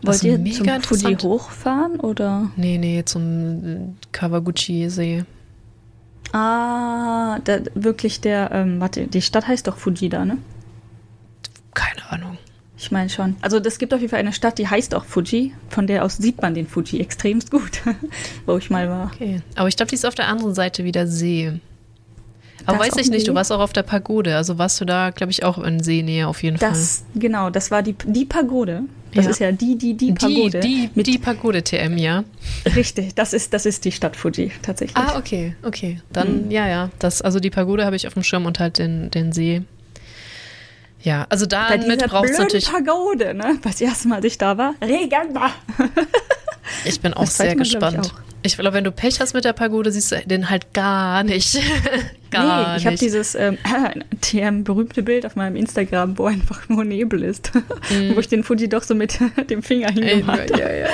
Das 0.00 0.24
Wollt 0.24 0.24
ihr 0.24 0.46
ist 0.46 0.56
zum 0.56 0.66
mega 0.66 0.80
Fuji 0.80 1.16
hochfahren 1.16 2.00
oder? 2.00 2.50
Nee, 2.56 2.78
nee, 2.78 3.04
zum 3.04 3.96
Kawaguchi-See. 4.12 5.24
Ah, 6.32 7.38
da, 7.44 7.58
wirklich 7.74 8.20
der, 8.20 8.50
ähm, 8.52 8.80
warte, 8.80 9.06
die 9.06 9.22
Stadt 9.22 9.46
heißt 9.46 9.66
doch 9.66 9.76
Fuji 9.76 10.08
da, 10.08 10.24
ne? 10.24 10.38
Keine 11.74 12.10
Ahnung. 12.10 12.38
Ich 12.78 12.90
meine 12.90 13.10
schon. 13.10 13.36
Also 13.42 13.58
es 13.58 13.78
gibt 13.78 13.92
auf 13.92 14.00
jeden 14.00 14.10
Fall 14.10 14.18
eine 14.18 14.32
Stadt, 14.32 14.58
die 14.58 14.66
heißt 14.66 14.94
auch 14.94 15.04
Fuji. 15.04 15.52
Von 15.68 15.86
der 15.86 16.04
aus 16.04 16.16
sieht 16.16 16.42
man 16.42 16.54
den 16.54 16.66
Fuji 16.66 17.00
extremst 17.00 17.50
gut, 17.50 17.82
wo 18.46 18.56
ich 18.56 18.70
mal 18.70 18.88
war. 18.88 19.10
Okay. 19.14 19.40
Aber 19.56 19.68
ich 19.68 19.76
glaube, 19.76 19.90
die 19.90 19.94
ist 19.96 20.06
auf 20.06 20.14
der 20.14 20.28
anderen 20.28 20.54
Seite 20.54 20.84
wieder 20.84 21.06
See. 21.06 21.60
Aber 22.66 22.78
weiß 22.78 22.96
ich 22.96 23.10
nicht, 23.10 23.28
du 23.28 23.34
warst 23.34 23.52
auch 23.52 23.60
auf 23.60 23.72
der 23.72 23.82
Pagode. 23.82 24.36
Also 24.36 24.58
warst 24.58 24.80
du 24.80 24.84
da, 24.84 25.10
glaube 25.10 25.32
ich, 25.32 25.44
auch 25.44 25.58
in 25.58 25.82
Seenähe 25.82 26.28
auf 26.28 26.42
jeden 26.42 26.58
Das, 26.58 27.04
genau, 27.14 27.50
das 27.50 27.70
war 27.70 27.82
die, 27.82 27.94
die 28.04 28.24
Pagode. 28.24 28.82
Das 29.14 29.26
ja. 29.26 29.30
ist 29.30 29.38
ja 29.40 29.52
die, 29.52 29.76
die, 29.76 29.94
die 29.94 30.12
Pagode. 30.12 30.60
Die, 30.60 30.88
die, 30.94 31.02
die 31.02 31.18
Pagode-TM, 31.18 31.98
ja. 31.98 32.24
Richtig, 32.74 33.14
das 33.14 33.34
ist, 33.34 33.52
das 33.52 33.66
ist 33.66 33.84
die 33.84 33.92
Stadt 33.92 34.16
Fuji 34.16 34.50
tatsächlich. 34.62 34.96
Ah, 34.96 35.18
okay, 35.18 35.54
okay. 35.62 36.00
Dann, 36.12 36.46
mhm. 36.46 36.50
ja, 36.50 36.66
ja. 36.66 36.90
Das, 36.98 37.20
also 37.20 37.38
die 37.38 37.50
Pagode 37.50 37.84
habe 37.84 37.96
ich 37.96 38.06
auf 38.06 38.14
dem 38.14 38.22
Schirm 38.22 38.46
und 38.46 38.58
halt 38.58 38.78
den, 38.78 39.10
den 39.10 39.32
See. 39.32 39.62
Ja, 41.02 41.26
also 41.28 41.46
da 41.46 41.76
mit 41.76 42.06
brauchst 42.06 42.38
du 42.38 42.42
natürlich. 42.42 42.70
Pagode, 42.70 43.34
ne? 43.34 43.58
Das 43.62 43.80
erste 43.80 44.08
Mal, 44.08 44.16
als 44.16 44.24
ich 44.24 44.38
da 44.38 44.56
war, 44.56 44.74
Regen 44.80 45.34
war. 45.34 45.50
Ich 46.84 47.00
bin 47.00 47.12
auch 47.14 47.26
sehr 47.26 47.54
gespannt. 47.54 48.12
Ich 48.42 48.56
glaube, 48.56 48.74
wenn 48.74 48.84
du 48.84 48.92
Pech 48.92 49.20
hast 49.20 49.34
mit 49.34 49.44
der 49.44 49.52
Pagode, 49.52 49.92
siehst 49.92 50.12
du 50.12 50.20
den 50.24 50.50
halt 50.50 50.72
gar 50.72 51.22
nicht. 51.22 51.60
gar 52.32 52.72
nee, 52.72 52.78
ich 52.78 52.86
habe 52.86 52.96
dieses 52.96 53.34
ähm, 53.34 53.58
TM 54.20 54.64
berühmte 54.64 55.02
Bild 55.02 55.24
auf 55.24 55.36
meinem 55.36 55.56
Instagram, 55.56 56.18
wo 56.18 56.26
einfach 56.26 56.68
nur 56.68 56.84
Nebel 56.84 57.22
ist. 57.22 57.52
Mm. 57.54 58.14
wo 58.16 58.20
ich 58.20 58.28
den 58.28 58.42
Fuji 58.42 58.68
doch 58.68 58.82
so 58.82 58.94
mit 58.94 59.18
dem 59.50 59.62
Finger 59.62 59.90
hingemacht 59.92 60.50
habe. 60.52 60.60
Ja, 60.60 60.72
ja. 60.72 60.86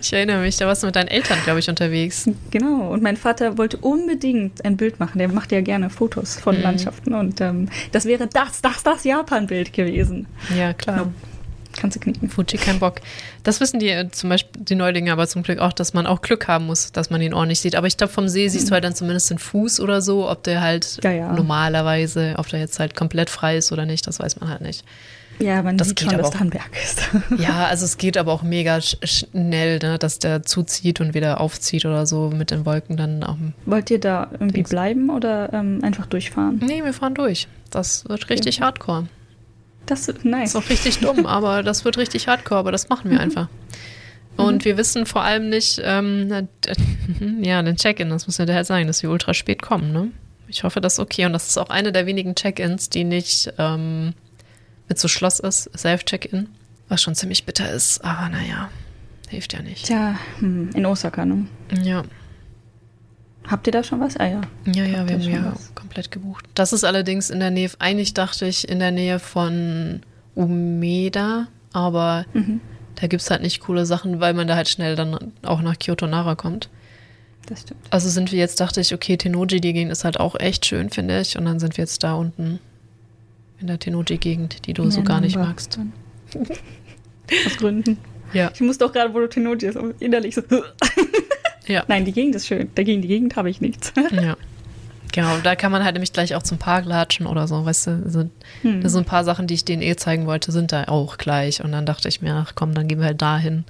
Ich 0.00 0.12
erinnere 0.12 0.40
mich, 0.40 0.56
da 0.56 0.66
warst 0.66 0.82
du 0.82 0.86
mit 0.86 0.96
deinen 0.96 1.08
Eltern, 1.08 1.38
glaube 1.44 1.60
ich, 1.60 1.68
unterwegs. 1.68 2.28
Genau, 2.50 2.92
und 2.92 3.02
mein 3.02 3.16
Vater 3.16 3.58
wollte 3.58 3.76
unbedingt 3.76 4.64
ein 4.64 4.76
Bild 4.76 4.98
machen. 4.98 5.18
Der 5.18 5.28
macht 5.28 5.52
ja 5.52 5.60
gerne 5.60 5.90
Fotos 5.90 6.36
von 6.36 6.58
mm. 6.58 6.62
Landschaften. 6.62 7.14
Und 7.14 7.40
ähm, 7.40 7.68
das 7.92 8.06
wäre 8.06 8.26
das, 8.26 8.60
das, 8.60 8.82
das 8.82 9.04
Japan-Bild 9.04 9.72
gewesen. 9.72 10.26
Ja, 10.56 10.72
klar. 10.72 10.98
Genau 10.98 11.12
kannst 11.78 11.96
du 11.96 12.00
knicken. 12.00 12.28
Fuji, 12.28 12.58
kein 12.58 12.78
Bock. 12.78 12.96
Das 13.42 13.60
wissen 13.60 13.80
die 13.80 13.88
äh, 13.88 14.10
zum 14.10 14.30
Beispiel 14.30 14.62
die 14.62 14.74
Neulinge 14.74 15.12
aber 15.12 15.26
zum 15.26 15.42
Glück 15.42 15.58
auch, 15.58 15.72
dass 15.72 15.94
man 15.94 16.06
auch 16.06 16.20
Glück 16.20 16.48
haben 16.48 16.66
muss, 16.66 16.92
dass 16.92 17.10
man 17.10 17.22
ihn 17.22 17.32
ordentlich 17.32 17.60
sieht. 17.60 17.76
Aber 17.76 17.86
ich 17.86 17.96
glaube, 17.96 18.12
vom 18.12 18.28
See 18.28 18.48
siehst 18.48 18.68
du 18.68 18.72
halt 18.72 18.84
dann 18.84 18.94
zumindest 18.94 19.30
den 19.30 19.38
Fuß 19.38 19.80
oder 19.80 20.02
so, 20.02 20.28
ob 20.28 20.42
der 20.42 20.60
halt 20.60 20.98
ja, 21.02 21.12
ja. 21.12 21.32
normalerweise, 21.32 22.34
ob 22.36 22.48
der 22.48 22.60
jetzt 22.60 22.78
halt 22.78 22.94
komplett 22.94 23.30
frei 23.30 23.56
ist 23.56 23.72
oder 23.72 23.86
nicht, 23.86 24.06
das 24.06 24.20
weiß 24.20 24.40
man 24.40 24.50
halt 24.50 24.60
nicht. 24.60 24.84
Ja, 25.40 25.62
man 25.62 25.76
das 25.76 25.88
sieht 25.88 25.98
geht 25.98 26.10
schon, 26.10 26.18
dass 26.18 26.30
da 26.30 26.40
ein 26.40 26.50
Berg 26.50 26.70
ist. 26.82 27.00
ja, 27.38 27.66
also 27.66 27.84
es 27.84 27.96
geht 27.96 28.16
aber 28.16 28.32
auch 28.32 28.42
mega 28.42 28.80
schnell, 28.80 29.78
ne, 29.78 29.98
dass 29.98 30.18
der 30.18 30.42
zuzieht 30.42 31.00
und 31.00 31.14
wieder 31.14 31.40
aufzieht 31.40 31.84
oder 31.84 32.06
so 32.06 32.30
mit 32.30 32.50
den 32.50 32.66
Wolken 32.66 32.96
dann 32.96 33.22
auch. 33.22 33.36
Wollt 33.64 33.90
ihr 33.90 34.00
da 34.00 34.28
irgendwie 34.32 34.54
Dings. 34.54 34.70
bleiben 34.70 35.10
oder 35.10 35.52
ähm, 35.52 35.80
einfach 35.82 36.06
durchfahren? 36.06 36.60
Nee, 36.64 36.82
wir 36.82 36.92
fahren 36.92 37.14
durch. 37.14 37.46
Das 37.70 38.08
wird 38.08 38.30
richtig 38.30 38.56
okay. 38.56 38.64
hardcore. 38.64 39.06
Das 39.88 40.06
ist 40.06 40.24
nice. 40.24 40.50
Ist 40.50 40.56
auch 40.56 40.68
richtig 40.68 40.98
dumm, 40.98 41.26
aber 41.26 41.62
das 41.62 41.84
wird 41.84 41.96
richtig 41.98 42.28
hardcore, 42.28 42.60
aber 42.60 42.72
das 42.72 42.88
machen 42.88 43.10
wir 43.10 43.16
mhm. 43.18 43.24
einfach. 43.24 43.48
Und 44.36 44.56
mhm. 44.56 44.64
wir 44.64 44.76
wissen 44.76 45.06
vor 45.06 45.22
allem 45.22 45.48
nicht, 45.48 45.80
ähm, 45.82 46.48
ja, 47.42 47.62
den 47.62 47.76
Check-in, 47.76 48.10
das 48.10 48.26
muss 48.26 48.38
ja 48.38 48.46
daher 48.46 48.64
sagen, 48.64 48.86
dass 48.86 49.02
wir 49.02 49.10
ultra 49.10 49.34
spät 49.34 49.62
kommen, 49.62 49.92
ne? 49.92 50.12
Ich 50.46 50.62
hoffe, 50.62 50.80
das 50.80 50.94
ist 50.94 51.00
okay. 51.00 51.26
Und 51.26 51.32
das 51.32 51.48
ist 51.48 51.58
auch 51.58 51.68
eine 51.68 51.92
der 51.92 52.06
wenigen 52.06 52.34
Check-ins, 52.34 52.88
die 52.88 53.04
nicht 53.04 53.52
ähm, 53.58 54.14
mit 54.88 54.98
so 54.98 55.08
Schloss 55.08 55.40
ist, 55.40 55.70
Self-Check-in, 55.76 56.48
was 56.88 57.02
schon 57.02 57.14
ziemlich 57.14 57.44
bitter 57.44 57.70
ist, 57.70 58.02
aber 58.02 58.30
naja, 58.30 58.70
hilft 59.28 59.52
ja 59.52 59.60
nicht. 59.60 59.86
Tja, 59.86 60.18
hm, 60.38 60.70
in 60.74 60.86
Osaka, 60.86 61.26
ne? 61.26 61.46
Ja. 61.82 62.02
Habt 63.48 63.66
ihr 63.66 63.72
da 63.72 63.82
schon 63.82 64.00
was? 64.00 64.16
Ah 64.18 64.26
ja. 64.26 64.40
Ja, 64.66 64.84
ja, 64.84 64.98
Habt 64.98 65.08
wir 65.08 65.16
haben 65.16 65.44
ja 65.44 65.52
was? 65.52 65.74
komplett 65.74 66.10
gebucht. 66.10 66.44
Das 66.54 66.72
ist 66.72 66.84
allerdings 66.84 67.30
in 67.30 67.40
der 67.40 67.50
Nähe, 67.50 67.70
eigentlich 67.78 68.14
dachte 68.14 68.46
ich 68.46 68.68
in 68.68 68.78
der 68.78 68.90
Nähe 68.90 69.18
von 69.18 70.02
Umeda, 70.34 71.48
aber 71.72 72.26
mhm. 72.34 72.60
da 72.96 73.06
gibt 73.06 73.22
es 73.22 73.30
halt 73.30 73.42
nicht 73.42 73.60
coole 73.60 73.86
Sachen, 73.86 74.20
weil 74.20 74.34
man 74.34 74.46
da 74.46 74.54
halt 74.54 74.68
schnell 74.68 74.96
dann 74.96 75.32
auch 75.42 75.62
nach 75.62 75.78
Kyoto 75.78 76.06
Nara 76.06 76.34
kommt. 76.34 76.68
Das 77.46 77.62
stimmt. 77.62 77.80
Also 77.90 78.10
sind 78.10 78.30
wir 78.30 78.38
jetzt, 78.38 78.60
dachte 78.60 78.82
ich, 78.82 78.92
okay, 78.92 79.16
Tenoji, 79.16 79.60
die 79.60 79.72
Gegend 79.72 79.90
ist 79.90 80.04
halt 80.04 80.20
auch 80.20 80.38
echt 80.38 80.66
schön, 80.66 80.90
finde 80.90 81.20
ich. 81.20 81.38
Und 81.38 81.46
dann 81.46 81.58
sind 81.58 81.78
wir 81.78 81.82
jetzt 81.82 82.02
da 82.04 82.14
unten 82.14 82.58
in 83.58 83.66
der 83.66 83.78
Tenoji-Gegend, 83.78 84.66
die 84.66 84.74
du 84.74 84.84
ja, 84.84 84.90
so 84.90 85.02
gar 85.02 85.20
nicht 85.20 85.36
magst. 85.36 85.78
Aus 87.46 87.56
Gründen. 87.56 87.96
Ja. 88.34 88.50
Ich 88.52 88.60
muss 88.60 88.76
doch 88.76 88.92
gerade, 88.92 89.14
wo 89.14 89.20
du 89.20 89.28
Tenoji 89.28 89.68
ist, 89.68 89.78
innerlich 90.00 90.34
so. 90.34 90.42
Ja. 91.68 91.84
Nein, 91.86 92.04
die 92.04 92.12
Gegend 92.12 92.34
ist 92.34 92.46
schön. 92.46 92.70
Dagegen 92.74 93.02
die 93.02 93.08
Gegend 93.08 93.36
habe 93.36 93.50
ich 93.50 93.60
nichts. 93.60 93.92
Ja. 94.10 94.36
Genau, 95.12 95.38
da 95.42 95.56
kann 95.56 95.72
man 95.72 95.84
halt 95.84 95.94
nämlich 95.94 96.12
gleich 96.12 96.34
auch 96.34 96.42
zum 96.42 96.58
Park 96.58 96.84
latschen 96.84 97.26
oder 97.26 97.48
so, 97.48 97.64
weißt 97.64 97.86
du. 97.86 98.02
Also, 98.04 98.30
hm. 98.62 98.82
Das 98.82 98.92
sind 98.92 99.02
ein 99.02 99.06
paar 99.06 99.24
Sachen, 99.24 99.46
die 99.46 99.54
ich 99.54 99.64
denen 99.64 99.80
eh 99.80 99.96
zeigen 99.96 100.26
wollte, 100.26 100.52
sind 100.52 100.70
da 100.70 100.84
auch 100.84 101.16
gleich. 101.16 101.64
Und 101.64 101.72
dann 101.72 101.86
dachte 101.86 102.08
ich 102.08 102.20
mir, 102.20 102.34
ach 102.34 102.52
komm, 102.54 102.74
dann 102.74 102.88
gehen 102.88 102.98
wir 102.98 103.06
halt 103.06 103.22
dahin. 103.22 103.64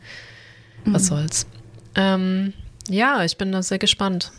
Was 0.84 1.02
hm. 1.02 1.16
soll's. 1.16 1.46
Ähm, 1.94 2.54
ja, 2.88 3.24
ich 3.24 3.36
bin 3.36 3.52
da 3.52 3.62
sehr 3.62 3.78
gespannt. 3.78 4.32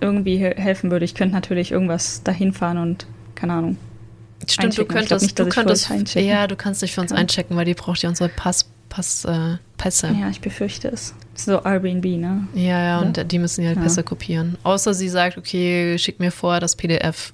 Irgendwie 0.00 0.38
helfen 0.38 0.90
würde. 0.90 1.04
Ich 1.04 1.14
könnte 1.14 1.34
natürlich 1.34 1.72
irgendwas 1.72 2.22
dahin 2.22 2.52
fahren 2.52 2.78
und, 2.78 3.06
keine 3.34 3.52
Ahnung. 3.52 3.76
Stimmt, 4.48 4.78
du 4.78 4.86
könntest, 4.86 5.22
nicht, 5.22 5.38
du 5.38 5.46
könntest, 5.46 6.14
ja, 6.14 6.46
du 6.46 6.56
kannst 6.56 6.80
dich 6.80 6.92
für 6.92 7.02
uns 7.02 7.10
kann. 7.10 7.18
einchecken, 7.18 7.56
weil 7.56 7.66
die 7.66 7.74
braucht 7.74 8.02
ja 8.02 8.08
unsere 8.08 8.30
Pass, 8.30 8.70
Pass, 8.88 9.26
äh, 9.26 9.58
Pässe. 9.76 10.16
Ja, 10.18 10.30
ich 10.30 10.40
befürchte 10.40 10.88
es. 10.88 11.14
So 11.44 11.62
Airbnb, 11.62 12.04
ne? 12.04 12.46
Ja, 12.54 12.82
ja, 12.82 13.00
und 13.00 13.16
ja? 13.16 13.24
die 13.24 13.38
müssen 13.38 13.62
ja 13.62 13.68
halt 13.68 13.82
Pässe 13.82 14.02
kopieren. 14.02 14.58
Außer 14.62 14.94
sie 14.94 15.08
sagt, 15.08 15.38
okay, 15.38 15.98
schick 15.98 16.20
mir 16.20 16.30
vor 16.30 16.60
das 16.60 16.76
PDF. 16.76 17.32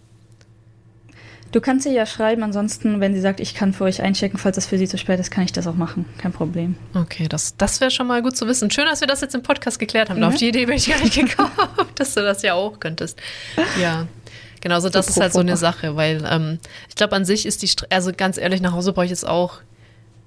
Du 1.53 1.61
kannst 1.61 1.87
ihr 1.87 1.93
ja 1.93 2.07
schreiben, 2.07 2.43
ansonsten, 2.43 3.01
wenn 3.01 3.15
sie 3.15 3.21
sagt, 3.21 3.41
ich 3.41 3.55
kann 3.55 3.73
für 3.73 3.85
euch 3.85 4.03
einchecken, 4.03 4.39
falls 4.39 4.57
das 4.57 4.67
für 4.67 4.79
sie 4.79 4.89
zu 4.89 4.99
spät 4.99 5.19
ist, 5.21 5.31
kann 5.31 5.45
ich 5.45 5.53
das 5.53 5.67
auch 5.67 5.75
machen. 5.75 6.05
Kein 6.19 6.33
Problem. 6.33 6.77
Okay, 6.95 7.29
das, 7.29 7.57
das 7.57 7.81
wäre 7.81 7.91
schon 7.91 8.07
mal 8.07 8.21
gut 8.21 8.37
zu 8.37 8.47
wissen. 8.47 8.71
Schön, 8.71 8.85
dass 8.85 9.01
wir 9.01 9.09
das 9.09 9.21
jetzt 9.21 9.35
im 9.35 9.43
Podcast 9.43 9.79
geklärt 9.79 10.11
haben. 10.11 10.19
Mhm. 10.19 10.25
Auf 10.25 10.35
die 10.35 10.49
Idee 10.49 10.67
bin 10.67 10.77
ich 10.77 10.89
gar 10.89 11.01
nicht 11.01 11.15
gekommen, 11.15 11.51
dass 11.95 12.15
du 12.15 12.21
das 12.21 12.43
ja 12.43 12.55
auch 12.55 12.79
könntest. 12.79 13.19
Ja. 13.81 14.07
Genau, 14.61 14.81
so 14.81 14.89
das 14.89 15.07
so 15.07 15.11
ist 15.11 15.21
halt 15.21 15.33
so 15.33 15.41
eine 15.41 15.57
Sache, 15.57 15.97
weil 15.97 16.27
ähm, 16.29 16.59
ich 16.89 16.97
glaube, 16.97 17.15
an 17.15 17.25
sich 17.25 17.47
ist 17.47 17.63
die, 17.63 17.69
St 17.69 17.87
also 17.91 18.13
ganz 18.15 18.37
ehrlich, 18.37 18.61
nach 18.61 18.73
Hause 18.73 18.93
brauche 18.93 19.05
ich 19.05 19.11
jetzt 19.11 19.27
auch 19.27 19.61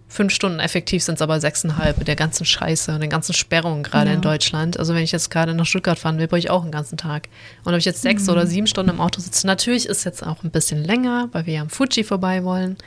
fünf 0.09 0.33
Stunden, 0.33 0.59
effektiv 0.59 1.03
sind 1.03 1.15
es 1.15 1.21
aber 1.21 1.39
sechseinhalb 1.39 1.99
mit 1.99 2.07
der 2.07 2.15
ganzen 2.15 2.43
Scheiße 2.43 2.93
und 2.93 2.99
den 2.99 3.11
ganzen 3.11 3.33
Sperrungen 3.33 3.83
gerade 3.83 4.09
ja. 4.09 4.15
in 4.15 4.21
Deutschland. 4.21 4.77
Also 4.79 4.95
wenn 4.95 5.03
ich 5.03 5.11
jetzt 5.11 5.29
gerade 5.29 5.53
nach 5.53 5.67
Stuttgart 5.67 5.99
fahren 5.99 6.17
will, 6.17 6.27
brauche 6.27 6.39
ich 6.39 6.49
auch 6.49 6.63
einen 6.63 6.71
ganzen 6.71 6.97
Tag. 6.97 7.29
Und 7.63 7.73
ob 7.73 7.79
ich 7.79 7.85
jetzt 7.85 8.01
sechs 8.01 8.23
mhm. 8.23 8.29
oder 8.29 8.47
sieben 8.47 8.67
Stunden 8.67 8.89
im 8.89 8.99
Auto 8.99 9.21
sitze, 9.21 9.45
natürlich 9.45 9.85
ist 9.85 10.03
jetzt 10.03 10.25
auch 10.25 10.43
ein 10.43 10.49
bisschen 10.49 10.83
länger, 10.83 11.29
weil 11.31 11.45
wir 11.45 11.53
ja 11.53 11.61
am 11.61 11.69
Fuji 11.69 12.03
vorbei 12.03 12.43
wollen. 12.43 12.77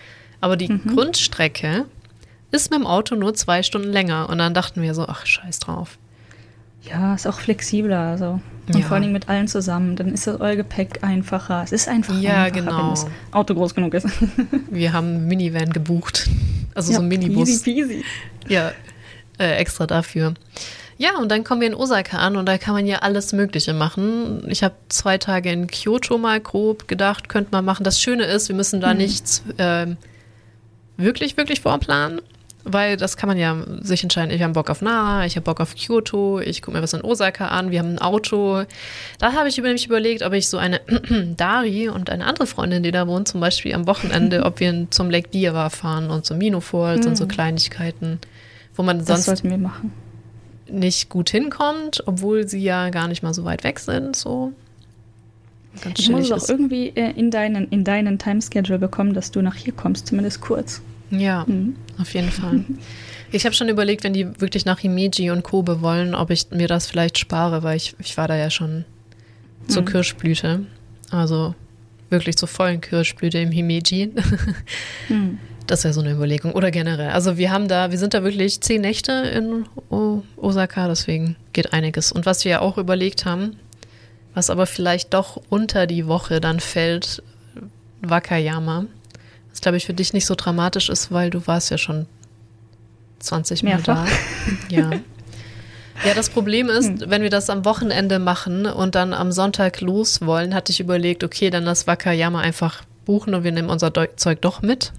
Aber 0.41 0.57
die 0.57 0.69
mhm. 0.69 0.95
Grundstrecke 0.95 1.87
ist 2.51 2.71
mit 2.71 2.81
dem 2.81 2.87
Auto 2.87 3.15
nur 3.15 3.35
zwei 3.35 3.63
Stunden 3.63 3.91
länger. 3.91 4.29
Und 4.29 4.39
dann 4.39 4.53
dachten 4.53 4.83
wir 4.83 4.95
so, 4.95 5.07
ach, 5.07 5.25
scheiß 5.25 5.61
drauf. 5.61 5.99
Ja, 6.89 7.15
ist 7.15 7.27
auch 7.27 7.41
flexibler. 7.41 7.99
Also. 7.99 8.41
Und 8.69 8.79
ja. 8.79 8.87
vor 8.87 8.97
allem 8.97 9.13
mit 9.13 9.29
allen 9.29 9.49
zusammen. 9.49 9.97
Dann 9.97 10.09
ist 10.13 10.27
das 10.27 10.41
euer 10.41 10.57
Gepäck 10.57 11.03
einfacher. 11.03 11.63
Es 11.65 11.73
ist 11.73 11.89
einfach 11.89 12.19
ja, 12.21 12.45
einfacher, 12.45 12.51
genau. 12.51 12.79
wenn 12.79 12.91
das 12.91 13.07
Auto 13.33 13.55
groß 13.55 13.75
genug 13.75 13.95
ist. 13.95 14.07
Wir 14.71 14.93
haben 14.93 15.09
einen 15.09 15.27
Minivan 15.27 15.71
gebucht. 15.73 16.29
Also 16.75 16.93
ja, 16.93 16.99
so 16.99 17.03
ein 17.03 17.09
Minibus. 17.09 17.49
Easy 17.49 17.65
peasy. 17.65 18.05
Ja, 18.49 18.73
äh, 19.39 19.57
extra 19.57 19.87
dafür. 19.87 20.35
Ja, 20.99 21.17
und 21.19 21.31
dann 21.31 21.43
kommen 21.43 21.61
wir 21.61 21.69
in 21.69 21.75
Osaka 21.75 22.19
an 22.19 22.37
und 22.37 22.47
da 22.47 22.59
kann 22.59 22.75
man 22.75 22.87
ja 22.87 22.99
alles 22.99 23.33
Mögliche 23.33 23.75
machen. 23.75 24.45
Ich 24.49 24.63
habe 24.63 24.75
zwei 24.89 25.19
Tage 25.19 25.51
in 25.51 25.67
Kyoto 25.67 26.17
mal 26.17 26.39
grob 26.39 26.87
gedacht, 26.87 27.29
könnte 27.29 27.51
man 27.51 27.65
machen. 27.65 27.83
Das 27.83 28.01
Schöne 28.01 28.25
ist, 28.25 28.49
wir 28.49 28.55
müssen 28.55 28.81
da 28.81 28.91
hm. 28.91 28.99
nichts 28.99 29.43
äh, 29.57 29.87
wirklich, 30.97 31.37
wirklich 31.37 31.61
vorplanen. 31.61 32.21
Weil 32.65 32.97
das 32.97 33.17
kann 33.17 33.29
man 33.29 33.39
ja 33.39 33.57
sich 33.81 34.03
entscheiden. 34.03 34.31
Ich 34.31 34.43
habe 34.43 34.53
Bock 34.53 34.71
auf 34.71 34.83
Nara, 34.83 35.27
ich 35.27 35.35
habe 35.35 35.45
Bock 35.45 35.61
auf 35.61 35.75
Kyoto, 35.75 36.39
ich 36.39 36.63
gucke 36.63 36.77
mir 36.77 36.83
was 36.83 36.93
in 36.93 37.03
Osaka 37.03 37.49
an, 37.49 37.71
wir 37.73 37.81
haben 37.81 37.95
ein 37.95 37.99
Auto. 37.99 38.63
Da 39.19 39.33
habe 39.33 39.49
ich 39.49 39.57
nämlich 39.57 39.87
überlegt, 39.87 40.23
ob 40.23 40.33
ich 40.33 40.49
so 40.49 40.59
eine 40.59 40.81
Dari 41.37 41.89
und 41.89 42.09
eine 42.09 42.25
andere 42.25 42.47
Freundin, 42.47 42.83
die 42.83 42.93
da 42.93 43.09
wohnt, 43.09 43.27
zum 43.27 43.41
Beispiel 43.41 43.75
am 43.75 43.87
Wochenende, 43.87 44.43
ob 44.45 44.61
wir 44.61 44.87
zum 44.91 45.11
Lake 45.11 45.31
Biwa 45.31 45.71
fahren 45.71 46.11
und 46.11 46.25
zum 46.25 46.39
Mino 46.39 46.61
Falls 46.61 47.05
mhm. 47.05 47.11
und 47.11 47.17
so 47.17 47.25
hm. 47.25 47.31
Kleinigkeiten, 47.31 48.21
wo 48.77 48.83
man 48.83 49.05
sonst 49.05 49.43
nicht 50.69 51.09
gut 51.09 51.31
hinkommt, 51.31 52.03
obwohl 52.07 52.49
sie 52.49 52.63
ja 52.63 52.91
gar 52.91 53.09
nicht 53.09 53.23
mal 53.23 53.35
so 53.35 53.45
weit 53.45 53.65
weg 53.65 53.81
sind. 53.81 54.17
So. 54.17 54.53
Ganz 55.83 55.99
ich 55.99 56.09
muss 56.11 56.31
es 56.31 56.33
auch 56.33 56.49
irgendwie 56.49 56.89
äh, 56.95 57.11
in 57.13 57.31
deinen, 57.31 57.69
in 57.69 57.85
deinen 57.85 58.19
Timeschedule 58.19 58.79
bekommen, 58.79 59.15
dass 59.15 59.31
du 59.31 59.43
nach 59.43 59.57
hier 59.57 59.73
kommst, 59.73 60.07
zumindest 60.07 60.41
kurz. 60.41 60.81
Ja, 61.13 61.45
mhm. 61.47 61.77
auf 61.99 62.15
jeden 62.15 62.31
Fall. 62.31 62.65
Ich 63.31 63.45
habe 63.45 63.55
schon 63.55 63.69
überlegt, 63.69 64.03
wenn 64.03 64.13
die 64.13 64.41
wirklich 64.41 64.65
nach 64.65 64.79
Himeji 64.79 65.31
und 65.31 65.43
Kobe 65.43 65.81
wollen, 65.81 66.15
ob 66.15 66.31
ich 66.31 66.51
mir 66.51 66.69
das 66.69 66.87
vielleicht 66.87 67.19
spare, 67.19 67.63
weil 67.63 67.77
ich, 67.77 67.95
ich 67.99 68.17
war 68.17 68.29
da 68.29 68.37
ja 68.37 68.51
schon 68.51 68.85
zur 69.69 69.83
mhm. 69.83 69.87
Kirschblüte. 69.87 70.67
Also 71.11 71.55
wirklich 72.11 72.37
zur 72.37 72.49
vollen 72.49 72.81
Kirschblüte 72.81 73.39
im 73.39 73.51
Himeji. 73.51 74.13
mhm. 75.09 75.39
Das 75.67 75.85
wäre 75.85 75.95
so 75.95 76.01
eine 76.01 76.13
Überlegung. 76.13 76.53
Oder 76.53 76.71
generell. 76.71 77.11
Also 77.11 77.37
wir 77.37 77.51
haben 77.51 77.69
da, 77.69 77.91
wir 77.91 77.99
sind 77.99 78.15
da 78.15 78.23
wirklich 78.23 78.61
zehn 78.61 78.81
Nächte 78.81 79.13
in 79.13 79.67
Osaka, 80.37 80.89
deswegen 80.89 81.37
geht 81.53 81.73
einiges. 81.73 82.13
Und 82.13 82.27
was 82.27 82.45
wir 82.45 82.53
ja 82.53 82.61
auch 82.61 82.79
überlegt 82.79 83.25
haben, 83.25 83.57
was 84.35 84.51
aber 84.51 84.67
vielleicht 84.67 85.15
doch 85.15 85.41
unter 85.49 85.87
die 85.87 86.07
Woche 86.07 86.41
dann 86.41 86.61
fällt, 86.61 87.23
Wakayama. 88.01 88.87
Was, 89.53 89.61
glaube 89.61 89.77
ich, 89.77 89.87
für 89.87 89.95
dich 89.95 90.13
nicht 90.13 90.27
so 90.27 90.35
dramatisch 90.35 90.89
ist, 90.89 91.13
weil 91.13 91.31
du 91.31 91.47
warst 91.47 91.71
ja 91.71 91.79
schon 91.79 92.07
20 93.21 93.63
Mal 93.63 93.81
da. 93.83 94.07
Ja. 94.69 94.91
Ja, 96.07 96.15
das 96.15 96.31
Problem 96.31 96.69
ist, 96.69 96.89
hm. 96.89 97.05
wenn 97.11 97.23
wir 97.23 97.31
das 97.31 97.49
am 97.49 97.65
Wochenende 97.65 98.19
machen 98.19 98.67
und 98.67 98.97
dann 98.97 99.13
am 99.15 99.31
Sonntag 99.31 99.81
los 99.83 100.23
wollen, 100.23 100.53
hatte 100.53 100.73
ich 100.73 100.81
überlegt, 100.81 101.23
okay, 101.23 101.49
dann 101.51 101.65
das 101.65 101.87
Wakayama 101.87 102.41
einfach 102.41 102.83
buchen 103.05 103.35
und 103.35 103.45
wir 103.45 103.53
nehmen 103.53 103.69
unser 103.71 103.93
Zeug 104.17 104.41
doch 104.41 104.63
mit. 104.63 104.93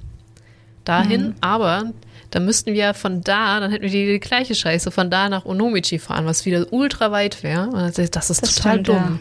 dahin, 0.85 1.21
Mhm. 1.29 1.35
aber 1.41 1.91
dann 2.29 2.45
müssten 2.45 2.73
wir 2.73 2.93
von 2.93 3.21
da, 3.21 3.59
dann 3.59 3.71
hätten 3.71 3.83
wir 3.83 3.89
die, 3.89 4.05
die 4.05 4.19
gleiche 4.19 4.53
Scheiße, 4.53 4.91
von 4.91 5.09
da 5.09 5.27
nach 5.29 5.45
Onomichi 5.45 5.97
fahren, 5.97 6.25
was 6.25 6.45
wieder 6.45 6.71
ultra 6.71 7.11
weit 7.11 7.41
wäre. 7.43 7.67
Und 7.67 7.73
dann 7.73 7.87
dachte 7.87 8.03
ich, 8.03 8.11
Das 8.11 8.29
ist 8.29 8.41
Das 8.43 8.55
total 8.55 8.73
stimmt, 8.73 8.87
dumm. 8.89 8.95
ja. 8.95 9.19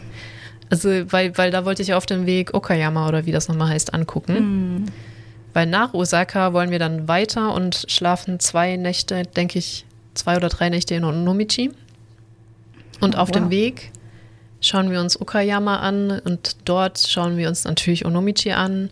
Also, 0.69 0.89
weil, 1.11 1.37
weil 1.37 1.51
da 1.51 1.65
wollte 1.65 1.81
ich 1.81 1.93
auf 1.95 2.05
dem 2.05 2.25
Weg 2.25 2.53
Okayama 2.53 3.07
oder 3.09 3.25
wie 3.25 3.31
das 3.31 3.47
nochmal 3.49 3.69
heißt, 3.69 3.93
angucken. 3.93 4.75
Mhm. 4.75 4.85
Weil 5.53 5.67
nach 5.67 5.93
Osaka 5.93 6.53
wollen 6.53 6.71
wir 6.71 6.79
dann 6.79 7.07
weiter 7.07 7.53
und 7.53 7.85
schlafen 7.87 8.39
zwei 8.39 8.75
Nächte, 8.75 9.23
denke 9.23 9.59
ich, 9.59 9.85
zwei 10.15 10.35
oder 10.35 10.49
drei 10.49 10.69
Nächte 10.69 10.95
in 10.95 11.03
Onomichi. 11.03 11.71
Und 13.01 13.15
Oh, 13.15 13.19
auf 13.19 13.31
dem 13.31 13.45
wow. 13.45 13.51
Weg 13.51 13.91
schauen 14.61 14.89
wir 14.91 14.99
uns 14.99 15.19
Okayama 15.19 15.77
an 15.79 16.19
und 16.23 16.55
dort 16.65 16.99
schauen 16.99 17.37
wir 17.37 17.49
uns 17.49 17.65
natürlich 17.65 18.05
Onomichi 18.05 18.51
an. 18.53 18.89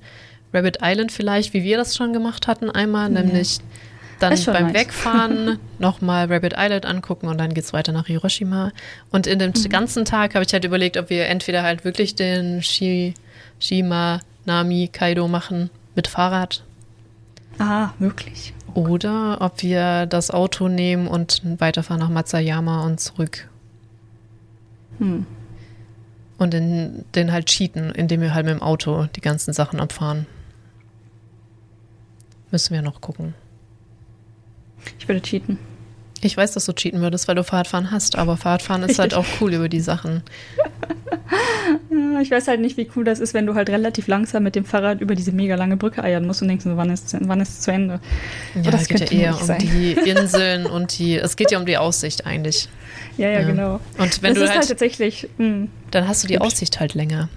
Rabbit 0.53 0.79
Island 0.81 1.11
vielleicht, 1.11 1.53
wie 1.53 1.63
wir 1.63 1.77
das 1.77 1.95
schon 1.95 2.11
gemacht 2.13 2.47
hatten 2.47 2.69
einmal, 2.69 3.09
nämlich 3.09 3.59
dann 4.19 4.37
beim 4.45 4.65
nice. 4.67 4.73
Wegfahren 4.73 5.57
nochmal 5.79 6.31
Rabbit 6.31 6.53
Island 6.57 6.85
angucken 6.85 7.27
und 7.27 7.37
dann 7.39 7.53
geht's 7.53 7.71
weiter 7.73 7.93
nach 7.93 8.07
Hiroshima. 8.07 8.71
Und 9.11 9.25
in 9.27 9.39
Mhm. 9.39 9.53
dem 9.53 9.69
ganzen 9.69 10.03
Tag 10.05 10.35
habe 10.35 10.43
ich 10.45 10.51
halt 10.53 10.65
überlegt, 10.65 10.97
ob 10.97 11.09
wir 11.09 11.25
entweder 11.27 11.63
halt 11.63 11.85
wirklich 11.85 12.13
den 12.15 12.61
Shi, 12.61 13.13
Shima, 13.59 14.19
Nami, 14.45 14.89
Kaido 14.91 15.27
machen 15.27 15.69
mit 15.95 16.07
Fahrrad 16.07 16.63
Ah, 17.59 17.89
wirklich. 17.99 18.53
oder 18.73 19.39
ob 19.41 19.61
wir 19.61 20.05
das 20.05 20.31
Auto 20.31 20.67
nehmen 20.67 21.07
und 21.07 21.41
weiterfahren 21.59 21.99
nach 22.01 22.09
Matsuyama 22.09 22.85
und 22.85 22.99
zurück. 22.99 23.49
Hm. 24.99 25.25
Und 26.37 26.53
in, 26.53 27.05
den 27.13 27.31
halt 27.31 27.47
cheaten, 27.47 27.91
indem 27.91 28.21
wir 28.21 28.33
halt 28.33 28.45
mit 28.45 28.55
dem 28.55 28.63
Auto 28.63 29.05
die 29.15 29.21
ganzen 29.21 29.53
Sachen 29.53 29.79
abfahren. 29.79 30.25
Müssen 32.51 32.73
wir 32.73 32.81
noch 32.81 32.99
gucken. 32.99 33.35
Ich 34.97 35.07
würde 35.07 35.21
cheaten. 35.21 35.59
Ich 36.23 36.37
weiß, 36.37 36.51
dass 36.53 36.65
du 36.65 36.73
cheaten 36.73 37.01
würdest, 37.01 37.27
weil 37.27 37.35
du 37.35 37.43
Fahrradfahren 37.43 37.89
hast, 37.91 38.15
aber 38.17 38.37
Fahrradfahren 38.37 38.83
ist 38.83 38.99
halt 38.99 39.13
auch 39.15 39.25
cool 39.41 39.53
über 39.53 39.69
die 39.69 39.79
Sachen. 39.79 40.21
Ich 42.21 42.29
weiß 42.29 42.47
halt 42.47 42.59
nicht, 42.61 42.77
wie 42.77 42.87
cool 42.95 43.03
das 43.03 43.19
ist, 43.19 43.33
wenn 43.33 43.45
du 43.45 43.55
halt 43.55 43.69
relativ 43.69 44.07
langsam 44.07 44.43
mit 44.43 44.55
dem 44.55 44.65
Fahrrad 44.65 45.01
über 45.01 45.15
diese 45.15 45.31
mega 45.31 45.55
lange 45.55 45.77
Brücke 45.77 46.03
eiern 46.03 46.25
musst 46.27 46.41
und 46.41 46.47
denkst, 46.49 46.65
wann 46.67 46.89
ist, 46.91 47.15
wann 47.21 47.41
ist 47.41 47.49
es 47.49 47.59
zu 47.61 47.71
Ende? 47.71 47.99
Ja, 48.61 48.69
das 48.71 48.83
es 48.83 48.87
geht 48.89 49.11
ja 49.11 49.17
eher 49.19 49.39
um 49.39 49.45
sein. 49.45 49.59
die 49.59 49.93
Inseln 49.93 50.65
und 50.67 50.97
die. 50.99 51.15
Es 51.17 51.35
geht 51.35 51.51
ja 51.51 51.57
um 51.59 51.65
die 51.65 51.77
Aussicht 51.77 52.25
eigentlich. 52.25 52.69
Ja, 53.17 53.29
ja, 53.29 53.39
Ja. 53.41 53.47
genau. 53.47 53.79
Und 53.97 54.21
wenn 54.21 54.33
das 54.33 54.39
du 54.39 54.43
ist 54.43 54.49
halt 54.49 54.59
halt, 54.59 54.69
tatsächlich, 54.69 55.27
mh, 55.37 55.67
dann 55.91 56.07
hast 56.07 56.23
du 56.23 56.27
die. 56.27 56.39
Aussicht 56.39 56.79
halt 56.79 56.93
länger. 56.93 57.29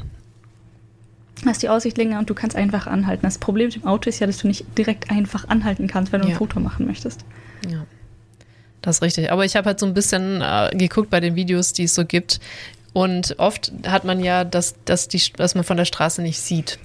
hast 1.47 1.63
die 1.63 1.69
Aussicht 1.69 1.97
länger 1.97 2.19
und 2.19 2.29
du 2.29 2.35
kannst 2.35 2.57
einfach 2.57 2.87
anhalten. 2.87 3.23
Das 3.23 3.39
Problem 3.39 3.67
mit 3.69 3.77
dem 3.77 3.87
Auto 3.87 4.09
ist 4.11 4.19
ja, 4.21 4.27
dass 4.27 4.39
du 4.39 4.47
nicht 4.49 4.67
direkt 4.77 5.11
einfach 5.11 5.49
anhalten 5.49 5.87
kannst, 5.87 6.13
wenn 6.13 6.21
du 6.21 6.29
Ja. 6.29 6.35
ein 6.35 6.39
Foto 6.39 6.61
machen 6.61 6.87
möchtest. 6.87 7.25
Ja, 7.69 7.87
das 8.85 8.97
ist 8.97 9.03
richtig. 9.03 9.33
Aber 9.33 9.45
ich 9.45 9.57
habe 9.57 9.67
halt 9.67 9.81
so 9.81 9.87
ein 9.87 9.95
bisschen 9.95 10.43
äh, 10.43 10.71
geguckt 10.75 11.11
bei 11.11 11.21
den 11.21 11.35
Videos, 11.35 11.73
die 11.73 11.85
es 11.85 11.95
so 11.95 12.05
gibt. 12.05 12.41
Und 12.93 13.35
oft 13.39 13.73
hat 13.87 14.05
man 14.05 14.23
ja, 14.23 14.45
dass, 14.45 14.75
dass, 14.85 15.09
die, 15.09 15.21
dass 15.37 15.55
man 15.55 15.65
von 15.65 15.77
der 15.77 15.85
Straße 15.85 16.23
nicht 16.23 16.41
sieht. 16.41 16.79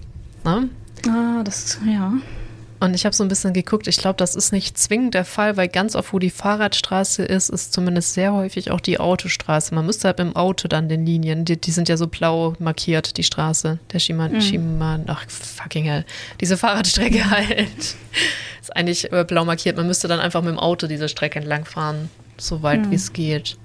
Ne? 0.44 0.70
Ah, 1.08 1.44
das, 1.44 1.78
ja. 1.86 2.14
Und 2.82 2.94
ich 2.94 3.04
habe 3.06 3.14
so 3.14 3.24
ein 3.26 3.28
bisschen 3.28 3.52
geguckt. 3.52 3.88
Ich 3.88 3.98
glaube, 3.98 4.16
das 4.16 4.36
ist 4.36 4.54
nicht 4.54 4.78
zwingend 4.78 5.14
der 5.14 5.26
Fall, 5.26 5.58
weil 5.58 5.68
ganz 5.68 5.96
oft, 5.98 6.14
wo 6.14 6.20
die 6.20 6.30
Fahrradstraße 6.30 7.24
ist, 7.24 7.50
ist 7.50 7.74
zumindest 7.74 8.14
sehr 8.14 8.32
häufig 8.34 8.72
auch 8.72 8.80
die 8.80 9.02
Autostraße. 9.02 9.76
Man 9.76 9.86
müsste 9.86 10.08
halt 10.08 10.18
mit 10.20 10.28
dem 10.28 10.36
Auto 10.38 10.70
dann 10.70 10.88
den 10.88 11.06
Linien, 11.06 11.44
die, 11.44 11.60
die 11.60 11.72
sind 11.72 11.90
ja 11.90 11.98
so 11.98 12.08
blau 12.08 12.54
markiert, 12.60 13.18
die 13.18 13.24
Straße, 13.24 13.80
der 13.92 14.00
Shima, 14.00 14.30
Mhm. 14.30 14.42
Shima, 14.42 15.00
ach 15.08 15.26
fucking 15.30 15.84
hell, 15.86 16.06
diese 16.40 16.56
Fahrradstrecke 16.56 17.30
halt. 17.30 17.68
Ist 18.62 18.76
eigentlich 18.76 19.12
äh, 19.12 19.26
blau 19.26 19.44
markiert. 19.44 19.76
Man 19.76 19.88
müsste 19.88 20.08
dann 20.08 20.22
einfach 20.22 20.42
mit 20.42 20.52
dem 20.52 20.60
Auto 20.60 20.88
diese 20.88 21.10
Strecke 21.10 21.40
entlang 21.40 21.66
fahren, 21.66 22.10
so 22.38 22.64
weit 22.64 22.86
Mhm. 22.86 22.92
wie 22.92 22.96
es 22.96 23.12
geht. 23.12 23.58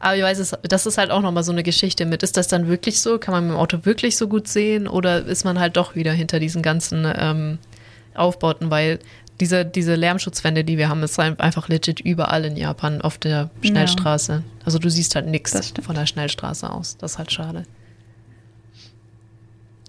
Aber 0.00 0.16
ich 0.16 0.22
weiß 0.22 0.38
es, 0.38 0.52
das 0.62 0.86
ist 0.86 0.96
halt 0.98 1.10
auch 1.10 1.20
nochmal 1.20 1.44
so 1.44 1.52
eine 1.52 1.62
Geschichte 1.62 2.06
mit. 2.06 2.22
Ist 2.22 2.36
das 2.38 2.48
dann 2.48 2.66
wirklich 2.66 3.00
so? 3.00 3.18
Kann 3.18 3.32
man 3.32 3.44
mit 3.46 3.52
dem 3.52 3.58
Auto 3.58 3.84
wirklich 3.84 4.16
so 4.16 4.26
gut 4.26 4.48
sehen? 4.48 4.88
Oder 4.88 5.26
ist 5.26 5.44
man 5.44 5.60
halt 5.60 5.76
doch 5.76 5.94
wieder 5.94 6.12
hinter 6.12 6.40
diesen 6.40 6.60
ganzen 6.62 7.06
ähm, 7.14 7.58
Aufbauten? 8.14 8.70
Weil 8.70 8.98
diese, 9.40 9.64
diese 9.64 9.94
Lärmschutzwände, 9.94 10.62
die 10.64 10.78
wir 10.78 10.88
haben, 10.88 11.02
ist 11.02 11.18
ein- 11.18 11.38
einfach 11.40 11.68
legit 11.68 12.00
überall 12.00 12.44
in 12.44 12.56
Japan 12.56 13.00
auf 13.00 13.18
der 13.18 13.50
Schnellstraße. 13.62 14.42
Also 14.64 14.78
du 14.78 14.88
siehst 14.90 15.14
halt 15.14 15.26
nichts 15.26 15.72
von 15.82 15.94
der 15.94 16.06
Schnellstraße 16.06 16.70
aus. 16.70 16.96
Das 16.98 17.12
ist 17.12 17.18
halt 17.18 17.32
schade. 17.32 17.64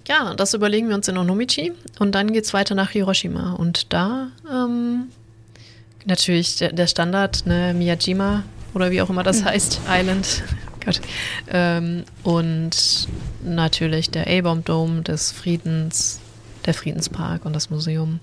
Ja, 0.07 0.33
das 0.33 0.53
überlegen 0.53 0.89
wir 0.89 0.95
uns 0.95 1.07
in 1.07 1.17
Onomichi 1.17 1.71
und 1.99 2.13
dann 2.13 2.33
geht's 2.33 2.53
weiter 2.53 2.75
nach 2.75 2.89
Hiroshima. 2.89 3.53
Und 3.53 3.93
da 3.93 4.27
ähm, 4.51 5.05
natürlich 6.05 6.57
der, 6.57 6.73
der 6.73 6.87
Standard, 6.87 7.45
ne, 7.45 7.73
Miyajima 7.73 8.43
oder 8.73 8.91
wie 8.91 9.01
auch 9.01 9.09
immer 9.09 9.23
das 9.23 9.45
heißt, 9.45 9.81
Island. 9.87 10.43
Gott. 10.85 10.99
Ähm, 11.49 12.03
und 12.23 13.07
natürlich 13.45 14.09
der 14.09 14.27
A-Bomb 14.27 14.65
Dome 14.65 15.01
des 15.03 15.31
Friedens, 15.31 16.19
der 16.65 16.73
Friedenspark 16.73 17.45
und 17.45 17.53
das 17.53 17.69
Museum. 17.69 18.19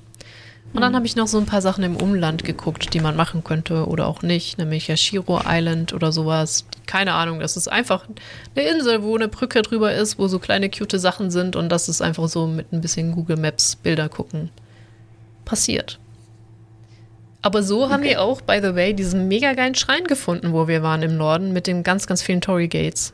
Und 0.73 0.83
dann 0.83 0.95
habe 0.95 1.05
ich 1.05 1.17
noch 1.17 1.27
so 1.27 1.39
ein 1.39 1.47
paar 1.47 1.63
Sachen 1.63 1.83
im 1.83 1.97
Umland 1.97 2.45
geguckt, 2.45 2.95
die 2.95 3.01
man 3.01 3.17
machen 3.17 3.43
könnte 3.43 3.87
oder 3.89 4.07
auch 4.07 4.23
nicht, 4.23 4.57
nämlich 4.57 4.87
Yashiro 4.87 5.41
Island 5.45 5.93
oder 5.93 6.13
sowas. 6.13 6.65
Keine 6.87 7.15
Ahnung, 7.15 7.41
das 7.41 7.57
ist 7.57 7.67
einfach 7.67 8.07
eine 8.55 8.65
Insel, 8.69 9.03
wo 9.03 9.17
eine 9.17 9.27
Brücke 9.27 9.63
drüber 9.63 9.93
ist, 9.93 10.17
wo 10.21 10.29
so 10.29 10.39
kleine 10.39 10.71
cute 10.71 11.01
Sachen 11.01 11.33
sind 11.33 11.57
und 11.57 11.71
das 11.71 11.89
ist 11.89 12.01
einfach 12.03 12.29
so 12.29 12.47
mit 12.47 12.73
ein 12.73 12.81
bisschen 12.81 13.13
Google 13.13 13.37
Maps 13.37 13.75
Bilder 13.75 14.09
gucken 14.09 14.51
passiert. 15.45 15.99
Aber 17.43 17.63
so 17.65 17.89
haben 17.89 18.03
Okay. 18.03 18.11
wir 18.11 18.23
auch, 18.23 18.41
by 18.43 18.61
the 18.63 18.75
way, 18.77 18.95
diesen 18.95 19.27
mega 19.27 19.55
geilen 19.55 19.75
Schrein 19.75 20.05
gefunden, 20.05 20.53
wo 20.53 20.69
wir 20.69 20.83
waren 20.85 21.03
im 21.03 21.17
Norden 21.17 21.53
mit 21.53 21.67
den 21.67 21.83
ganz, 21.83 22.07
ganz 22.07 22.23
vielen 22.23 22.41
Tory 22.43 22.69
Gates. 22.69 23.13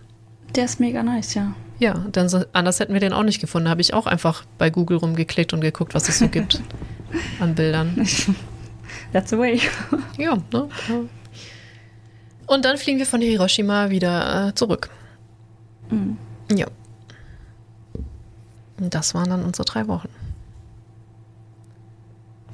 Der 0.55 0.65
ist 0.67 0.79
mega 0.81 1.03
nice, 1.03 1.35
ja. 1.35 1.55
Ja, 1.79 2.07
dann 2.13 2.29
so, 2.29 2.45
anders 2.53 2.81
hätten 2.81 2.95
wir 2.95 3.01
den 3.01 3.13
auch 3.13 3.23
nicht 3.23 3.41
gefunden. 3.41 3.69
Habe 3.69 3.83
ich 3.83 3.93
auch 3.93 4.07
einfach 4.07 4.45
bei 4.57 4.71
Google 4.71 4.97
rumgeklickt 4.99 5.53
und 5.53 5.61
geguckt, 5.61 5.95
was 5.95 6.09
es 6.09 6.19
so 6.19 6.29
gibt 6.29 6.63
an 7.41 7.55
Bildern. 7.55 8.07
That's 9.13 9.31
the 9.31 9.39
way. 9.39 9.61
Ja, 10.17 10.39
ne? 10.53 10.69
Und 12.47 12.65
dann 12.65 12.79
fliegen 12.79 12.99
wir 12.99 13.07
von 13.07 13.21
Hiroshima 13.21 13.91
wieder 13.91 14.49
äh, 14.49 14.55
zurück. 14.55 14.89
Mhm. 15.91 16.17
Ja. 16.55 16.67
Und 18.79 18.95
das 18.95 19.15
waren 19.15 19.29
dann 19.29 19.45
unsere 19.45 19.65
drei 19.65 19.87
Wochen. 19.89 20.09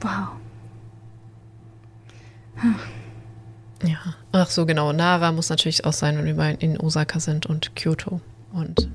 Wow. 0.00 0.28
Ja. 3.84 3.98
Ach 4.32 4.48
so, 4.50 4.66
genau. 4.66 4.92
Nara 4.92 5.32
muss 5.32 5.48
natürlich 5.50 5.84
auch 5.84 5.92
sein, 5.92 6.16
wenn 6.16 6.36
wir 6.36 6.60
in 6.60 6.78
Osaka 6.80 7.20
sind 7.20 7.46
und 7.46 7.74
Kyoto. 7.76 8.20
Und 8.52 8.88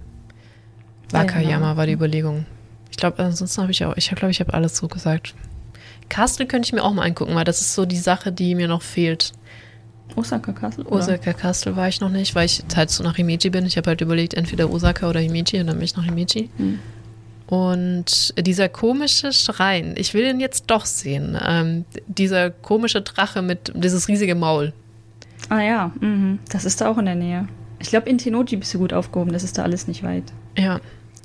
Ja, 1.11 1.19
Wakayama 1.19 1.59
Nara. 1.59 1.77
war 1.77 1.85
die 1.85 1.93
Überlegung. 1.93 2.45
Ich 2.91 2.97
glaube, 2.97 3.19
ansonsten 3.23 3.61
habe 3.61 3.71
ich 3.71 3.83
auch, 3.85 3.95
ich 3.95 4.09
glaube, 4.09 4.31
ich 4.31 4.39
habe 4.39 4.53
alles 4.53 4.77
so 4.77 4.87
gesagt. 4.87 5.35
Castle 6.09 6.45
könnte 6.45 6.67
ich 6.67 6.73
mir 6.73 6.83
auch 6.83 6.93
mal 6.93 7.03
angucken, 7.03 7.35
weil 7.35 7.43
das 7.43 7.61
ist 7.61 7.75
so 7.75 7.85
die 7.85 7.97
Sache, 7.97 8.31
die 8.31 8.55
mir 8.55 8.67
noch 8.67 8.81
fehlt. 8.81 9.33
Osaka 10.15 10.53
Castle? 10.53 10.85
oder? 10.85 10.95
Osaka 10.95 11.33
Castle 11.33 11.75
war 11.75 11.87
ich 11.87 11.99
noch 11.99 12.09
nicht, 12.09 12.33
weil 12.33 12.45
ich 12.45 12.63
halt 12.75 12.89
so 12.89 13.03
nach 13.03 13.17
Himeji 13.17 13.49
bin. 13.49 13.65
Ich 13.65 13.77
habe 13.77 13.89
halt 13.89 14.01
überlegt, 14.01 14.33
entweder 14.33 14.71
Osaka 14.71 15.09
oder 15.09 15.19
Himeji 15.19 15.59
und 15.59 15.67
dann 15.67 15.75
bin 15.75 15.85
ich 15.85 15.95
nach 15.95 16.05
Himeji. 16.05 16.49
Hm. 16.57 16.79
Und 17.47 18.33
dieser 18.37 18.67
komische 18.67 19.31
Schrein, 19.31 19.95
ich 19.97 20.13
will 20.13 20.25
ihn 20.25 20.39
jetzt 20.39 20.65
doch 20.67 20.85
sehen. 20.85 21.37
Ähm, 21.45 21.85
dieser 22.07 22.49
komische 22.49 23.01
Drache 23.01 23.41
mit 23.41 23.71
dieses 23.73 24.07
riesige 24.09 24.35
Maul. 24.35 24.73
Ah 25.49 25.61
ja, 25.61 25.91
mhm. 26.01 26.39
das 26.49 26.65
ist 26.65 26.81
da 26.81 26.89
auch 26.89 26.97
in 26.97 27.05
der 27.05 27.15
Nähe. 27.15 27.47
Ich 27.79 27.89
glaube, 27.89 28.09
in 28.09 28.17
Tenoji 28.17 28.57
bist 28.57 28.73
du 28.73 28.79
gut 28.79 28.91
aufgehoben, 28.91 29.31
das 29.31 29.43
ist 29.43 29.57
da 29.57 29.63
alles 29.63 29.87
nicht 29.87 30.03
weit. 30.03 30.23
Ja. 30.57 30.79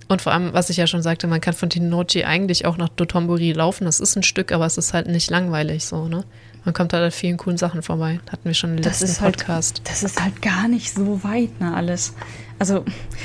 Und 0.08 0.20
vor 0.20 0.32
allem, 0.32 0.52
was 0.52 0.68
ich 0.68 0.76
ja 0.76 0.86
schon 0.86 1.02
sagte, 1.02 1.26
man 1.26 1.40
kann 1.40 1.54
von 1.54 1.70
Tenochi 1.70 2.24
eigentlich 2.24 2.66
auch 2.66 2.76
nach 2.76 2.90
Dotonbori 2.90 3.52
laufen. 3.52 3.86
Das 3.86 3.98
ist 3.98 4.14
ein 4.16 4.22
Stück, 4.22 4.52
aber 4.52 4.66
es 4.66 4.76
ist 4.76 4.92
halt 4.92 5.08
nicht 5.08 5.30
langweilig 5.30 5.86
so, 5.86 6.06
ne? 6.06 6.24
Man 6.64 6.74
kommt 6.74 6.92
da 6.92 7.02
an 7.04 7.10
vielen 7.10 7.38
coolen 7.38 7.56
Sachen 7.58 7.82
vorbei. 7.82 8.20
Hatten 8.30 8.44
wir 8.44 8.54
schon 8.54 8.70
im 8.70 8.82
Das 8.82 9.00
letzten 9.00 9.04
ist 9.04 9.20
halt, 9.20 9.38
Podcast. 9.38 9.80
das 9.84 10.02
ist 10.02 10.22
halt 10.22 10.42
gar 10.42 10.68
nicht 10.68 10.94
so 10.94 11.24
weit, 11.24 11.60
ne, 11.60 11.74
alles. 11.74 12.14
Also, 12.58 12.84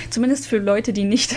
zumindest 0.10 0.47
für 0.47 0.58
Leute, 0.58 0.93
die 0.93 1.03
nicht 1.03 1.36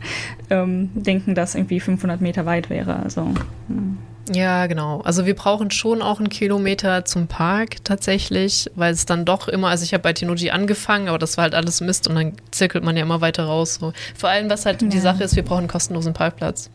ähm, 0.50 0.90
denken, 0.94 1.34
dass 1.34 1.54
irgendwie 1.54 1.80
500 1.80 2.20
Meter 2.20 2.46
weit 2.46 2.70
wäre. 2.70 2.96
Also, 2.96 3.34
hm. 3.68 3.98
Ja, 4.32 4.66
genau. 4.66 5.00
Also 5.00 5.26
wir 5.26 5.34
brauchen 5.34 5.70
schon 5.70 6.00
auch 6.00 6.20
einen 6.20 6.28
Kilometer 6.28 7.04
zum 7.04 7.26
Park 7.26 7.84
tatsächlich, 7.84 8.70
weil 8.76 8.92
es 8.92 9.04
dann 9.06 9.24
doch 9.24 9.48
immer, 9.48 9.68
also 9.68 9.84
ich 9.84 9.92
habe 9.94 10.02
bei 10.02 10.12
Tenoji 10.12 10.50
angefangen, 10.50 11.08
aber 11.08 11.18
das 11.18 11.36
war 11.36 11.42
halt 11.42 11.54
alles 11.54 11.80
Mist 11.80 12.06
und 12.08 12.14
dann 12.14 12.32
zirkelt 12.52 12.84
man 12.84 12.96
ja 12.96 13.02
immer 13.02 13.20
weiter 13.20 13.44
raus. 13.44 13.78
So. 13.80 13.92
Vor 14.14 14.28
allem, 14.30 14.48
was 14.48 14.64
halt 14.64 14.80
die 14.80 14.86
Ja. 14.96 15.00
Sache 15.00 15.24
ist, 15.24 15.34
wir 15.34 15.42
brauchen 15.44 15.60
einen 15.60 15.68
kostenlosen 15.68 16.12
Parkplatz. 16.12 16.70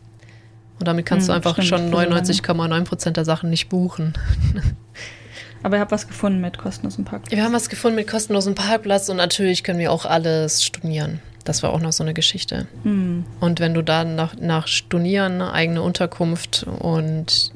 Und 0.78 0.86
damit 0.86 1.06
kannst 1.06 1.28
du 1.28 1.32
Hm, 1.32 1.36
einfach 1.38 1.54
stimmt, 1.54 1.68
schon 1.68 1.78
für 1.90 1.96
so 1.96 2.00
lange. 2.02 2.20
99,9 2.20 2.84
Prozent 2.84 3.16
der 3.16 3.24
Sachen 3.24 3.50
nicht 3.50 3.68
buchen. 3.68 4.12
Aber 5.62 5.76
ihr 5.76 5.80
habt 5.80 5.90
was 5.90 6.06
gefunden 6.06 6.40
mit 6.40 6.56
kostenlosem 6.58 7.04
Parkplatz. 7.04 7.32
Wir 7.34 7.42
haben 7.42 7.52
was 7.52 7.68
gefunden 7.68 7.96
mit 7.96 8.06
kostenlosem 8.08 8.54
Parkplatz 8.54 9.08
und 9.08 9.16
natürlich 9.16 9.64
können 9.64 9.80
wir 9.80 9.90
auch 9.90 10.04
alles 10.04 10.62
stornieren. 10.62 11.20
Das 11.48 11.62
war 11.62 11.72
auch 11.72 11.80
noch 11.80 11.92
so 11.92 12.04
eine 12.04 12.12
Geschichte. 12.12 12.66
Hm. 12.82 13.24
Und 13.40 13.58
wenn 13.58 13.72
du 13.72 13.82
dann 13.82 14.16
nach, 14.16 14.36
nach 14.36 14.66
Stornieren, 14.66 15.40
eigene 15.40 15.80
Unterkunft 15.80 16.66
und 16.80 17.52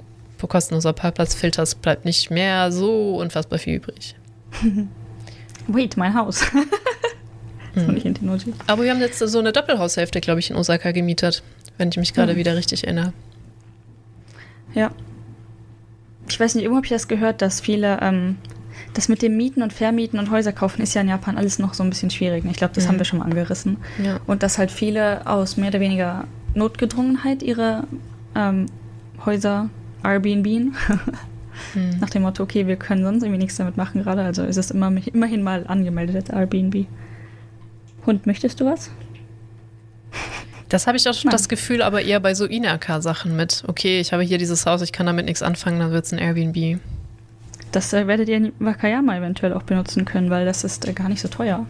kostenloser 0.49 0.93
Parkplatz 0.93 1.35
filterst, 1.35 1.83
bleibt 1.83 2.05
nicht 2.05 2.31
mehr 2.31 2.73
so 2.73 3.17
unfassbar 3.17 3.59
viel 3.61 3.75
übrig. 3.77 4.17
Wait, 5.69 5.97
mein 5.97 6.15
Haus. 6.15 6.45
Mhm. 7.75 8.03
Aber 8.67 8.83
wir 8.83 8.91
haben 8.91 9.01
jetzt 9.01 9.19
so 9.19 9.39
eine 9.39 9.51
Doppelhaushälfte, 9.51 10.21
glaube 10.21 10.41
ich, 10.41 10.51
in 10.51 10.57
Osaka 10.57 10.93
gemietet, 10.93 11.43
wenn 11.79 11.89
ich 11.89 11.97
mich 11.97 12.13
gerade 12.13 12.35
Mhm. 12.35 12.37
wieder 12.37 12.55
richtig 12.55 12.85
erinnere. 12.85 13.15
Ja. 14.75 14.91
Ich 16.29 16.39
weiß 16.39 16.55
nicht, 16.55 16.65
irgendwo 16.65 16.77
habe 16.77 16.85
ich 16.85 16.91
das 16.93 17.09
gehört, 17.09 17.41
dass 17.41 17.63
viele, 17.63 17.99
ähm, 18.03 18.37
das 18.95 19.09
mit 19.09 19.23
dem 19.23 19.37
Mieten 19.37 19.63
und 19.63 19.73
Vermieten 19.73 20.19
und 20.19 20.31
Häuser 20.31 20.53
kaufen 20.53 20.83
ist 20.83 20.95
ja 20.95 21.01
in 21.01 21.09
Japan 21.09 21.37
alles 21.39 21.59
noch 21.59 21.75
so 21.75 21.83
ein 21.83 21.91
bisschen 21.91 22.11
schwierig. 22.11 22.45
ne? 22.45 22.51
Ich 22.51 22.57
glaube, 22.59 22.75
das 22.75 22.85
Mhm. 22.85 22.89
haben 22.89 22.99
wir 22.99 23.05
schon 23.05 23.19
mal 23.21 23.25
angerissen. 23.25 23.79
Ja. 24.03 24.21
Und 24.27 24.43
dass 24.43 24.59
halt 24.59 24.71
viele 24.71 25.27
aus 25.27 25.57
mehr 25.57 25.69
oder 25.69 25.81
weniger 25.81 26.25
Notgedrungenheit 26.55 27.43
ihre 27.43 27.85
ähm, 28.35 28.67
Häuser 29.25 29.69
Airbnb 30.05 30.47
Hm. 31.75 31.99
nach 32.01 32.09
dem 32.11 32.23
Motto, 32.23 32.43
okay, 32.43 32.67
wir 32.67 32.77
können 32.77 33.05
sonst 33.05 33.23
irgendwie 33.23 33.39
nichts 33.43 33.57
damit 33.57 33.77
machen 33.77 34.03
gerade. 34.03 34.23
Also 34.23 34.43
ist 34.43 34.57
es 34.57 34.71
immer, 34.71 34.91
immerhin 35.13 35.43
mal 35.43 35.67
angemeldet 35.67 36.17
als 36.17 36.31
Airbnb. 36.31 36.87
Hund, 38.07 38.27
möchtest 38.27 38.59
du 38.61 38.65
was? 38.65 38.91
Das 40.71 40.87
habe 40.87 40.97
ich 40.97 41.07
auch 41.09 41.25
Nein. 41.25 41.31
das 41.31 41.49
Gefühl, 41.49 41.83
aber 41.83 42.01
eher 42.03 42.19
bei 42.21 42.35
so 42.35 42.47
Inaka-Sachen 42.47 43.37
mit. 43.37 43.63
Okay, 43.69 44.01
ich 44.01 44.13
habe 44.15 44.23
hier 44.23 44.39
dieses 44.39 44.65
Haus, 44.65 44.81
ich 44.81 44.93
kann 44.93 45.07
damit 45.07 45.27
nichts 45.27 45.43
anfangen, 45.43 45.79
dann 45.79 45.93
wird 45.93 46.07
es 46.07 46.13
ein 46.13 46.19
Airbnb. 46.19 46.81
Das 47.73 47.93
äh, 47.93 48.07
werdet 48.07 48.29
ihr 48.29 48.37
in 48.37 48.53
Wakayama 48.59 49.17
eventuell 49.17 49.53
auch 49.55 49.63
benutzen 49.63 50.05
können, 50.05 50.31
weil 50.31 50.45
das 50.45 50.63
ist 50.65 50.87
äh, 50.87 50.93
gar 50.93 51.09
nicht 51.09 51.21
so 51.21 51.29
teuer. 51.29 51.67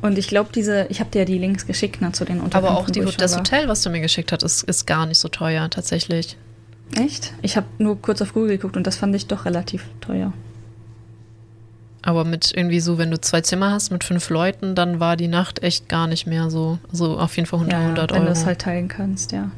Und 0.00 0.18
ich 0.18 0.26
glaube, 0.26 0.50
diese, 0.52 0.86
ich 0.88 0.98
habe 0.98 1.10
dir 1.10 1.20
ja 1.20 1.24
die 1.24 1.38
Links 1.38 1.66
geschickt 1.66 2.00
ne, 2.02 2.10
zu 2.10 2.24
den 2.24 2.38
Aber 2.40 2.44
Unterkünften. 2.44 3.04
auch 3.06 3.10
die, 3.10 3.16
das 3.16 3.32
war. 3.32 3.38
Hotel, 3.40 3.68
was 3.68 3.82
du 3.82 3.90
mir 3.90 4.00
geschickt 4.00 4.32
hast, 4.32 4.42
ist, 4.42 4.64
ist 4.64 4.86
gar 4.86 5.06
nicht 5.06 5.18
so 5.18 5.28
teuer, 5.28 5.70
tatsächlich. 5.70 6.36
Echt? 6.96 7.32
Ich 7.40 7.56
habe 7.56 7.66
nur 7.78 8.00
kurz 8.02 8.20
auf 8.20 8.34
Google 8.34 8.56
geguckt 8.56 8.76
und 8.76 8.86
das 8.86 8.96
fand 8.96 9.14
ich 9.14 9.26
doch 9.28 9.44
relativ 9.44 9.84
teuer. 10.00 10.32
Aber 12.02 12.24
mit 12.24 12.52
irgendwie 12.52 12.80
so, 12.80 12.98
wenn 12.98 13.12
du 13.12 13.20
zwei 13.20 13.42
Zimmer 13.42 13.70
hast 13.70 13.92
mit 13.92 14.02
fünf 14.02 14.28
Leuten, 14.28 14.74
dann 14.74 14.98
war 14.98 15.16
die 15.16 15.28
Nacht 15.28 15.62
echt 15.62 15.88
gar 15.88 16.08
nicht 16.08 16.26
mehr 16.26 16.50
so. 16.50 16.78
Also 16.90 17.16
auf 17.18 17.36
jeden 17.36 17.46
Fall 17.46 17.60
100, 17.60 17.80
100 17.80 18.10
wenn 18.10 18.18
Euro. 18.18 18.26
du 18.26 18.32
es 18.32 18.44
halt 18.44 18.60
teilen 18.60 18.88
kannst, 18.88 19.30
ja. 19.30 19.52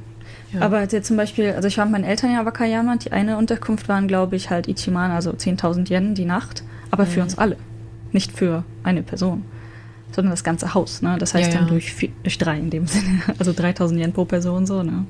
Ja. 0.55 0.61
Aber 0.61 0.81
jetzt 0.83 1.07
zum 1.07 1.17
Beispiel, 1.17 1.51
also 1.53 1.69
ich 1.69 1.77
war 1.79 1.85
mit 1.85 1.93
meinen 1.93 2.05
Eltern 2.05 2.33
ja 2.33 2.45
Wakayama 2.47 2.93
und 2.93 3.05
die 3.05 3.13
eine 3.13 3.37
Unterkunft 3.37 3.89
waren, 3.89 4.09
glaube 4.09 4.37
ich, 4.37 4.51
halt 4.51 4.69
Ichiman, 4.69 5.11
also 5.11 5.31
10.000 5.33 5.91
Yen 5.91 6.15
die 6.15 6.25
Nacht, 6.25 6.63
aber 6.91 7.07
für 7.07 7.19
Mhm. 7.21 7.25
uns 7.25 7.39
alle. 7.39 7.57
Nicht 8.13 8.33
für 8.33 8.65
eine 8.85 9.03
Person, 9.03 9.45
sondern 10.13 10.31
das 10.31 10.45
ganze 10.45 10.73
Haus, 10.75 11.03
ne? 11.03 11.17
Das 11.19 11.35
heißt 11.35 11.53
Ja, 11.53 11.59
dann 11.59 11.69
durch, 11.69 11.93
vier, 11.93 12.11
durch 12.23 12.39
drei 12.39 12.57
in 12.59 12.71
dem 12.71 12.87
Sinne. 12.89 13.23
Also 13.39 13.51
3.000 13.53 13.99
Yen 13.99 14.13
pro 14.13 14.25
Person, 14.25 14.67
so, 14.67 14.83
ne? 14.83 15.05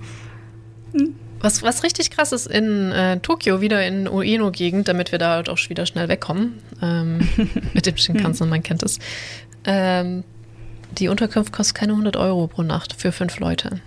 Was, 1.41 1.63
was 1.63 1.83
richtig 1.83 2.11
krass 2.11 2.33
ist, 2.33 2.47
in 2.47 2.91
äh, 2.93 3.19
Tokio, 3.21 3.61
wieder 3.61 3.87
in 3.87 4.09
Ueno-Gegend, 4.09 4.89
damit 4.89 5.13
wir 5.13 5.19
da 5.19 5.33
halt 5.35 5.51
auch 5.51 5.59
wieder 5.69 5.85
schnell 5.85 6.09
wegkommen, 6.09 6.55
ähm, 6.81 7.29
mit 7.75 7.85
dem 7.85 7.99
Shinkansen, 7.99 8.49
man 8.49 8.63
kennt 8.63 8.83
es, 8.83 8.99
ähm, 9.67 10.25
die 10.97 11.09
Unterkunft 11.09 11.53
kostet 11.53 11.75
keine 11.77 11.93
100 11.93 12.17
Euro 12.17 12.47
pro 12.47 12.63
Nacht 12.63 12.95
für 12.95 13.13
fünf 13.13 13.39
Leute. 13.41 13.81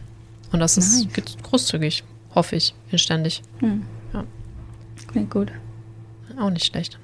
Und 0.51 0.59
das 0.59 0.77
ist 0.77 1.03
Nice. 1.03 1.13
geht 1.13 1.43
großzügig, 1.43 2.03
hoffe 2.33 2.55
ich, 2.55 2.73
inständig. 2.91 3.41
Hm. 3.59 3.83
Ja. 4.13 4.23
Klingt 5.07 5.29
gut. 5.31 5.51
Auch 6.39 6.49
nicht 6.49 6.65
schlecht. 6.65 6.99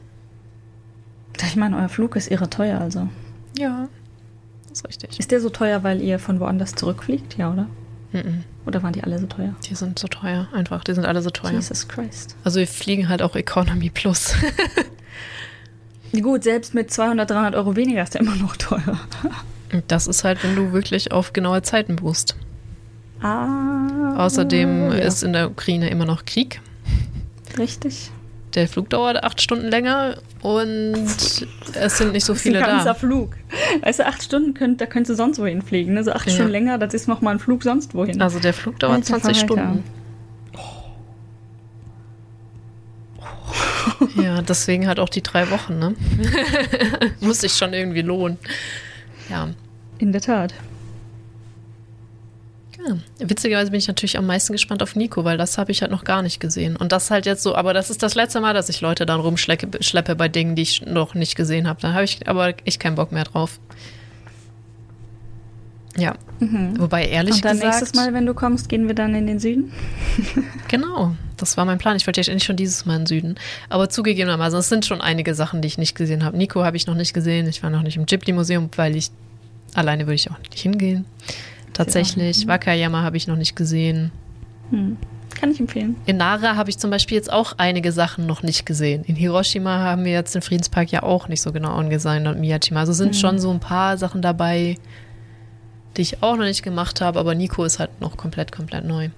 Ich 1.42 1.56
meine, 1.56 1.78
euer 1.78 1.90
Flug 1.90 2.16
ist 2.16 2.30
irre 2.32 2.50
teuer, 2.50 2.80
also. 2.80 3.10
Ja, 3.58 3.88
das 4.70 4.80
ist 4.80 4.88
richtig. 4.88 5.20
Ist 5.20 5.32
der 5.32 5.42
so 5.42 5.50
teuer, 5.50 5.84
weil 5.84 6.02
ihr 6.02 6.20
von 6.20 6.40
woanders 6.40 6.74
zurückfliegt? 6.76 7.38
Ja, 7.38 7.52
oder? 7.52 7.68
Mhm. 8.12 8.44
Oder 8.66 8.82
waren 8.84 8.94
die 8.94 9.04
alle 9.04 9.20
so 9.20 9.26
teuer? 9.28 9.56
Die 9.66 9.76
sind 9.76 10.00
so 10.00 10.08
teuer, 10.08 10.48
einfach. 10.54 10.84
Die 10.84 10.94
sind 10.94 11.06
alle 11.06 11.22
so 11.22 11.30
teuer. 11.32 11.52
Jesus 11.52 11.88
Christ. 11.88 12.36
Also 12.44 12.60
wir 12.60 12.68
fliegen 12.68 13.10
halt 13.10 13.22
auch 13.22 13.36
Economy 13.36 13.90
Plus. 13.90 14.36
Gut, 16.22 16.44
selbst 16.44 16.76
mit 16.76 16.92
200, 16.92 17.30
300 17.30 17.56
Euro 17.56 17.76
weniger 17.76 18.04
ist 18.04 18.14
der 18.14 18.22
immer 18.22 18.36
noch 18.36 18.56
teuer. 18.56 19.00
Das 19.88 20.06
ist 20.06 20.24
halt, 20.24 20.44
wenn 20.44 20.56
du 20.56 20.72
wirklich 20.72 21.12
auf 21.12 21.34
genaue 21.34 21.64
Zeiten 21.64 21.96
buchst. 21.96 22.36
Ah. 23.24 24.16
Außerdem 24.18 24.92
ja. 24.92 24.98
ist 25.00 25.24
in 25.24 25.34
der 25.34 25.50
Ukraine 25.50 25.90
immer 25.90 26.06
noch 26.06 26.26
Krieg. 26.26 26.62
Richtig. 27.58 28.12
Der 28.54 28.68
Flug 28.68 28.90
dauert 28.90 29.24
acht 29.24 29.42
Stunden 29.42 29.68
länger 29.68 30.18
und 30.42 30.94
es 31.74 31.98
sind 31.98 32.12
nicht 32.12 32.26
so 32.26 32.36
viele 32.36 32.60
das 32.60 32.68
ist 32.68 32.70
ein 32.70 32.78
ganzer 32.78 32.94
da. 32.94 33.00
Flug. 33.00 33.36
Weißt 33.82 34.00
du, 34.00 34.06
acht 34.06 34.22
Stunden, 34.22 34.54
könnt, 34.54 34.80
da 34.82 34.86
könntest 34.86 35.12
du 35.12 35.16
sonst 35.16 35.40
wohin 35.40 35.64
fliegen. 35.64 35.94
Ne? 35.94 36.04
So 36.04 36.12
acht 36.12 36.28
Ja. 36.28 36.34
Stunden 36.34 36.52
länger, 36.52 36.78
das 36.78 36.94
ist 36.94 37.08
nochmal 37.08 37.34
ein 37.36 37.40
Flug 37.40 37.64
sonst 37.64 37.96
wohin. 37.96 38.22
Also 38.22 38.40
der 38.40 38.54
Flug 38.54 38.78
dauert 38.80 38.96
Alter 38.96 39.22
20 39.22 39.38
Verwalter. 39.40 39.64
Stunden. 39.64 39.84
Ja, 44.22 44.42
deswegen 44.42 44.88
halt 44.88 45.00
auch 45.00 45.10
die 45.10 45.24
drei 45.24 45.50
Wochen, 45.50 45.80
ne? 45.80 45.96
Muss 47.22 47.42
sich 47.42 47.54
schon 47.54 47.74
irgendwie 47.74 48.02
lohnen. 48.02 48.38
Ja. 49.30 49.50
In 49.98 50.12
der 50.12 50.22
Tat. 50.22 50.54
Ja. 52.88 52.98
Witzigerweise 53.20 53.72
bin 53.72 53.80
ich 53.80 53.88
natürlich 53.88 54.18
am 54.18 54.26
meisten 54.26 54.54
gespannt 54.54 54.84
auf 54.84 54.96
Nico, 54.96 55.24
weil 55.24 55.38
das 55.38 55.58
habe 55.58 55.72
ich 55.72 55.82
halt 55.82 55.92
noch 55.92 56.04
gar 56.04 56.22
nicht 56.22 56.40
gesehen. 56.40 56.76
Und 56.76 56.92
das 56.92 57.12
halt 57.12 57.26
jetzt 57.26 57.44
so, 57.44 57.56
aber 57.56 57.74
das 57.74 57.90
ist 57.90 58.04
das 58.04 58.16
letzte 58.16 58.42
Mal, 58.42 58.54
dass 58.54 58.70
ich 58.70 58.82
Leute 58.82 59.06
dann 59.06 59.20
rumschleppe 59.20 59.84
schleppe 59.84 60.16
bei 60.16 60.28
Dingen, 60.28 60.56
die 60.56 60.64
ich 60.64 60.86
noch 60.86 61.14
nicht 61.14 61.36
gesehen 61.36 61.68
habe. 61.68 61.82
Da 61.82 61.94
habe 61.94 62.04
ich 62.04 62.28
aber 62.28 62.54
echt 62.66 62.80
keinen 62.80 62.96
Bock 62.96 63.12
mehr 63.12 63.24
drauf. 63.24 63.60
Ja. 65.96 66.16
Wobei 66.40 67.08
ehrlich 67.08 67.36
Mhm. 67.36 67.38
Und 67.38 67.46
dann 67.46 67.58
gesagt. 67.58 67.80
nächstes 67.82 67.94
Mal, 67.96 68.14
wenn 68.14 68.26
du 68.26 68.34
kommst, 68.34 68.68
gehen 68.68 68.88
wir 68.88 68.96
dann 68.96 69.16
in 69.16 69.28
den 69.28 69.40
Süden. 69.40 69.72
Genau, 70.68 71.16
das 71.38 71.56
war 71.56 71.66
mein 71.66 71.78
Plan. 71.78 71.96
Ich 71.98 72.08
wollte 72.08 72.20
ja 72.20 72.32
eigentlich 72.32 72.46
schon 72.46 72.56
dieses 72.56 72.86
Mal 72.88 72.96
in 72.96 73.02
den 73.02 73.06
Süden. 73.06 73.36
Aber 73.70 73.90
zugegebenermaßen, 73.90 74.58
es 74.58 74.70
sind 74.70 74.88
schon 74.88 75.02
einige 75.02 75.36
Sachen, 75.36 75.62
die 75.62 75.68
ich 75.68 75.78
nicht 75.78 75.94
gesehen 75.94 76.26
habe. 76.26 76.36
Nico 76.36 76.64
habe 76.64 76.76
ich 76.78 76.88
noch 76.88 76.96
nicht 76.96 77.14
gesehen. 77.14 77.48
Ich 77.48 77.62
war 77.62 77.70
noch 77.70 77.84
nicht 77.84 77.96
im 77.96 78.08
Ghibli-Museum, 78.08 78.72
weil 78.76 78.96
ich 78.96 79.12
alleine 79.76 80.08
würde 80.08 80.16
ich 80.16 80.32
auch 80.32 80.40
nicht 80.40 80.58
hingehen. 80.58 81.06
Tatsächlich. 81.74 82.48
Wakayama 82.48 83.02
habe 83.02 83.18
ich 83.18 83.28
noch 83.28 83.36
nicht 83.36 83.56
gesehen. 83.56 84.12
Hm. 84.70 84.98
Kann 85.36 85.52
ich 85.52 85.60
empfehlen. 85.60 85.96
In 86.06 86.18
Nara 86.18 86.56
habe 86.56 86.70
ich 86.70 86.78
zum 86.78 86.92
Beispiel 86.92 87.18
jetzt 87.18 87.32
auch 87.32 87.54
einige 87.58 87.92
Sachen 87.92 88.26
noch 88.26 88.44
nicht 88.44 88.66
gesehen. 88.66 89.04
In 89.04 89.16
Hiroshima 89.16 89.80
haben 89.80 90.06
wir 90.06 90.12
jetzt 90.12 90.36
den 90.36 90.42
Friedenspark 90.42 90.92
ja 90.92 91.04
auch 91.04 91.28
nicht 91.28 91.42
so 91.42 91.52
genau 91.52 91.74
angesehen 91.74 92.28
und 92.28 92.40
Miyajima. 92.40 92.82
Also 92.82 92.94
sind 92.94 93.16
schon 93.16 93.40
so 93.40 93.52
ein 93.52 93.60
paar 93.60 93.98
Sachen 93.98 94.22
dabei, 94.22 94.78
die 95.98 96.02
ich 96.02 96.22
auch 96.24 96.36
noch 96.36 96.46
nicht 96.46 96.64
gemacht 96.64 97.02
habe, 97.02 97.20
aber 97.20 97.36
Nico 97.36 97.64
ist 97.66 97.80
halt 97.80 98.00
noch 98.00 98.16
komplett, 98.16 98.52
komplett 98.52 98.86
neu. 98.86 99.10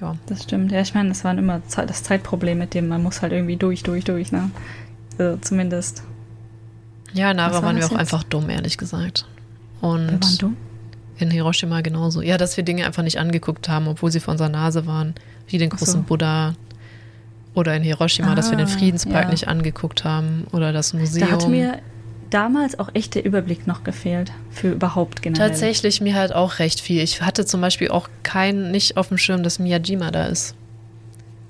Ja. 0.00 0.16
Das 0.26 0.44
stimmt. 0.44 0.72
Ja, 0.72 0.80
ich 0.80 0.94
meine, 0.94 1.08
das 1.08 1.24
waren 1.24 1.38
immer 1.38 1.60
das 1.86 2.02
Zeitproblem 2.02 2.58
mit 2.58 2.74
dem, 2.74 2.88
man 2.88 3.02
muss 3.02 3.22
halt 3.22 3.32
irgendwie 3.32 3.56
durch, 3.56 3.82
durch, 3.82 4.04
durch, 4.04 4.30
ne? 4.30 4.50
Also 5.18 5.38
zumindest. 5.38 6.02
Ja, 7.12 7.30
in 7.30 7.38
Nara 7.38 7.54
war 7.54 7.62
waren 7.62 7.76
wir 7.76 7.86
auch 7.86 7.90
jetzt? 7.90 7.98
einfach 7.98 8.22
dumm, 8.24 8.50
ehrlich 8.50 8.76
gesagt. 8.76 9.26
Wir 9.80 9.88
waren 9.88 10.08
Und 10.08 10.42
dumm. 10.42 10.56
In 11.18 11.30
Hiroshima 11.30 11.80
genauso. 11.80 12.20
Ja, 12.22 12.36
dass 12.36 12.56
wir 12.56 12.64
Dinge 12.64 12.86
einfach 12.86 13.02
nicht 13.02 13.18
angeguckt 13.18 13.68
haben, 13.68 13.88
obwohl 13.88 14.10
sie 14.10 14.20
vor 14.20 14.32
unserer 14.32 14.48
Nase 14.48 14.86
waren. 14.86 15.14
Wie 15.48 15.58
den 15.58 15.70
großen 15.70 16.02
so. 16.02 16.02
Buddha. 16.02 16.54
Oder 17.54 17.74
in 17.74 17.82
Hiroshima, 17.82 18.34
dass 18.34 18.50
wir 18.50 18.58
den 18.58 18.66
Ah, 18.66 18.70
Friedenspark 18.70 19.24
ja. 19.24 19.30
nicht 19.30 19.48
angeguckt 19.48 20.04
haben. 20.04 20.46
Oder 20.52 20.72
das 20.72 20.92
Museum. 20.92 21.28
Da 21.28 21.34
hat 21.34 21.48
mir 21.48 21.78
damals 22.28 22.78
auch 22.78 22.90
echt 22.92 23.14
der 23.14 23.24
Überblick 23.24 23.66
noch 23.66 23.82
gefehlt. 23.82 24.30
Für 24.50 24.72
überhaupt 24.72 25.22
generell. 25.22 25.48
Tatsächlich 25.48 26.00
mir 26.02 26.14
halt 26.14 26.34
auch 26.34 26.58
recht 26.58 26.80
viel. 26.80 27.00
Ich 27.02 27.22
hatte 27.22 27.46
zum 27.46 27.60
Beispiel 27.62 27.88
auch 27.88 28.08
kein, 28.24 28.70
nicht 28.70 28.96
auf 28.98 29.08
dem 29.08 29.16
Schirm, 29.16 29.42
dass 29.42 29.58
Miyajima 29.58 30.10
da 30.10 30.26
ist. 30.26 30.54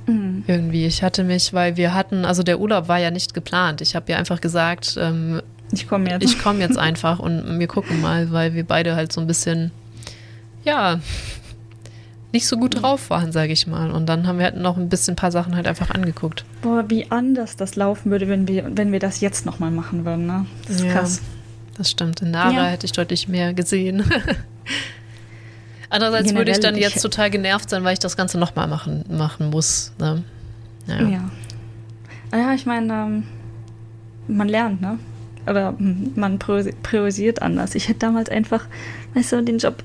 Mhm. 0.07 0.45
Irgendwie. 0.47 0.87
Ich 0.87 1.03
hatte 1.03 1.25
mich, 1.25 1.53
weil 1.53 1.77
wir 1.77 1.93
hatten, 1.95 2.25
also 2.25 2.43
der 2.45 2.61
Urlaub 2.61 2.87
war 2.87 2.99
ja 2.99 3.11
nicht 3.11 3.35
geplant. 3.35 3.81
Ich 3.81 3.97
habe 3.97 4.13
ja 4.13 4.19
einfach 4.19 4.41
gesagt, 4.41 4.97
ähm, 5.01 5.43
Ich 5.73 5.89
komme 5.89 6.09
jetzt. 6.11 6.23
ich 6.25 6.39
komme 6.39 6.61
jetzt 6.61 6.79
einfach 6.79 7.19
und 7.19 7.59
wir 7.59 7.67
gucken 7.67 8.01
mal, 8.01 8.31
weil 8.33 8.55
wir 8.55 8.65
beide 8.65 8.95
halt 8.97 9.13
so 9.13 9.21
ein 9.21 9.27
bisschen, 9.27 9.71
ja, 10.65 11.01
nicht 12.33 12.47
so 12.47 12.57
gut 12.57 12.83
drauf 12.83 13.11
waren, 13.11 13.33
sage 13.33 13.53
ich 13.53 13.67
mal. 13.67 13.91
Und 13.91 14.07
dann 14.07 14.27
haben 14.27 14.39
wir 14.39 14.45
halt 14.47 14.57
noch 14.57 14.77
ein 14.77 14.89
bisschen 14.89 15.13
ein 15.13 15.17
paar 15.17 15.33
Sachen 15.33 15.57
halt 15.57 15.67
einfach 15.67 15.91
angeguckt. 15.91 16.45
Boah, 16.63 16.85
wie 16.89 17.11
anders 17.11 17.57
das 17.57 17.77
laufen 17.77 18.11
würde, 18.11 18.29
wenn 18.29 18.47
wir, 18.47 18.71
wenn 18.77 18.93
wir 18.93 19.01
das 19.01 19.21
jetzt 19.21 19.47
nochmal 19.47 19.71
machen 19.71 20.05
würden, 20.05 20.27
ne? 20.27 20.47
Das 20.67 20.77
ist 20.77 20.85
Ja. 20.85 20.93
krass. 20.93 21.21
Das 21.77 21.91
stimmt. 21.91 22.23
In 22.23 22.31
Nara 22.31 22.53
Ja. 22.53 22.65
hätte 22.67 22.87
ich 22.87 22.93
deutlich 22.93 23.29
mehr 23.29 23.53
gesehen. 23.55 24.05
Andererseits 25.91 26.35
würde 26.35 26.51
ich 26.51 26.57
Generell, 26.59 26.73
dann 26.73 26.75
ich- 26.75 26.95
jetzt 26.95 27.01
total 27.03 27.31
genervt 27.31 27.71
sein, 27.71 27.85
weil 27.85 27.93
ich 27.93 27.99
das 28.01 28.17
Ganze 28.17 28.39
nochmal 28.39 28.67
machen, 28.67 29.05
machen 29.09 29.51
muss. 29.51 29.93
Ne? 29.99 30.23
Naja. 30.87 31.09
Ja. 31.09 31.31
Ah 32.33 32.37
Ja, 32.39 32.55
ich 32.55 32.67
meine, 32.67 32.93
ähm, 32.93 33.25
man 34.27 34.49
lernt, 34.49 34.81
ne? 34.81 34.99
Oder 35.49 35.75
man 35.79 36.39
priori- 36.39 36.75
priorisiert 36.83 37.43
anders. 37.43 37.75
Ich 37.75 37.89
hätte 37.89 38.01
damals 38.01 38.29
einfach, 38.29 38.67
weißt 39.15 39.33
du, 39.33 39.43
den 39.43 39.59
Job 39.59 39.83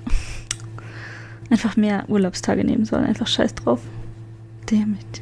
einfach 1.49 1.75
mehr 1.77 2.05
Urlaubstage 2.07 2.63
nehmen 2.63 2.85
sollen. 2.85 3.05
Einfach 3.05 3.27
scheiß 3.27 3.55
drauf. 3.55 3.79
Damit. 4.69 5.21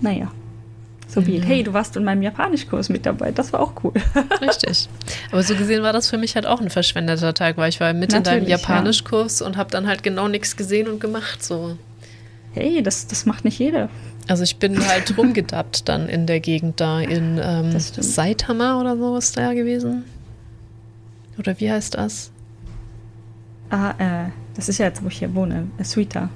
Naja. 0.00 0.30
So 1.06 1.26
wie, 1.26 1.38
Ja. 1.38 1.42
hey, 1.44 1.62
du 1.64 1.72
warst 1.72 1.96
in 1.96 2.04
meinem 2.04 2.22
Japanischkurs 2.22 2.88
mit 2.88 3.04
dabei. 3.04 3.32
Das 3.32 3.52
war 3.52 3.60
auch 3.60 3.72
cool. 3.82 3.92
Richtig. 4.40 4.88
Aber 5.32 5.42
so 5.42 5.54
gesehen 5.56 5.82
war 5.82 5.92
das 5.92 6.08
für 6.08 6.18
mich 6.18 6.36
halt 6.36 6.46
auch 6.46 6.60
ein 6.60 6.70
verschwendeter 6.70 7.34
Tag, 7.34 7.56
weil 7.56 7.68
ich 7.68 7.80
war 7.80 7.92
mit 7.92 8.12
in 8.12 8.22
deinem 8.22 8.40
Natürlich, 8.44 8.48
ja. 8.48 8.56
Japanischkurs 8.56 9.42
und 9.42 9.56
habe 9.56 9.70
dann 9.70 9.86
halt 9.88 10.02
genau 10.04 10.28
nichts 10.28 10.56
gesehen 10.56 10.88
und 10.88 11.00
gemacht. 11.00 11.42
So. 11.44 11.76
hey, 12.52 12.82
das, 12.82 13.06
das 13.08 13.26
macht 13.26 13.44
nicht 13.44 13.58
jeder. 13.58 13.88
Also 14.30 14.44
ich 14.44 14.58
bin 14.58 14.86
halt 14.86 15.18
rumgedappt 15.18 15.88
dann 15.88 16.08
in 16.08 16.28
der 16.28 16.38
Gegend 16.38 16.80
da 16.80 17.00
in 17.00 17.40
ähm, 17.42 17.78
Saitama 17.80 18.80
oder 18.80 18.96
so 18.96 19.16
ist 19.16 19.36
da 19.36 19.42
ja 19.42 19.52
gewesen. 19.54 20.04
Oder 21.36 21.58
wie 21.58 21.68
heißt 21.68 21.94
das? 21.94 22.30
Ah, 23.70 23.90
äh, 23.98 24.30
das 24.54 24.68
ist 24.68 24.78
ja 24.78 24.86
jetzt, 24.86 25.02
wo 25.02 25.08
ich 25.08 25.18
hier 25.18 25.34
wohne, 25.34 25.66
Suita. 25.82 26.30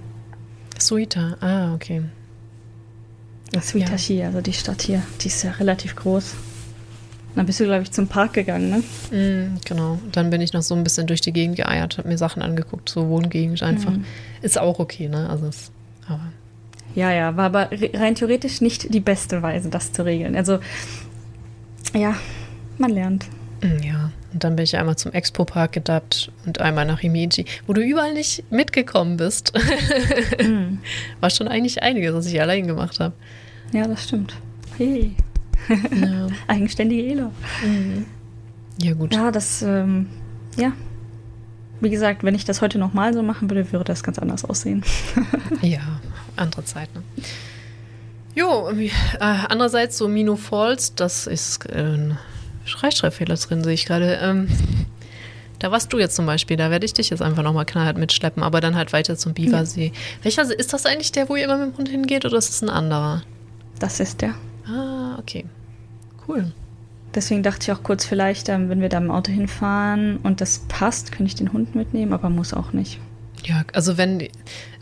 Suita, 0.77 1.37
ah, 1.41 1.73
okay. 1.75 2.03
Suitashi, 3.61 4.15
ja. 4.15 4.27
also 4.27 4.41
die 4.41 4.53
Stadt 4.53 4.83
hier, 4.83 5.01
die 5.21 5.29
ist 5.29 5.45
ja 5.45 5.53
relativ 5.53 5.95
groß. 5.95 6.35
Dann 7.37 7.47
bist 7.47 7.61
du, 7.61 7.65
glaube 7.65 7.85
ich, 7.85 7.93
zum 7.93 8.09
Park 8.09 8.33
gegangen, 8.33 8.71
ne? 8.71 9.17
Mm, 9.17 9.59
genau. 9.65 10.01
Dann 10.11 10.31
bin 10.31 10.41
ich 10.41 10.53
noch 10.53 10.63
so 10.63 10.75
ein 10.75 10.83
bisschen 10.83 11.07
durch 11.07 11.21
die 11.21 11.33
Gegend 11.33 11.57
geeiert, 11.57 11.99
habe 11.99 12.09
mir 12.09 12.19
Sachen 12.19 12.43
angeguckt, 12.43 12.89
so 12.89 13.09
Wohngegend 13.09 13.63
einfach. 13.63 13.93
Mm. 13.93 14.05
Ist 14.43 14.59
auch 14.59 14.81
okay, 14.81 15.09
ne? 15.09 15.29
Also, 15.31 15.47
es, 15.47 15.71
aber. 16.09 16.33
Ja, 16.95 17.13
ja, 17.13 17.37
war 17.37 17.47
aber 17.47 17.71
rein 17.95 18.15
theoretisch 18.15 18.61
nicht 18.61 18.93
die 18.95 19.01
beste 19.01 19.43
Weise, 19.43 19.69
das 19.69 19.93
zu 19.93 20.05
regeln. 20.05 20.37
Also, 20.37 20.59
ja, 21.93 22.15
man 22.79 22.91
lernt. 22.91 23.27
Mm, 23.63 23.83
ja, 23.83 24.11
und 24.33 24.45
dann 24.45 24.57
bin 24.57 24.65
ich 24.65 24.77
einmal 24.77 24.97
zum 24.97 25.13
Expo-Park 25.13 25.73
gedappt 25.73 26.31
und 26.47 26.61
einmal 26.61 26.87
nach 26.87 27.01
Himeji, 27.01 27.47
wo 27.67 27.73
du 27.73 27.81
überall 27.81 28.15
nicht 28.15 28.51
mitgekommen 28.51 29.17
bist. 29.17 29.53
mm. 30.39 30.79
War 31.21 31.31
schon 31.31 31.49
eigentlich 31.49 31.83
einiges, 31.83 32.15
was 32.15 32.27
ich 32.27 32.41
allein 32.41 32.67
gemacht 32.67 33.01
habe. 33.01 33.15
Ja, 33.73 33.89
das 33.89 34.05
stimmt. 34.05 34.35
Hey. 34.77 35.17
Ja. 35.69 36.27
Eigenständige 36.47 37.07
Elo. 37.07 37.33
Mhm. 37.65 38.07
Ja, 38.81 38.93
gut. 38.95 39.15
Ja, 39.15 39.31
das, 39.31 39.63
ähm, 39.63 40.09
ja. 40.57 40.73
Wie 41.81 41.91
gesagt, 41.91 42.23
wenn 42.23 42.35
ich 42.35 42.45
das 42.45 42.61
heute 42.61 42.79
nochmal 42.79 43.15
so 43.15 43.23
machen 43.23 43.51
würde, 43.51 43.71
würde 43.73 43.85
das 43.85 44.03
ganz 44.03 44.19
anders 44.19 44.45
aussehen. 44.45 44.85
ja, 45.63 46.01
andere 46.37 46.65
Zeit, 46.65 46.95
ne? 46.95 47.03
Jo, 48.35 48.69
äh, 48.71 48.91
andererseits 49.21 49.97
so 49.97 50.09
Mino 50.09 50.37
Falls, 50.37 50.95
das 50.95 51.27
ist 51.27 51.67
äh, 51.67 51.79
ein 51.79 52.19
Rechtschreibfehler 52.83 53.37
drin, 53.37 53.63
sehe 53.63 53.75
ich 53.75 53.87
gerade. 53.87 54.19
Ähm, 54.21 54.49
da 55.61 55.71
warst 55.71 55.93
du 55.93 55.99
jetzt 55.99 56.17
zum 56.17 56.27
Beispiel, 56.27 56.57
da 56.57 56.71
werde 56.71 56.85
ich 56.85 56.95
dich 56.95 57.11
jetzt 57.11 57.23
einfach 57.23 57.43
nochmal 57.43 57.65
knallhart 57.65 57.97
mitschleppen, 57.97 58.43
aber 58.43 58.61
dann 58.61 58.75
halt 58.75 58.93
weiter 58.93 59.17
zum 59.17 59.35
Biwasee. 59.35 59.87
Ja. 59.87 59.93
Welcher 60.23 60.59
ist 60.59 60.73
das 60.73 60.85
eigentlich 60.85 61.13
der, 61.13 61.29
wo 61.29 61.37
ihr 61.37 61.45
immer 61.45 61.59
mit 61.59 61.75
dem 61.75 61.79
Hund 61.79 61.89
hingeht 61.89 62.25
oder 62.25 62.37
ist 62.37 62.51
das 62.51 62.63
ein 62.63 62.71
anderer? 62.71 63.23
Das 63.79 64.01
ist 64.01 64.21
der. 64.21 64.35
Ah, 64.67 65.17
okay. 65.19 65.45
Cool. 66.27 66.53
Deswegen 67.15 67.45
dachte 67.45 67.61
ich 67.63 67.73
auch 67.73 67.83
kurz, 67.85 68.05
vielleicht, 68.05 68.49
ähm, 68.49 68.69
wenn 68.69 68.81
wir 68.81 68.89
da 68.89 68.99
im 68.99 69.11
Auto 69.11 69.31
hinfahren 69.31 70.19
und 70.19 70.41
das 70.41 70.59
passt, 70.69 71.13
könnte 71.13 71.29
ich 71.29 71.35
den 71.37 71.53
Hund 71.53 71.77
mitnehmen, 71.77 72.13
aber 72.13 72.29
muss 72.29 72.53
auch 72.53 72.73
nicht. 72.73 72.99
Ja, 73.45 73.63
also 73.75 73.99
wenn, 73.99 74.27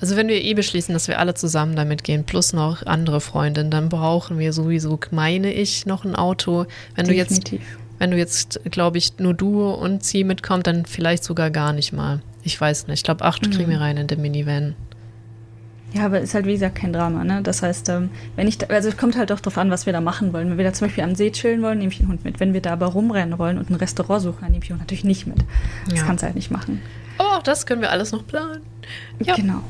also 0.01 0.17
wenn 0.17 0.29
wir 0.29 0.41
eh 0.41 0.55
beschließen, 0.55 0.93
dass 0.93 1.09
wir 1.09 1.19
alle 1.19 1.35
zusammen 1.35 1.75
damit 1.75 2.05
gehen, 2.05 2.25
plus 2.25 2.53
noch 2.53 2.87
andere 2.87 3.21
Freundinnen, 3.21 3.71
dann 3.71 3.89
brauchen 3.89 4.39
wir 4.39 4.53
sowieso, 4.53 4.99
meine 5.11 5.53
ich, 5.53 5.85
noch 5.85 6.05
ein 6.05 6.15
Auto. 6.15 6.67
Wenn 6.95 7.07
Definitiv. 7.07 7.51
du 7.51 7.57
jetzt, 7.57 7.71
wenn 7.99 8.11
du 8.13 8.17
jetzt, 8.17 8.61
glaube 8.71 8.99
ich, 8.99 9.19
nur 9.19 9.35
du 9.35 9.69
und 9.69 10.05
sie 10.05 10.23
mitkommt, 10.23 10.67
dann 10.67 10.87
vielleicht 10.87 11.25
sogar 11.25 11.51
gar 11.51 11.73
nicht 11.73 11.93
mal. 11.93 12.21
Ich 12.45 12.61
weiß 12.61 12.87
nicht. 12.87 13.01
Ich 13.01 13.05
glaube, 13.05 13.25
acht 13.25 13.45
mhm. 13.45 13.51
kriegen 13.51 13.71
wir 13.71 13.81
rein 13.81 13.97
in 13.97 14.07
den 14.07 14.21
Minivan. 14.21 14.75
Ja, 15.93 16.07
aber 16.07 16.21
ist 16.21 16.33
halt 16.33 16.47
wie 16.47 16.55
gesagt 16.55 16.77
kein 16.77 16.93
Drama, 16.93 17.23
ne? 17.23 17.41
Das 17.43 17.63
heißt, 17.63 17.89
ähm, 17.91 18.09
wenn 18.35 18.49
ich 18.49 18.57
da, 18.57 18.67
also 18.69 18.89
es 18.89 18.97
kommt 18.97 19.17
halt 19.17 19.31
auch 19.31 19.41
drauf 19.41 19.59
an, 19.59 19.71
was 19.71 19.85
wir 19.85 19.93
da 19.93 20.01
machen 20.01 20.33
wollen. 20.33 20.49
Wenn 20.49 20.57
wir 20.57 20.65
da 20.65 20.73
zum 20.73 20.87
Beispiel 20.87 21.05
am 21.05 21.15
See 21.15 21.31
chillen 21.31 21.61
wollen, 21.63 21.79
nehme 21.79 21.93
ich 21.93 21.99
den 21.99 22.09
Hund 22.09 22.25
mit. 22.25 22.41
Wenn 22.41 22.55
wir 22.55 22.63
da 22.63 22.73
aber 22.73 22.87
rumrennen 22.87 23.39
wollen 23.39 23.59
und 23.59 23.69
ein 23.69 23.75
Restaurant 23.75 24.23
suchen, 24.23 24.39
dann 24.41 24.53
nehme 24.53 24.63
ich 24.63 24.69
den 24.69 24.75
Hund 24.75 24.83
natürlich 24.83 25.05
nicht 25.05 25.27
mit. 25.27 25.45
Das 25.91 25.99
ja. 25.99 26.07
kannst 26.07 26.23
du 26.23 26.27
halt 26.27 26.37
nicht 26.37 26.51
machen. 26.51 26.81
Aber 27.19 27.39
auch 27.39 27.43
das 27.43 27.67
können 27.67 27.81
wir 27.81 27.91
alles 27.91 28.13
noch 28.13 28.27
planen. 28.27 28.63
Ja. 29.21 29.35
Genau. 29.35 29.63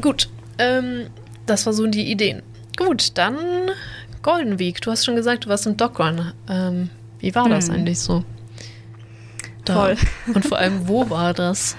Gut. 0.00 0.28
Ähm, 0.58 1.06
das 1.46 1.66
war 1.66 1.72
so 1.72 1.86
die 1.86 2.10
Ideen. 2.10 2.42
Gut, 2.76 3.16
dann 3.18 3.36
Golden 4.22 4.58
Week. 4.58 4.80
Du 4.80 4.90
hast 4.90 5.04
schon 5.04 5.16
gesagt, 5.16 5.44
du 5.44 5.48
warst 5.48 5.66
im 5.66 5.76
Dockrun. 5.76 6.32
Ähm, 6.48 6.90
wie 7.20 7.34
war 7.34 7.48
das 7.48 7.68
hm. 7.68 7.74
eigentlich 7.74 8.00
so? 8.00 8.24
Da. 9.64 9.74
Toll. 9.74 9.96
Und 10.34 10.44
vor 10.44 10.58
allem, 10.58 10.88
wo 10.88 11.08
war 11.10 11.34
das? 11.34 11.76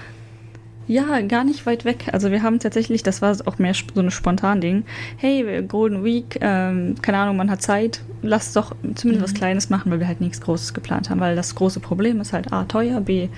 Ja, 0.88 1.20
gar 1.20 1.44
nicht 1.44 1.66
weit 1.66 1.84
weg. 1.84 2.06
Also 2.12 2.30
wir 2.30 2.42
haben 2.42 2.58
tatsächlich, 2.58 3.02
das 3.02 3.20
war 3.20 3.36
auch 3.44 3.58
mehr 3.58 3.74
so 3.74 4.00
ein 4.00 4.10
spontan 4.10 4.62
Ding. 4.62 4.84
Hey, 5.18 5.62
Golden 5.62 6.02
Week, 6.02 6.38
ähm, 6.40 6.94
keine 7.02 7.18
Ahnung, 7.18 7.36
man 7.36 7.50
hat 7.50 7.60
Zeit, 7.60 8.00
lass 8.22 8.54
doch 8.54 8.74
zumindest 8.94 9.20
mhm. 9.20 9.22
was 9.22 9.34
Kleines 9.34 9.70
machen, 9.70 9.92
weil 9.92 10.00
wir 10.00 10.08
halt 10.08 10.22
nichts 10.22 10.40
Großes 10.40 10.72
geplant 10.72 11.10
haben. 11.10 11.20
Weil 11.20 11.36
das 11.36 11.54
große 11.54 11.80
Problem 11.80 12.22
ist 12.22 12.32
halt 12.32 12.52
A, 12.54 12.64
teuer, 12.64 13.02
B, 13.02 13.28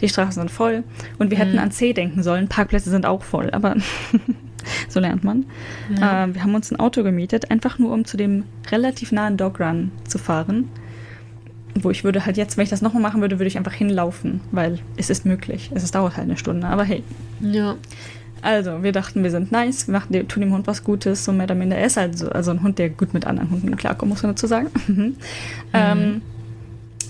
die 0.00 0.08
Straßen 0.08 0.42
sind 0.42 0.50
voll. 0.50 0.82
Und 1.18 1.30
wir 1.30 1.38
mhm. 1.38 1.42
hätten 1.42 1.58
an 1.60 1.70
C 1.70 1.92
denken 1.92 2.24
sollen, 2.24 2.48
Parkplätze 2.48 2.90
sind 2.90 3.06
auch 3.06 3.22
voll, 3.22 3.50
aber 3.52 3.76
so 4.88 4.98
lernt 4.98 5.22
man. 5.22 5.46
Ja. 5.96 6.24
Äh, 6.24 6.34
wir 6.34 6.42
haben 6.42 6.56
uns 6.56 6.72
ein 6.72 6.80
Auto 6.80 7.04
gemietet, 7.04 7.52
einfach 7.52 7.78
nur 7.78 7.92
um 7.92 8.04
zu 8.04 8.16
dem 8.16 8.42
relativ 8.72 9.12
nahen 9.12 9.36
Dog 9.36 9.60
Run 9.60 9.92
zu 10.08 10.18
fahren 10.18 10.68
wo 11.84 11.90
ich 11.90 12.04
würde 12.04 12.26
halt 12.26 12.36
jetzt, 12.36 12.56
wenn 12.56 12.64
ich 12.64 12.70
das 12.70 12.82
nochmal 12.82 13.02
machen 13.02 13.20
würde, 13.20 13.38
würde 13.38 13.48
ich 13.48 13.58
einfach 13.58 13.72
hinlaufen, 13.72 14.40
weil 14.52 14.78
es 14.96 15.10
ist 15.10 15.26
möglich. 15.26 15.70
Es 15.74 15.90
dauert 15.90 16.16
halt 16.16 16.24
eine 16.24 16.36
Stunde, 16.36 16.66
aber 16.66 16.84
hey. 16.84 17.02
Ja. 17.40 17.76
Also, 18.42 18.82
wir 18.82 18.92
dachten, 18.92 19.22
wir 19.22 19.30
sind 19.30 19.50
nice, 19.50 19.88
wir 19.88 19.92
machen, 19.92 20.28
tun 20.28 20.40
dem 20.40 20.52
Hund 20.52 20.66
was 20.66 20.84
Gutes, 20.84 21.24
so 21.24 21.32
mehr 21.32 21.44
oder 21.44 21.54
minder. 21.54 21.76
Er 21.76 21.86
ist 21.86 21.96
halt 21.96 22.16
so, 22.16 22.28
also 22.28 22.50
ein 22.50 22.62
Hund, 22.62 22.78
der 22.78 22.90
gut 22.90 23.14
mit 23.14 23.26
anderen 23.26 23.50
Hunden 23.50 23.76
klarkommt, 23.76 24.10
muss 24.10 24.22
man 24.22 24.32
dazu 24.32 24.46
sagen. 24.46 24.68
Mhm. 24.86 24.94
mhm. 24.94 25.14
Ähm, 25.72 26.22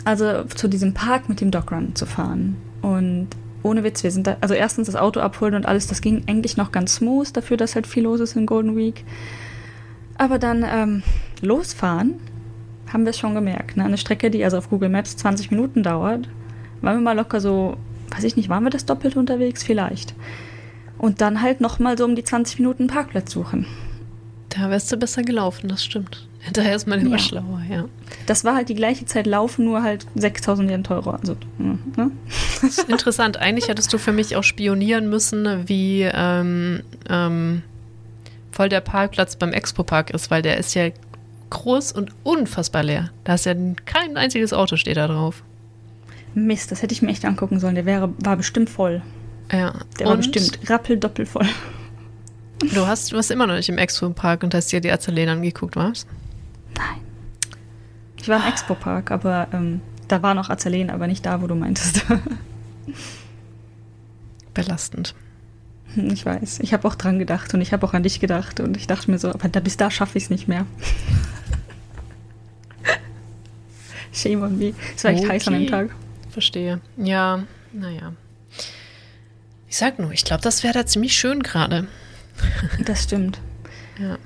also 0.04 0.44
zu 0.44 0.68
diesem 0.68 0.94
Park 0.94 1.28
mit 1.28 1.40
dem 1.40 1.50
Dogrun 1.50 1.94
zu 1.94 2.06
fahren. 2.06 2.56
Und 2.80 3.28
ohne 3.62 3.82
Witz, 3.82 4.04
wir 4.04 4.12
sind 4.12 4.26
da, 4.26 4.36
also 4.40 4.54
erstens 4.54 4.86
das 4.86 4.96
Auto 4.96 5.20
abholen 5.20 5.54
und 5.54 5.66
alles, 5.66 5.88
das 5.88 6.00
ging 6.00 6.22
eigentlich 6.28 6.56
noch 6.56 6.70
ganz 6.70 6.96
smooth 6.96 7.36
dafür, 7.36 7.56
dass 7.56 7.74
halt 7.74 7.86
viel 7.86 8.04
los 8.04 8.20
ist 8.20 8.36
in 8.36 8.46
Golden 8.46 8.76
Week. 8.76 9.04
Aber 10.16 10.38
dann 10.38 10.64
ähm, 10.66 11.02
losfahren 11.42 12.14
haben 12.96 13.04
wir 13.04 13.10
es 13.10 13.18
schon 13.18 13.34
gemerkt. 13.34 13.76
Ne? 13.76 13.84
Eine 13.84 13.98
Strecke, 13.98 14.30
die 14.30 14.42
also 14.42 14.56
auf 14.56 14.70
Google 14.70 14.88
Maps 14.88 15.18
20 15.18 15.50
Minuten 15.50 15.82
dauert, 15.82 16.30
waren 16.80 16.96
wir 16.96 17.02
mal 17.02 17.12
locker 17.12 17.42
so, 17.42 17.76
weiß 18.08 18.24
ich 18.24 18.36
nicht, 18.36 18.48
waren 18.48 18.64
wir 18.64 18.70
das 18.70 18.86
doppelt 18.86 19.16
unterwegs? 19.16 19.62
Vielleicht. 19.62 20.14
Und 20.96 21.20
dann 21.20 21.42
halt 21.42 21.60
nochmal 21.60 21.98
so 21.98 22.06
um 22.06 22.16
die 22.16 22.24
20 22.24 22.58
Minuten 22.58 22.86
Parkplatz 22.86 23.32
suchen. 23.32 23.66
Da 24.48 24.70
wärst 24.70 24.90
du 24.90 24.96
besser 24.96 25.20
gelaufen, 25.20 25.68
das 25.68 25.84
stimmt. 25.84 26.26
Hinterher 26.40 26.74
ist 26.74 26.86
man 26.86 27.00
immer 27.00 27.16
ja. 27.16 27.18
schlauer, 27.18 27.60
ja. 27.68 27.84
Das 28.24 28.44
war 28.44 28.54
halt 28.54 28.70
die 28.70 28.74
gleiche 28.74 29.04
Zeit 29.04 29.26
laufen, 29.26 29.66
nur 29.66 29.82
halt 29.82 30.06
6000 30.14 30.70
Yen 30.70 30.82
teurer. 30.82 31.18
Also, 31.20 31.36
ne? 31.58 32.10
Interessant. 32.88 33.36
Eigentlich 33.36 33.68
hättest 33.68 33.92
du 33.92 33.98
für 33.98 34.12
mich 34.12 34.36
auch 34.36 34.44
spionieren 34.44 35.10
müssen, 35.10 35.68
wie 35.68 36.08
ähm, 36.10 36.82
ähm, 37.10 37.62
voll 38.52 38.70
der 38.70 38.80
Parkplatz 38.80 39.36
beim 39.36 39.52
Expo-Park 39.52 40.10
ist, 40.10 40.30
weil 40.30 40.40
der 40.40 40.56
ist 40.56 40.74
ja 40.74 40.88
groß 41.50 41.92
und 41.92 42.12
unfassbar 42.22 42.82
leer. 42.82 43.10
Da 43.24 43.34
ist 43.34 43.46
ja 43.46 43.54
kein 43.84 44.16
einziges 44.16 44.52
Auto 44.52 44.76
steht 44.76 44.96
da 44.96 45.06
drauf. 45.06 45.42
Mist, 46.34 46.70
das 46.70 46.82
hätte 46.82 46.92
ich 46.92 47.02
mir 47.02 47.10
echt 47.10 47.24
angucken 47.24 47.60
sollen. 47.60 47.74
Der 47.74 47.86
wäre, 47.86 48.12
war 48.18 48.36
bestimmt 48.36 48.68
voll. 48.68 49.02
Ja. 49.50 49.74
Der 49.98 50.06
und 50.06 50.10
war 50.10 50.16
bestimmt 50.16 50.58
rappeldoppelt 50.68 51.28
voll. 51.28 51.46
Du 52.74 52.86
hast, 52.86 53.12
du 53.12 53.16
warst 53.16 53.30
immer 53.30 53.46
noch 53.46 53.54
nicht 53.54 53.68
im 53.68 53.78
Expo-Park 53.78 54.42
und 54.42 54.54
hast 54.54 54.72
dir 54.72 54.80
die 54.80 54.90
Azaleen 54.90 55.28
angeguckt, 55.28 55.76
was? 55.76 56.06
Nein. 56.76 57.00
Ich 58.16 58.28
war 58.28 58.42
im 58.42 58.48
Expo-Park, 58.48 59.10
aber 59.10 59.48
ähm, 59.52 59.80
da 60.08 60.22
war 60.22 60.34
noch 60.34 60.50
Azaleen, 60.50 60.90
aber 60.90 61.06
nicht 61.06 61.24
da, 61.24 61.42
wo 61.42 61.46
du 61.46 61.54
meintest. 61.54 62.04
Belastend. 64.54 65.14
Ich 66.12 66.24
weiß. 66.26 66.60
Ich 66.60 66.72
habe 66.72 66.86
auch 66.86 66.94
dran 66.94 67.18
gedacht 67.18 67.52
und 67.54 67.60
ich 67.60 67.72
habe 67.72 67.86
auch 67.86 67.94
an 67.94 68.02
dich 68.02 68.20
gedacht 68.20 68.60
und 68.60 68.76
ich 68.76 68.86
dachte 68.86 69.10
mir 69.10 69.18
so, 69.18 69.30
aber 69.30 69.48
bis 69.48 69.76
da 69.76 69.90
schaffe 69.90 70.18
ich 70.18 70.24
es 70.24 70.30
nicht 70.30 70.48
mehr. 70.48 70.66
Shame 74.12 74.42
on 74.42 74.58
me. 74.58 74.74
Es 74.94 75.04
war 75.04 75.10
echt 75.10 75.24
okay. 75.24 75.32
heiß 75.32 75.48
an 75.48 75.54
dem 75.54 75.66
Tag. 75.66 75.90
Verstehe. 76.30 76.80
Ja, 76.96 77.44
naja. 77.72 78.12
Ich 79.68 79.76
sag 79.76 79.98
nur, 79.98 80.12
ich 80.12 80.24
glaube, 80.24 80.42
das 80.42 80.62
wäre 80.62 80.74
da 80.74 80.86
ziemlich 80.86 81.16
schön 81.16 81.42
gerade. 81.42 81.88
das 82.84 83.04
stimmt. 83.04 83.40
Ja. 83.98 84.18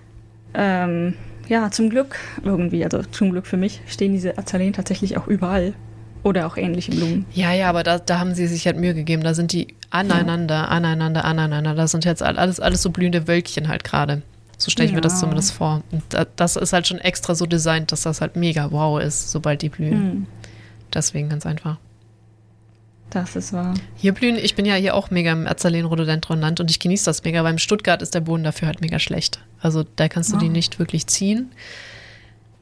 Ähm, 0.54 1.14
ja, 1.48 1.70
zum 1.70 1.90
Glück 1.90 2.16
irgendwie, 2.44 2.84
also 2.84 3.02
zum 3.02 3.30
Glück 3.30 3.46
für 3.46 3.56
mich, 3.56 3.80
stehen 3.86 4.12
diese 4.12 4.38
Azaleen 4.38 4.72
tatsächlich 4.72 5.16
auch 5.16 5.26
überall. 5.26 5.74
Oder 6.22 6.46
auch 6.46 6.56
ähnliche 6.56 6.92
Blumen. 6.92 7.24
Ja, 7.32 7.52
ja, 7.52 7.68
aber 7.68 7.82
da, 7.82 7.98
da 7.98 8.18
haben 8.18 8.34
sie 8.34 8.46
sich 8.46 8.66
halt 8.66 8.76
Mühe 8.76 8.94
gegeben. 8.94 9.22
Da 9.22 9.34
sind 9.34 9.52
die 9.52 9.74
aneinander, 9.90 10.54
ja. 10.54 10.64
aneinander, 10.66 11.24
aneinander. 11.24 11.74
Da 11.74 11.88
sind 11.88 12.04
jetzt 12.04 12.22
alles, 12.22 12.60
alles 12.60 12.82
so 12.82 12.90
blühende 12.90 13.26
Wölkchen 13.26 13.68
halt 13.68 13.84
gerade. 13.84 14.22
So 14.58 14.70
stelle 14.70 14.86
ich 14.86 14.92
ja. 14.92 14.96
mir 14.96 15.00
das 15.00 15.18
zumindest 15.18 15.52
vor. 15.52 15.82
Und 15.90 16.02
das 16.36 16.56
ist 16.56 16.72
halt 16.72 16.86
schon 16.86 16.98
extra 16.98 17.34
so 17.34 17.46
designt, 17.46 17.92
dass 17.92 18.02
das 18.02 18.20
halt 18.20 18.36
mega 18.36 18.70
wow 18.70 19.00
ist, 19.00 19.30
sobald 19.30 19.62
die 19.62 19.70
blühen. 19.70 20.04
Mhm. 20.04 20.26
Deswegen 20.92 21.30
ganz 21.30 21.46
einfach. 21.46 21.78
Das 23.08 23.34
ist 23.34 23.52
wahr. 23.52 23.74
Hier 23.96 24.12
blühen, 24.12 24.36
ich 24.36 24.54
bin 24.54 24.64
ja 24.64 24.74
hier 24.74 24.94
auch 24.94 25.10
mega 25.10 25.32
im 25.32 25.46
Azaleen-Rhododendron-Land 25.46 26.60
und 26.60 26.70
ich 26.70 26.78
genieße 26.78 27.06
das 27.06 27.24
mega, 27.24 27.42
weil 27.42 27.52
im 27.52 27.58
Stuttgart 27.58 28.02
ist 28.02 28.14
der 28.14 28.20
Boden 28.20 28.44
dafür 28.44 28.68
halt 28.68 28.80
mega 28.80 28.98
schlecht. 28.98 29.40
Also 29.60 29.84
da 29.96 30.08
kannst 30.08 30.32
du 30.32 30.36
oh. 30.36 30.38
die 30.38 30.48
nicht 30.48 30.78
wirklich 30.78 31.06
ziehen. 31.06 31.50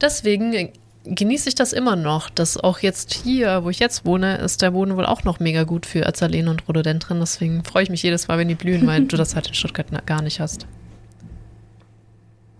Deswegen 0.01 0.69
genieße 1.05 1.49
ich 1.49 1.55
das 1.55 1.73
immer 1.73 1.95
noch, 1.95 2.29
dass 2.29 2.57
auch 2.57 2.79
jetzt 2.79 3.13
hier, 3.13 3.63
wo 3.63 3.69
ich 3.69 3.79
jetzt 3.79 4.05
wohne, 4.05 4.37
ist 4.37 4.61
der 4.61 4.71
Boden 4.71 4.95
wohl 4.97 5.05
auch 5.05 5.23
noch 5.23 5.39
mega 5.39 5.63
gut 5.63 5.85
für 5.85 6.05
Azaleen 6.05 6.47
und 6.47 6.67
Rhododendron. 6.67 7.19
Deswegen 7.19 7.63
freue 7.63 7.83
ich 7.83 7.89
mich 7.89 8.03
jedes 8.03 8.27
Mal, 8.27 8.37
wenn 8.37 8.47
die 8.47 8.55
blühen, 8.55 8.85
weil 8.85 9.05
du 9.05 9.17
das 9.17 9.35
halt 9.35 9.47
in 9.47 9.53
Stuttgart 9.53 9.87
gar 10.05 10.21
nicht 10.21 10.39
hast. 10.39 10.67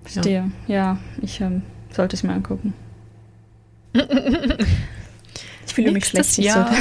Verstehe. 0.04 0.52
Ja, 0.68 0.76
ja 0.76 0.98
ich 1.22 1.42
ähm, 1.42 1.62
sollte 1.92 2.16
es 2.16 2.24
mir 2.24 2.34
angucken. 2.34 2.74
ich 3.94 5.74
fühle 5.74 5.92
mich 5.92 6.06
schlecht. 6.06 6.38
Jahr. 6.38 6.72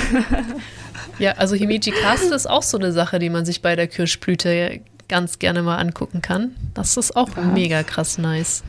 ja, 1.18 1.32
also 1.32 1.54
Himeji 1.54 1.92
Cast 1.92 2.32
ist 2.32 2.48
auch 2.48 2.62
so 2.62 2.78
eine 2.78 2.92
Sache, 2.92 3.18
die 3.18 3.30
man 3.30 3.44
sich 3.44 3.62
bei 3.62 3.76
der 3.76 3.86
Kirschblüte 3.86 4.80
ganz 5.08 5.38
gerne 5.38 5.62
mal 5.62 5.78
angucken 5.78 6.22
kann. 6.22 6.54
Das 6.74 6.96
ist 6.96 7.16
auch 7.16 7.30
Was? 7.34 7.46
mega 7.46 7.82
krass 7.82 8.18
nice. 8.18 8.62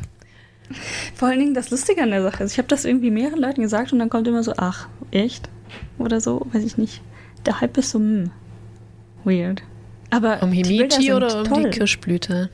Vor 1.15 1.27
allen 1.27 1.39
Dingen 1.39 1.53
das 1.53 1.71
Lustige 1.71 2.01
an 2.01 2.11
der 2.11 2.21
Sache 2.23 2.43
ist, 2.43 2.53
ich 2.53 2.57
habe 2.57 2.67
das 2.67 2.85
irgendwie 2.85 3.11
mehreren 3.11 3.39
Leuten 3.39 3.61
gesagt 3.61 3.91
und 3.93 3.99
dann 3.99 4.09
kommt 4.09 4.27
immer 4.27 4.43
so, 4.43 4.53
ach, 4.57 4.87
echt? 5.11 5.49
Oder 5.97 6.21
so, 6.21 6.45
weiß 6.51 6.63
ich 6.63 6.77
nicht. 6.77 7.01
Der 7.45 7.61
Hype 7.61 7.77
ist 7.77 7.91
so, 7.91 7.99
hm, 7.99 8.31
weird. 9.23 9.63
Aber 10.09 10.41
um 10.41 10.51
Himeji 10.51 11.13
oder 11.13 11.39
um 11.39 11.43
toll. 11.45 11.63
die 11.63 11.69
Kirschblüte? 11.69 12.49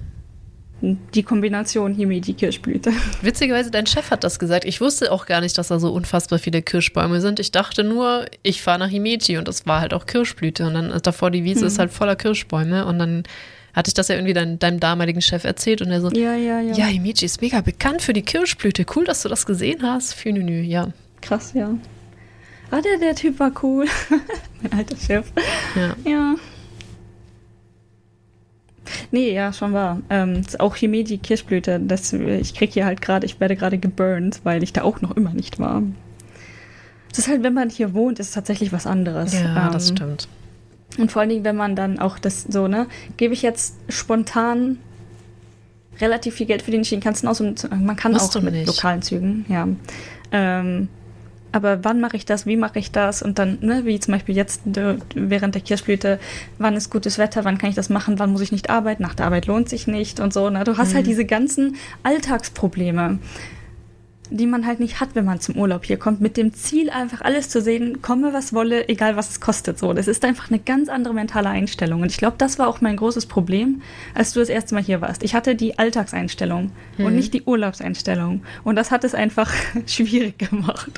Die 0.81 1.23
Kombination 1.23 1.95
Himeji-Kirschblüte. 1.95 2.91
Witzigerweise, 3.21 3.71
dein 3.71 3.87
Chef 3.87 4.11
hat 4.11 4.23
das 4.23 4.39
gesagt. 4.39 4.65
Ich 4.65 4.81
wusste 4.81 5.11
auch 5.11 5.25
gar 5.25 5.41
nicht, 5.41 5.57
dass 5.57 5.69
da 5.69 5.79
so 5.79 5.91
unfassbar 5.91 6.37
viele 6.37 6.61
Kirschbäume 6.61 7.21
sind. 7.21 7.39
Ich 7.39 7.51
dachte 7.51 7.83
nur, 7.83 8.25
ich 8.43 8.61
fahre 8.61 8.79
nach 8.79 8.89
Himeji 8.89 9.37
und 9.37 9.47
das 9.47 9.65
war 9.65 9.79
halt 9.79 9.93
auch 9.93 10.05
Kirschblüte. 10.05 10.67
Und 10.67 10.73
dann 10.73 10.99
davor 11.01 11.31
die 11.31 11.43
Wiese 11.43 11.61
hm. 11.61 11.67
ist 11.67 11.79
halt 11.79 11.91
voller 11.91 12.17
Kirschbäume. 12.17 12.85
Und 12.85 12.99
dann 12.99 13.23
hatte 13.75 13.89
ich 13.89 13.93
das 13.93 14.07
ja 14.07 14.15
irgendwie 14.15 14.33
dein, 14.33 14.57
deinem 14.57 14.79
damaligen 14.79 15.21
Chef 15.21 15.43
erzählt 15.43 15.81
und 15.81 15.91
er 15.91 15.99
so, 15.99 16.09
ja, 16.11 16.33
ja, 16.35 16.61
ja. 16.61 16.73
Ja, 16.73 16.85
Himeji 16.85 17.25
ist 17.25 17.41
mega 17.41 17.59
bekannt 17.61 18.01
für 18.01 18.13
die 18.13 18.21
Kirschblüte. 18.21 18.85
Cool, 18.95 19.03
dass 19.03 19.21
du 19.21 19.29
das 19.29 19.45
gesehen 19.45 19.83
hast. 19.83 20.13
Für 20.13 20.31
Nünü, 20.31 20.61
ja. 20.61 20.87
Krass, 21.21 21.51
ja. 21.53 21.69
Ah, 22.71 22.81
der, 22.81 22.97
der 22.99 23.15
Typ 23.15 23.39
war 23.39 23.51
cool. 23.61 23.85
mein 24.61 24.73
alter 24.73 24.95
Chef. 24.95 25.31
Ja. 25.75 25.95
Ja. 26.09 26.35
Nee, 29.11 29.33
ja, 29.33 29.51
schon 29.51 29.73
wahr. 29.73 30.01
Ähm, 30.09 30.43
auch 30.59 30.75
Himeji 30.75 31.17
Kirschblüte, 31.17 31.79
das, 31.79 32.13
ich 32.13 32.53
krieg 32.53 32.71
hier 32.71 32.85
halt 32.85 33.01
gerade, 33.01 33.25
ich 33.25 33.39
werde 33.39 33.55
gerade 33.55 33.77
geburnt, 33.77 34.41
weil 34.43 34.63
ich 34.63 34.73
da 34.73 34.83
auch 34.83 35.01
noch 35.01 35.15
immer 35.17 35.33
nicht 35.33 35.59
war. 35.59 35.83
Es 37.11 37.19
ist 37.19 37.27
halt, 37.27 37.43
wenn 37.43 37.53
man 37.53 37.69
hier 37.69 37.93
wohnt, 37.93 38.19
ist 38.19 38.27
es 38.27 38.33
tatsächlich 38.33 38.71
was 38.71 38.85
anderes. 38.85 39.33
Ja, 39.33 39.67
ähm, 39.67 39.71
das 39.71 39.89
stimmt. 39.89 40.27
Und 40.97 41.11
vor 41.11 41.21
allen 41.21 41.29
Dingen, 41.29 41.43
wenn 41.43 41.55
man 41.55 41.75
dann 41.75 41.99
auch 41.99 42.19
das 42.19 42.43
so, 42.43 42.67
ne, 42.67 42.87
gebe 43.17 43.33
ich 43.33 43.41
jetzt 43.41 43.75
spontan 43.89 44.77
relativ 45.99 46.35
viel 46.35 46.45
Geld 46.45 46.61
für 46.61 46.71
den 46.71 46.83
du 47.23 47.27
auch 47.27 47.35
so, 47.35 47.43
man 47.69 47.95
kann 47.95 48.11
Musst 48.11 48.35
auch 48.35 48.41
mit 48.41 48.53
nicht. 48.53 48.67
lokalen 48.67 49.01
Zügen, 49.01 49.45
ja. 49.47 49.67
Ähm, 50.31 50.89
aber 51.55 51.85
wann 51.85 52.01
mache 52.01 52.17
ich 52.17 52.25
das, 52.25 52.45
wie 52.45 52.57
mache 52.57 52.79
ich 52.79 52.91
das 52.91 53.21
und 53.21 53.39
dann, 53.39 53.59
ne, 53.61 53.85
wie 53.85 53.97
zum 53.97 54.13
Beispiel 54.13 54.35
jetzt 54.35 54.63
während 54.65 55.55
der 55.55 55.61
Kirschblüte, 55.61 56.19
wann 56.57 56.75
ist 56.75 56.89
gutes 56.89 57.17
Wetter, 57.17 57.45
wann 57.45 57.57
kann 57.57 57.69
ich 57.69 57.77
das 57.77 57.89
machen, 57.89 58.19
wann 58.19 58.33
muss 58.33 58.41
ich 58.41 58.51
nicht 58.51 58.69
arbeiten, 58.69 59.01
nach 59.01 59.15
der 59.15 59.27
Arbeit 59.27 59.45
lohnt 59.45 59.69
sich 59.69 59.87
nicht 59.87 60.19
und 60.19 60.33
so. 60.33 60.49
Ne? 60.49 60.65
Du 60.65 60.73
hast 60.73 60.79
halt 60.79 60.89
mhm. 60.89 60.95
halt 60.95 61.07
diese 61.07 61.23
ganzen 61.23 61.77
Alltagsprobleme, 62.03 63.19
die 64.29 64.45
man 64.45 64.65
halt 64.65 64.79
nicht 64.79 64.99
hat, 64.99 65.09
wenn 65.13 65.25
man 65.25 65.39
zum 65.39 65.55
Urlaub 65.55 65.85
hier 65.85 65.97
kommt, 65.97 66.21
mit 66.21 66.37
dem 66.37 66.53
Ziel 66.53 66.89
einfach 66.89 67.21
alles 67.21 67.49
zu 67.49 67.61
sehen, 67.61 68.01
komme 68.01 68.33
was 68.33 68.53
wolle, 68.53 68.89
egal 68.89 69.15
was 69.15 69.29
es 69.29 69.39
kostet. 69.39 69.79
So, 69.79 69.93
das 69.93 70.07
ist 70.07 70.23
einfach 70.25 70.49
eine 70.49 70.59
ganz 70.59 70.89
andere 70.89 71.13
mentale 71.13 71.49
Einstellung 71.49 72.01
und 72.01 72.11
ich 72.11 72.17
glaube, 72.17 72.35
das 72.37 72.59
war 72.59 72.67
auch 72.67 72.81
mein 72.81 72.97
großes 72.97 73.25
Problem, 73.25 73.81
als 74.13 74.33
du 74.33 74.39
das 74.39 74.49
erste 74.49 74.75
Mal 74.75 74.83
hier 74.83 75.01
warst. 75.01 75.23
Ich 75.23 75.35
hatte 75.35 75.55
die 75.55 75.77
Alltagseinstellung 75.77 76.71
mhm. 76.97 77.05
und 77.05 77.15
nicht 77.15 77.33
die 77.33 77.43
Urlaubseinstellung 77.43 78.43
und 78.63 78.75
das 78.75 78.91
hat 78.91 79.03
es 79.03 79.13
einfach 79.13 79.51
schwierig 79.85 80.37
gemacht. 80.37 80.91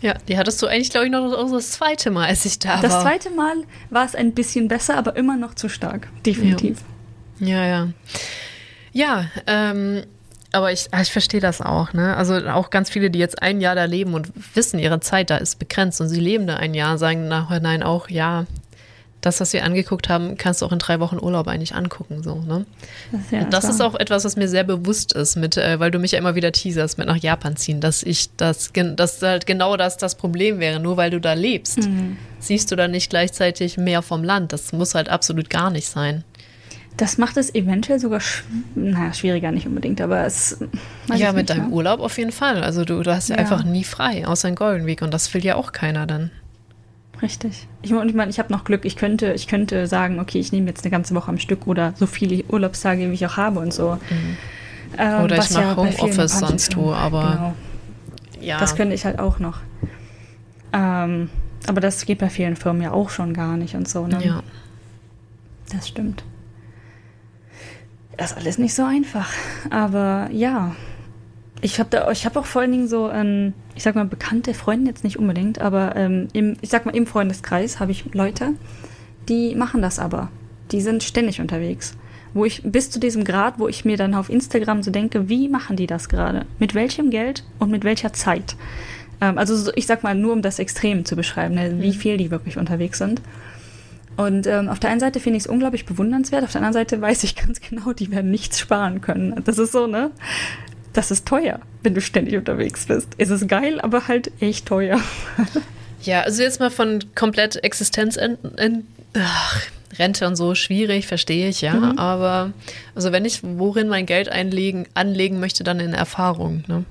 Ja, 0.00 0.14
die 0.26 0.36
hattest 0.36 0.60
du 0.60 0.66
eigentlich, 0.66 0.90
glaube 0.90 1.06
ich, 1.06 1.12
noch 1.12 1.50
das 1.50 1.70
zweite 1.70 2.10
Mal, 2.10 2.26
als 2.26 2.44
ich 2.44 2.58
da 2.58 2.80
das 2.80 2.82
war. 2.82 2.90
Das 2.90 3.02
zweite 3.02 3.30
Mal 3.30 3.54
war 3.90 4.04
es 4.04 4.16
ein 4.16 4.32
bisschen 4.32 4.66
besser, 4.66 4.96
aber 4.96 5.14
immer 5.16 5.36
noch 5.36 5.54
zu 5.54 5.68
stark. 5.68 6.08
Definitiv. 6.26 6.78
Ja, 7.38 7.64
ja. 7.64 7.88
Ja, 8.92 9.20
ja 9.20 9.26
ähm, 9.46 10.02
aber 10.52 10.72
ich, 10.72 10.88
ich 11.00 11.12
verstehe 11.12 11.40
das 11.40 11.60
auch, 11.60 11.92
ne? 11.92 12.16
Also 12.16 12.34
auch 12.48 12.70
ganz 12.70 12.90
viele, 12.90 13.10
die 13.10 13.18
jetzt 13.18 13.42
ein 13.42 13.60
Jahr 13.60 13.74
da 13.74 13.84
leben 13.84 14.14
und 14.14 14.30
wissen, 14.54 14.78
ihre 14.78 15.00
Zeit 15.00 15.30
da 15.30 15.36
ist 15.38 15.58
begrenzt 15.58 16.00
und 16.00 16.08
sie 16.08 16.20
leben 16.20 16.46
da 16.46 16.56
ein 16.56 16.74
Jahr, 16.74 16.98
sagen 16.98 17.28
nachher 17.28 17.60
nein 17.60 17.82
auch, 17.82 18.08
ja, 18.08 18.46
das, 19.22 19.40
was 19.40 19.52
wir 19.52 19.64
angeguckt 19.64 20.08
haben, 20.08 20.36
kannst 20.36 20.60
du 20.60 20.66
auch 20.66 20.72
in 20.72 20.80
drei 20.80 20.98
Wochen 21.00 21.18
Urlaub 21.18 21.46
eigentlich 21.46 21.74
angucken. 21.74 22.22
So, 22.22 22.40
ne? 22.40 22.66
Das, 23.12 23.30
ja, 23.30 23.44
das 23.44 23.64
ist 23.64 23.80
auch 23.80 23.94
etwas, 23.94 24.24
was 24.24 24.36
mir 24.36 24.48
sehr 24.48 24.64
bewusst 24.64 25.12
ist, 25.12 25.36
mit, 25.36 25.56
äh, 25.56 25.78
weil 25.78 25.92
du 25.92 26.00
mich 26.00 26.10
ja 26.10 26.18
immer 26.18 26.34
wieder 26.34 26.50
teaserst 26.50 26.98
mit 26.98 27.06
nach 27.06 27.16
Japan 27.16 27.56
ziehen, 27.56 27.80
dass 27.80 28.02
ich 28.02 28.34
das, 28.36 28.72
dass 28.72 29.22
halt 29.22 29.46
genau 29.46 29.76
das 29.76 29.96
das 29.96 30.16
Problem 30.16 30.58
wäre. 30.58 30.80
Nur 30.80 30.96
weil 30.96 31.10
du 31.10 31.20
da 31.20 31.34
lebst, 31.34 31.78
mhm. 31.78 32.18
siehst 32.40 32.72
du 32.72 32.76
dann 32.76 32.90
nicht 32.90 33.10
gleichzeitig 33.10 33.78
mehr 33.78 34.02
vom 34.02 34.24
Land. 34.24 34.52
Das 34.52 34.72
muss 34.72 34.96
halt 34.96 35.08
absolut 35.08 35.48
gar 35.48 35.70
nicht 35.70 35.86
sein. 35.86 36.24
Das 37.02 37.18
macht 37.18 37.36
es 37.36 37.52
eventuell 37.52 37.98
sogar 37.98 38.20
sch 38.20 38.44
naja, 38.76 39.12
schwieriger, 39.12 39.50
nicht 39.50 39.66
unbedingt, 39.66 40.00
aber 40.00 40.24
es. 40.24 40.58
Ja, 41.12 41.32
mit 41.32 41.50
deinem 41.50 41.66
mehr. 41.66 41.72
Urlaub 41.72 41.98
auf 41.98 42.16
jeden 42.16 42.30
Fall. 42.30 42.62
Also 42.62 42.84
du, 42.84 43.02
du 43.02 43.12
hast 43.12 43.28
ja, 43.28 43.34
ja, 43.34 43.40
einfach 43.40 43.64
nie 43.64 43.82
frei, 43.82 44.24
außer 44.24 44.48
in 44.48 44.54
Golden 44.54 44.86
Week 44.86 45.02
und 45.02 45.12
das 45.12 45.34
will 45.34 45.44
ja 45.44 45.56
auch 45.56 45.72
keiner 45.72 46.06
dann. 46.06 46.30
Richtig. 47.20 47.66
Ich 47.82 47.90
meine, 47.90 48.08
ich, 48.08 48.14
mein, 48.14 48.30
ich 48.30 48.38
habe 48.38 48.52
noch 48.52 48.62
Glück. 48.62 48.84
Ich 48.84 48.94
könnte, 48.94 49.32
ich 49.32 49.48
könnte 49.48 49.88
sagen, 49.88 50.20
okay, 50.20 50.38
ich 50.38 50.52
nehme 50.52 50.68
jetzt 50.68 50.84
eine 50.84 50.92
ganze 50.92 51.16
Woche 51.16 51.28
am 51.28 51.40
Stück 51.40 51.66
oder 51.66 51.92
so 51.96 52.06
viele 52.06 52.44
Urlaubstage, 52.44 53.10
wie 53.10 53.14
ich 53.14 53.26
auch 53.26 53.36
habe 53.36 53.58
und 53.58 53.74
so. 53.74 53.98
Mhm. 54.08 54.36
Ähm, 54.96 55.24
oder 55.24 55.38
ich 55.38 55.50
mache 55.50 55.62
ja 55.64 55.74
Homeoffice 55.74 56.38
sonst 56.38 56.76
wo, 56.76 56.92
aber 56.92 57.32
genau. 57.32 57.54
ja. 58.40 58.60
Das 58.60 58.76
könnte 58.76 58.94
ich 58.94 59.04
halt 59.04 59.18
auch 59.18 59.40
noch. 59.40 59.58
Ähm, 60.72 61.30
aber 61.66 61.80
das 61.80 62.06
geht 62.06 62.18
bei 62.18 62.30
vielen 62.30 62.54
Firmen 62.54 62.82
ja 62.82 62.92
auch 62.92 63.10
schon 63.10 63.34
gar 63.34 63.56
nicht 63.56 63.74
und 63.74 63.88
so. 63.88 64.06
Ne? 64.06 64.24
Ja. 64.24 64.44
Das 65.72 65.88
stimmt. 65.88 66.22
Das 68.22 68.30
ist 68.30 68.36
alles 68.36 68.58
nicht 68.58 68.74
so 68.74 68.84
einfach. 68.84 69.32
Aber 69.70 70.28
ja, 70.30 70.76
ich 71.60 71.80
habe 71.80 71.96
hab 71.98 72.36
auch 72.36 72.46
vor 72.46 72.62
allen 72.62 72.70
Dingen 72.70 72.86
so, 72.86 73.10
ähm, 73.10 73.52
ich 73.74 73.82
sag 73.82 73.96
mal, 73.96 74.04
bekannte 74.04 74.54
Freunde 74.54 74.90
jetzt 74.90 75.02
nicht 75.02 75.18
unbedingt, 75.18 75.60
aber 75.60 75.96
ähm, 75.96 76.28
im, 76.32 76.56
ich 76.60 76.70
sag 76.70 76.86
mal, 76.86 76.94
im 76.94 77.06
Freundeskreis 77.06 77.80
habe 77.80 77.90
ich 77.90 78.14
Leute, 78.14 78.52
die 79.28 79.56
machen 79.56 79.82
das 79.82 79.98
aber. 79.98 80.30
Die 80.70 80.80
sind 80.80 81.02
ständig 81.02 81.40
unterwegs. 81.40 81.96
Wo 82.32 82.44
ich 82.44 82.62
bis 82.62 82.90
zu 82.90 83.00
diesem 83.00 83.24
Grad, 83.24 83.58
wo 83.58 83.66
ich 83.66 83.84
mir 83.84 83.96
dann 83.96 84.14
auf 84.14 84.30
Instagram 84.30 84.84
so 84.84 84.92
denke, 84.92 85.28
wie 85.28 85.48
machen 85.48 85.74
die 85.74 85.88
das 85.88 86.08
gerade? 86.08 86.46
Mit 86.60 86.76
welchem 86.76 87.10
Geld 87.10 87.42
und 87.58 87.72
mit 87.72 87.82
welcher 87.82 88.12
Zeit? 88.12 88.54
Ähm, 89.20 89.36
also 89.36 89.56
so, 89.56 89.72
ich 89.74 89.86
sag 89.86 90.04
mal, 90.04 90.14
nur 90.14 90.32
um 90.32 90.42
das 90.42 90.60
Extrem 90.60 91.04
zu 91.04 91.16
beschreiben, 91.16 91.56
ne, 91.56 91.74
wie 91.80 91.88
mhm. 91.88 91.92
viel 91.92 92.16
die 92.18 92.30
wirklich 92.30 92.56
unterwegs 92.56 92.98
sind. 92.98 93.20
Und 94.16 94.46
ähm, 94.46 94.68
auf 94.68 94.78
der 94.78 94.90
einen 94.90 95.00
Seite 95.00 95.20
finde 95.20 95.38
ich 95.38 95.44
es 95.44 95.46
unglaublich 95.46 95.86
bewundernswert, 95.86 96.44
auf 96.44 96.52
der 96.52 96.60
anderen 96.60 96.74
Seite 96.74 97.00
weiß 97.00 97.24
ich 97.24 97.34
ganz 97.34 97.60
genau, 97.60 97.92
die 97.92 98.10
werden 98.10 98.30
nichts 98.30 98.58
sparen 98.58 99.00
können. 99.00 99.40
Das 99.44 99.58
ist 99.58 99.72
so, 99.72 99.86
ne? 99.86 100.10
das 100.92 101.10
ist 101.10 101.26
teuer, 101.26 101.60
wenn 101.82 101.94
du 101.94 102.00
ständig 102.00 102.36
unterwegs 102.36 102.86
bist. 102.86 103.08
Es 103.18 103.30
ist 103.30 103.48
geil, 103.48 103.80
aber 103.80 104.08
halt 104.08 104.30
echt 104.40 104.66
teuer. 104.66 105.00
ja, 106.02 106.22
also 106.22 106.42
jetzt 106.42 106.60
mal 106.60 106.70
von 106.70 107.00
komplett 107.14 107.62
Existenz 107.64 108.16
in, 108.16 108.36
in, 108.58 108.86
ach, 109.14 109.62
Rente 109.98 110.26
und 110.26 110.36
so 110.36 110.54
schwierig, 110.54 111.06
verstehe 111.06 111.48
ich, 111.48 111.60
ja. 111.60 111.74
Mhm. 111.74 111.98
Aber 111.98 112.52
also 112.94 113.12
wenn 113.12 113.24
ich 113.24 113.40
worin 113.42 113.88
mein 113.88 114.06
Geld 114.06 114.28
einlegen, 114.28 114.86
anlegen 114.94 115.40
möchte, 115.40 115.64
dann 115.64 115.80
in 115.80 115.94
Erfahrung. 115.94 116.64
Ne? 116.66 116.84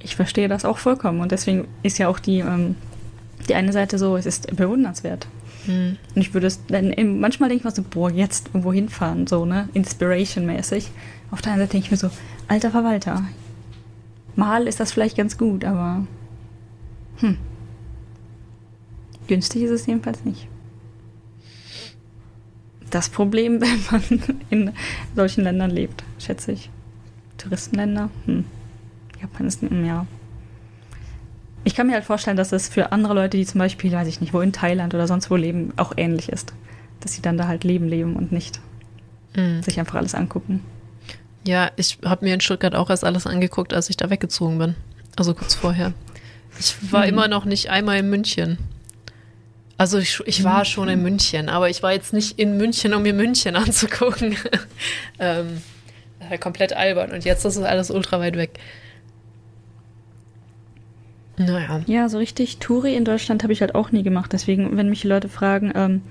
Ich 0.00 0.16
verstehe 0.16 0.48
das 0.48 0.64
auch 0.64 0.78
vollkommen 0.78 1.20
und 1.20 1.32
deswegen 1.32 1.66
ist 1.82 1.98
ja 1.98 2.08
auch 2.08 2.18
die, 2.18 2.40
ähm, 2.40 2.76
die 3.48 3.54
eine 3.54 3.72
Seite 3.72 3.98
so, 3.98 4.16
es 4.16 4.26
ist 4.26 4.54
bewundernswert. 4.54 5.26
Mhm. 5.68 5.96
Und 6.14 6.20
ich 6.20 6.34
würde 6.34 6.48
es, 6.48 6.64
dann 6.66 6.92
manchmal 7.20 7.48
denke 7.48 7.60
ich 7.60 7.64
mir 7.64 7.70
so, 7.70 7.84
boah, 7.88 8.10
jetzt 8.10 8.48
irgendwo 8.48 8.72
hinfahren, 8.72 9.26
so, 9.26 9.44
ne, 9.44 9.68
Inspiration-mäßig. 9.74 10.90
Auf 11.30 11.42
der 11.42 11.52
anderen 11.52 11.68
Seite 11.68 11.72
denke 11.72 11.86
ich 11.86 11.90
mir 11.90 11.96
so, 11.98 12.10
alter 12.48 12.70
Verwalter. 12.70 13.24
Mal 14.34 14.66
ist 14.66 14.80
das 14.80 14.92
vielleicht 14.92 15.16
ganz 15.16 15.38
gut, 15.38 15.64
aber 15.64 16.06
hm. 17.18 17.36
Günstig 19.26 19.62
ist 19.62 19.70
es 19.70 19.86
jedenfalls 19.86 20.24
nicht. 20.24 20.48
Das 22.90 23.10
Problem, 23.10 23.60
wenn 23.60 23.80
man 23.90 24.38
in 24.50 24.72
solchen 25.14 25.44
Ländern 25.44 25.70
lebt, 25.70 26.02
schätze 26.18 26.52
ich. 26.52 26.70
Touristenländer, 27.36 28.10
hm. 28.24 28.44
Japan 29.20 29.46
ist, 29.46 29.62
ja. 29.62 30.06
Ich 31.68 31.74
kann 31.74 31.86
mir 31.86 31.92
halt 31.92 32.04
vorstellen, 32.04 32.38
dass 32.38 32.52
es 32.52 32.66
für 32.70 32.92
andere 32.92 33.12
Leute, 33.12 33.36
die 33.36 33.44
zum 33.44 33.58
Beispiel, 33.58 33.92
weiß 33.92 34.08
ich 34.08 34.22
nicht, 34.22 34.32
wo 34.32 34.40
in 34.40 34.54
Thailand 34.54 34.94
oder 34.94 35.06
sonst 35.06 35.30
wo 35.30 35.36
leben, 35.36 35.74
auch 35.76 35.92
ähnlich 35.98 36.30
ist. 36.30 36.54
Dass 37.00 37.12
sie 37.12 37.20
dann 37.20 37.36
da 37.36 37.46
halt 37.46 37.62
leben, 37.62 37.86
leben 37.88 38.16
und 38.16 38.32
nicht 38.32 38.58
mhm. 39.36 39.62
sich 39.62 39.78
einfach 39.78 39.96
alles 39.96 40.14
angucken. 40.14 40.64
Ja, 41.46 41.70
ich 41.76 41.98
habe 42.02 42.24
mir 42.24 42.32
in 42.32 42.40
Stuttgart 42.40 42.74
auch 42.74 42.88
erst 42.88 43.04
alles 43.04 43.26
angeguckt, 43.26 43.74
als 43.74 43.90
ich 43.90 43.98
da 43.98 44.08
weggezogen 44.08 44.56
bin. 44.56 44.76
Also 45.14 45.34
kurz 45.34 45.54
vorher. 45.54 45.92
Ich 46.58 46.74
war 46.90 47.02
hm. 47.02 47.10
immer 47.10 47.28
noch 47.28 47.44
nicht 47.44 47.68
einmal 47.68 47.98
in 47.98 48.08
München. 48.08 48.56
Also 49.76 49.98
ich, 49.98 50.20
ich 50.24 50.44
war 50.44 50.64
schon 50.64 50.88
in 50.88 51.02
München, 51.02 51.50
aber 51.50 51.68
ich 51.68 51.82
war 51.82 51.92
jetzt 51.92 52.14
nicht 52.14 52.38
in 52.38 52.56
München, 52.56 52.94
um 52.94 53.02
mir 53.02 53.12
München 53.12 53.56
anzugucken. 53.56 54.38
ähm, 55.18 55.60
komplett 56.40 56.72
albern. 56.72 57.12
Und 57.12 57.26
jetzt 57.26 57.44
ist 57.44 57.56
es 57.56 57.62
alles 57.62 57.90
ultra 57.90 58.20
weit 58.20 58.36
weg. 58.38 58.58
Naja. 61.38 61.80
Ja, 61.86 62.08
so 62.08 62.18
richtig 62.18 62.58
Touri 62.58 62.96
in 62.96 63.04
Deutschland 63.04 63.42
habe 63.42 63.52
ich 63.52 63.60
halt 63.60 63.74
auch 63.74 63.92
nie 63.92 64.02
gemacht. 64.02 64.32
Deswegen, 64.32 64.76
wenn 64.76 64.88
mich 64.88 65.02
die 65.02 65.08
Leute 65.08 65.28
fragen, 65.28 65.72
ähm, 65.74 66.02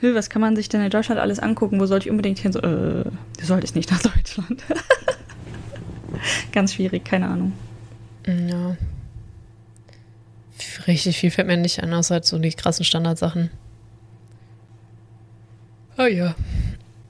was 0.00 0.28
kann 0.28 0.40
man 0.40 0.56
sich 0.56 0.68
denn 0.68 0.82
in 0.82 0.90
Deutschland 0.90 1.20
alles 1.20 1.38
angucken? 1.38 1.80
Wo 1.80 1.86
soll 1.86 1.98
ich 2.00 2.10
unbedingt 2.10 2.38
hin? 2.38 2.52
So, 2.52 2.58
äh, 2.60 3.04
du 3.04 3.44
solltest 3.44 3.76
nicht 3.76 3.90
nach 3.90 4.02
Deutschland. 4.14 4.62
Ganz 6.52 6.74
schwierig, 6.74 7.04
keine 7.04 7.28
Ahnung. 7.28 7.52
Ja. 8.26 8.76
Richtig 10.86 11.18
viel 11.18 11.30
fällt 11.30 11.46
mir 11.46 11.56
nicht 11.56 11.82
an, 11.82 11.94
außer 11.94 12.14
halt 12.14 12.24
so 12.24 12.38
die 12.38 12.50
krassen 12.50 12.84
Standardsachen. 12.84 13.50
Oh 15.98 16.04
ja. 16.04 16.34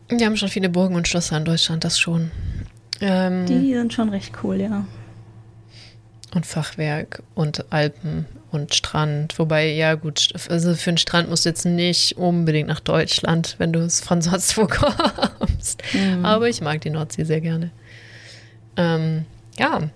Wir 0.09 0.27
haben 0.27 0.37
schon 0.37 0.49
viele 0.49 0.69
Burgen 0.69 0.95
und 0.95 1.09
Schlösser 1.09 1.37
in 1.37 1.45
Deutschland, 1.45 1.85
das 1.85 1.99
schon. 1.99 2.31
Ähm, 3.01 3.47
die 3.47 3.75
sind 3.75 3.93
schon 3.93 4.09
recht 4.11 4.33
cool, 4.43 4.61
ja. 4.61 4.87
Und 6.37 6.45
Fachwerk 6.45 7.23
und 7.35 7.73
Alpen 7.73 8.27
und 8.51 8.75
Strand. 8.75 9.39
Wobei, 9.39 9.73
ja 9.73 9.95
gut, 9.95 10.35
also 10.51 10.75
für 10.75 10.91
einen 10.91 10.99
Strand 10.99 11.31
musst 11.31 11.47
du 11.47 11.49
jetzt 11.49 11.65
nicht 11.65 12.19
unbedingt 12.19 12.69
nach 12.69 12.81
Deutschland, 12.81 13.55
wenn 13.57 13.73
du 13.73 13.79
es 13.79 14.03
von 14.03 14.21
sonst 14.21 14.59
wo 14.59 14.67
kommst. 14.67 15.83
Mhm. 15.95 16.27
Aber 16.27 16.47
ich 16.51 16.61
mag 16.61 16.83
die 16.83 16.91
Nordsee 16.91 17.25
sehr 17.25 17.41
gerne. 17.41 17.71
Ähm, 18.77 19.25
ja. 19.59 19.89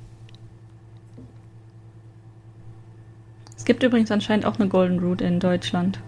Es 3.55 3.67
gibt 3.67 3.83
übrigens 3.83 4.11
anscheinend 4.11 4.47
auch 4.47 4.59
eine 4.59 4.71
Golden 4.71 4.99
Route 4.99 5.27
in 5.27 5.41
Deutschland. 5.41 6.01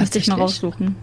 Müsste 0.00 0.20
ich 0.20 0.26
mal 0.28 0.36
raussuchen. 0.36 0.96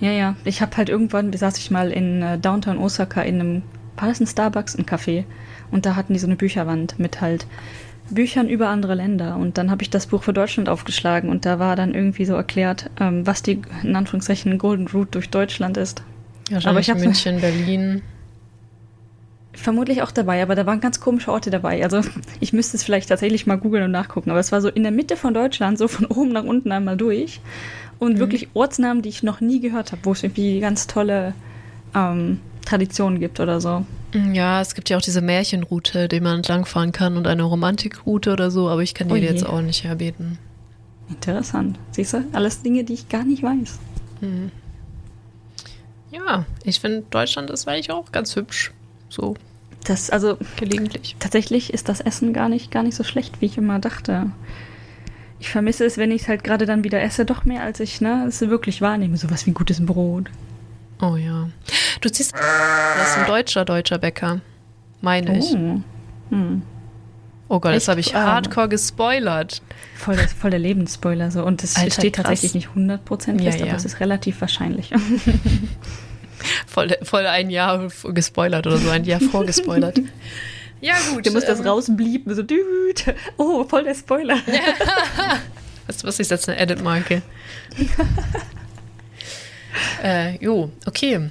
Ja, 0.00 0.10
ja. 0.10 0.34
Ich 0.42 0.60
habe 0.60 0.76
halt 0.76 0.88
irgendwann, 0.88 1.32
wie 1.32 1.38
saß 1.38 1.56
ich 1.58 1.70
mal 1.70 1.92
in 1.92 2.20
äh, 2.20 2.36
Downtown 2.36 2.78
Osaka 2.78 3.22
in 3.22 3.38
einem, 3.38 3.62
war 3.96 4.08
das 4.08 4.18
ein 4.18 4.26
Starbucks, 4.26 4.74
ein 4.74 4.86
Café? 4.86 5.24
Und 5.70 5.86
da 5.86 5.96
hatten 5.96 6.12
die 6.12 6.18
so 6.18 6.26
eine 6.26 6.36
Bücherwand 6.36 6.98
mit 6.98 7.20
halt 7.20 7.46
Büchern 8.10 8.48
über 8.48 8.68
andere 8.68 8.94
Länder. 8.94 9.36
Und 9.36 9.58
dann 9.58 9.70
habe 9.70 9.82
ich 9.82 9.90
das 9.90 10.06
Buch 10.06 10.22
für 10.22 10.32
Deutschland 10.32 10.68
aufgeschlagen 10.68 11.28
und 11.30 11.44
da 11.44 11.58
war 11.58 11.76
dann 11.76 11.94
irgendwie 11.94 12.24
so 12.24 12.34
erklärt, 12.34 12.90
ähm, 13.00 13.26
was 13.26 13.42
die 13.42 13.60
in 13.82 13.96
Anführungszeichen 13.96 14.58
Golden 14.58 14.86
Route 14.88 15.12
durch 15.12 15.30
Deutschland 15.30 15.76
ist. 15.76 16.02
Ja, 16.50 16.60
aber 16.64 16.80
ich 16.80 16.90
habe 16.90 17.00
München, 17.00 17.40
Berlin. 17.40 18.02
Vermutlich 19.52 20.02
auch 20.02 20.12
dabei, 20.12 20.42
aber 20.42 20.54
da 20.54 20.66
waren 20.66 20.80
ganz 20.80 21.00
komische 21.00 21.32
Orte 21.32 21.50
dabei. 21.50 21.82
Also 21.82 22.02
ich 22.40 22.52
müsste 22.52 22.76
es 22.76 22.84
vielleicht 22.84 23.08
tatsächlich 23.08 23.46
mal 23.46 23.56
googeln 23.56 23.84
und 23.84 23.90
nachgucken. 23.90 24.30
Aber 24.30 24.38
es 24.38 24.52
war 24.52 24.60
so 24.60 24.68
in 24.68 24.82
der 24.82 24.92
Mitte 24.92 25.16
von 25.16 25.34
Deutschland, 25.34 25.78
so 25.78 25.88
von 25.88 26.06
oben 26.06 26.30
nach 26.30 26.44
unten 26.44 26.70
einmal 26.70 26.96
durch 26.96 27.40
und 27.98 28.14
mhm. 28.14 28.18
wirklich 28.18 28.48
Ortsnamen, 28.54 29.02
die 29.02 29.08
ich 29.08 29.22
noch 29.22 29.40
nie 29.40 29.60
gehört 29.60 29.92
habe, 29.92 30.02
wo 30.04 30.12
es 30.12 30.22
irgendwie 30.22 30.60
ganz 30.60 30.86
tolle 30.86 31.34
ähm, 31.94 32.40
Traditionen 32.66 33.20
gibt 33.20 33.40
oder 33.40 33.60
so. 33.60 33.86
Mm, 34.12 34.34
ja, 34.34 34.60
es 34.60 34.74
gibt 34.74 34.90
ja 34.90 34.98
auch 34.98 35.02
diese 35.02 35.22
Märchenroute, 35.22 36.08
die 36.08 36.20
man 36.20 36.38
entlangfahren 36.38 36.92
kann 36.92 37.16
und 37.16 37.26
eine 37.26 37.42
Romantikroute 37.42 38.32
oder 38.32 38.50
so, 38.50 38.68
aber 38.68 38.82
ich 38.82 38.92
kann 38.92 39.08
die 39.08 39.14
oh 39.14 39.16
jetzt 39.16 39.46
auch 39.46 39.62
nicht 39.62 39.84
erbeten. 39.84 40.38
Interessant. 41.08 41.78
Siehst 41.92 42.12
du, 42.12 42.24
alles 42.32 42.62
Dinge, 42.62 42.84
die 42.84 42.94
ich 42.94 43.08
gar 43.08 43.24
nicht 43.24 43.42
weiß. 43.42 43.78
Mhm. 44.20 44.50
Ja, 46.10 46.44
ich 46.64 46.80
finde 46.80 47.04
Deutschland 47.10 47.50
ist 47.50 47.66
eigentlich 47.66 47.90
auch 47.90 48.12
ganz 48.12 48.36
hübsch. 48.36 48.72
So. 49.08 49.34
Das, 49.84 50.10
also 50.10 50.36
gelegentlich. 50.56 51.16
Tatsächlich 51.18 51.72
ist 51.72 51.88
das 51.88 52.00
Essen 52.00 52.32
gar 52.32 52.48
nicht, 52.48 52.70
gar 52.70 52.82
nicht 52.82 52.96
so 52.96 53.04
schlecht, 53.04 53.40
wie 53.40 53.46
ich 53.46 53.56
immer 53.56 53.78
dachte 53.78 54.30
ich 55.38 55.50
vermisse 55.50 55.84
es, 55.84 55.98
wenn 55.98 56.10
ich 56.10 56.22
es 56.22 56.28
halt 56.28 56.44
gerade 56.44 56.66
dann 56.66 56.84
wieder 56.84 57.02
esse, 57.02 57.24
doch 57.24 57.44
mehr, 57.44 57.62
als 57.62 57.80
ich 57.80 58.00
ne, 58.00 58.24
es 58.26 58.40
wirklich 58.40 58.80
wahrnehme. 58.80 59.16
Sowas 59.16 59.46
wie 59.46 59.52
gutes 59.52 59.84
Brot. 59.84 60.30
Oh 61.00 61.16
ja. 61.16 61.48
Du 62.00 62.10
ziehst. 62.10 62.34
Das 62.34 63.10
ist 63.10 63.18
ein 63.18 63.26
deutscher, 63.26 63.64
deutscher 63.64 63.98
Bäcker. 63.98 64.40
Meine 65.00 65.38
ich. 65.38 65.52
Oh, 65.52 65.80
hm. 66.30 66.62
oh 67.48 67.60
Gott, 67.60 67.72
Echt? 67.72 67.82
das 67.82 67.88
habe 67.88 68.00
ich 68.00 68.14
hardcore 68.14 68.68
gespoilert. 68.68 69.62
Voll, 69.96 70.16
das, 70.16 70.32
voll 70.32 70.50
der 70.50 70.58
Lebensspoiler 70.58 71.30
so. 71.30 71.44
Und 71.44 71.62
es 71.62 71.72
steht 71.72 72.14
krass. 72.14 72.24
tatsächlich 72.24 72.54
nicht 72.54 72.68
100% 72.68 72.98
fest, 73.42 73.60
ja, 73.60 73.66
ja. 73.66 73.66
aber 73.66 73.76
es 73.76 73.84
ist 73.84 74.00
relativ 74.00 74.40
wahrscheinlich. 74.40 74.92
voll, 76.66 76.96
voll 77.02 77.26
ein 77.26 77.50
Jahr 77.50 77.88
gespoilert 78.04 78.66
oder 78.66 78.78
so, 78.78 78.90
ein 78.90 79.04
Jahr 79.04 79.20
vorgespoilert. 79.20 80.00
Ja, 80.80 80.94
gut. 81.14 81.24
Der 81.24 81.32
muss 81.32 81.44
ähm, 81.44 81.48
das 81.48 81.64
rausblieben, 81.64 82.34
so, 82.34 82.42
düt. 82.42 83.14
Oh, 83.38 83.64
voll 83.64 83.84
der 83.84 83.94
Spoiler. 83.94 84.36
weißt 85.86 86.02
du 86.02 86.06
was, 86.06 86.20
ich 86.20 86.28
setze 86.28 86.52
eine 86.52 86.60
Edit-Marke. 86.60 87.22
Äh, 90.02 90.36
jo, 90.44 90.70
okay. 90.86 91.30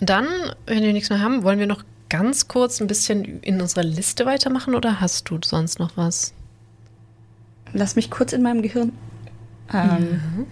Dann, 0.00 0.26
wenn 0.66 0.82
wir 0.82 0.92
nichts 0.92 1.10
mehr 1.10 1.20
haben, 1.20 1.42
wollen 1.42 1.58
wir 1.58 1.66
noch 1.66 1.84
ganz 2.08 2.48
kurz 2.48 2.80
ein 2.80 2.86
bisschen 2.86 3.40
in 3.40 3.60
unserer 3.60 3.82
Liste 3.82 4.26
weitermachen 4.26 4.74
oder 4.74 5.00
hast 5.00 5.30
du 5.30 5.38
sonst 5.42 5.78
noch 5.78 5.96
was? 5.96 6.32
Lass 7.72 7.96
mich 7.96 8.10
kurz 8.10 8.32
in 8.32 8.42
meinem 8.42 8.62
Gehirn. 8.62 8.92
Ähm, 9.72 10.20
ja. 10.38 10.44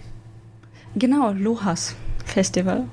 Genau, 0.95 1.31
Lohas 1.31 1.95
Festival. 2.25 2.85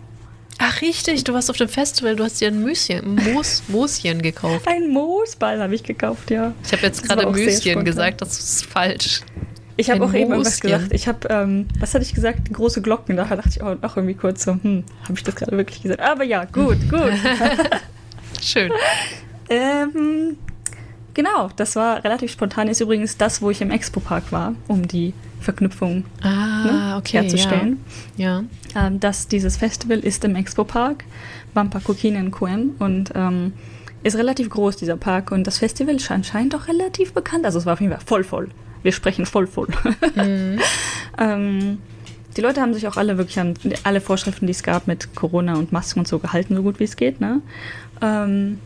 Ach, 0.59 0.81
richtig, 0.81 1.25
du 1.25 1.33
warst 1.33 1.51
auf 1.51 1.57
dem 1.57 1.69
Festival, 1.69 2.15
du 2.15 2.25
hast 2.25 2.41
dir 2.41 2.49
ein 2.49 2.63
Müschen, 2.63 3.17
Moos, 3.17 3.63
Mooschen 3.69 4.23
gekauft. 4.23 4.67
Ein 4.69 4.91
Moosball 4.91 5.61
habe 5.61 5.75
ich 5.75 5.83
gekauft, 5.83 6.31
ja. 6.31 6.55
Ich 6.65 6.73
habe 6.73 6.83
jetzt 6.83 7.03
gerade 7.03 7.29
Müschen 7.29 7.85
gesagt, 7.85 8.21
das 8.21 8.39
ist 8.39 8.67
falsch. 8.67 9.23
Ich 9.77 9.91
habe 9.91 10.05
auch 10.05 10.13
eben 10.13 10.31
irgendwas 10.31 10.61
gesagt. 10.61 10.93
Ich 10.93 11.09
habe, 11.09 11.29
ähm, 11.31 11.67
was 11.79 11.95
hatte 11.95 12.05
ich 12.05 12.15
gesagt? 12.15 12.53
Große 12.53 12.83
Glocken. 12.83 13.17
Da 13.17 13.25
dachte 13.25 13.49
ich 13.49 13.63
auch, 13.63 13.77
auch 13.83 13.97
irgendwie 13.97 14.15
kurz 14.15 14.45
so, 14.45 14.53
hm, 14.53 14.85
habe 15.05 15.15
ich 15.15 15.25
das 15.25 15.35
gerade 15.35 15.57
wirklich 15.57 15.83
gesagt? 15.83 16.01
Aber 16.01 16.25
ja, 16.25 16.45
gut, 16.45 16.79
gut. 16.91 17.13
Schön. 18.43 18.71
ähm, 19.49 20.37
genau, 21.15 21.49
das 21.57 21.77
war 21.77 22.05
relativ 22.05 22.33
spontan. 22.33 22.69
Ist 22.69 22.81
übrigens 22.81 23.17
das, 23.17 23.41
wo 23.41 23.51
ich 23.51 23.61
im 23.61 23.71
Expo-Park 23.71 24.31
war, 24.31 24.55
um 24.69 24.87
die 24.87 25.15
Verknüpfung 25.41 26.05
ah, 26.23 26.65
ne, 26.65 26.97
okay, 26.99 27.23
herzustellen. 27.23 27.85
Ja. 28.17 28.45
ja. 28.75 28.87
Ähm, 28.87 29.01
dass 29.01 29.29
dieses 29.29 29.57
Festival 29.57 29.99
ist 29.99 30.25
im 30.25 30.37
Expo-Park, 30.37 31.05
Bampakokine 31.55 32.19
in 32.19 32.31
Koen 32.31 32.71
und 32.79 33.13
ähm, 33.15 33.53
ist 34.03 34.17
relativ 34.17 34.51
groß, 34.51 34.77
dieser 34.77 34.97
Park. 34.97 35.33
Und 35.33 35.47
das 35.47 35.59
Festival 35.59 35.97
ist 35.97 36.11
anscheinend 36.11 36.55
auch 36.55 36.69
relativ 36.69 37.13
bekannt. 37.13 37.45
Also 37.45 37.59
es 37.59 37.67
war 37.67 37.75
auf 37.75 37.81
jeden 37.81 37.93
Fall 37.93 38.03
voll 38.05 38.25
voll. 38.25 38.49
Wir 38.83 38.93
sprechen 38.93 39.27
voll 39.27 39.47
voll. 39.47 39.69
Mhm. 40.17 40.59
ähm, 41.19 41.79
die 42.37 42.41
Leute 42.41 42.61
haben 42.61 42.75
sich 42.75 42.87
auch 42.89 42.97
alle 42.97 43.19
wirklich 43.19 43.39
an 43.39 43.55
alle 43.85 44.01
Vorschriften, 44.01 44.47
die 44.47 44.53
es 44.53 44.63
gab 44.63 44.87
mit 44.87 45.15
Corona 45.15 45.55
und 45.55 45.73
Masken 45.73 46.01
und 46.01 46.09
so 46.09 46.19
gehalten, 46.19 46.57
so 46.57 46.63
gut 46.63 46.81
wie 46.81 46.85
es 46.85 46.97
geht. 46.97 47.21
Ne? 47.21 47.43
Ähm, 48.01 48.59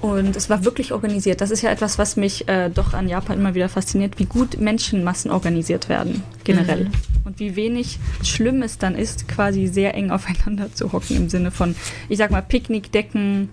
und 0.00 0.36
es 0.36 0.50
war 0.50 0.64
wirklich 0.64 0.92
organisiert. 0.92 1.40
Das 1.40 1.50
ist 1.50 1.62
ja 1.62 1.70
etwas, 1.70 1.98
was 1.98 2.16
mich 2.16 2.48
äh, 2.48 2.68
doch 2.68 2.92
an 2.92 3.08
Japan 3.08 3.38
immer 3.38 3.54
wieder 3.54 3.68
fasziniert, 3.68 4.18
wie 4.18 4.26
gut 4.26 4.60
Menschenmassen 4.60 5.30
organisiert 5.30 5.88
werden, 5.88 6.22
generell. 6.44 6.84
Mhm. 6.84 6.92
Und 7.24 7.40
wie 7.40 7.56
wenig 7.56 7.98
schlimm 8.22 8.62
es 8.62 8.78
dann 8.78 8.94
ist, 8.94 9.26
quasi 9.26 9.66
sehr 9.66 9.94
eng 9.94 10.10
aufeinander 10.12 10.72
zu 10.72 10.92
hocken, 10.92 11.16
im 11.16 11.28
Sinne 11.28 11.50
von, 11.50 11.74
ich 12.08 12.18
sag 12.18 12.30
mal, 12.30 12.42
Picknickdecken. 12.42 13.48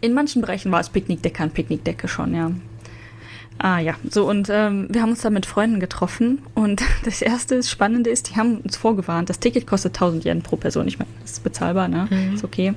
In 0.00 0.14
manchen 0.14 0.40
Bereichen 0.40 0.70
war 0.70 0.80
es 0.80 0.88
Picknickdecke 0.88 1.42
an 1.42 1.50
Picknickdecke 1.50 2.06
schon, 2.06 2.34
ja. 2.34 2.52
Ah 3.58 3.80
ja, 3.80 3.94
so 4.08 4.28
und 4.28 4.48
ähm, 4.50 4.86
wir 4.88 5.02
haben 5.02 5.10
uns 5.10 5.22
da 5.22 5.30
mit 5.30 5.44
Freunden 5.44 5.80
getroffen 5.80 6.40
und 6.54 6.82
das 7.04 7.22
erste 7.22 7.62
Spannende 7.62 8.10
ist, 8.10 8.30
die 8.30 8.36
haben 8.36 8.58
uns 8.58 8.76
vorgewarnt, 8.76 9.28
das 9.30 9.40
Ticket 9.40 9.66
kostet 9.66 9.96
1000 9.96 10.24
Yen 10.24 10.42
pro 10.42 10.56
Person. 10.56 10.86
Ich 10.86 10.98
meine, 10.98 11.10
das 11.22 11.32
ist 11.32 11.44
bezahlbar, 11.44 11.88
ne? 11.88 12.06
Mhm. 12.08 12.34
Ist 12.34 12.44
okay. 12.44 12.74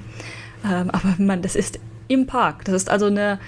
Ähm, 0.66 0.90
aber 0.90 1.16
man, 1.20 1.42
das 1.42 1.56
ist 1.56 1.80
im 2.08 2.26
Park. 2.26 2.66
Das 2.66 2.76
ist 2.76 2.90
also 2.90 3.06
eine 3.08 3.40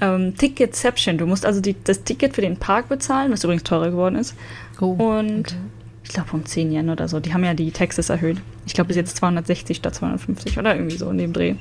ähm, 0.00 0.36
Ticketception. 0.36 1.16
Du 1.16 1.26
musst 1.26 1.46
also 1.46 1.60
die, 1.60 1.76
das 1.82 2.04
Ticket 2.04 2.34
für 2.34 2.42
den 2.42 2.56
Park 2.56 2.88
bezahlen, 2.88 3.32
was 3.32 3.44
übrigens 3.44 3.64
teurer 3.64 3.90
geworden 3.90 4.16
ist. 4.16 4.34
Oh, 4.80 4.90
und 4.92 5.48
okay. 5.48 5.56
ich 6.04 6.10
glaube 6.10 6.30
um 6.32 6.44
10 6.44 6.72
Yen 6.72 6.90
oder 6.90 7.08
so. 7.08 7.20
Die 7.20 7.32
haben 7.32 7.44
ja 7.44 7.54
die 7.54 7.70
Taxes 7.70 8.10
erhöht. 8.10 8.38
Ich 8.66 8.74
glaube 8.74 8.88
bis 8.88 8.96
jetzt 8.96 9.16
260 9.16 9.76
statt 9.76 9.94
250 9.94 10.58
oder 10.58 10.74
irgendwie 10.74 10.96
so 10.96 11.08
in 11.10 11.18
dem 11.18 11.32
Dreh. 11.32 11.54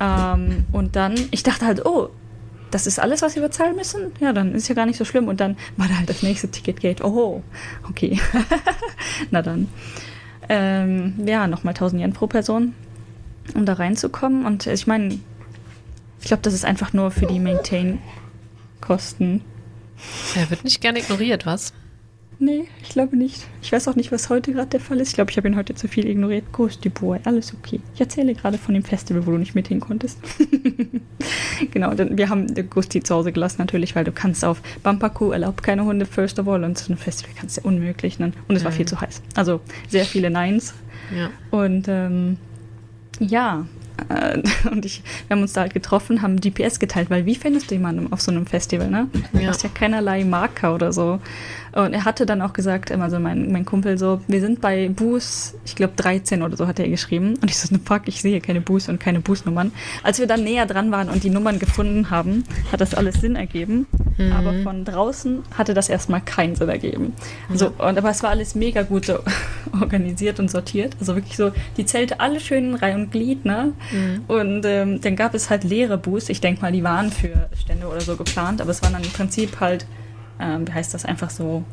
Ähm, 0.00 0.64
und 0.72 0.96
dann, 0.96 1.14
ich 1.30 1.42
dachte 1.42 1.66
halt, 1.66 1.84
oh, 1.84 2.10
das 2.70 2.86
ist 2.86 2.98
alles, 2.98 3.22
was 3.22 3.34
wir 3.34 3.42
bezahlen 3.42 3.76
müssen? 3.76 4.12
Ja, 4.20 4.32
dann 4.32 4.54
ist 4.54 4.68
ja 4.68 4.74
gar 4.74 4.86
nicht 4.86 4.98
so 4.98 5.04
schlimm. 5.04 5.28
Und 5.28 5.40
dann 5.40 5.56
war 5.76 5.88
da 5.88 5.98
halt 5.98 6.08
das 6.08 6.22
nächste 6.22 6.48
Ticketgate. 6.48 7.02
Oh, 7.02 7.42
okay. 7.88 8.20
Na 9.30 9.42
dann. 9.42 9.68
Ähm, 10.48 11.14
ja, 11.26 11.46
nochmal 11.46 11.74
1000 11.74 12.02
Yen 12.02 12.12
pro 12.12 12.26
Person, 12.26 12.74
um 13.54 13.66
da 13.66 13.74
reinzukommen. 13.74 14.46
Und 14.46 14.66
ich 14.66 14.86
meine, 14.86 15.18
ich 16.20 16.26
glaube, 16.26 16.42
das 16.42 16.54
ist 16.54 16.64
einfach 16.64 16.92
nur 16.92 17.10
für 17.10 17.26
die 17.26 17.40
Maintain-Kosten. 17.40 19.42
Er 20.34 20.50
wird 20.50 20.64
nicht 20.64 20.80
gerne 20.80 21.00
ignoriert, 21.00 21.46
was? 21.46 21.72
Nee, 22.40 22.68
ich 22.82 22.90
glaube 22.90 23.16
nicht. 23.16 23.46
Ich 23.62 23.72
weiß 23.72 23.88
auch 23.88 23.96
nicht, 23.96 24.12
was 24.12 24.30
heute 24.30 24.52
gerade 24.52 24.68
der 24.68 24.78
Fall 24.80 25.00
ist. 25.00 25.08
Ich 25.08 25.14
glaube, 25.16 25.30
ich 25.32 25.36
habe 25.36 25.48
ihn 25.48 25.56
heute 25.56 25.74
zu 25.74 25.88
viel 25.88 26.06
ignoriert. 26.06 26.44
Ghost 26.52 26.84
du 26.84 26.90
Boy, 26.90 27.18
alles 27.24 27.52
okay. 27.52 27.80
Ich 27.94 28.00
erzähle 28.00 28.32
gerade 28.34 28.58
von 28.58 28.74
dem 28.74 28.84
Festival, 28.84 29.26
wo 29.26 29.32
du 29.32 29.38
nicht 29.38 29.56
mit 29.56 29.66
hin 29.66 29.80
konntest. 29.80 30.18
genau, 31.72 31.94
denn 31.94 32.16
wir 32.16 32.28
haben 32.28 32.46
Gusti 32.70 33.02
zu 33.02 33.14
Hause 33.14 33.32
gelassen 33.32 33.56
natürlich, 33.58 33.96
weil 33.96 34.04
du 34.04 34.12
kannst 34.12 34.44
auf 34.44 34.62
Bampaku 34.82 35.30
erlaubt 35.32 35.62
keine 35.62 35.84
Hunde, 35.84 36.06
first 36.06 36.38
of 36.38 36.46
all. 36.48 36.62
Und 36.62 36.78
so 36.78 36.92
ein 36.92 36.96
Festival 36.96 37.34
kannst 37.38 37.56
du 37.56 37.62
ja 37.62 37.66
unmöglich. 37.66 38.18
Ne? 38.18 38.32
Und 38.46 38.56
es 38.56 38.64
war 38.64 38.72
viel 38.72 38.86
zu 38.86 39.00
heiß. 39.00 39.20
Also 39.34 39.60
sehr 39.88 40.04
viele 40.04 40.30
Neins. 40.30 40.74
Ja. 41.16 41.30
Und 41.50 41.86
ähm, 41.88 42.36
ja, 43.18 43.66
Äh, 44.08 44.40
und 44.70 44.84
ich, 44.84 45.02
wir 45.26 45.34
haben 45.34 45.42
uns 45.42 45.54
da 45.54 45.62
halt 45.62 45.74
getroffen, 45.74 46.22
haben 46.22 46.36
GPS 46.40 46.78
geteilt, 46.78 47.10
weil 47.10 47.26
wie 47.26 47.34
findest 47.34 47.68
du 47.68 47.74
jemanden 47.74 48.12
auf 48.12 48.20
so 48.20 48.30
einem 48.30 48.46
Festival, 48.46 48.88
ne? 48.88 49.08
Du 49.32 49.40
Ja. 49.40 49.48
hast 49.48 49.64
ja 49.64 49.68
keinerlei 49.74 50.24
Marker 50.24 50.72
oder 50.72 50.92
so. 50.92 51.18
Und 51.78 51.92
er 51.92 52.04
hatte 52.04 52.26
dann 52.26 52.42
auch 52.42 52.54
gesagt, 52.54 52.90
also 52.90 53.20
mein, 53.20 53.52
mein 53.52 53.64
Kumpel 53.64 53.98
so, 53.98 54.20
wir 54.26 54.40
sind 54.40 54.60
bei 54.60 54.88
Bus, 54.88 55.54
ich 55.64 55.76
glaube 55.76 55.92
13 55.94 56.42
oder 56.42 56.56
so 56.56 56.66
hat 56.66 56.80
er 56.80 56.88
geschrieben. 56.88 57.36
Und 57.40 57.48
ich 57.48 57.56
so, 57.56 57.72
ne 57.72 57.80
fuck, 57.84 58.08
ich 58.08 58.20
sehe 58.20 58.40
keine 58.40 58.60
Bus 58.60 58.88
und 58.88 58.98
keine 58.98 59.20
Busnummern. 59.20 59.70
Als 60.02 60.18
wir 60.18 60.26
dann 60.26 60.42
näher 60.42 60.66
dran 60.66 60.90
waren 60.90 61.08
und 61.08 61.22
die 61.22 61.30
Nummern 61.30 61.60
gefunden 61.60 62.10
haben, 62.10 62.42
hat 62.72 62.80
das 62.80 62.94
alles 62.94 63.20
Sinn 63.20 63.36
ergeben. 63.36 63.86
Mhm. 64.16 64.32
Aber 64.32 64.54
von 64.64 64.84
draußen 64.84 65.44
hatte 65.56 65.72
das 65.72 65.88
erstmal 65.88 66.20
keinen 66.20 66.56
Sinn 66.56 66.68
ergeben. 66.68 67.12
So, 67.54 67.68
und, 67.68 67.96
aber 67.96 68.10
es 68.10 68.24
war 68.24 68.30
alles 68.30 68.56
mega 68.56 68.82
gut 68.82 69.06
so 69.06 69.20
organisiert 69.80 70.40
und 70.40 70.50
sortiert. 70.50 70.96
Also 70.98 71.14
wirklich 71.14 71.36
so, 71.36 71.52
die 71.76 71.86
Zelte 71.86 72.18
alle 72.18 72.40
schön 72.40 72.70
in 72.70 72.74
Reihe 72.74 72.96
und 72.96 73.12
Glied, 73.12 73.44
ne? 73.44 73.72
Mhm. 73.92 74.24
Und 74.26 74.64
ähm, 74.64 75.00
dann 75.00 75.14
gab 75.14 75.32
es 75.32 75.48
halt 75.48 75.62
leere 75.62 75.96
Bus. 75.96 76.28
Ich 76.28 76.40
denke 76.40 76.60
mal, 76.60 76.72
die 76.72 76.82
waren 76.82 77.12
für 77.12 77.48
Stände 77.56 77.86
oder 77.86 78.00
so 78.00 78.16
geplant, 78.16 78.60
aber 78.60 78.72
es 78.72 78.82
waren 78.82 78.94
dann 78.94 79.04
im 79.04 79.12
Prinzip 79.12 79.60
halt, 79.60 79.86
ähm, 80.40 80.66
wie 80.66 80.72
heißt 80.72 80.94
das, 80.94 81.04
einfach 81.04 81.30
so 81.30 81.64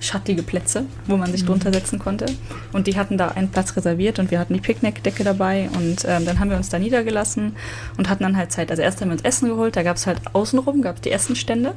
schattige 0.00 0.42
Plätze, 0.42 0.84
wo 1.06 1.16
man 1.16 1.32
sich 1.32 1.44
drunter 1.44 1.72
setzen 1.72 1.98
konnte. 1.98 2.26
Und 2.72 2.86
die 2.86 2.96
hatten 2.96 3.18
da 3.18 3.28
einen 3.28 3.48
Platz 3.48 3.76
reserviert 3.76 4.18
und 4.18 4.30
wir 4.30 4.38
hatten 4.38 4.54
die 4.54 4.60
Picknickdecke 4.60 5.24
dabei 5.24 5.68
und 5.74 6.04
ähm, 6.06 6.24
dann 6.24 6.38
haben 6.38 6.50
wir 6.50 6.56
uns 6.56 6.68
da 6.68 6.78
niedergelassen 6.78 7.56
und 7.96 8.08
hatten 8.08 8.22
dann 8.22 8.36
halt 8.36 8.52
Zeit. 8.52 8.70
Also 8.70 8.82
erst 8.82 9.00
haben 9.00 9.08
wir 9.08 9.14
uns 9.14 9.22
Essen 9.22 9.48
geholt, 9.48 9.76
da 9.76 9.82
gab 9.82 9.96
es 9.96 10.06
halt 10.06 10.20
außenrum, 10.32 10.82
gab 10.82 10.96
es 10.96 11.00
die 11.02 11.10
Essenstände. 11.10 11.74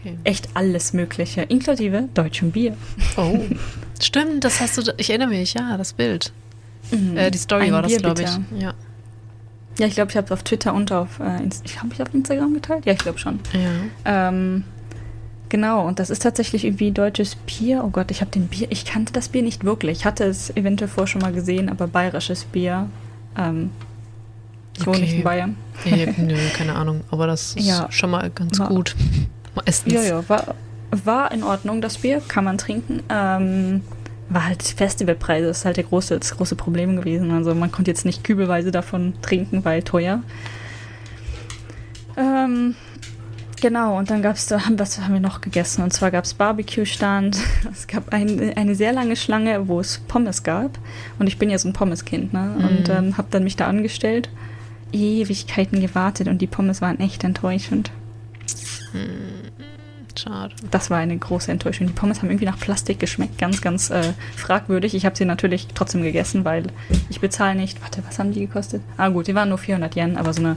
Okay. 0.00 0.18
Echt 0.24 0.48
alles 0.54 0.92
Mögliche, 0.92 1.42
inklusive 1.42 2.08
deutschem 2.14 2.50
Bier. 2.50 2.76
Oh, 3.16 3.40
stimmt, 4.00 4.44
das 4.44 4.60
hast 4.60 4.78
du, 4.78 4.94
ich 4.96 5.10
erinnere 5.10 5.28
mich, 5.28 5.54
ja, 5.54 5.76
das 5.76 5.92
Bild. 5.92 6.32
Äh, 7.14 7.30
die 7.30 7.38
Story 7.38 7.64
Ein 7.64 7.72
war 7.72 7.82
das, 7.82 7.96
glaube 7.96 8.22
ich. 8.22 8.60
Ja. 8.60 8.74
Ja, 9.78 9.86
ich 9.86 9.94
glaube, 9.94 10.10
ich 10.10 10.16
habe 10.16 10.26
es 10.26 10.32
auf 10.32 10.44
Twitter 10.44 10.72
und 10.72 10.92
auf, 10.92 11.18
äh, 11.18 11.40
ich 11.64 11.80
habe 11.80 11.92
ich 11.92 12.00
auf 12.00 12.14
Instagram 12.14 12.54
geteilt? 12.54 12.86
Ja, 12.86 12.92
ich 12.92 12.98
glaube 12.98 13.18
schon. 13.18 13.40
ja. 13.52 14.28
Ähm, 14.28 14.64
genau, 15.54 15.86
und 15.86 16.00
das 16.00 16.10
ist 16.10 16.20
tatsächlich 16.22 16.64
irgendwie 16.64 16.90
deutsches 16.90 17.36
Bier. 17.36 17.84
Oh 17.84 17.90
Gott, 17.90 18.10
ich 18.10 18.20
habe 18.22 18.30
den 18.32 18.48
Bier, 18.48 18.66
ich 18.70 18.84
kannte 18.84 19.12
das 19.12 19.28
Bier 19.28 19.42
nicht 19.42 19.62
wirklich. 19.62 19.98
Ich 19.98 20.04
hatte 20.04 20.24
es 20.24 20.50
eventuell 20.56 20.88
vorher 20.88 21.06
schon 21.06 21.20
mal 21.20 21.32
gesehen, 21.32 21.68
aber 21.68 21.86
bayerisches 21.86 22.42
Bier. 22.44 22.88
Ähm, 23.38 23.70
ich 24.76 24.84
wohne 24.84 24.96
Okay. 24.96 25.06
nicht 25.06 25.14
in 25.18 25.22
Bayern. 25.22 25.56
Ja, 25.84 25.96
ja, 25.96 26.06
nö, 26.16 26.34
keine 26.56 26.74
Ahnung, 26.74 27.02
aber 27.12 27.28
das 27.28 27.54
ist 27.54 27.66
Ja. 27.68 27.86
schon 27.90 28.10
mal 28.10 28.30
ganz 28.30 28.58
War- 28.58 28.68
gut. 28.68 28.96
Meistens. 29.54 29.92
Ja, 29.94 30.02
ja, 30.02 30.28
war, 30.28 30.56
war 30.90 31.30
in 31.30 31.44
Ordnung, 31.44 31.80
das 31.80 31.98
Bier, 31.98 32.20
kann 32.26 32.42
man 32.42 32.58
trinken. 32.58 33.00
Ähm, 33.08 33.82
war 34.28 34.46
halt 34.46 34.62
Festivalpreise, 34.64 35.46
das 35.46 35.58
ist 35.58 35.64
halt 35.66 35.76
der 35.76 35.84
große, 35.84 36.18
das 36.18 36.36
große 36.36 36.56
Problem 36.56 36.96
gewesen. 36.96 37.30
Also 37.30 37.54
man 37.54 37.70
konnte 37.70 37.92
jetzt 37.92 38.04
nicht 38.04 38.24
kübelweise 38.24 38.72
davon 38.72 39.14
trinken, 39.22 39.64
weil 39.64 39.84
teuer. 39.84 40.20
Ähm, 42.16 42.74
genau, 43.68 43.96
und 43.98 44.10
dann 44.10 44.20
gab 44.20 44.36
es 44.36 44.44
da, 44.46 44.60
was 44.76 45.00
haben 45.00 45.14
wir 45.14 45.20
noch 45.20 45.40
gegessen? 45.40 45.82
Und 45.82 45.92
zwar 45.92 46.10
gab 46.10 46.24
es 46.24 46.34
Barbecue-Stand. 46.34 47.38
Es 47.72 47.86
gab 47.86 48.12
ein, 48.12 48.52
eine 48.56 48.74
sehr 48.74 48.92
lange 48.92 49.16
Schlange, 49.16 49.68
wo 49.68 49.80
es 49.80 49.98
Pommes 50.06 50.42
gab. 50.42 50.78
Und 51.18 51.26
ich 51.28 51.38
bin 51.38 51.48
ja 51.48 51.56
so 51.58 51.68
ein 51.68 51.72
Pommeskind, 51.72 52.32
ne? 52.34 52.54
Und 52.58 52.88
Mhm. 52.88 52.94
ähm, 52.94 53.16
habe 53.16 53.28
dann 53.30 53.42
mich 53.44 53.56
da 53.56 53.66
angestellt. 53.66 54.28
Ewigkeiten 54.92 55.80
gewartet 55.80 56.28
und 56.28 56.38
die 56.42 56.46
Pommes 56.46 56.80
waren 56.82 57.00
echt 57.00 57.24
enttäuschend. 57.24 57.90
Schade. 60.16 60.54
Das 60.70 60.90
war 60.90 60.98
eine 60.98 61.16
große 61.18 61.50
Enttäuschung. 61.50 61.88
Die 61.88 61.92
Pommes 61.92 62.18
haben 62.18 62.28
irgendwie 62.28 62.44
nach 62.44 62.58
Plastik 62.60 63.00
geschmeckt. 63.00 63.36
Ganz, 63.38 63.60
ganz 63.60 63.90
äh, 63.90 64.12
fragwürdig. 64.36 64.94
Ich 64.94 65.04
habe 65.06 65.16
sie 65.16 65.24
natürlich 65.24 65.66
trotzdem 65.74 66.02
gegessen, 66.02 66.44
weil 66.44 66.64
ich 67.08 67.20
bezahle 67.20 67.56
nicht. 67.56 67.82
Warte, 67.82 68.02
was 68.06 68.18
haben 68.20 68.30
die 68.32 68.40
gekostet? 68.46 68.82
Ah, 68.96 69.08
gut, 69.08 69.26
die 69.26 69.34
waren 69.34 69.48
nur 69.48 69.58
400 69.58 69.96
Yen, 69.96 70.16
aber 70.16 70.32
so 70.32 70.40
eine, 70.42 70.56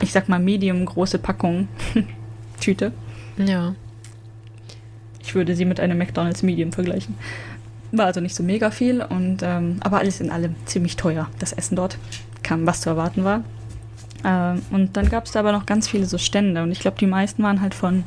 ich 0.00 0.12
sag 0.12 0.28
mal, 0.28 0.38
medium 0.38 0.84
große 0.84 1.18
Packung 1.18 1.68
Tüte. 2.60 2.92
Ja. 3.36 3.74
Ich 5.22 5.34
würde 5.34 5.54
sie 5.54 5.64
mit 5.64 5.80
einem 5.80 5.98
McDonald's 5.98 6.42
Medium 6.42 6.72
vergleichen. 6.72 7.14
War 7.92 8.06
also 8.06 8.20
nicht 8.20 8.34
so 8.34 8.42
mega 8.42 8.70
viel, 8.70 9.02
und, 9.02 9.42
ähm, 9.42 9.76
aber 9.80 9.98
alles 9.98 10.20
in 10.20 10.30
allem 10.30 10.54
ziemlich 10.64 10.96
teuer. 10.96 11.28
Das 11.38 11.52
Essen 11.52 11.76
dort 11.76 11.98
kam, 12.42 12.66
was 12.66 12.80
zu 12.80 12.90
erwarten 12.90 13.24
war. 13.24 13.44
Ähm, 14.24 14.62
und 14.70 14.96
dann 14.96 15.08
gab 15.08 15.26
es 15.26 15.32
da 15.32 15.40
aber 15.40 15.52
noch 15.52 15.66
ganz 15.66 15.88
viele 15.88 16.06
so 16.06 16.18
Stände. 16.18 16.62
Und 16.62 16.72
ich 16.72 16.80
glaube, 16.80 16.98
die 16.98 17.06
meisten 17.06 17.42
waren 17.42 17.60
halt 17.60 17.74
von 17.74 18.04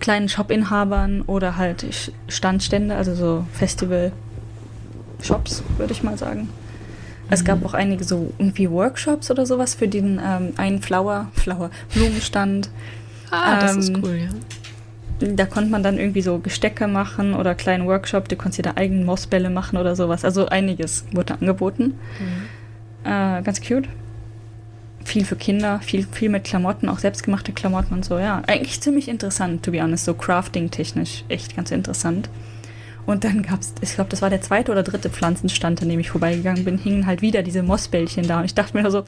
kleinen 0.00 0.28
Shop-Inhabern 0.28 1.22
oder 1.22 1.56
halt 1.56 2.12
Standstände, 2.28 2.96
also 2.96 3.14
so 3.14 3.46
Festival-Shops, 3.52 5.62
würde 5.78 5.92
ich 5.92 6.02
mal 6.02 6.18
sagen. 6.18 6.48
Es 7.30 7.44
gab 7.44 7.64
auch 7.64 7.72
einige 7.72 8.04
so 8.04 8.32
irgendwie 8.38 8.70
Workshops 8.70 9.30
oder 9.30 9.46
sowas 9.46 9.74
für 9.74 9.88
den 9.88 10.20
ähm, 10.22 10.52
einen 10.56 10.82
Flower, 10.82 11.28
Flower, 11.34 11.70
Blumenstand. 11.94 12.68
Ah, 13.30 13.58
das 13.58 13.76
ist 13.76 13.88
Ähm, 13.90 14.02
cool, 14.04 14.16
ja. 14.16 14.28
Da 15.34 15.46
konnte 15.46 15.70
man 15.70 15.82
dann 15.82 15.98
irgendwie 15.98 16.20
so 16.20 16.38
Gestecke 16.38 16.88
machen 16.88 17.34
oder 17.34 17.54
kleinen 17.54 17.86
Workshop, 17.86 18.28
du 18.28 18.36
konntest 18.36 18.58
dir 18.58 18.62
da 18.62 18.72
eigenen 18.74 19.06
Mossbälle 19.06 19.50
machen 19.50 19.78
oder 19.78 19.94
sowas. 19.96 20.24
Also 20.24 20.46
einiges 20.46 21.04
wurde 21.12 21.34
angeboten. 21.34 21.94
Äh, 23.04 23.42
ganz 23.42 23.60
cute. 23.60 23.88
Viel 25.04 25.24
für 25.24 25.36
Kinder, 25.36 25.80
viel, 25.80 26.06
viel 26.10 26.28
mit 26.28 26.44
Klamotten, 26.44 26.88
auch 26.88 26.98
selbstgemachte 26.98 27.52
Klamotten 27.52 27.94
und 27.94 28.04
so, 28.04 28.18
ja. 28.18 28.42
Eigentlich 28.46 28.80
ziemlich 28.80 29.08
interessant, 29.08 29.64
to 29.64 29.70
be 29.70 29.82
honest, 29.82 30.04
so 30.04 30.14
crafting-technisch 30.14 31.24
echt 31.28 31.56
ganz 31.56 31.70
interessant. 31.70 32.28
Und 33.04 33.24
dann 33.24 33.42
gab's, 33.42 33.74
ich 33.80 33.94
glaube, 33.94 34.10
das 34.10 34.22
war 34.22 34.30
der 34.30 34.40
zweite 34.42 34.70
oder 34.70 34.84
dritte 34.84 35.10
Pflanzenstand, 35.10 35.82
an 35.82 35.88
dem 35.88 35.98
ich 35.98 36.10
vorbeigegangen 36.10 36.64
bin, 36.64 36.78
hingen 36.78 37.04
halt 37.06 37.20
wieder 37.20 37.42
diese 37.42 37.62
Mossbällchen 37.64 38.28
da. 38.28 38.38
Und 38.38 38.44
ich 38.44 38.54
dachte 38.54 38.76
mir 38.80 38.88
so, 38.92 39.02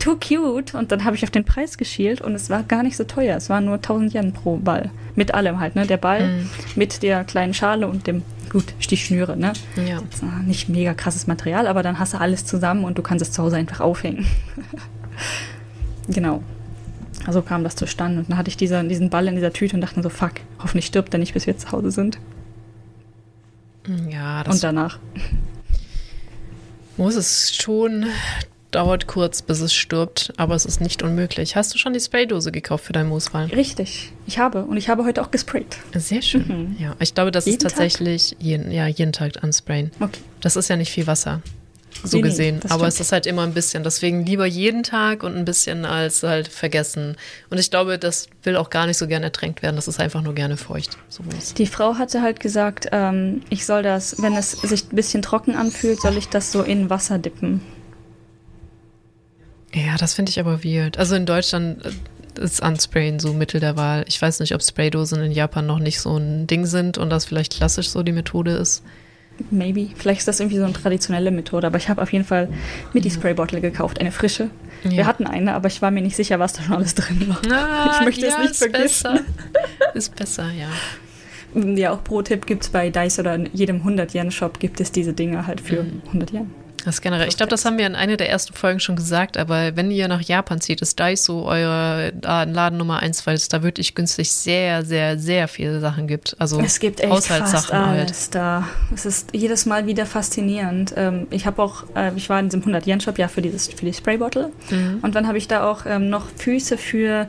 too 0.00 0.16
cute. 0.16 0.74
Und 0.74 0.90
dann 0.90 1.04
habe 1.04 1.14
ich 1.14 1.22
auf 1.22 1.30
den 1.30 1.44
Preis 1.44 1.78
geschielt 1.78 2.20
und 2.20 2.34
es 2.34 2.50
war 2.50 2.64
gar 2.64 2.82
nicht 2.82 2.96
so 2.96 3.04
teuer. 3.04 3.36
Es 3.36 3.48
waren 3.48 3.64
nur 3.64 3.76
1000 3.76 4.12
Yen 4.14 4.32
pro 4.32 4.56
Ball. 4.56 4.90
Mit 5.14 5.34
allem 5.34 5.60
halt, 5.60 5.76
ne? 5.76 5.86
Der 5.86 5.98
Ball 5.98 6.26
Mhm. 6.28 6.50
mit 6.74 7.02
der 7.04 7.22
kleinen 7.24 7.54
Schale 7.54 7.86
und 7.86 8.06
dem, 8.08 8.22
gut, 8.50 8.74
Stichschnüre, 8.80 9.36
ne? 9.36 9.52
Ja. 9.86 10.00
Nicht 10.44 10.68
mega 10.68 10.94
krasses 10.94 11.28
Material, 11.28 11.68
aber 11.68 11.84
dann 11.84 12.00
hast 12.00 12.14
du 12.14 12.18
alles 12.18 12.44
zusammen 12.44 12.84
und 12.84 12.98
du 12.98 13.02
kannst 13.02 13.22
es 13.22 13.30
zu 13.30 13.42
Hause 13.42 13.56
einfach 13.56 13.80
aufhängen. 13.80 14.26
genau. 16.08 16.42
Also 17.26 17.42
kam 17.42 17.62
das 17.64 17.76
zustande. 17.76 18.20
Und 18.20 18.30
dann 18.30 18.38
hatte 18.38 18.48
ich 18.48 18.56
diese, 18.56 18.82
diesen 18.84 19.10
Ball 19.10 19.26
in 19.28 19.34
dieser 19.34 19.52
Tüte 19.52 19.74
und 19.76 19.80
dachte 19.82 19.96
mir 19.96 20.02
so, 20.02 20.08
fuck, 20.08 20.32
hoffentlich 20.60 20.86
stirbt 20.86 21.12
er 21.14 21.18
nicht, 21.18 21.34
bis 21.34 21.46
wir 21.46 21.56
zu 21.56 21.70
Hause 21.72 21.90
sind. 21.90 22.18
Ja, 24.10 24.44
das 24.44 24.56
und 24.56 24.62
danach. 24.64 24.98
muss 26.96 27.14
es 27.14 27.54
schon. 27.56 28.06
Dauert 28.70 29.06
kurz, 29.06 29.40
bis 29.40 29.60
es 29.62 29.72
stirbt, 29.72 30.30
aber 30.36 30.54
es 30.54 30.66
ist 30.66 30.82
nicht 30.82 31.02
unmöglich. 31.02 31.56
Hast 31.56 31.72
du 31.72 31.78
schon 31.78 31.94
die 31.94 32.00
Spraydose 32.00 32.52
gekauft 32.52 32.84
für 32.84 32.92
deinen 32.92 33.08
Moosball? 33.08 33.46
Richtig, 33.46 34.12
ich 34.26 34.38
habe. 34.38 34.62
Und 34.64 34.76
ich 34.76 34.90
habe 34.90 35.04
heute 35.04 35.22
auch 35.22 35.30
gesprayt. 35.30 35.78
Sehr 35.94 36.20
schön. 36.20 36.76
Ja, 36.78 36.94
ich 37.00 37.14
glaube, 37.14 37.30
das 37.30 37.46
Jeden 37.46 37.56
ist 37.56 37.62
tatsächlich 37.62 38.36
jeden, 38.38 38.70
ja, 38.70 38.86
jeden 38.86 39.12
Tag 39.12 39.42
ansprayen. 39.42 39.90
Okay. 40.00 40.20
Das 40.42 40.54
ist 40.56 40.68
ja 40.68 40.76
nicht 40.76 40.90
viel 40.90 41.06
Wasser, 41.06 41.40
so 42.04 42.16
Nee, 42.16 42.22
nee, 42.22 42.28
gesehen. 42.28 42.60
das 42.60 42.70
aber 42.70 42.80
stimmt. 42.82 42.92
es 42.94 43.00
ist 43.00 43.12
halt 43.12 43.26
immer 43.26 43.42
ein 43.42 43.54
bisschen. 43.54 43.82
Deswegen 43.82 44.24
lieber 44.24 44.46
jeden 44.46 44.82
Tag 44.82 45.22
und 45.22 45.36
ein 45.36 45.44
bisschen 45.44 45.84
als 45.84 46.22
halt 46.22 46.48
vergessen. 46.48 47.16
Und 47.50 47.58
ich 47.58 47.70
glaube, 47.70 47.98
das 47.98 48.28
will 48.42 48.56
auch 48.56 48.70
gar 48.70 48.86
nicht 48.86 48.96
so 48.98 49.06
gerne 49.08 49.26
ertränkt 49.26 49.62
werden. 49.62 49.76
Das 49.76 49.88
ist 49.88 49.98
einfach 49.98 50.22
nur 50.22 50.34
gerne 50.34 50.56
feucht. 50.56 50.96
So 51.08 51.22
Moos. 51.24 51.54
Die 51.54 51.66
Frau 51.66 51.96
hatte 51.96 52.22
halt 52.22 52.40
gesagt, 52.40 52.88
ähm, 52.92 53.42
ich 53.50 53.66
soll 53.66 53.82
das, 53.82 54.22
wenn 54.22 54.34
es 54.36 54.52
sich 54.52 54.84
ein 54.92 54.96
bisschen 54.96 55.22
trocken 55.22 55.54
anfühlt, 55.56 56.00
soll 56.00 56.16
ich 56.16 56.28
das 56.28 56.52
so 56.52 56.62
in 56.62 56.88
Wasser 56.90 57.18
dippen. 57.18 57.60
Ja, 59.74 59.96
das 59.98 60.14
finde 60.14 60.30
ich 60.30 60.40
aber 60.40 60.64
weird. 60.64 60.98
Also 60.98 61.14
in 61.14 61.26
Deutschland 61.26 61.84
äh, 61.84 62.42
ist 62.42 62.62
Unsprayen 62.62 63.18
so 63.18 63.32
Mittel 63.32 63.60
der 63.60 63.76
Wahl. 63.76 64.04
Ich 64.08 64.20
weiß 64.20 64.40
nicht, 64.40 64.54
ob 64.54 64.62
Spraydosen 64.62 65.22
in 65.22 65.32
Japan 65.32 65.66
noch 65.66 65.78
nicht 65.78 66.00
so 66.00 66.16
ein 66.16 66.46
Ding 66.46 66.64
sind 66.66 66.96
und 66.98 67.10
das 67.10 67.24
vielleicht 67.24 67.54
klassisch 67.56 67.88
so 67.90 68.02
die 68.02 68.12
Methode 68.12 68.52
ist. 68.52 68.82
Maybe. 69.50 69.88
Vielleicht 69.96 70.20
ist 70.20 70.28
das 70.28 70.40
irgendwie 70.40 70.58
so 70.58 70.64
eine 70.64 70.72
traditionelle 70.72 71.30
Methode, 71.30 71.66
aber 71.66 71.76
ich 71.78 71.88
habe 71.88 72.02
auf 72.02 72.12
jeden 72.12 72.24
Fall 72.24 72.48
mir 72.92 73.00
die 73.00 73.10
Spraybottle 73.10 73.60
gekauft, 73.60 74.00
eine 74.00 74.12
frische. 74.12 74.50
Ja. 74.84 74.90
Wir 74.90 75.06
hatten 75.06 75.26
eine, 75.26 75.54
aber 75.54 75.68
ich 75.68 75.80
war 75.82 75.90
mir 75.90 76.02
nicht 76.02 76.16
sicher, 76.16 76.38
was 76.38 76.52
da 76.52 76.62
schon 76.62 76.74
alles 76.76 76.94
drin 76.94 77.26
war. 77.28 77.40
Ah, 77.52 77.92
ich 77.98 78.04
möchte 78.04 78.26
ja, 78.26 78.32
es 78.34 78.38
nicht 78.38 78.50
ist 78.52 78.58
vergessen. 78.58 79.12
besser. 79.12 79.20
Ist 79.94 80.16
besser, 80.16 80.46
ja. 80.52 80.68
Ja, 81.54 81.92
auch 81.92 82.04
Pro-Tipp 82.04 82.46
gibt 82.46 82.64
es 82.64 82.68
bei 82.68 82.90
Dice 82.90 83.20
oder 83.20 83.34
in 83.34 83.48
jedem 83.54 83.82
100-Yen-Shop 83.82 84.60
gibt 84.60 84.80
es 84.80 84.92
diese 84.92 85.14
Dinge 85.14 85.46
halt 85.46 85.60
für 85.60 85.82
Mhm. 85.82 86.02
100 86.08 86.32
Yen. 86.32 86.50
Das 86.84 87.00
generell. 87.00 87.28
Ich 87.28 87.36
glaube, 87.36 87.50
das 87.50 87.64
haben 87.64 87.76
wir 87.76 87.86
in 87.86 87.94
einer 87.94 88.16
der 88.16 88.30
ersten 88.30 88.54
Folgen 88.54 88.80
schon 88.80 88.96
gesagt, 88.96 89.36
aber 89.36 89.76
wenn 89.76 89.90
ihr 89.90 90.08
nach 90.08 90.20
Japan 90.20 90.60
zieht, 90.60 90.80
ist 90.80 90.98
Daiso 90.98 91.44
eure 91.44 92.12
Laden 92.22 92.78
Nummer 92.78 93.00
eins, 93.00 93.26
weil 93.26 93.34
es 93.34 93.48
da 93.48 93.62
wirklich 93.62 93.94
günstig 93.94 94.30
sehr, 94.32 94.84
sehr, 94.84 95.18
sehr 95.18 95.48
viele 95.48 95.80
Sachen 95.80 96.06
gibt. 96.06 96.36
Also 96.38 96.60
Es 96.60 96.78
gibt 96.78 97.00
echt 97.00 97.10
Haushaltssachen 97.10 97.86
halt. 97.86 98.00
alles 98.06 98.30
da. 98.30 98.68
Es 98.94 99.06
ist 99.06 99.30
jedes 99.34 99.66
Mal 99.66 99.86
wieder 99.86 100.06
faszinierend. 100.06 100.94
Ähm, 100.96 101.26
ich 101.30 101.46
habe 101.46 101.62
auch, 101.62 101.84
äh, 101.94 102.12
ich 102.16 102.28
war 102.30 102.38
in 102.40 102.48
diesem 102.48 102.62
100-Yen-Shop 102.62 103.18
ja 103.18 103.28
für, 103.28 103.42
dieses, 103.42 103.68
für 103.68 103.84
die 103.84 103.92
Spraybottle. 103.94 104.50
Mhm. 104.70 105.00
Und 105.02 105.14
dann 105.14 105.26
habe 105.26 105.38
ich 105.38 105.48
da 105.48 105.68
auch 105.68 105.84
ähm, 105.84 106.08
noch 106.10 106.26
Füße 106.36 106.78
für, 106.78 107.28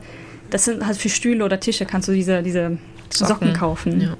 das 0.50 0.64
sind 0.64 0.86
halt 0.86 0.96
für 0.96 1.08
Stühle 1.08 1.44
oder 1.44 1.58
Tische, 1.58 1.86
kannst 1.86 2.08
du 2.08 2.12
diese, 2.12 2.42
diese 2.42 2.78
Socken, 3.12 3.28
Socken, 3.28 3.52
kaufen. 3.52 4.00
Ja. 4.00 4.16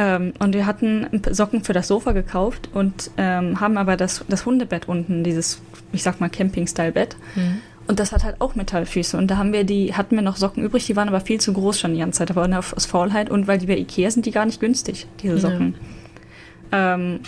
Ähm, 0.00 0.32
und 0.38 0.54
wir 0.54 0.64
hatten 0.64 1.08
Socken 1.28 1.64
für 1.64 1.72
das 1.72 1.88
Sofa 1.88 2.12
gekauft 2.12 2.68
und 2.72 3.10
ähm, 3.16 3.60
haben 3.60 3.76
aber 3.76 3.96
das, 3.96 4.24
das 4.28 4.46
Hundebett 4.46 4.86
unten, 4.86 5.24
dieses, 5.24 5.60
ich 5.92 6.04
sag 6.04 6.20
mal, 6.20 6.28
Camping-Style-Bett. 6.28 7.16
Mhm. 7.34 7.58
Und 7.88 7.98
das 7.98 8.12
hat 8.12 8.22
halt 8.22 8.40
auch 8.40 8.54
Metallfüße. 8.54 9.16
Und 9.16 9.28
da 9.28 9.38
haben 9.38 9.52
wir 9.52 9.64
die, 9.64 9.94
hatten 9.94 10.14
wir 10.14 10.22
noch 10.22 10.36
Socken 10.36 10.62
übrig, 10.62 10.86
die 10.86 10.94
waren 10.94 11.08
aber 11.08 11.20
viel 11.20 11.40
zu 11.40 11.52
groß 11.52 11.80
schon 11.80 11.94
die 11.94 11.98
ganze 11.98 12.18
Zeit. 12.18 12.30
Aber 12.30 12.46
aus 12.76 12.86
Faulheit 12.86 13.28
und 13.28 13.48
weil 13.48 13.58
die 13.58 13.66
bei 13.66 13.76
Ikea 13.76 14.12
sind, 14.12 14.24
die 14.24 14.30
gar 14.30 14.46
nicht 14.46 14.60
günstig, 14.60 15.08
diese 15.20 15.38
Socken. 15.38 15.74
Ja. 15.76 15.97
Ähm, 16.70 17.20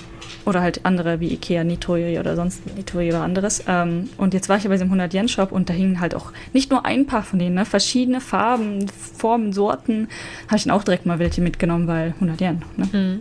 oder 0.45 0.63
halt 0.63 0.85
andere 0.85 1.21
wie 1.21 1.33
Ikea, 1.33 1.65
Nitori 1.65 2.19
oder 2.19 2.37
sonst 2.37 2.67
Nitori 2.77 3.09
oder 3.09 3.23
anderes. 3.23 3.65
Ähm, 3.67 4.09
und 4.17 4.35
jetzt 4.35 4.49
war 4.49 4.57
ich 4.57 4.65
ja 4.65 4.69
bei 4.69 4.77
diesem 4.77 4.93
100-Yen-Shop 4.93 5.53
und 5.53 5.69
da 5.69 5.75
hingen 5.75 6.01
halt 6.01 6.15
auch 6.15 6.33
nicht 6.53 6.71
nur 6.71 6.87
ein 6.87 7.07
paar 7.07 7.23
von 7.23 7.39
denen, 7.39 7.55
ne? 7.55 7.65
verschiedene 7.65 8.21
Farben, 8.21 8.89
Formen, 8.89 9.53
Sorten. 9.53 10.09
Habe 10.47 10.57
ich 10.57 10.65
dann 10.65 10.73
auch 10.73 10.85
direkt 10.85 11.07
mal 11.07 11.19
welche 11.19 11.41
mitgenommen, 11.41 11.87
weil 11.87 12.15
100 12.21 12.41
Yen. 12.41 12.63
Ne? 12.77 12.89
Mhm. 12.93 13.21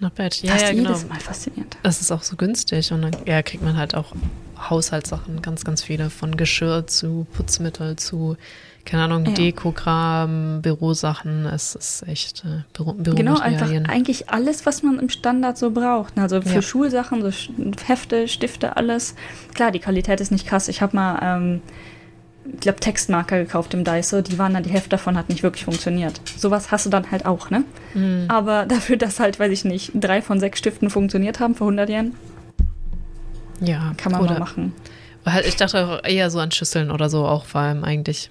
Not 0.00 0.14
bad. 0.14 0.42
Ja, 0.42 0.52
das 0.52 0.62
ist 0.62 0.68
ja, 0.68 0.74
jedes 0.74 1.02
genau. 1.02 1.14
Mal 1.14 1.20
faszinierend. 1.20 1.76
Es 1.82 2.00
ist 2.00 2.12
auch 2.12 2.22
so 2.22 2.36
günstig 2.36 2.92
und 2.92 3.02
dann 3.02 3.16
ja, 3.24 3.42
kriegt 3.42 3.64
man 3.64 3.76
halt 3.76 3.94
auch 3.94 4.12
Haushaltssachen, 4.58 5.42
ganz, 5.42 5.64
ganz 5.64 5.82
viele, 5.82 6.10
von 6.10 6.36
Geschirr 6.36 6.86
zu 6.86 7.26
Putzmittel 7.32 7.96
zu, 7.96 8.36
keine 8.86 9.04
Ahnung, 9.04 9.26
ja. 9.26 9.32
Dekokram, 9.32 10.62
Bürosachen. 10.62 11.44
Es 11.46 11.74
ist 11.74 12.08
echt 12.08 12.44
äh, 12.44 12.62
Büro, 12.72 12.94
Genau, 12.94 13.38
einfach 13.38 13.68
eigentlich 13.88 14.30
alles, 14.30 14.64
was 14.64 14.82
man 14.82 14.98
im 14.98 15.10
Standard 15.10 15.58
so 15.58 15.70
braucht. 15.70 16.16
Also 16.18 16.40
für 16.40 16.54
ja. 16.54 16.62
Schulsachen, 16.62 17.20
so 17.20 17.30
Hefte, 17.86 18.28
Stifte, 18.28 18.76
alles. 18.76 19.14
Klar, 19.54 19.72
die 19.72 19.80
Qualität 19.80 20.20
ist 20.20 20.30
nicht 20.30 20.46
krass. 20.46 20.68
Ich 20.68 20.80
habe 20.80 20.96
mal, 20.96 21.18
ähm, 21.22 21.62
ich 22.54 22.60
glaube, 22.60 22.80
Textmarker 22.80 23.38
gekauft 23.38 23.74
im 23.74 23.84
Daiso. 23.84 24.22
Die 24.22 24.38
waren 24.38 24.54
dann, 24.54 24.62
die 24.62 24.70
Hälfte 24.70 24.90
davon 24.90 25.18
hat 25.18 25.28
nicht 25.28 25.42
wirklich 25.42 25.64
funktioniert. 25.64 26.20
Sowas 26.38 26.70
hast 26.70 26.86
du 26.86 26.90
dann 26.90 27.10
halt 27.10 27.26
auch, 27.26 27.50
ne? 27.50 27.64
Mhm. 27.92 28.26
Aber 28.28 28.64
dafür, 28.68 28.96
dass 28.96 29.20
halt, 29.20 29.38
weiß 29.38 29.50
ich 29.50 29.64
nicht, 29.64 29.90
drei 29.94 30.22
von 30.22 30.40
sechs 30.40 30.60
Stiften 30.60 30.88
funktioniert 30.88 31.40
haben 31.40 31.54
für 31.54 31.64
100 31.64 31.90
Yen, 31.90 32.14
ja, 33.60 33.94
kann 33.96 34.12
man 34.12 34.22
oder, 34.22 34.34
mal 34.34 34.40
machen. 34.40 34.74
Halt, 35.24 35.46
ich 35.46 35.56
dachte 35.56 35.86
auch 35.86 36.04
eher 36.04 36.30
so 36.30 36.38
an 36.38 36.52
Schüsseln 36.52 36.90
oder 36.90 37.08
so, 37.08 37.26
auch 37.26 37.46
vor 37.46 37.62
allem 37.62 37.84
eigentlich. 37.84 38.30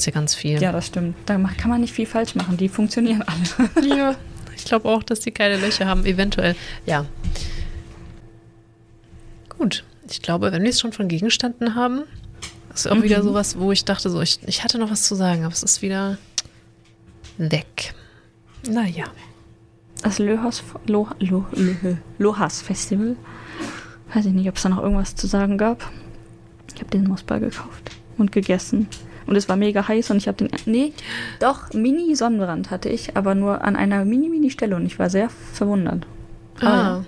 Ist 0.00 0.06
ja 0.06 0.12
ganz 0.12 0.34
viel. 0.34 0.62
Ja, 0.62 0.72
das 0.72 0.86
stimmt. 0.86 1.14
Da 1.26 1.36
kann 1.36 1.68
man 1.68 1.82
nicht 1.82 1.92
viel 1.92 2.06
falsch 2.06 2.34
machen. 2.34 2.56
Die 2.56 2.70
funktionieren 2.70 3.20
alle. 3.20 3.86
ja, 3.86 4.14
ich 4.56 4.64
glaube 4.64 4.88
auch, 4.88 5.02
dass 5.02 5.20
die 5.20 5.30
keine 5.30 5.58
Löcher 5.58 5.84
haben, 5.84 6.06
eventuell. 6.06 6.56
Ja. 6.86 7.04
Gut. 9.50 9.84
Ich 10.10 10.22
glaube, 10.22 10.52
wenn 10.52 10.62
wir 10.62 10.70
es 10.70 10.80
schon 10.80 10.94
von 10.94 11.06
Gegenständen 11.06 11.74
haben, 11.74 12.04
ist 12.74 12.88
auch 12.88 12.94
mhm. 12.94 13.02
wieder 13.02 13.22
sowas, 13.22 13.58
wo 13.58 13.72
ich 13.72 13.84
dachte, 13.84 14.08
so, 14.08 14.22
ich, 14.22 14.40
ich 14.46 14.64
hatte 14.64 14.78
noch 14.78 14.90
was 14.90 15.02
zu 15.02 15.14
sagen, 15.14 15.44
aber 15.44 15.52
es 15.52 15.62
ist 15.62 15.82
wieder 15.82 16.16
weg. 17.36 17.92
Naja. 18.66 19.04
Das 20.02 20.18
Lohas, 20.18 20.64
Loh, 20.86 21.08
Loh, 21.18 21.44
Loh, 21.52 21.98
Lohas 22.16 22.62
Festival 22.62 23.16
Weiß 24.14 24.24
ich 24.24 24.32
nicht, 24.32 24.48
ob 24.48 24.56
es 24.56 24.62
da 24.62 24.70
noch 24.70 24.82
irgendwas 24.82 25.14
zu 25.14 25.26
sagen 25.26 25.58
gab. 25.58 25.92
Ich 26.74 26.80
habe 26.80 26.90
den 26.90 27.06
Mossball 27.06 27.38
gekauft 27.38 27.90
und 28.16 28.32
gegessen. 28.32 28.88
Und 29.26 29.36
es 29.36 29.48
war 29.48 29.56
mega 29.56 29.86
heiß 29.86 30.10
und 30.10 30.16
ich 30.16 30.28
habe 30.28 30.38
den. 30.38 30.50
Nee, 30.66 30.92
doch, 31.38 31.72
Mini-Sonnenbrand 31.72 32.70
hatte 32.70 32.88
ich, 32.88 33.16
aber 33.16 33.34
nur 33.34 33.62
an 33.62 33.76
einer 33.76 34.04
Mini-Mini-Stelle 34.04 34.76
und 34.76 34.86
ich 34.86 34.98
war 34.98 35.10
sehr 35.10 35.30
verwundert. 35.52 36.06
Ah. 36.60 36.66
ah. 36.66 37.04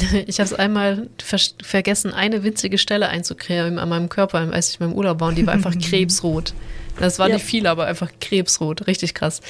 Ich 0.26 0.40
habe 0.40 0.46
es 0.46 0.54
einmal 0.54 1.08
ver 1.22 1.38
vergessen, 1.62 2.14
eine 2.14 2.42
winzige 2.42 2.78
Stelle 2.78 3.08
einzukremen 3.08 3.78
an 3.78 3.88
meinem 3.88 4.08
Körper, 4.08 4.38
als 4.52 4.70
ich 4.70 4.78
beim 4.78 4.94
Urlaub 4.94 5.20
war 5.20 5.28
und 5.28 5.36
die 5.36 5.46
war 5.46 5.54
einfach 5.54 5.76
krebsrot. 5.78 6.54
Das 6.98 7.18
war 7.18 7.28
ja. 7.28 7.34
nicht 7.34 7.44
viel, 7.44 7.66
aber 7.66 7.86
einfach 7.86 8.10
krebsrot. 8.20 8.86
Richtig 8.86 9.14
krass. 9.14 9.40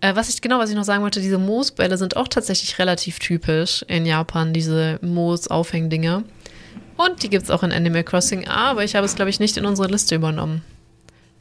Äh, 0.00 0.14
was 0.16 0.28
ich 0.28 0.40
genau, 0.40 0.58
was 0.58 0.70
ich 0.70 0.76
noch 0.76 0.84
sagen 0.84 1.02
wollte, 1.02 1.20
diese 1.20 1.38
Moosbälle 1.38 1.98
sind 1.98 2.16
auch 2.16 2.28
tatsächlich 2.28 2.78
relativ 2.78 3.18
typisch 3.18 3.84
in 3.88 4.06
Japan, 4.06 4.52
diese 4.52 4.98
Moos-Aufhängdinger. 5.02 6.24
Und 6.96 7.22
die 7.22 7.30
gibt 7.30 7.44
es 7.44 7.50
auch 7.50 7.62
in 7.62 7.72
Animal 7.72 8.04
Crossing, 8.04 8.48
aber 8.48 8.84
ich 8.84 8.94
habe 8.94 9.06
es, 9.06 9.14
glaube 9.14 9.30
ich, 9.30 9.40
nicht 9.40 9.56
in 9.56 9.64
unsere 9.64 9.88
Liste 9.88 10.14
übernommen. 10.14 10.62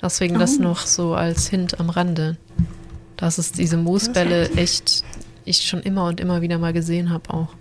Deswegen 0.02 0.38
oh. 0.38 0.40
das 0.40 0.60
noch 0.60 0.80
so 0.80 1.14
als 1.14 1.48
Hint 1.48 1.80
am 1.80 1.90
Rande. 1.90 2.38
Dass 3.18 3.38
es 3.38 3.52
diese 3.52 3.78
Moosbälle 3.78 4.50
echt 4.52 5.04
ich 5.46 5.64
schon 5.64 5.82
immer 5.82 6.06
und 6.06 6.20
immer 6.20 6.42
wieder 6.42 6.58
mal 6.58 6.74
gesehen 6.74 7.10
habe 7.10 7.34
auch. 7.34 7.56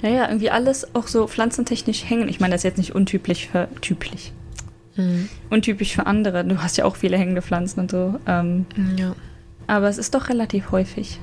Ja, 0.00 0.08
ja, 0.08 0.28
irgendwie 0.28 0.50
alles 0.50 0.94
auch 0.94 1.06
so 1.06 1.28
pflanzentechnisch 1.28 2.08
hängen. 2.08 2.28
Ich 2.28 2.40
meine, 2.40 2.52
das 2.52 2.60
ist 2.60 2.64
jetzt 2.64 2.78
nicht 2.78 2.94
untypisch 2.94 3.48
für 3.48 3.68
typisch. 3.80 4.32
Mhm. 4.96 5.28
Untypisch 5.50 5.94
für 5.94 6.06
andere. 6.06 6.44
Du 6.44 6.60
hast 6.60 6.76
ja 6.76 6.84
auch 6.84 6.96
viele 6.96 7.16
hängende 7.16 7.42
Pflanzen 7.42 7.80
und 7.80 7.90
so. 7.90 8.18
Ähm, 8.26 8.66
ja. 8.96 9.14
Aber 9.68 9.88
es 9.88 9.98
ist 9.98 10.14
doch 10.14 10.28
relativ 10.28 10.72
häufig. 10.72 11.20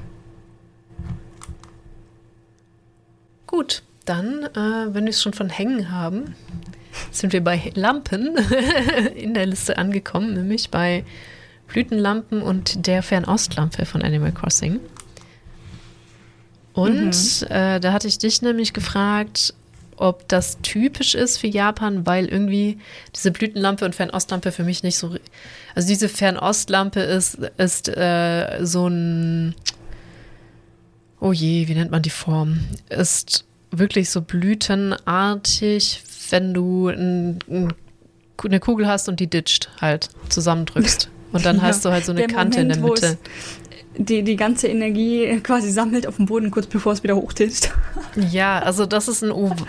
Gut, 3.48 3.84
dann, 4.06 4.44
äh, 4.44 4.94
wenn 4.94 5.06
wir 5.06 5.10
es 5.10 5.22
schon 5.22 5.34
von 5.34 5.50
Hängen 5.50 5.92
haben, 5.92 6.36
sind 7.12 7.34
wir 7.34 7.44
bei 7.44 7.72
Lampen 7.76 8.38
in 9.16 9.34
der 9.34 9.46
Liste 9.46 9.78
angekommen, 9.78 10.34
nämlich 10.34 10.70
bei 10.70 11.04
Blütenlampen 11.68 12.42
und 12.42 12.88
der 12.88 13.04
Fernostlampe 13.04 13.86
von 13.86 14.02
Animal 14.02 14.32
Crossing. 14.32 14.80
Und 16.74 17.42
mhm. 17.42 17.48
äh, 17.50 17.80
da 17.80 17.94
hatte 17.94 18.08
ich 18.08 18.18
dich 18.18 18.42
nämlich 18.42 18.74
gefragt, 18.74 19.54
ob 20.00 20.28
das 20.30 20.60
typisch 20.62 21.14
ist 21.14 21.38
für 21.38 21.48
Japan, 21.48 22.06
weil 22.06 22.26
irgendwie 22.26 22.80
diese 23.16 23.32
Blütenlampe 23.32 23.84
und 23.84 23.96
Fernostlampe 23.96 24.52
für 24.52 24.64
mich 24.64 24.82
nicht 24.82 24.98
so. 24.98 25.16
Also 25.76 25.88
diese 25.88 26.08
Fernostlampe 26.08 27.02
ist, 27.02 27.38
ist 27.58 27.90
äh, 27.90 28.60
so 28.62 28.88
ein. 28.88 29.56
Oh 31.20 31.34
je, 31.34 31.68
wie 31.68 31.76
nennt 31.76 31.92
man 31.92 32.02
die 32.02 32.10
Form? 32.10 32.62
Ist 32.88 33.44
wirklich 33.72 34.10
so 34.10 34.22
blütenartig, 34.22 36.02
wenn 36.32 36.54
du 36.54 36.90
ein, 36.90 37.40
ein, 37.50 37.74
eine 38.44 38.60
Kugel 38.60 38.88
hast 38.88 39.10
und 39.10 39.20
die 39.20 39.28
ditcht 39.28 39.70
halt 39.82 40.10
zusammendrückst. 40.30 41.10
Und 41.32 41.46
dann 41.46 41.58
ja, 41.58 41.62
hast 41.64 41.86
du 41.86 41.90
halt 41.90 42.06
so 42.06 42.12
eine 42.12 42.28
Kante 42.28 42.60
Moment, 42.60 42.78
in 42.78 42.82
der 42.82 42.90
Mitte 42.90 43.18
die, 44.00 44.24
die 44.24 44.36
ganze 44.38 44.68
Energie 44.68 45.40
quasi 45.44 45.70
sammelt 45.70 46.08
auf 46.08 46.16
dem 46.16 46.26
Boden, 46.26 46.52
kurz 46.52 46.68
bevor 46.68 46.94
es 46.94 47.04
wieder 47.04 47.16
hochtischt. 47.16 47.70
Ja, 48.32 48.60
also 48.60 48.86
das 48.86 49.08
ist 49.08 49.24
ein 49.24 49.32
Oval. 49.32 49.68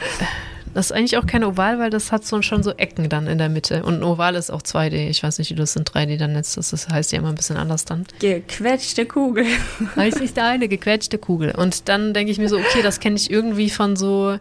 Das 0.73 0.87
ist 0.87 0.93
eigentlich 0.93 1.19
auch 1.19 1.27
kein 1.27 1.45
Oval, 1.45 1.79
weil 1.79 1.91
das 1.91 2.11
hat 2.11 2.25
so, 2.25 2.41
schon 2.43 2.63
so 2.63 2.71
Ecken 2.71 3.09
dann 3.09 3.27
in 3.27 3.39
der 3.39 3.49
Mitte. 3.49 3.83
Und 3.83 3.97
ein 3.97 4.03
Oval 4.03 4.35
ist 4.35 4.51
auch 4.51 4.63
2D. 4.63 5.09
Ich 5.09 5.23
weiß 5.23 5.39
nicht, 5.39 5.51
wie 5.51 5.55
das 5.57 5.77
in 5.77 5.85
3D 5.85 6.17
dann 6.17 6.35
jetzt 6.35 6.57
ist. 6.57 6.73
Das 6.73 6.89
heißt 6.89 7.13
ja 7.13 7.19
immer 7.19 7.29
ein 7.29 7.35
bisschen 7.35 7.57
anders 7.57 7.85
dann. 7.85 8.07
Gequetschte 8.19 9.05
Kugel. 9.05 9.47
Heißt 9.97 10.21
nicht 10.21 10.39
eine 10.39 10.69
gequetschte 10.69 11.19
Kugel. 11.19 11.53
Und 11.57 11.89
dann 11.89 12.15
denke 12.15 12.33
ich 12.33 12.39
mir 12.39 12.49
so, 12.49 12.57
okay, 12.57 12.83
das 12.83 12.99
kenne 12.99 13.17
ich 13.17 13.31
irgendwie 13.31 13.69
von 13.69 13.97
so 13.97 14.39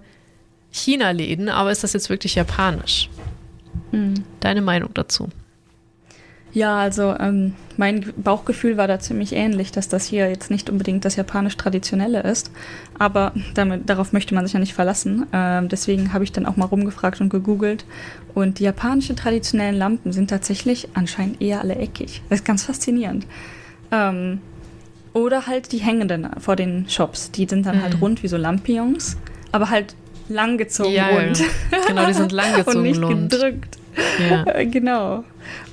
China-Läden, 0.71 1.49
aber 1.49 1.71
ist 1.71 1.83
das 1.83 1.93
jetzt 1.93 2.09
wirklich 2.09 2.35
japanisch? 2.35 3.09
Hm. 3.91 4.23
Deine 4.39 4.61
Meinung 4.61 4.91
dazu? 4.93 5.29
Ja, 6.51 6.79
also 6.79 7.15
ähm, 7.19 7.53
mein 7.77 8.11
Bauchgefühl 8.17 8.75
war 8.75 8.87
da 8.87 8.99
ziemlich 8.99 9.33
ähnlich, 9.33 9.71
dass 9.71 9.87
das 9.87 10.05
hier 10.05 10.29
jetzt 10.29 10.49
nicht 10.49 10.69
unbedingt 10.69 11.05
das 11.05 11.15
japanisch-traditionelle 11.15 12.21
ist. 12.21 12.51
Aber 12.97 13.33
damit, 13.53 13.87
darauf 13.87 14.13
möchte 14.13 14.33
man 14.33 14.45
sich 14.45 14.53
ja 14.53 14.59
nicht 14.59 14.73
verlassen. 14.73 15.27
Ähm, 15.31 15.69
deswegen 15.69 16.11
habe 16.11 16.23
ich 16.23 16.31
dann 16.31 16.47
auch 16.47 16.57
mal 16.57 16.65
rumgefragt 16.65 17.21
und 17.21 17.29
gegoogelt. 17.29 17.85
Und 18.33 18.59
die 18.59 18.63
japanischen 18.63 19.15
traditionellen 19.15 19.75
Lampen 19.75 20.11
sind 20.11 20.31
tatsächlich 20.31 20.89
anscheinend 20.95 21.39
eher 21.39 21.61
alle 21.61 21.75
eckig. 21.75 22.23
Das 22.29 22.39
ist 22.39 22.45
ganz 22.45 22.63
faszinierend. 22.63 23.27
Ähm, 23.91 24.41
oder 25.13 25.45
halt 25.45 25.71
die 25.71 25.79
hängenden 25.79 26.29
vor 26.39 26.55
den 26.55 26.89
Shops. 26.89 27.31
Die 27.31 27.47
sind 27.47 27.65
dann 27.65 27.75
halt 27.75 27.89
mhm. 27.89 27.93
halt 27.93 28.01
rund 28.01 28.23
wie 28.23 28.27
so 28.27 28.37
Lampions, 28.37 29.17
aber 29.51 29.69
halt 29.69 29.95
langgezogen 30.29 30.93
ja, 30.93 31.07
rund. 31.07 31.39
Ja. 31.39 31.45
Genau, 31.87 32.05
die 32.05 32.13
sind 32.13 32.31
langgezogen 32.31 32.77
und 32.77 32.83
nicht 32.83 33.01
rund. 33.01 33.31
gedrückt. 33.31 33.77
Ja. 34.29 34.63
genau. 34.63 35.23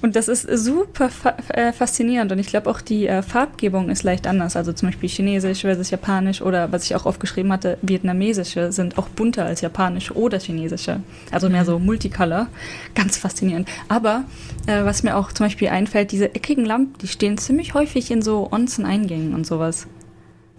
Und 0.02 0.16
das 0.16 0.28
ist 0.28 0.42
super 0.42 1.10
fa 1.10 1.36
äh, 1.48 1.72
faszinierend. 1.72 2.32
Und 2.32 2.38
ich 2.38 2.46
glaube 2.46 2.70
auch 2.70 2.80
die 2.80 3.06
äh, 3.06 3.22
Farbgebung 3.22 3.90
ist 3.90 4.02
leicht 4.02 4.26
anders. 4.26 4.56
Also 4.56 4.72
zum 4.72 4.88
Beispiel 4.88 5.08
Chinesisch 5.08 5.60
versus 5.60 5.90
Japanisch 5.90 6.40
oder 6.40 6.72
was 6.72 6.84
ich 6.84 6.94
auch 6.94 7.06
aufgeschrieben 7.06 7.52
hatte, 7.52 7.78
Vietnamesische 7.82 8.72
sind 8.72 8.98
auch 8.98 9.08
bunter 9.08 9.44
als 9.44 9.60
Japanische 9.60 10.16
oder 10.16 10.38
Chinesische. 10.38 11.00
Also 11.30 11.48
mehr 11.48 11.64
so 11.64 11.78
mhm. 11.78 11.86
Multicolor. 11.86 12.48
Ganz 12.94 13.16
faszinierend. 13.16 13.68
Aber 13.88 14.24
äh, 14.66 14.84
was 14.84 15.02
mir 15.02 15.16
auch 15.16 15.32
zum 15.32 15.46
Beispiel 15.46 15.68
einfällt, 15.68 16.12
diese 16.12 16.34
eckigen 16.34 16.64
Lampen, 16.64 16.98
die 16.98 17.08
stehen 17.08 17.38
ziemlich 17.38 17.74
häufig 17.74 18.10
in 18.10 18.22
so 18.22 18.48
Onsen-Eingängen 18.50 19.34
und 19.34 19.46
sowas. 19.46 19.86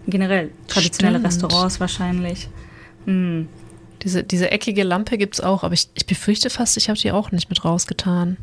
Generell. 0.06 0.50
Traditionelle 0.68 1.18
Stimmt. 1.18 1.26
Restaurants 1.26 1.80
wahrscheinlich. 1.80 2.48
Hm. 3.04 3.48
Diese, 4.02 4.22
diese 4.22 4.50
eckige 4.50 4.84
Lampe 4.84 5.18
gibt 5.18 5.34
es 5.34 5.40
auch, 5.40 5.64
aber 5.64 5.74
ich, 5.74 5.88
ich 5.94 6.06
befürchte 6.06 6.50
fast, 6.50 6.76
ich 6.76 6.88
habe 6.88 6.98
die 6.98 7.12
auch 7.12 7.32
nicht 7.32 7.48
mit 7.48 7.64
rausgetan. 7.64 8.36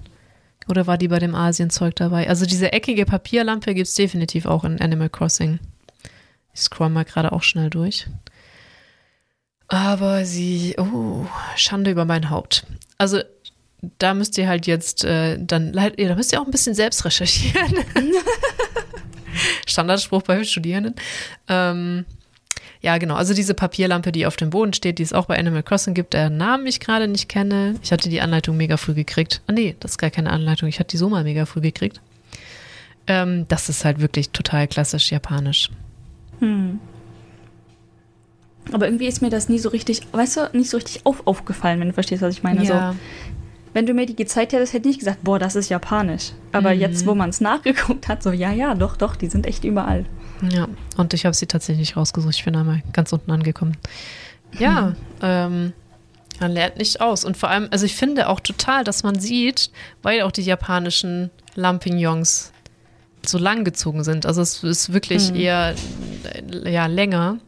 Oder 0.68 0.88
war 0.88 0.98
die 0.98 1.08
bei 1.08 1.20
dem 1.20 1.36
Asienzeug 1.36 1.96
dabei? 1.96 2.28
Also 2.28 2.46
diese 2.46 2.74
eckige 2.74 3.06
Papierlampe 3.06 3.74
gibt 3.74 3.88
es 3.88 3.94
definitiv 3.94 4.46
auch 4.46 4.64
in 4.64 4.82
Animal 4.82 5.10
Crossing. 5.10 5.60
Ich 6.54 6.62
scroll 6.62 6.90
mal 6.90 7.06
gerade 7.06 7.32
auch 7.32 7.44
schnell 7.44 7.70
durch. 7.70 8.08
Aber 9.68 10.26
sie, 10.26 10.76
oh, 10.78 11.26
Schande 11.56 11.92
über 11.92 12.06
mein 12.06 12.30
Haupt. 12.30 12.66
Also 12.98 13.22
da 14.00 14.14
müsst 14.14 14.38
ihr 14.38 14.48
halt 14.48 14.68
jetzt 14.68 15.04
äh, 15.04 15.38
dann, 15.40 15.74
da 15.74 16.16
müsst 16.16 16.34
ihr 16.34 16.42
auch 16.42 16.46
ein 16.46 16.52
bisschen 16.52 16.76
selbst 16.76 17.06
recherchieren. 17.06 17.76
Standardspruch 19.68 20.24
bei 20.24 20.44
Studierenden. 20.44 20.96
Ähm, 21.48 22.06
ja, 22.86 23.00
genau. 23.00 23.16
Also 23.16 23.34
diese 23.34 23.56
Papierlampe, 23.56 24.12
die 24.12 24.28
auf 24.28 24.36
dem 24.36 24.52
Boden 24.52 24.72
steht, 24.72 25.00
die 25.00 25.04
es 25.04 25.12
auch 25.12 25.26
bei 25.26 25.40
Animal 25.40 25.64
Crossing 25.64 25.96
gibt, 25.96 26.14
deren 26.14 26.38
Namen 26.38 26.68
ich 26.68 26.80
gerade 26.80 27.08
nicht 27.08 27.28
kenne. 27.28 27.74
Ich 27.82 27.92
hatte 27.92 28.10
die 28.10 28.22
Anleitung 28.22 28.58
mega 28.58 28.78
früh 28.78 28.94
gekriegt. 28.94 29.42
Ah, 29.48 29.54
nee, 29.54 29.76
das 29.80 29.94
ist 29.94 29.98
gar 29.98 30.12
keine 30.12 30.30
Anleitung. 30.30 30.70
Ich 30.70 30.80
hatte 30.80 30.92
die 30.92 30.98
so 30.98 31.10
mal 31.10 31.24
mega 31.24 31.48
früh 31.48 31.62
gekriegt. 31.62 32.00
Ähm, 33.08 33.48
das 33.48 33.70
ist 33.70 33.86
halt 33.86 34.02
wirklich 34.02 34.30
total 34.30 34.68
klassisch 34.68 35.12
japanisch. 35.12 35.72
Hm. 36.42 36.80
Aber 38.72 38.86
irgendwie 38.86 39.08
ist 39.08 39.20
mir 39.20 39.32
das 39.32 39.50
nie 39.50 39.58
so 39.58 39.70
richtig, 39.70 40.02
weißt 40.12 40.38
du, 40.38 40.50
nicht 40.54 40.70
so 40.70 40.78
richtig 40.78 41.08
auf, 41.08 41.26
aufgefallen, 41.26 41.80
wenn 41.80 41.88
du 41.88 41.94
verstehst, 41.96 42.22
was 42.22 42.36
ich 42.36 42.44
meine. 42.44 42.64
Ja. 42.64 42.92
So, 42.92 43.00
wenn 43.74 43.88
du 43.88 43.96
mir 43.96 44.06
die 44.06 44.16
gezeigt 44.16 44.54
hättest, 44.54 44.74
hätte 44.74 44.88
ich 44.88 44.98
nicht 44.98 45.00
gesagt, 45.00 45.24
boah, 45.24 45.40
das 45.40 45.56
ist 45.56 45.70
japanisch. 45.70 46.34
Aber 46.52 46.76
mhm. 46.76 46.82
jetzt, 46.82 47.08
wo 47.08 47.16
man 47.16 47.32
es 47.32 47.42
nachgeguckt 47.42 48.08
hat, 48.08 48.22
so, 48.22 48.32
ja, 48.32 48.52
ja, 48.52 48.76
doch, 48.76 48.96
doch, 48.96 49.16
die 49.16 49.28
sind 49.28 49.48
echt 49.48 49.64
überall. 49.64 50.06
Ja, 50.42 50.68
und 50.98 51.14
ich 51.14 51.26
habe 51.26 51.36
sie 51.36 51.48
tatsächlich 51.48 51.96
rausgesucht. 51.96 52.36
Ich 52.36 52.46
bin 52.46 52.56
einmal 52.56 52.84
ganz 52.94 53.14
unten 53.14 53.32
angekommen. 53.32 53.78
Ja, 54.60 54.82
mhm. 54.82 54.96
ähm, 55.22 55.74
man 56.40 56.52
lernt 56.52 56.78
nicht 56.78 57.02
aus. 57.02 57.26
Und 57.26 57.38
vor 57.38 57.50
allem, 57.50 57.68
also 57.72 57.86
ich 57.86 57.96
finde 57.96 58.30
auch 58.30 58.40
total, 58.40 58.84
dass 58.84 59.04
man 59.04 59.20
sieht, 59.20 59.72
weil 60.02 60.22
auch 60.22 60.32
die 60.32 60.42
japanischen 60.42 61.30
Lampignons 61.56 62.52
so 63.26 63.38
lang 63.38 63.64
gezogen 63.64 64.04
sind. 64.04 64.26
Also 64.26 64.42
es 64.42 64.64
ist 64.64 64.94
wirklich 64.94 65.32
mhm. 65.32 65.38
eher 65.38 65.76
ja, 66.66 66.86
länger. 66.88 67.40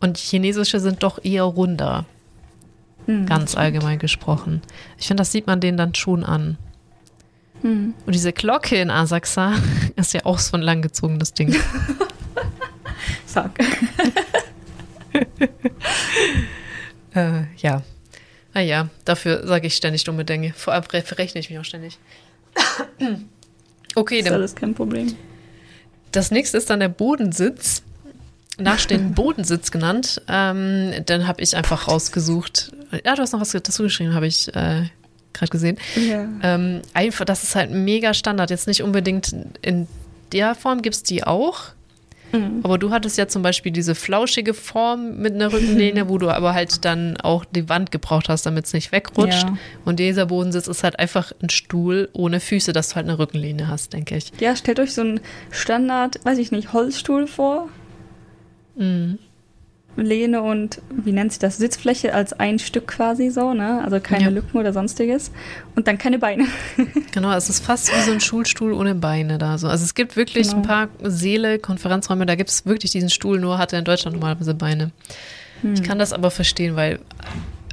Und 0.00 0.16
chinesische 0.18 0.80
sind 0.80 1.02
doch 1.02 1.24
eher 1.24 1.44
runder. 1.44 2.04
Mhm, 3.06 3.26
ganz 3.26 3.56
allgemein 3.56 3.98
gesprochen. 3.98 4.62
Ich 4.98 5.08
finde, 5.08 5.22
das 5.22 5.32
sieht 5.32 5.46
man 5.46 5.60
denen 5.60 5.78
dann 5.78 5.94
schon 5.94 6.24
an. 6.24 6.58
Mhm. 7.62 7.94
Und 8.06 8.14
diese 8.14 8.32
Glocke 8.32 8.76
in 8.76 8.90
Asakusa 8.90 9.54
ist 9.96 10.12
ja 10.12 10.24
auch 10.24 10.38
so 10.38 10.56
ein 10.56 10.62
langgezogenes 10.62 11.32
Ding. 11.32 11.56
Sag. 13.26 13.58
äh, 17.14 17.42
ja. 17.56 17.82
Naja, 18.54 18.88
dafür 19.04 19.46
sage 19.46 19.66
ich 19.66 19.74
ständig 19.74 20.04
dumme 20.04 20.24
Dinge. 20.24 20.52
Vor 20.54 20.72
allem 20.72 20.82
verrechne 20.82 21.40
ich 21.40 21.50
mich 21.50 21.58
auch 21.58 21.64
ständig. 21.64 21.98
okay, 23.94 24.22
dann. 24.22 24.40
Das 24.40 24.52
ist 24.52 24.56
kein 24.56 24.74
Problem. 24.74 25.14
Das 26.12 26.30
nächste 26.30 26.58
ist 26.58 26.70
dann 26.70 26.80
der 26.80 26.88
Bodensitz 26.88 27.82
nach 28.58 28.84
dem 28.84 29.12
Bodensitz 29.14 29.70
genannt. 29.70 30.22
Ähm, 30.28 30.92
dann 31.06 31.26
habe 31.28 31.42
ich 31.42 31.56
einfach 31.56 31.88
rausgesucht. 31.88 32.72
Ja, 33.04 33.14
du 33.14 33.22
hast 33.22 33.32
noch 33.32 33.40
was 33.40 33.50
dazu 33.50 33.82
geschrieben, 33.82 34.14
habe 34.14 34.26
ich 34.26 34.48
äh, 34.48 34.88
gerade 35.32 35.50
gesehen. 35.50 35.78
Ja. 35.96 36.26
Ähm, 36.42 36.82
einfach, 36.94 37.24
das 37.24 37.44
ist 37.44 37.54
halt 37.54 37.70
mega 37.70 38.14
Standard. 38.14 38.50
Jetzt 38.50 38.66
nicht 38.66 38.82
unbedingt 38.82 39.34
in 39.62 39.86
der 40.32 40.54
Form 40.54 40.82
gibt 40.82 40.96
es 40.96 41.02
die 41.02 41.24
auch. 41.24 41.72
Mhm. 42.32 42.60
Aber 42.62 42.78
du 42.78 42.90
hattest 42.90 43.18
ja 43.18 43.28
zum 43.28 43.42
Beispiel 43.42 43.72
diese 43.72 43.94
flauschige 43.94 44.54
Form 44.54 45.18
mit 45.18 45.34
einer 45.34 45.52
Rückenlehne, 45.52 46.08
wo 46.08 46.18
du 46.18 46.28
aber 46.30 46.54
halt 46.54 46.84
dann 46.84 47.16
auch 47.16 47.44
die 47.44 47.68
Wand 47.68 47.90
gebraucht 47.90 48.28
hast, 48.28 48.44
damit 48.46 48.66
es 48.66 48.72
nicht 48.72 48.92
wegrutscht. 48.92 49.44
Ja. 49.44 49.58
Und 49.84 49.98
dieser 49.98 50.26
Bodensitz 50.26 50.66
ist 50.68 50.84
halt 50.84 50.98
einfach 50.98 51.32
ein 51.42 51.50
Stuhl 51.50 52.08
ohne 52.12 52.40
Füße, 52.40 52.72
dass 52.72 52.90
du 52.90 52.96
halt 52.96 53.06
eine 53.06 53.18
Rückenlehne 53.18 53.68
hast, 53.68 53.92
denke 53.92 54.16
ich. 54.16 54.32
Ja, 54.40 54.56
stellt 54.56 54.80
euch 54.80 54.92
so 54.94 55.02
einen 55.02 55.20
Standard, 55.50 56.24
weiß 56.24 56.38
ich 56.38 56.52
nicht, 56.52 56.72
Holzstuhl 56.72 57.26
vor. 57.26 57.68
Mhm. 58.76 59.18
Lehne 60.00 60.42
und, 60.42 60.80
wie 60.90 61.12
nennt 61.12 61.32
sich 61.32 61.38
das, 61.38 61.56
Sitzfläche 61.56 62.14
als 62.14 62.32
ein 62.32 62.58
Stück 62.58 62.86
quasi 62.86 63.30
so, 63.30 63.54
ne? 63.54 63.82
Also 63.84 64.00
keine 64.00 64.24
ja. 64.24 64.30
Lücken 64.30 64.56
oder 64.56 64.72
sonstiges. 64.72 65.30
Und 65.74 65.88
dann 65.88 65.98
keine 65.98 66.18
Beine. 66.18 66.46
genau, 67.12 67.32
es 67.32 67.48
ist 67.48 67.64
fast 67.64 67.94
wie 67.94 68.00
so 68.02 68.12
ein 68.12 68.20
Schulstuhl 68.20 68.72
ohne 68.72 68.94
Beine 68.94 69.38
da. 69.38 69.58
So. 69.58 69.68
Also 69.68 69.84
es 69.84 69.94
gibt 69.94 70.16
wirklich 70.16 70.48
genau. 70.48 70.58
ein 70.58 70.62
paar 70.62 70.88
Säle, 71.02 71.58
Konferenzräume, 71.58 72.26
da 72.26 72.34
gibt 72.34 72.50
es 72.50 72.66
wirklich 72.66 72.92
diesen 72.92 73.10
Stuhl, 73.10 73.38
nur 73.38 73.58
hat 73.58 73.72
er 73.72 73.78
in 73.78 73.84
Deutschland 73.84 74.14
normalerweise 74.14 74.54
Beine. 74.54 74.90
Hm. 75.62 75.74
Ich 75.74 75.82
kann 75.82 75.98
das 75.98 76.12
aber 76.12 76.30
verstehen, 76.30 76.76
weil 76.76 77.00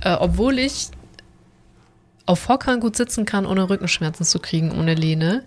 äh, 0.02 0.14
obwohl 0.20 0.60
ich 0.60 0.90
auf 2.26 2.48
Hockern 2.50 2.80
gut 2.80 2.96
sitzen 2.96 3.26
kann, 3.26 3.46
ohne 3.46 3.70
Rückenschmerzen 3.70 4.26
zu 4.26 4.40
kriegen, 4.40 4.72
ohne 4.72 4.96
Lehne, 4.96 5.44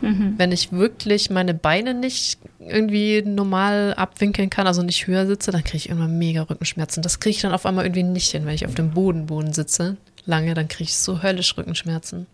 Mhm. 0.00 0.34
Wenn 0.36 0.52
ich 0.52 0.72
wirklich 0.72 1.30
meine 1.30 1.54
Beine 1.54 1.94
nicht 1.94 2.38
irgendwie 2.60 3.22
normal 3.22 3.94
abwinkeln 3.94 4.50
kann, 4.50 4.66
also 4.66 4.82
nicht 4.82 5.06
höher 5.06 5.26
sitze, 5.26 5.50
dann 5.50 5.64
kriege 5.64 5.78
ich 5.78 5.88
irgendwann 5.88 6.18
mega 6.18 6.42
Rückenschmerzen. 6.42 7.02
Das 7.02 7.20
kriege 7.20 7.36
ich 7.36 7.42
dann 7.42 7.52
auf 7.52 7.66
einmal 7.66 7.84
irgendwie 7.84 8.04
nicht 8.04 8.30
hin, 8.30 8.46
wenn 8.46 8.54
ich 8.54 8.66
auf 8.66 8.74
dem 8.74 8.90
Bodenboden 8.90 9.52
sitze. 9.52 9.96
Lange, 10.24 10.54
dann 10.54 10.68
kriege 10.68 10.84
ich 10.84 10.96
so 10.96 11.22
höllisch 11.22 11.56
Rückenschmerzen. 11.56 12.26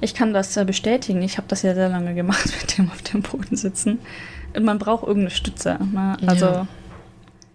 Ich 0.00 0.14
kann 0.14 0.32
das 0.32 0.54
bestätigen. 0.66 1.22
Ich 1.22 1.38
habe 1.38 1.48
das 1.48 1.62
ja 1.62 1.74
sehr 1.74 1.88
lange 1.88 2.14
gemacht 2.14 2.46
mit 2.60 2.78
dem 2.78 2.90
auf 2.90 3.02
dem 3.02 3.22
Boden 3.22 3.56
sitzen. 3.56 3.98
Und 4.54 4.64
man 4.64 4.78
braucht 4.78 5.02
irgendeine 5.02 5.30
Stütze. 5.30 5.78
Ne? 5.92 6.16
Also 6.26 6.46
ja. 6.46 6.66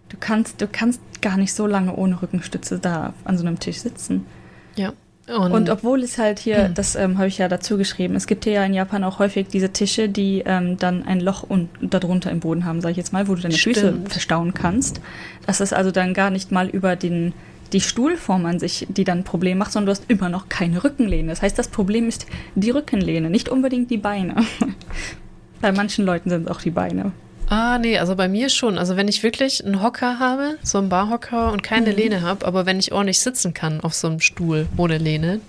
du 0.09 0.17
kannst, 0.19 0.61
du 0.61 0.67
kannst 0.67 1.01
gar 1.21 1.37
nicht 1.37 1.53
so 1.53 1.65
lange 1.67 1.95
ohne 1.95 2.21
Rückenstütze 2.21 2.79
da 2.79 3.13
an 3.23 3.37
so 3.37 3.45
einem 3.45 3.59
Tisch 3.59 3.77
sitzen. 3.77 4.25
Ja. 4.75 4.93
Und, 5.25 5.53
und, 5.53 5.69
obwohl 5.69 6.03
es 6.03 6.17
halt 6.17 6.39
hier, 6.39 6.65
hm. 6.65 6.73
das 6.73 6.95
ähm, 6.95 7.17
habe 7.17 7.27
ich 7.27 7.37
ja 7.37 7.47
dazu 7.47 7.77
geschrieben, 7.77 8.15
es 8.15 8.27
gibt 8.27 8.43
hier 8.43 8.53
ja 8.53 8.65
in 8.65 8.73
Japan 8.73 9.05
auch 9.05 9.19
häufig 9.19 9.47
diese 9.47 9.69
Tische, 9.69 10.09
die 10.09 10.43
ähm, 10.45 10.77
dann 10.77 11.05
ein 11.05 11.21
Loch 11.21 11.43
und 11.43 11.69
darunter 11.79 12.29
im 12.29 12.41
Boden 12.41 12.65
haben, 12.65 12.81
sage 12.81 12.91
ich 12.91 12.97
jetzt 12.97 13.13
mal, 13.13 13.29
wo 13.29 13.35
du 13.35 13.41
deine 13.41 13.53
Stimmt. 13.53 13.77
Füße 13.77 13.93
verstauen 14.09 14.53
kannst. 14.53 14.99
Das 15.45 15.61
ist 15.61 15.73
also 15.73 15.91
dann 15.91 16.13
gar 16.13 16.29
nicht 16.29 16.51
mal 16.51 16.67
über 16.67 16.97
den 16.97 17.33
die 17.71 17.81
Stuhlform 17.81 18.45
an 18.45 18.59
sich, 18.59 18.85
die 18.89 19.03
dann 19.03 19.19
ein 19.19 19.23
Problem 19.23 19.57
macht, 19.57 19.71
sondern 19.71 19.87
du 19.87 19.91
hast 19.99 20.09
immer 20.09 20.29
noch 20.29 20.47
keine 20.47 20.83
Rückenlehne. 20.83 21.29
Das 21.29 21.41
heißt, 21.41 21.57
das 21.57 21.67
Problem 21.67 22.07
ist 22.07 22.27
die 22.55 22.69
Rückenlehne, 22.69 23.29
nicht 23.29 23.49
unbedingt 23.49 23.89
die 23.89 23.97
Beine. 23.97 24.35
Bei 25.61 25.71
manchen 25.71 26.05
Leuten 26.05 26.29
sind 26.29 26.43
es 26.43 26.47
auch 26.51 26.61
die 26.61 26.69
Beine. 26.69 27.13
Ah, 27.53 27.77
nee, 27.77 27.99
also 27.99 28.15
bei 28.15 28.27
mir 28.27 28.49
schon. 28.49 28.79
Also 28.79 28.97
wenn 28.97 29.07
ich 29.07 29.21
wirklich 29.21 29.63
einen 29.63 29.83
Hocker 29.83 30.17
habe, 30.17 30.57
so 30.63 30.79
einen 30.79 30.89
Barhocker 30.89 31.51
und 31.51 31.61
keine 31.61 31.91
mhm. 31.91 31.97
Lehne 31.97 32.21
habe, 32.23 32.47
aber 32.47 32.65
wenn 32.65 32.79
ich 32.79 32.91
ordentlich 32.91 33.19
sitzen 33.19 33.53
kann 33.53 33.79
auf 33.81 33.93
so 33.93 34.07
einem 34.07 34.21
Stuhl 34.21 34.65
ohne 34.75 34.97
Lehne, 34.97 35.39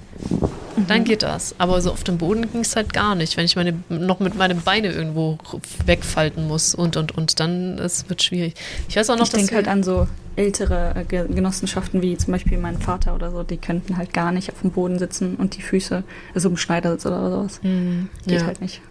mhm. 0.76 0.86
dann 0.86 1.05
geht 1.05 1.22
das. 1.22 1.55
Aber 1.56 1.81
so 1.81 1.90
auf 1.90 2.05
dem 2.05 2.18
Boden 2.18 2.52
ging 2.52 2.60
es 2.60 2.76
halt 2.76 2.93
gar 2.93 3.14
nicht. 3.14 3.39
Wenn 3.39 3.47
ich 3.47 3.56
meine 3.56 3.72
noch 3.89 4.20
mit 4.20 4.35
meinen 4.35 4.60
Beine 4.60 4.93
irgendwo 4.93 5.39
wegfalten 5.86 6.47
muss 6.47 6.74
und 6.74 6.98
und 6.98 7.16
und, 7.16 7.40
dann 7.40 7.78
es 7.78 8.06
wird 8.06 8.22
schwierig. 8.22 8.52
Ich 8.86 8.97
weiß 8.97 9.09
auch 9.09 9.16
noch, 9.16 9.24
ich 9.24 9.32
denke 9.32 9.55
halt 9.55 9.66
an 9.66 9.82
so 9.82 10.06
ältere 10.36 10.94
äh, 10.94 11.05
Genossenschaften 11.06 12.02
wie 12.02 12.18
zum 12.18 12.32
Beispiel 12.32 12.59
mein 12.59 12.76
Vater 12.76 13.14
oder 13.14 13.31
so, 13.31 13.44
die 13.44 13.56
könnten 13.56 13.97
halt 13.97 14.12
gar 14.12 14.31
nicht 14.31 14.52
auf 14.52 14.60
dem 14.60 14.72
Boden 14.72 14.98
sitzen 14.98 15.36
und 15.36 15.56
die 15.56 15.62
Füße, 15.62 16.05
also 16.35 16.51
im 16.51 16.59
Schneidersitz 16.59 17.06
oder 17.06 17.31
sowas. 17.31 17.60
Mhm. 17.62 18.10
Geht 18.26 18.40
ja. 18.40 18.47
halt 18.47 18.60
nicht. 18.60 18.82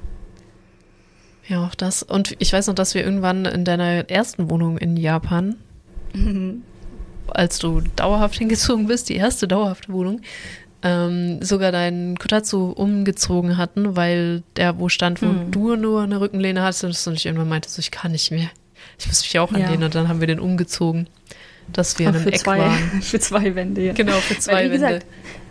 Ja, 1.48 1.66
auch 1.66 1.76
das. 1.76 2.04
Und 2.04 2.36
ich 2.40 2.54
weiß 2.54 2.68
noch, 2.68 2.76
dass 2.76 2.96
wir 2.96 3.04
irgendwann 3.04 3.46
in 3.46 3.66
deiner 3.66 4.10
ersten 4.10 4.50
Wohnung 4.50 4.78
in 4.78 4.96
Japan, 4.96 5.56
mhm. 6.14 6.64
als 7.28 7.60
du 7.60 7.82
dauerhaft 7.96 8.36
hingezogen 8.36 8.88
bist, 8.88 9.10
die 9.10 9.16
erste 9.16 9.48
dauerhafte 9.48 9.92
Wohnung, 9.92 10.22
ähm, 10.84 11.42
sogar 11.42 11.72
deinen 11.72 12.18
Kotatsu 12.18 12.72
umgezogen 12.72 13.58
hatten, 13.58 13.96
weil 13.96 14.44
der 14.58 14.80
wo 14.80 14.90
stand, 14.90 15.22
wo 15.22 15.28
mhm. 15.28 15.52
du 15.52 15.76
nur 15.76 16.04
eine 16.04 16.20
Rückenlehne 16.20 16.62
hattest 16.62 17.08
und 17.08 17.16
ich 17.16 17.26
irgendwann 17.26 17.50
meinte, 17.50 17.70
so, 17.70 17.80
ich 17.80 17.92
kann 17.92 18.12
nicht 18.12 18.32
mehr. 18.32 18.50
Ich 19.00 19.08
muss 19.08 19.24
mich 19.24 19.40
auch 19.40 19.52
anlehnen 19.52 19.80
ja. 19.80 19.86
und 19.86 19.96
dann 19.96 20.08
haben 20.08 20.20
wir 20.20 20.28
den 20.28 20.40
umgezogen, 20.40 21.08
dass 21.72 21.98
wir 22.00 22.10
in 22.10 22.16
einem 22.16 22.28
Eck 22.28 22.40
zwei, 22.40 22.60
waren. 22.60 23.02
Für 23.02 23.20
zwei 23.20 23.56
Wände, 23.56 23.82
ja. 23.82 23.94
Genau, 23.94 24.14
für 24.14 24.38
zwei 24.38 24.54
weil, 24.54 24.72
Wände. 24.72 24.88
Gesagt, 24.88 25.06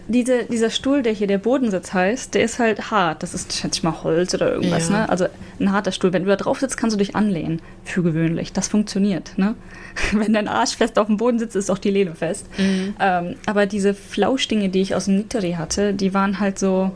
diese, 0.08 0.44
dieser 0.44 0.70
Stuhl, 0.70 1.02
der 1.02 1.12
hier 1.12 1.26
der 1.26 1.38
Bodensitz 1.38 1.92
heißt, 1.92 2.34
der 2.34 2.42
ist 2.42 2.58
halt 2.58 2.90
hart. 2.90 3.22
Das 3.22 3.34
ist, 3.34 3.52
schätze 3.52 3.78
ich 3.78 3.82
mal, 3.82 4.02
Holz 4.02 4.34
oder 4.34 4.52
irgendwas, 4.52 4.88
ja. 4.88 5.00
ne? 5.00 5.08
Also 5.08 5.26
ein 5.60 5.72
harter 5.72 5.92
Stuhl. 5.92 6.12
Wenn 6.12 6.24
du 6.24 6.28
da 6.28 6.36
drauf 6.36 6.60
sitzt, 6.60 6.76
kannst 6.76 6.94
du 6.94 6.98
dich 6.98 7.14
anlehnen. 7.14 7.60
Für 7.84 8.02
gewöhnlich. 8.02 8.52
Das 8.52 8.68
funktioniert, 8.68 9.32
ne? 9.36 9.54
Wenn 10.12 10.32
dein 10.32 10.48
Arsch 10.48 10.76
fest 10.76 10.98
auf 10.98 11.06
dem 11.06 11.16
Boden 11.16 11.38
sitzt, 11.38 11.56
ist 11.56 11.70
auch 11.70 11.78
die 11.78 11.90
Lehne 11.90 12.14
fest. 12.14 12.46
Mhm. 12.58 12.94
Ähm, 13.00 13.36
aber 13.46 13.66
diese 13.66 13.94
Flauschdinge, 13.94 14.68
die 14.68 14.80
ich 14.80 14.94
aus 14.94 15.04
dem 15.04 15.16
Niteri 15.16 15.52
hatte, 15.52 15.94
die 15.94 16.14
waren 16.14 16.40
halt 16.40 16.58
so. 16.58 16.90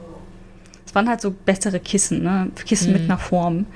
Es 0.86 0.94
waren 0.94 1.08
halt 1.08 1.20
so 1.20 1.30
bessere 1.32 1.80
Kissen, 1.80 2.22
ne? 2.22 2.50
Kissen 2.64 2.92
mhm. 2.92 2.98
mit 2.98 3.02
einer 3.10 3.18
Form. 3.18 3.66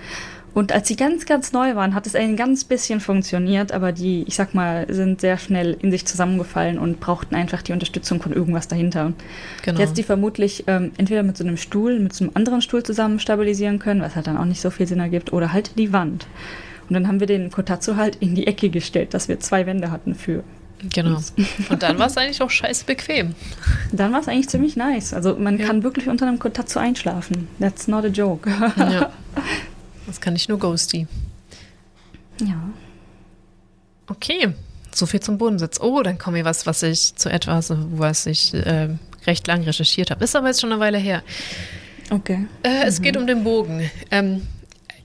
Und 0.52 0.72
als 0.72 0.88
sie 0.88 0.96
ganz, 0.96 1.26
ganz 1.26 1.52
neu 1.52 1.76
waren, 1.76 1.94
hat 1.94 2.06
es 2.06 2.14
ein 2.14 2.36
ganz 2.36 2.64
bisschen 2.64 3.00
funktioniert, 3.00 3.72
aber 3.72 3.92
die, 3.92 4.24
ich 4.26 4.34
sag 4.34 4.54
mal, 4.54 4.86
sind 4.92 5.20
sehr 5.20 5.38
schnell 5.38 5.76
in 5.80 5.90
sich 5.90 6.06
zusammengefallen 6.06 6.78
und 6.78 6.98
brauchten 6.98 7.34
einfach 7.34 7.62
die 7.62 7.72
Unterstützung 7.72 8.20
von 8.20 8.32
irgendwas 8.32 8.66
dahinter. 8.66 9.12
Genau. 9.62 9.78
Jetzt 9.78 9.96
die 9.96 10.02
vermutlich 10.02 10.64
ähm, 10.66 10.90
entweder 10.98 11.22
mit 11.22 11.36
so 11.36 11.44
einem 11.44 11.56
Stuhl, 11.56 12.00
mit 12.00 12.12
so 12.14 12.24
einem 12.24 12.32
anderen 12.34 12.62
Stuhl 12.62 12.82
zusammen 12.82 13.20
stabilisieren 13.20 13.78
können, 13.78 14.00
was 14.00 14.16
halt 14.16 14.26
dann 14.26 14.36
auch 14.36 14.44
nicht 14.44 14.60
so 14.60 14.70
viel 14.70 14.86
Sinn 14.86 15.00
ergibt, 15.00 15.32
oder 15.32 15.52
halt 15.52 15.78
die 15.78 15.92
Wand. 15.92 16.26
Und 16.88 16.94
dann 16.94 17.06
haben 17.06 17.20
wir 17.20 17.28
den 17.28 17.52
Kotatsu 17.52 17.94
halt 17.94 18.16
in 18.16 18.34
die 18.34 18.48
Ecke 18.48 18.68
gestellt, 18.68 19.14
dass 19.14 19.28
wir 19.28 19.38
zwei 19.38 19.66
Wände 19.66 19.92
hatten 19.92 20.16
für. 20.16 20.42
Genau. 20.92 21.20
Und 21.68 21.82
dann 21.82 21.98
war 21.98 22.06
es 22.06 22.16
eigentlich 22.16 22.42
auch 22.42 22.50
scheiß 22.50 22.84
bequem. 22.84 23.34
Dann 23.92 24.12
war 24.12 24.20
es 24.20 24.28
eigentlich 24.28 24.48
ziemlich 24.48 24.76
nice. 24.76 25.12
Also 25.12 25.36
man 25.36 25.58
ja. 25.58 25.66
kann 25.66 25.82
wirklich 25.82 26.08
unter 26.08 26.26
einem 26.26 26.38
Kotatsu 26.38 26.78
einschlafen. 26.78 27.48
That's 27.60 27.86
not 27.86 28.04
a 28.04 28.08
joke. 28.08 28.48
Ja. 28.48 29.12
Das 30.10 30.20
kann 30.20 30.34
ich 30.34 30.48
nur 30.48 30.58
Ghosty. 30.58 31.06
Ja. 32.40 32.60
Okay, 34.08 34.52
so 34.92 35.06
viel 35.06 35.20
zum 35.20 35.38
Bodensitz. 35.38 35.78
Oh, 35.80 36.02
dann 36.02 36.18
komme 36.18 36.40
ich 36.40 36.44
was, 36.44 36.66
was 36.66 36.82
ich 36.82 37.14
zu 37.14 37.30
etwas, 37.30 37.72
was 37.92 38.26
ich 38.26 38.52
äh, 38.54 38.88
recht 39.28 39.46
lang 39.46 39.62
recherchiert 39.62 40.10
habe. 40.10 40.24
Ist 40.24 40.34
aber 40.34 40.48
jetzt 40.48 40.60
schon 40.60 40.72
eine 40.72 40.80
Weile 40.80 40.98
her. 40.98 41.22
Okay. 42.10 42.48
Äh, 42.64 42.86
es 42.86 42.98
mhm. 42.98 43.02
geht 43.04 43.16
um 43.18 43.28
den 43.28 43.44
Bogen. 43.44 43.88
Ähm, 44.10 44.48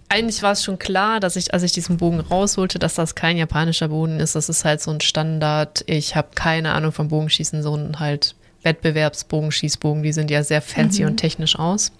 eigentlich 0.09 0.41
war 0.41 0.53
es 0.53 0.63
schon 0.63 0.79
klar, 0.79 1.19
dass 1.19 1.35
ich, 1.35 1.53
als 1.53 1.61
ich 1.61 1.71
diesen 1.71 1.97
Bogen 1.97 2.19
rausholte, 2.19 2.79
dass 2.79 2.95
das 2.95 3.13
kein 3.13 3.37
japanischer 3.37 3.89
Bogen 3.89 4.19
ist. 4.19 4.33
Das 4.33 4.49
ist 4.49 4.65
halt 4.65 4.81
so 4.81 4.89
ein 4.89 5.01
Standard. 5.01 5.83
Ich 5.85 6.15
habe 6.15 6.29
keine 6.33 6.71
Ahnung 6.71 6.91
vom 6.91 7.09
Bogenschießen, 7.09 7.61
so 7.61 7.75
ein 7.75 7.99
halt 7.99 8.33
Wettbewerbsbogenschießbogen. 8.65 10.03
Die 10.03 10.11
sind 10.11 10.29
ja 10.31 10.43
sehr 10.43 10.61
fancy 10.61 11.03
mhm. 11.03 11.09
und 11.09 11.17
technisch 11.17 11.57
aus. 11.57 11.91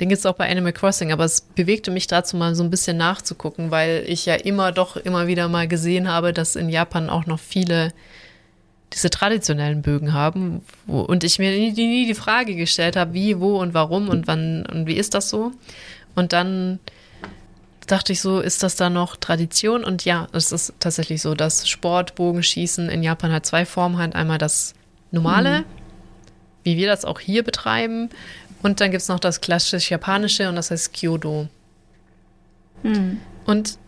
Den 0.00 0.08
gibt 0.08 0.18
es 0.18 0.26
auch 0.26 0.34
bei 0.34 0.50
Animal 0.50 0.72
Crossing, 0.72 1.12
aber 1.12 1.24
es 1.24 1.40
bewegte 1.40 1.90
mich 1.90 2.06
dazu 2.06 2.36
mal 2.36 2.54
so 2.54 2.64
ein 2.64 2.70
bisschen 2.70 2.96
nachzugucken, 2.96 3.70
weil 3.70 4.04
ich 4.06 4.26
ja 4.26 4.34
immer 4.34 4.72
doch 4.72 4.96
immer 4.96 5.26
wieder 5.26 5.48
mal 5.48 5.68
gesehen 5.68 6.08
habe, 6.08 6.32
dass 6.32 6.56
in 6.56 6.68
Japan 6.68 7.10
auch 7.10 7.26
noch 7.26 7.38
viele 7.38 7.92
diese 8.94 9.10
traditionellen 9.10 9.82
Bögen 9.82 10.12
haben 10.14 10.62
wo, 10.86 11.00
und 11.00 11.22
ich 11.22 11.38
mir 11.38 11.50
nie, 11.50 11.72
nie 11.72 12.06
die 12.06 12.14
Frage 12.14 12.54
gestellt 12.54 12.96
habe, 12.96 13.12
wie, 13.12 13.38
wo 13.38 13.60
und 13.60 13.74
warum 13.74 14.08
und 14.08 14.26
wann 14.26 14.64
und 14.66 14.86
wie 14.86 14.94
ist 14.94 15.14
das 15.14 15.28
so? 15.28 15.52
Und 16.14 16.32
dann 16.32 16.80
dachte 17.86 18.12
ich 18.12 18.20
so, 18.20 18.40
ist 18.40 18.62
das 18.62 18.76
da 18.76 18.90
noch 18.90 19.16
Tradition? 19.16 19.84
Und 19.84 20.04
ja, 20.04 20.28
es 20.32 20.52
ist 20.52 20.74
tatsächlich 20.78 21.22
so, 21.22 21.34
dass 21.34 21.68
Sportbogenschießen 21.68 22.88
in 22.88 23.02
Japan 23.02 23.32
halt 23.32 23.46
zwei 23.46 23.64
Formen 23.64 23.98
hat. 23.98 24.14
Einmal 24.14 24.38
das 24.38 24.74
normale, 25.10 25.60
mhm. 25.60 25.64
Wie 26.68 26.76
wir 26.76 26.86
das 26.86 27.04
auch 27.04 27.20
hier 27.20 27.42
betreiben. 27.42 28.10
Und 28.62 28.80
dann 28.80 28.90
gibt 28.90 29.02
es 29.02 29.08
noch 29.08 29.20
das 29.20 29.40
klassisch 29.40 29.90
japanische 29.90 30.48
und 30.48 30.56
das 30.56 30.70
heißt 30.70 30.92
Kyodo. 30.92 31.48
Mhm. 32.82 33.20
Und 33.46 33.78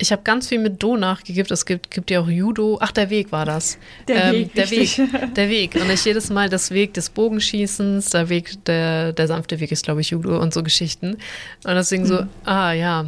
ich 0.00 0.12
habe 0.12 0.22
ganz 0.22 0.48
viel 0.48 0.58
mit 0.58 0.82
Do 0.82 0.96
nachgegeben. 0.96 1.52
Es 1.52 1.66
gibt, 1.66 1.90
gibt 1.90 2.10
ja 2.10 2.20
auch 2.20 2.28
Judo. 2.28 2.78
Ach, 2.80 2.90
der 2.90 3.10
Weg 3.10 3.32
war 3.32 3.44
das. 3.44 3.76
Der 4.08 4.24
ähm, 4.24 4.32
Weg. 4.32 4.54
Der 4.54 4.70
Weg. 4.70 5.00
Der 5.36 5.48
Weg. 5.50 5.74
Und 5.74 5.90
ich 5.90 6.04
jedes 6.04 6.30
Mal 6.30 6.48
das 6.48 6.70
Weg 6.70 6.94
des 6.94 7.10
Bogenschießens, 7.10 8.10
der 8.10 8.28
Weg, 8.30 8.64
der, 8.64 9.12
der 9.12 9.26
sanfte 9.26 9.60
Weg 9.60 9.70
ist, 9.70 9.84
glaube 9.84 10.00
ich, 10.00 10.10
Judo 10.10 10.40
und 10.40 10.54
so 10.54 10.62
Geschichten. 10.62 11.18
Und 11.64 11.74
deswegen 11.74 12.04
mhm. 12.04 12.08
so, 12.08 12.22
ah 12.44 12.72
ja, 12.72 13.06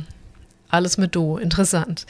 alles 0.69 0.99
mit 0.99 1.17
Do. 1.17 1.39
Interessant. 1.39 2.07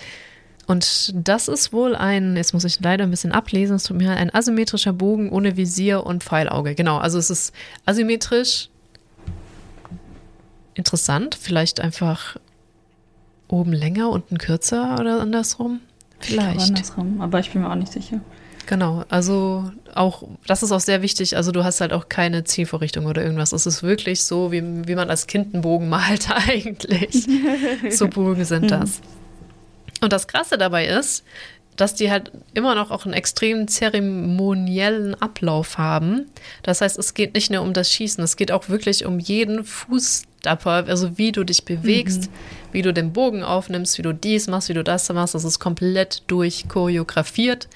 Und 0.72 1.12
das 1.14 1.48
ist 1.48 1.74
wohl 1.74 1.94
ein, 1.94 2.34
jetzt 2.34 2.54
muss 2.54 2.64
ich 2.64 2.80
leider 2.80 3.04
ein 3.04 3.10
bisschen 3.10 3.30
ablesen, 3.30 3.76
es 3.76 3.84
tut 3.84 3.98
mir 3.98 4.12
ein 4.12 4.34
asymmetrischer 4.34 4.94
Bogen 4.94 5.30
ohne 5.30 5.58
Visier 5.58 6.06
und 6.06 6.24
Pfeilauge. 6.24 6.74
Genau, 6.74 6.96
also 6.96 7.18
es 7.18 7.28
ist 7.28 7.52
asymmetrisch. 7.84 8.70
Interessant, 10.72 11.36
vielleicht 11.38 11.78
einfach 11.78 12.38
oben 13.48 13.74
länger, 13.74 14.08
unten 14.08 14.38
kürzer 14.38 14.96
oder 14.98 15.20
andersrum? 15.20 15.80
Vielleicht. 16.20 16.56
Ich 16.56 16.68
andersrum, 16.68 17.20
aber 17.20 17.40
ich 17.40 17.50
bin 17.50 17.60
mir 17.60 17.70
auch 17.70 17.74
nicht 17.74 17.92
sicher. 17.92 18.20
Genau, 18.64 19.04
also 19.10 19.70
auch, 19.94 20.22
das 20.46 20.62
ist 20.62 20.72
auch 20.72 20.80
sehr 20.80 21.02
wichtig, 21.02 21.36
also 21.36 21.52
du 21.52 21.64
hast 21.64 21.82
halt 21.82 21.92
auch 21.92 22.08
keine 22.08 22.44
Zielvorrichtung 22.44 23.04
oder 23.04 23.22
irgendwas. 23.22 23.52
Es 23.52 23.66
ist 23.66 23.82
wirklich 23.82 24.24
so, 24.24 24.52
wie, 24.52 24.62
wie 24.88 24.94
man 24.94 25.10
als 25.10 25.26
Kind 25.26 25.52
einen 25.52 25.60
Bogen 25.60 25.90
malt 25.90 26.30
eigentlich. 26.48 27.28
so 27.90 28.08
Bogen 28.08 28.46
sind 28.46 28.70
das. 28.70 29.02
Und 30.02 30.12
das 30.12 30.26
Krasse 30.26 30.58
dabei 30.58 30.86
ist, 30.86 31.24
dass 31.76 31.94
die 31.94 32.10
halt 32.10 32.30
immer 32.52 32.74
noch 32.74 32.90
auch 32.90 33.06
einen 33.06 33.14
extrem 33.14 33.66
zeremoniellen 33.66 35.14
Ablauf 35.14 35.78
haben. 35.78 36.26
Das 36.62 36.80
heißt, 36.82 36.98
es 36.98 37.14
geht 37.14 37.34
nicht 37.34 37.50
nur 37.50 37.62
um 37.62 37.72
das 37.72 37.90
Schießen, 37.90 38.22
es 38.22 38.36
geht 38.36 38.52
auch 38.52 38.68
wirklich 38.68 39.06
um 39.06 39.18
jeden 39.18 39.64
Fußstapper, 39.64 40.84
also 40.86 41.16
wie 41.16 41.32
du 41.32 41.44
dich 41.44 41.64
bewegst, 41.64 42.24
mhm. 42.24 42.34
wie 42.72 42.82
du 42.82 42.92
den 42.92 43.12
Bogen 43.12 43.42
aufnimmst, 43.42 43.96
wie 43.96 44.02
du 44.02 44.12
dies 44.12 44.48
machst, 44.48 44.68
wie 44.68 44.74
du 44.74 44.84
das 44.84 45.10
machst. 45.12 45.34
Das 45.34 45.44
ist 45.44 45.60
komplett 45.60 46.24
durchchoreografiert 46.26 47.68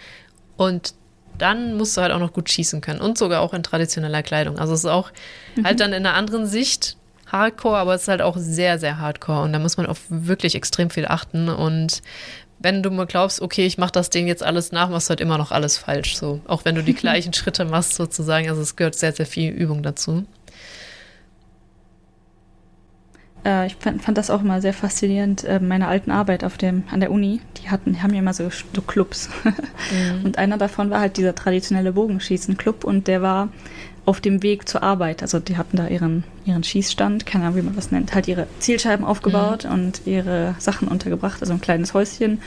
und 0.57 0.95
dann 1.39 1.75
musst 1.77 1.97
du 1.97 2.01
halt 2.01 2.13
auch 2.13 2.19
noch 2.19 2.33
gut 2.33 2.51
schießen 2.51 2.81
können 2.81 3.01
und 3.01 3.19
sogar 3.19 3.41
auch 3.41 3.55
in 3.55 3.63
traditioneller 3.63 4.23
Kleidung. 4.23 4.59
Also 4.59 4.75
es 4.75 4.81
ist 4.81 4.91
auch 4.91 5.11
mhm. 5.55 5.65
halt 5.65 5.81
dann 5.81 5.93
in 5.93 6.05
einer 6.07 6.15
anderen 6.15 6.47
Sicht 6.47 6.97
Hardcore, 7.27 7.79
aber 7.79 7.95
es 7.95 8.03
ist 8.03 8.09
halt 8.09 8.23
auch 8.23 8.37
sehr, 8.37 8.79
sehr 8.79 8.99
Hardcore 8.99 9.43
und 9.43 9.53
da 9.53 9.59
muss 9.59 9.77
man 9.77 9.87
auf 9.87 10.03
wirklich 10.09 10.55
extrem 10.55 10.91
viel 10.91 11.07
achten 11.07 11.49
und 11.49 12.03
wenn 12.59 12.83
du 12.83 12.91
mal 12.91 13.07
glaubst, 13.07 13.43
okay, 13.43 13.67
ich 13.67 13.79
mache 13.79 13.93
das 13.93 14.11
Ding 14.11 14.27
jetzt 14.27 14.43
alles 14.43 14.73
nach, 14.73 14.89
machst 14.89 15.09
du 15.09 15.11
halt 15.11 15.21
immer 15.21 15.39
noch 15.39 15.53
alles 15.53 15.77
falsch. 15.77 16.17
So, 16.17 16.41
auch 16.47 16.65
wenn 16.65 16.75
du 16.75 16.83
die 16.83 16.95
gleichen 16.95 17.33
Schritte 17.33 17.65
machst, 17.65 17.95
sozusagen. 17.95 18.49
Also 18.49 18.63
es 18.63 18.77
gehört 18.77 18.95
sehr, 18.95 19.13
sehr 19.13 19.27
viel 19.27 19.53
Übung 19.53 19.83
dazu. 19.83 20.25
Äh, 23.45 23.67
ich 23.67 23.77
fand, 23.77 24.03
fand, 24.03 24.19
das 24.19 24.31
auch 24.31 24.41
immer 24.41 24.61
sehr 24.61 24.73
faszinierend. 24.73 25.45
Äh, 25.45 25.61
meine 25.61 25.87
alten 25.87 26.11
Arbeit 26.11 26.45
auf 26.45 26.57
dem, 26.57 26.85
an 26.91 27.01
der 27.01 27.11
Uni, 27.11 27.41
die 27.59 27.71
hatten, 27.71 28.03
haben 28.03 28.13
ja 28.13 28.21
immer 28.21 28.35
so, 28.35 28.51
so 28.51 28.83
Clubs. 28.83 29.31
Mhm. 29.93 30.25
Und 30.25 30.39
einer 30.39 30.59
davon 30.59 30.91
war 30.91 30.99
halt 30.99 31.17
dieser 31.17 31.37
traditionelle 31.37 31.93
Bogenschießen-Club 31.93 32.83
und 32.83 33.07
der 33.07 33.23
war 33.23 33.51
auf 34.07 34.21
dem 34.21 34.43
Weg 34.43 34.69
zur 34.69 34.83
Arbeit. 34.83 35.23
Also 35.23 35.39
die 35.39 35.57
hatten 35.57 35.77
da 35.77 35.89
ihren, 35.89 36.25
ihren 36.45 36.65
Schießstand, 36.65 37.27
keine 37.27 37.45
Ahnung, 37.45 37.59
wie 37.59 37.63
man 37.63 37.77
das 37.77 37.91
nennt, 37.91 38.15
halt 38.15 38.29
ihre 38.29 38.47
Zielscheiben 38.61 39.05
aufgebaut 39.05 39.65
mhm. 39.65 39.73
und 39.73 40.01
ihre 40.07 40.55
Sachen 40.59 40.89
untergebracht, 40.89 41.43
also 41.43 41.53
ein 41.53 41.61
kleines 41.61 41.93
Häuschen, 41.93 42.41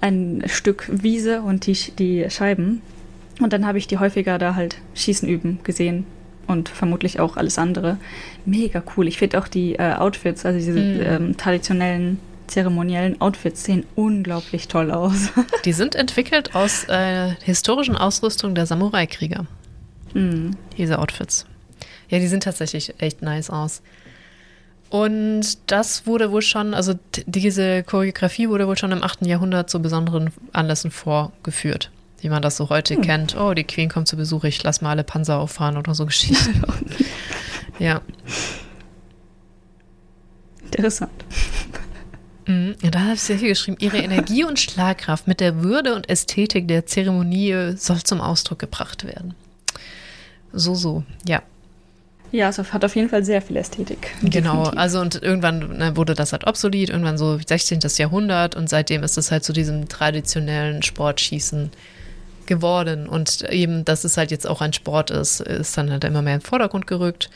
ein 0.00 0.42
Stück 0.46 0.88
Wiese 0.90 1.42
und 1.42 1.66
die, 1.66 1.76
die 1.98 2.30
Scheiben. 2.30 2.80
Und 3.40 3.52
dann 3.52 3.66
habe 3.66 3.78
ich 3.78 3.86
die 3.86 3.98
häufiger 3.98 4.38
da 4.38 4.54
halt 4.54 4.76
Schießen 4.94 5.28
üben 5.28 5.58
gesehen 5.64 6.06
und 6.46 6.68
vermutlich 6.68 7.18
auch 7.18 7.36
alles 7.36 7.58
andere. 7.58 7.98
Mega 8.44 8.82
cool. 8.96 9.08
Ich 9.08 9.18
finde 9.18 9.38
auch 9.38 9.48
die 9.48 9.74
äh, 9.74 9.94
Outfits, 9.94 10.46
also 10.46 10.58
diese 10.58 10.72
mhm. 10.72 11.00
ähm, 11.02 11.36
traditionellen 11.36 12.18
zeremoniellen 12.46 13.20
Outfits 13.20 13.64
sehen 13.64 13.84
unglaublich 13.94 14.68
toll 14.68 14.90
aus. 14.90 15.30
Die 15.64 15.72
sind 15.72 15.94
entwickelt 15.94 16.54
aus 16.54 16.84
äh, 16.88 17.30
historischen 17.42 17.96
Ausrüstung 17.96 18.54
der 18.54 18.66
Samurai-Krieger. 18.66 19.46
Mhm. 20.14 20.56
Diese 20.76 20.98
Outfits. 20.98 21.46
Ja, 22.08 22.18
die 22.18 22.28
sind 22.28 22.42
tatsächlich 22.42 22.94
echt 23.00 23.22
nice 23.22 23.50
aus. 23.50 23.82
Und 24.90 25.70
das 25.70 26.06
wurde 26.06 26.32
wohl 26.32 26.42
schon, 26.42 26.74
also 26.74 26.94
diese 27.24 27.82
Choreografie 27.82 28.50
wurde 28.50 28.66
wohl 28.66 28.76
schon 28.76 28.92
im 28.92 29.02
8. 29.02 29.24
Jahrhundert 29.24 29.70
zu 29.70 29.80
besonderen 29.80 30.30
Anlässen 30.52 30.90
vorgeführt. 30.90 31.90
Wie 32.20 32.28
man 32.28 32.42
das 32.42 32.58
so 32.58 32.68
heute 32.68 32.96
hm. 32.96 33.02
kennt. 33.02 33.36
Oh, 33.36 33.54
die 33.54 33.64
Queen 33.64 33.88
kommt 33.88 34.06
zu 34.06 34.16
Besuch, 34.16 34.44
ich 34.44 34.62
lass 34.62 34.82
mal 34.82 34.90
alle 34.90 35.02
Panzer 35.02 35.38
auffahren 35.38 35.78
oder 35.78 35.94
so 35.94 36.04
Geschichten. 36.04 36.62
ja. 37.78 38.02
Interessant. 40.66 41.10
Mhm. 42.46 42.74
Ja, 42.82 42.90
da 42.90 43.00
hat 43.00 43.18
sie 43.18 43.36
hier 43.36 43.48
geschrieben, 43.48 43.78
ihre 43.80 43.98
Energie 43.98 44.44
und 44.44 44.58
Schlagkraft 44.58 45.26
mit 45.26 45.40
der 45.40 45.62
Würde 45.62 45.94
und 45.94 46.08
Ästhetik 46.08 46.68
der 46.68 46.86
Zeremonie 46.86 47.76
soll 47.76 48.02
zum 48.02 48.20
Ausdruck 48.20 48.58
gebracht 48.58 49.04
werden. 49.04 49.34
So, 50.52 50.74
so, 50.74 51.02
ja. 51.26 51.42
Ja, 52.32 52.48
es 52.48 52.58
hat 52.58 52.82
auf 52.82 52.96
jeden 52.96 53.10
Fall 53.10 53.24
sehr 53.24 53.42
viel 53.42 53.56
Ästhetik. 53.56 54.14
Genau, 54.22 54.64
definitiv. 54.64 54.78
also 54.78 55.00
und 55.00 55.22
irgendwann 55.22 55.76
ne, 55.76 55.96
wurde 55.96 56.14
das 56.14 56.32
halt 56.32 56.46
obsolet, 56.46 56.88
irgendwann 56.88 57.18
so 57.18 57.38
16. 57.38 57.80
Jahrhundert 57.98 58.56
und 58.56 58.70
seitdem 58.70 59.02
ist 59.02 59.18
es 59.18 59.30
halt 59.30 59.44
zu 59.44 59.52
diesem 59.52 59.88
traditionellen 59.88 60.82
Sportschießen 60.82 61.70
geworden 62.46 63.06
und 63.06 63.42
eben, 63.50 63.84
dass 63.84 64.04
es 64.04 64.16
halt 64.16 64.30
jetzt 64.30 64.46
auch 64.46 64.62
ein 64.62 64.72
Sport 64.72 65.10
ist, 65.10 65.40
ist 65.40 65.76
dann 65.76 65.90
halt 65.90 66.04
immer 66.04 66.22
mehr 66.22 66.34
in 66.34 66.40
den 66.40 66.46
Vordergrund 66.46 66.86
gerückt. 66.86 67.28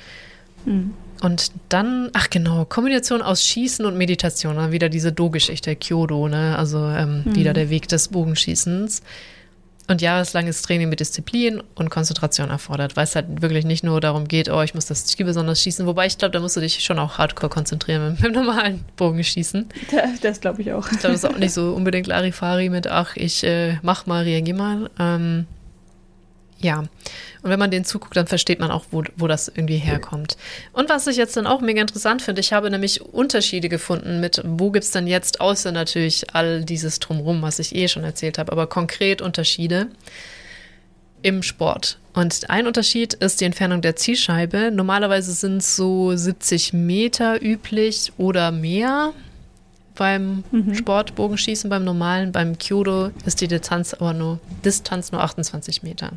Mhm. 0.65 0.95
Und 1.23 1.53
dann, 1.69 2.11
ach 2.15 2.31
genau, 2.31 2.65
Kombination 2.65 3.23
aus 3.23 3.45
Schießen 3.45 3.85
und 3.85 3.99
Meditation, 3.99 4.57
ne, 4.57 4.73
wieder 4.73 4.89
diese 4.89 5.13
Do-Geschichte, 5.13 5.77
Kyodo, 5.77 6.29
ne? 6.29 6.57
also 6.59 6.87
ähm, 6.89 7.23
mhm. 7.25 7.35
wieder 7.35 7.53
der 7.53 7.69
Weg 7.69 7.89
des 7.89 8.09
Bogenschießens 8.09 9.03
und 9.89 10.03
jahreslanges 10.03 10.63
Training 10.63 10.89
mit 10.89 11.01
Disziplin 11.01 11.63
und 11.75 11.91
Konzentration 11.91 12.51
erfordert, 12.51 12.97
weil 12.97 13.05
es 13.05 13.15
halt 13.15 13.43
wirklich 13.43 13.65
nicht 13.65 13.85
nur 13.85 14.01
darum 14.01 14.27
geht, 14.29 14.49
oh, 14.49 14.63
ich 14.63 14.75
muss 14.75 14.87
das 14.87 15.07
Ziel 15.07 15.27
besonders 15.27 15.63
schießen, 15.63 15.87
wobei 15.87 16.07
ich 16.07 16.19
glaube, 16.19 16.33
da 16.33 16.41
musst 16.41 16.57
du 16.57 16.61
dich 16.61 16.83
schon 16.85 16.99
auch 16.99 17.19
hardcore 17.19 17.51
konzentrieren 17.51 18.13
mit, 18.13 18.25
dem 18.25 18.33
normalen 18.33 18.85
Bogenschießen. 18.97 19.67
Das 20.23 20.41
glaube 20.41 20.63
ich 20.63 20.73
auch. 20.73 20.91
Ich 20.91 20.99
glaube, 20.99 21.15
das 21.15 21.25
ist 21.25 21.31
auch 21.31 21.39
nicht 21.39 21.53
so 21.53 21.73
unbedingt 21.73 22.07
Larifari 22.07 22.69
mit, 22.69 22.87
ach, 22.87 23.17
ich 23.17 23.45
äh, 23.45 23.79
mach 23.83 24.07
mal, 24.07 24.25
reagier 24.25 24.55
mal. 24.55 24.91
Ähm, 24.99 25.47
ja, 26.59 26.79
und 26.79 27.51
wenn 27.51 27.59
man 27.59 27.71
denen 27.71 27.85
zuguckt, 27.85 28.17
dann 28.17 28.27
versteht 28.27 28.61
man 28.61 28.71
auch, 28.71 28.87
wo, 28.91 29.03
wo 29.17 29.27
das 29.27 29.49
irgendwie 29.49 29.77
herkommt. 29.77 30.37
Und 30.73 30.89
was 30.89 31.07
ich 31.07 31.17
jetzt 31.17 31.37
dann 31.37 31.47
auch 31.47 31.61
mega 31.61 31.81
interessant 31.81 32.23
finde, 32.23 32.41
ich 32.41 32.53
habe 32.53 32.71
nämlich 32.71 33.03
Unterschiede 33.03 33.69
gefunden 33.69 34.21
mit, 34.21 34.41
wo 34.45 34.71
gibt 34.71 34.85
es 34.85 34.91
denn 34.91 35.07
jetzt, 35.07 35.41
außer 35.41 35.71
natürlich 35.71 36.35
all 36.35 36.65
dieses 36.65 36.99
Drumrum, 36.99 37.43
was 37.43 37.59
ich 37.59 37.75
eh 37.75 37.89
schon 37.89 38.05
erzählt 38.05 38.39
habe, 38.39 38.53
aber 38.53 38.67
konkret 38.67 39.21
Unterschiede 39.21 39.89
im 41.23 41.43
Sport. 41.43 41.99
Und 42.15 42.49
ein 42.49 42.67
Unterschied 42.67 43.15
ist 43.15 43.41
die 43.41 43.45
Entfernung 43.45 43.83
der 43.83 43.97
Zielscheibe. 43.97 44.71
Normalerweise 44.73 45.33
sind 45.33 45.59
es 45.59 45.77
so 45.77 46.17
70 46.17 46.73
Meter 46.73 47.43
üblich 47.43 48.13
oder 48.17 48.51
mehr 48.51 49.13
beim 49.95 50.45
mhm. 50.51 50.75
Sportbogenschießen, 50.75 51.69
beim 51.69 51.85
normalen, 51.85 52.33
beim 52.33 52.59
Kyodo 52.59 53.11
ist 53.25 53.41
die 53.41 53.49
Distanz 53.49 53.93
aber 53.95 54.13
nur, 54.13 54.39
Distanz 54.65 55.13
nur 55.13 55.23
28 55.23 55.83
Meter. 55.83 56.13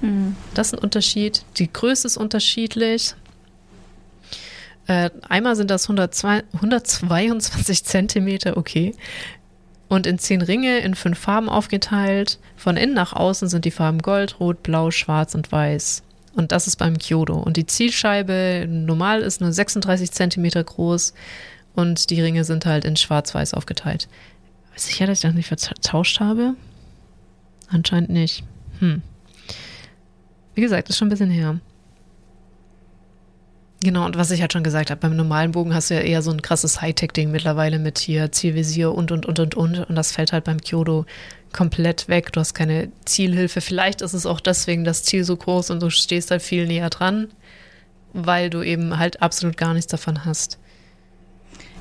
Mhm. 0.00 0.36
Das 0.54 0.68
ist 0.68 0.74
ein 0.74 0.78
Unterschied. 0.80 1.44
Die 1.56 1.72
Größe 1.72 2.06
ist 2.06 2.16
unterschiedlich. 2.16 3.14
Äh, 4.86 5.10
einmal 5.28 5.56
sind 5.56 5.70
das 5.70 5.84
102, 5.84 6.44
122 6.52 7.84
Zentimeter, 7.84 8.56
okay. 8.56 8.94
Und 9.88 10.06
in 10.06 10.18
zehn 10.18 10.42
Ringe 10.42 10.78
in 10.78 10.94
fünf 10.94 11.18
Farben 11.18 11.48
aufgeteilt. 11.48 12.38
Von 12.56 12.76
innen 12.76 12.94
nach 12.94 13.12
außen 13.12 13.48
sind 13.48 13.64
die 13.64 13.70
Farben 13.70 14.02
Gold, 14.02 14.40
Rot, 14.40 14.62
Blau, 14.62 14.90
Schwarz 14.90 15.34
und 15.34 15.50
Weiß. 15.52 16.02
Und 16.34 16.52
das 16.52 16.66
ist 16.66 16.76
beim 16.76 16.98
Kyodo. 16.98 17.38
Und 17.38 17.56
die 17.56 17.66
Zielscheibe 17.66 18.66
normal 18.68 19.22
ist 19.22 19.40
nur 19.40 19.52
36 19.52 20.12
Zentimeter 20.12 20.62
groß 20.62 21.14
und 21.74 22.10
die 22.10 22.20
Ringe 22.20 22.44
sind 22.44 22.66
halt 22.66 22.84
in 22.84 22.96
schwarz-weiß 22.96 23.54
aufgeteilt. 23.54 24.08
Sicher, 24.74 25.06
dass 25.06 25.18
ich 25.18 25.22
das 25.22 25.34
nicht 25.34 25.48
vertauscht 25.48 26.20
habe? 26.20 26.54
Anscheinend 27.68 28.10
nicht. 28.10 28.44
Hm. 28.80 29.02
Wie 30.56 30.62
gesagt, 30.62 30.88
ist 30.88 30.96
schon 30.96 31.08
ein 31.08 31.10
bisschen 31.10 31.30
her. 31.30 31.60
Genau, 33.82 34.06
und 34.06 34.16
was 34.16 34.30
ich 34.30 34.40
halt 34.40 34.54
schon 34.54 34.64
gesagt 34.64 34.90
habe, 34.90 35.02
beim 35.02 35.14
normalen 35.14 35.52
Bogen 35.52 35.74
hast 35.74 35.90
du 35.90 35.94
ja 35.94 36.00
eher 36.00 36.22
so 36.22 36.30
ein 36.30 36.40
krasses 36.40 36.80
Hightech-Ding 36.80 37.30
mittlerweile 37.30 37.78
mit 37.78 37.98
hier 37.98 38.32
Zielvisier 38.32 38.90
und, 38.92 39.12
und, 39.12 39.26
und, 39.26 39.38
und, 39.38 39.54
und. 39.54 39.78
Und 39.78 39.94
das 39.94 40.12
fällt 40.12 40.32
halt 40.32 40.44
beim 40.44 40.62
Kyoto 40.62 41.04
komplett 41.52 42.08
weg. 42.08 42.32
Du 42.32 42.40
hast 42.40 42.54
keine 42.54 42.88
Zielhilfe. 43.04 43.60
Vielleicht 43.60 44.00
ist 44.00 44.14
es 44.14 44.24
auch 44.24 44.40
deswegen 44.40 44.84
das 44.84 45.02
Ziel 45.04 45.24
so 45.24 45.36
groß 45.36 45.70
und 45.70 45.82
du 45.82 45.90
stehst 45.90 46.30
halt 46.30 46.40
viel 46.40 46.66
näher 46.66 46.88
dran, 46.88 47.28
weil 48.14 48.48
du 48.48 48.62
eben 48.62 48.98
halt 48.98 49.20
absolut 49.20 49.58
gar 49.58 49.74
nichts 49.74 49.90
davon 49.92 50.24
hast. 50.24 50.58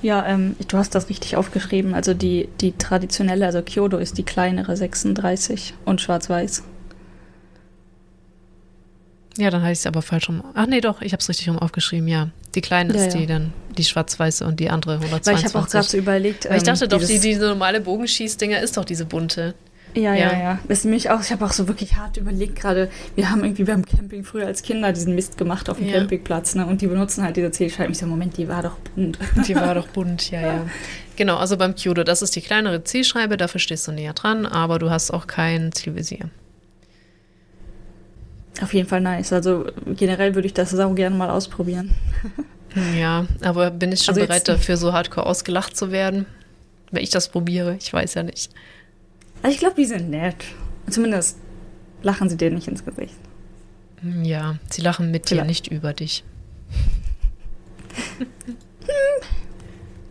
Ja, 0.01 0.25
ähm, 0.27 0.57
du 0.67 0.77
hast 0.77 0.93
das 0.95 1.07
richtig 1.09 1.37
aufgeschrieben. 1.37 1.93
Also 1.93 2.13
die, 2.13 2.49
die 2.59 2.73
traditionelle, 2.73 3.45
also 3.45 3.61
Kyoto 3.61 3.97
ist 3.97 4.17
die 4.17 4.23
kleinere 4.23 4.75
36 4.75 5.75
und 5.85 6.01
schwarz-weiß. 6.01 6.63
Ja, 9.37 9.49
dann 9.49 9.61
heißt 9.61 9.81
es 9.81 9.87
aber 9.87 10.01
falsch 10.01 10.29
rum. 10.29 10.43
Ach 10.53 10.65
nee, 10.65 10.81
doch, 10.81 11.01
ich 11.01 11.11
habe 11.11 11.19
es 11.19 11.27
richtig 11.27 11.49
rum 11.49 11.59
aufgeschrieben, 11.59 12.07
ja. 12.07 12.29
Die 12.55 12.61
kleine 12.61 12.93
ja, 12.93 13.05
ist 13.05 13.13
die 13.13 13.21
ja. 13.21 13.25
dann, 13.25 13.53
die 13.77 13.83
schwarz-weiße 13.83 14.45
und 14.45 14.59
die 14.59 14.69
andere 14.69 14.93
122. 14.93 15.25
Weil 15.25 15.39
ich 15.39 15.53
habe 15.53 15.65
auch 15.65 15.69
gerade 15.69 15.87
so 15.87 15.97
überlegt. 15.97 16.49
Weil 16.49 16.57
ich 16.57 16.63
dachte 16.63 16.85
ähm, 16.85 16.89
doch, 16.89 17.03
die, 17.03 17.19
diese 17.19 17.47
normale 17.47 17.81
Bogenschießdinger 17.81 18.59
ist 18.61 18.77
doch 18.77 18.85
diese 18.85 19.05
bunte. 19.05 19.53
Ja, 19.93 20.13
ja, 20.13 20.31
ja. 20.31 20.39
ja. 20.39 20.59
Das 20.67 20.83
nämlich 20.83 21.09
auch, 21.09 21.21
ich 21.21 21.31
habe 21.31 21.45
auch 21.45 21.51
so 21.51 21.67
wirklich 21.67 21.95
hart 21.95 22.17
überlegt 22.17 22.55
gerade, 22.57 22.89
wir 23.15 23.29
haben 23.29 23.43
irgendwie 23.43 23.63
beim 23.63 23.85
Camping 23.85 24.23
früher 24.23 24.45
als 24.45 24.61
Kinder 24.61 24.91
diesen 24.91 25.15
Mist 25.15 25.37
gemacht 25.37 25.69
auf 25.69 25.77
dem 25.77 25.87
ja. 25.87 25.99
Campingplatz, 25.99 26.55
ne? 26.55 26.65
Und 26.65 26.81
die 26.81 26.87
benutzen 26.87 27.23
halt 27.23 27.37
diese 27.37 27.51
Zielscheiben. 27.51 27.91
Ich 27.91 27.99
so, 27.99 28.05
Moment, 28.05 28.37
die 28.37 28.47
war 28.47 28.61
doch 28.61 28.77
bunt. 28.95 29.17
Die 29.47 29.55
war 29.55 29.75
doch 29.75 29.87
bunt, 29.87 30.31
ja, 30.31 30.41
ja. 30.41 30.65
Genau, 31.17 31.37
also 31.37 31.55
beim 31.55 31.75
Kyoto, 31.75 32.03
das 32.03 32.21
ist 32.21 32.35
die 32.35 32.41
kleinere 32.41 32.83
Zielscheibe, 32.83 33.37
dafür 33.37 33.61
stehst 33.61 33.87
du 33.87 33.93
näher 33.93 34.11
dran, 34.11 34.45
aber 34.45 34.79
du 34.79 34.89
hast 34.89 35.11
auch 35.11 35.27
kein 35.27 35.71
Zielvisier. 35.71 36.29
Auf 38.61 38.73
jeden 38.73 38.87
Fall 38.87 39.01
nice. 39.01 39.33
Also 39.33 39.65
generell 39.85 40.35
würde 40.35 40.47
ich 40.47 40.53
das 40.53 40.77
auch 40.77 40.95
gerne 40.95 41.15
mal 41.15 41.29
ausprobieren. 41.29 41.91
Ja, 42.93 43.25
aber 43.41 43.71
bin 43.71 43.93
ich 43.93 44.03
schon 44.03 44.15
also 44.15 44.27
bereit 44.27 44.49
dafür, 44.49 44.75
so 44.75 44.91
hardcore 44.91 45.25
ausgelacht 45.25 45.77
zu 45.77 45.91
werden? 45.91 46.25
Wenn 46.91 47.03
ich 47.03 47.09
das 47.09 47.29
probiere, 47.29 47.77
ich 47.79 47.93
weiß 47.93 48.15
ja 48.15 48.23
nicht. 48.23 48.49
Also 49.41 49.53
ich 49.53 49.59
glaube, 49.59 49.75
die 49.77 49.85
sind 49.85 50.09
nett. 50.09 50.35
Zumindest 50.89 51.37
lachen 52.03 52.27
sie 52.27 52.35
dir 52.35 52.51
nicht 52.51 52.67
ins 52.67 52.83
Gesicht. 52.83 53.15
Ja, 54.23 54.57
sie 54.69 54.81
lachen 54.81 55.09
mit 55.09 55.29
Vielleicht. 55.29 55.45
dir, 55.45 55.47
nicht 55.47 55.67
über 55.67 55.93
dich. 55.93 56.25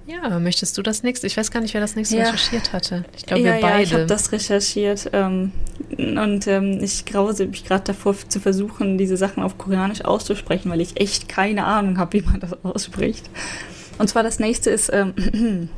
ja, 0.06 0.39
möchtest 0.39 0.76
du 0.76 0.82
das 0.82 1.02
nächste? 1.02 1.26
Ich 1.26 1.36
weiß 1.36 1.51
gar 1.51 1.60
nicht, 1.60 1.72
wer 1.72 1.81
das 1.81 1.97
nächste 1.97 2.16
ja. 2.16 2.24
recherchiert 2.24 2.72
hatte. 2.72 3.05
Ich 3.16 3.24
glaube, 3.24 3.43
ja, 3.43 3.55
wir 3.55 3.60
beide. 3.60 3.76
Ja, 3.76 3.81
ich 3.81 3.94
habe 3.94 4.06
das 4.06 4.32
recherchiert. 4.32 5.09
Ähm, 5.12 5.52
und 5.98 6.47
ähm, 6.47 6.78
ich 6.82 7.06
grause 7.06 7.47
mich 7.47 7.64
gerade 7.64 7.85
davor, 7.85 8.14
zu 8.28 8.39
versuchen, 8.39 8.98
diese 8.98 9.16
Sachen 9.16 9.43
auf 9.43 9.56
Koreanisch 9.56 10.05
auszusprechen, 10.05 10.70
weil 10.70 10.82
ich 10.82 11.01
echt 11.01 11.28
keine 11.28 11.64
Ahnung 11.64 11.98
habe, 11.98 12.18
wie 12.18 12.22
man 12.22 12.40
das 12.40 12.52
ausspricht. 12.64 13.31
Und 13.98 14.09
zwar 14.09 14.22
das 14.22 14.39
nächste 14.39 14.70
ist 14.70 14.90
ähm, 14.93 15.14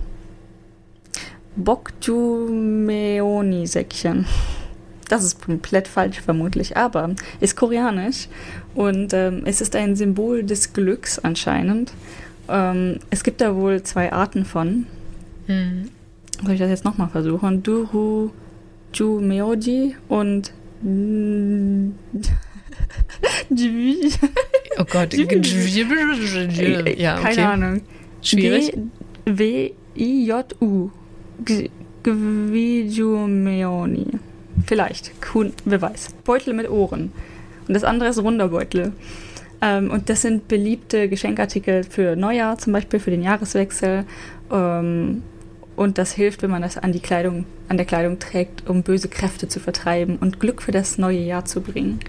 Bokjumeoni-Säckchen. 1.56 4.26
Das 5.08 5.22
ist 5.22 5.40
komplett 5.40 5.86
falsch 5.86 6.20
vermutlich, 6.20 6.76
aber 6.76 7.14
ist 7.38 7.56
koreanisch 7.56 8.26
und 8.74 9.12
ähm, 9.12 9.42
es 9.44 9.60
ist 9.60 9.76
ein 9.76 9.94
Symbol 9.94 10.42
des 10.42 10.72
Glücks 10.72 11.20
anscheinend. 11.20 11.92
Ähm, 12.48 12.98
es 13.10 13.24
gibt 13.24 13.40
da 13.40 13.54
wohl 13.54 13.82
zwei 13.82 14.12
Arten 14.12 14.44
von. 14.44 14.86
Hm. 15.46 15.90
Soll 16.42 16.54
ich 16.54 16.60
das 16.60 16.70
jetzt 16.70 16.84
nochmal 16.84 17.08
versuchen? 17.08 17.62
Duru 17.62 18.30
Jumeoji 18.92 19.96
und 20.08 20.52
Oh 24.78 24.84
Gott, 24.84 25.14
ja, 26.98 27.18
okay. 27.18 27.34
keine 27.34 27.48
Ahnung. 27.48 27.80
Schwierig. 28.22 28.72
W-I-J-U. 29.24 30.90
Gvijumeoni. 32.02 34.06
Vielleicht. 34.66 35.22
Kuhn, 35.22 35.52
wer 35.64 35.82
weiß. 35.82 36.14
Beutel 36.24 36.54
mit 36.54 36.68
Ohren. 36.68 37.12
Und 37.66 37.74
das 37.74 37.84
andere 37.84 38.10
ist 38.10 38.22
runder 38.22 38.48
Beutel. 38.48 38.92
Ähm, 39.60 39.90
und 39.90 40.08
das 40.08 40.22
sind 40.22 40.48
beliebte 40.48 41.08
Geschenkartikel 41.08 41.84
für 41.84 42.16
Neujahr, 42.16 42.58
zum 42.58 42.72
Beispiel 42.72 43.00
für 43.00 43.10
den 43.10 43.22
Jahreswechsel. 43.22 44.04
Ähm, 44.50 45.22
und 45.76 45.98
das 45.98 46.12
hilft, 46.12 46.42
wenn 46.42 46.50
man 46.50 46.62
das 46.62 46.78
an 46.78 46.92
die 46.92 47.00
Kleidung, 47.00 47.44
an 47.68 47.76
der 47.76 47.86
Kleidung 47.86 48.18
trägt, 48.18 48.68
um 48.68 48.82
böse 48.82 49.08
Kräfte 49.08 49.48
zu 49.48 49.60
vertreiben 49.60 50.16
und 50.16 50.40
Glück 50.40 50.62
für 50.62 50.72
das 50.72 50.98
neue 50.98 51.20
Jahr 51.20 51.44
zu 51.44 51.60
bringen. 51.60 52.00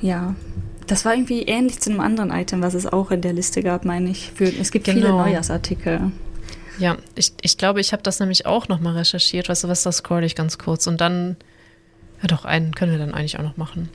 Ja, 0.00 0.34
das 0.88 1.04
war 1.04 1.14
irgendwie 1.14 1.42
ähnlich 1.42 1.80
zu 1.80 1.90
einem 1.90 2.00
anderen 2.00 2.32
Item, 2.32 2.62
was 2.62 2.74
es 2.74 2.86
auch 2.86 3.12
in 3.12 3.20
der 3.20 3.32
Liste 3.32 3.62
gab, 3.62 3.84
meine 3.84 4.10
ich. 4.10 4.32
Für, 4.32 4.44
es 4.44 4.72
gibt 4.72 4.84
genau. 4.84 4.98
viele 4.98 5.10
Neujahrsartikel. 5.10 6.10
Ja, 6.78 6.96
ich, 7.14 7.32
ich 7.40 7.56
glaube, 7.56 7.80
ich 7.80 7.92
habe 7.92 8.02
das 8.02 8.18
nämlich 8.18 8.46
auch 8.46 8.66
nochmal 8.66 8.96
recherchiert. 8.96 9.48
Weißt 9.48 9.64
du 9.64 9.68
was, 9.68 9.84
das 9.84 9.98
scroll 9.98 10.24
ich 10.24 10.34
ganz 10.34 10.58
kurz. 10.58 10.88
Und 10.88 11.00
dann, 11.00 11.36
ja 12.20 12.26
doch, 12.26 12.44
einen 12.44 12.74
können 12.74 12.90
wir 12.90 12.98
dann 12.98 13.14
eigentlich 13.14 13.38
auch 13.38 13.44
noch 13.44 13.56
machen. 13.56 13.88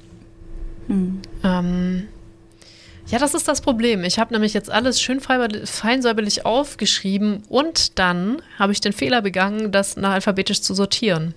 Hm. 0.88 1.22
Ähm, 1.44 2.08
ja, 3.08 3.20
das 3.20 3.34
ist 3.34 3.48
das 3.48 3.62
Problem. 3.62 4.04
Ich 4.04 4.20
habe 4.20 4.34
nämlich 4.34 4.54
jetzt 4.54 4.70
alles 4.70 5.02
schön 5.02 5.22
feinsäuberlich 5.22 6.46
aufgeschrieben 6.46 7.44
und 7.48 7.98
dann 8.00 8.42
habe 8.60 8.74
ich 8.74 8.82
den 8.82 8.92
Fehler 8.92 9.22
begangen, 9.22 9.72
das 9.72 9.96
nach 9.96 10.12
alphabetisch 10.12 10.62
zu 10.62 10.74
sortieren. 10.74 11.34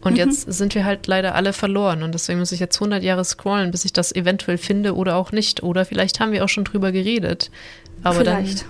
Und 0.00 0.12
mhm. 0.12 0.18
jetzt 0.18 0.52
sind 0.52 0.74
wir 0.76 0.84
halt 0.84 1.08
leider 1.08 1.34
alle 1.34 1.52
verloren 1.52 2.04
und 2.04 2.12
deswegen 2.12 2.38
muss 2.38 2.52
ich 2.52 2.60
jetzt 2.60 2.76
100 2.76 3.02
Jahre 3.02 3.24
scrollen, 3.24 3.72
bis 3.72 3.84
ich 3.84 3.92
das 3.92 4.14
eventuell 4.14 4.58
finde 4.58 4.94
oder 4.94 5.16
auch 5.16 5.32
nicht. 5.32 5.64
Oder 5.64 5.84
vielleicht 5.84 6.20
haben 6.20 6.30
wir 6.30 6.44
auch 6.44 6.48
schon 6.48 6.64
drüber 6.64 6.92
geredet. 6.92 7.50
Aber 8.04 8.18
vielleicht. 8.18 8.60
Dann, 8.60 8.68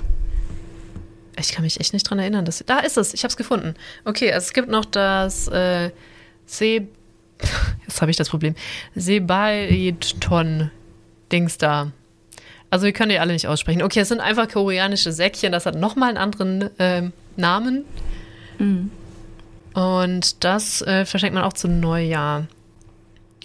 ich 1.39 1.53
kann 1.53 1.65
mich 1.65 1.81
echt 1.81 1.93
nicht 1.93 2.09
dran 2.09 2.19
erinnern. 2.19 2.47
Dass, 2.47 2.65
da 2.65 2.79
ist 2.79 2.97
es, 2.97 3.13
ich 3.13 3.25
habe 3.25 3.31
es 3.31 3.37
gefunden. 3.37 3.75
Okay, 4.07 4.33
also 4.33 4.47
es 4.47 4.53
gibt 4.55 4.69
noch 4.69 4.87
das 4.87 5.49
äh, 5.49 5.91
Se... 6.47 6.87
Jetzt 7.87 8.01
habe 8.01 8.11
ich 8.11 8.17
das 8.17 8.29
Problem. 8.29 8.55
Sebaeton-Dings 8.95 11.59
da. 11.59 11.93
Also 12.71 12.87
wir 12.87 12.93
können 12.93 13.11
die 13.11 13.19
alle 13.19 13.33
nicht 13.33 13.47
aussprechen. 13.47 13.83
Okay, 13.83 14.01
es 14.01 14.09
sind 14.09 14.21
einfach 14.21 14.49
koreanische 14.49 15.13
Säckchen. 15.13 15.53
Das 15.53 15.67
hat 15.67 15.77
nochmal 15.77 16.11
einen 16.11 16.19
anderen 16.19 16.79
äh, 16.79 17.11
Namen. 17.37 17.85
Mhm. 18.59 18.91
Und 19.75 20.45
das 20.45 20.83
äh, 20.83 21.05
verschenkt 21.05 21.35
man 21.35 21.45
auch 21.45 21.53
zu 21.53 21.69
Neujahr. 21.69 22.47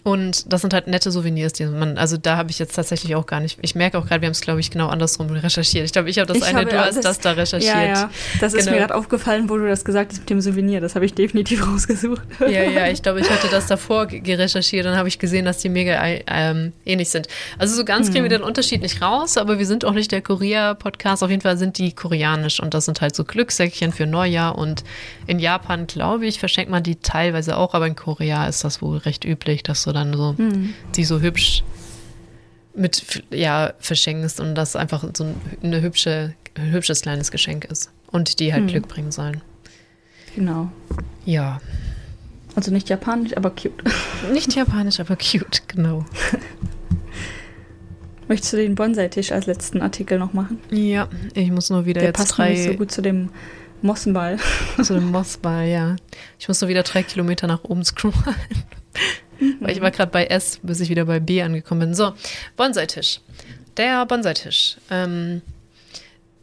Und 0.03 0.51
das 0.51 0.61
sind 0.61 0.73
halt 0.73 0.87
nette 0.87 1.11
Souvenirs, 1.11 1.53
die 1.53 1.65
man, 1.65 1.99
also 1.99 2.17
da 2.17 2.35
habe 2.35 2.49
ich 2.49 2.57
jetzt 2.57 2.75
tatsächlich 2.75 3.13
auch 3.15 3.27
gar 3.27 3.39
nicht, 3.39 3.59
ich 3.61 3.75
merke 3.75 3.99
auch 3.99 4.07
gerade, 4.07 4.21
wir 4.21 4.27
haben 4.27 4.31
es, 4.31 4.41
glaube 4.41 4.59
ich, 4.59 4.71
genau 4.71 4.87
andersrum 4.87 5.29
recherchiert. 5.29 5.85
Ich 5.85 5.91
glaube, 5.91 6.09
ich 6.09 6.17
habe 6.17 6.27
das 6.27 6.37
ich 6.37 6.55
eine, 6.55 6.65
du 6.65 6.75
hast 6.75 6.95
das, 6.95 7.03
das, 7.03 7.19
da 7.19 7.31
recherchiert. 7.33 7.75
Ja, 7.75 7.83
ja. 7.83 8.09
Das 8.39 8.53
genau. 8.53 8.63
ist 8.63 8.71
mir 8.71 8.77
gerade 8.77 8.95
aufgefallen, 8.95 9.47
wo 9.47 9.57
du 9.57 9.67
das 9.67 9.85
gesagt 9.85 10.11
hast 10.11 10.21
mit 10.21 10.29
dem 10.31 10.41
Souvenir. 10.41 10.81
Das 10.81 10.95
habe 10.95 11.05
ich 11.05 11.13
definitiv 11.13 11.67
rausgesucht. 11.71 12.23
Ja, 12.39 12.63
ja, 12.63 12.87
ich 12.87 13.03
glaube, 13.03 13.19
ich 13.19 13.29
hatte 13.29 13.47
das 13.51 13.67
davor 13.67 14.07
gerecherchiert 14.07 14.87
und 14.87 14.95
habe 14.95 15.07
ich 15.07 15.19
gesehen, 15.19 15.45
dass 15.45 15.59
die 15.59 15.69
mega 15.69 16.01
ähm, 16.25 16.73
ähnlich 16.83 17.09
sind. 17.09 17.27
Also 17.59 17.75
so 17.75 17.85
ganz 17.85 18.07
kriegen 18.07 18.23
wir 18.23 18.31
hm. 18.31 18.41
den 18.41 18.43
Unterschied 18.43 18.81
nicht 18.81 19.03
raus, 19.03 19.37
aber 19.37 19.59
wir 19.59 19.67
sind 19.67 19.85
auch 19.85 19.93
nicht 19.93 20.11
der 20.11 20.23
Korea-Podcast. 20.23 21.21
Auf 21.21 21.29
jeden 21.29 21.41
Fall 21.41 21.57
sind 21.57 21.77
die 21.77 21.91
koreanisch 21.91 22.59
und 22.59 22.73
das 22.73 22.85
sind 22.85 23.01
halt 23.01 23.15
so 23.15 23.23
Glückssäckchen 23.23 23.91
für 23.91 24.07
Neujahr 24.07 24.57
und 24.57 24.83
in 25.27 25.37
Japan, 25.37 25.85
glaube 25.85 26.25
ich, 26.25 26.39
verschenkt 26.39 26.71
man 26.71 26.81
die 26.81 26.95
teilweise 26.95 27.55
auch, 27.57 27.75
aber 27.75 27.85
in 27.85 27.95
Korea 27.95 28.47
ist 28.47 28.63
das 28.63 28.81
wohl 28.81 28.97
recht 28.97 29.25
üblich, 29.25 29.61
dass 29.61 29.83
so 29.83 29.90
dann 29.93 30.13
so, 30.13 30.35
hm. 30.37 30.73
die 30.95 31.05
so 31.05 31.21
hübsch 31.21 31.63
mit, 32.73 33.23
ja, 33.31 33.73
verschenkst 33.79 34.39
und 34.39 34.55
das 34.55 34.75
einfach 34.75 35.05
so 35.15 35.33
eine 35.61 35.81
hübsche, 35.81 36.33
ein 36.55 36.71
hübsches 36.71 37.01
kleines 37.01 37.31
Geschenk 37.31 37.65
ist 37.65 37.91
und 38.11 38.39
die 38.39 38.53
halt 38.53 38.63
hm. 38.63 38.69
Glück 38.69 38.87
bringen 38.87 39.11
sollen. 39.11 39.41
Genau. 40.35 40.71
Ja. 41.25 41.59
Also 42.55 42.71
nicht 42.71 42.89
japanisch, 42.89 43.35
aber 43.35 43.49
cute. 43.49 43.83
Nicht 44.33 44.55
japanisch, 44.55 44.99
aber 44.99 45.15
cute, 45.15 45.63
genau. 45.67 46.05
Möchtest 48.27 48.53
du 48.53 48.57
den 48.57 48.75
Bonsai-Tisch 48.75 49.31
als 49.31 49.45
letzten 49.45 49.81
Artikel 49.81 50.19
noch 50.19 50.33
machen? 50.33 50.59
Ja, 50.69 51.07
ich 51.33 51.51
muss 51.51 51.69
nur 51.69 51.85
wieder 51.85 51.99
Der 51.99 52.09
jetzt 52.09 52.17
passt 52.17 52.37
drei... 52.37 52.51
nicht 52.51 52.63
so 52.63 52.73
gut 52.73 52.91
zu 52.91 53.01
dem 53.01 53.29
Mossenball. 53.81 54.37
Zu 54.81 54.93
dem 54.93 55.07
Mossball, 55.11 55.67
ja. 55.67 55.95
Ich 56.39 56.47
muss 56.47 56.61
nur 56.61 56.69
wieder 56.69 56.83
drei 56.83 57.03
Kilometer 57.03 57.47
nach 57.47 57.63
oben 57.63 57.83
scrollen. 57.83 58.15
Mhm. 59.41 59.57
Weil 59.59 59.71
ich 59.71 59.81
war 59.81 59.91
gerade 59.91 60.11
bei 60.11 60.25
S, 60.25 60.59
bis 60.63 60.79
ich 60.79 60.89
wieder 60.89 61.05
bei 61.05 61.19
B 61.19 61.41
angekommen 61.41 61.81
bin. 61.81 61.93
So, 61.93 62.13
Bonsai-Tisch. 62.55 63.19
Der 63.75 64.05
Bonsai-Tisch. 64.05 64.77
Ähm, 64.89 65.41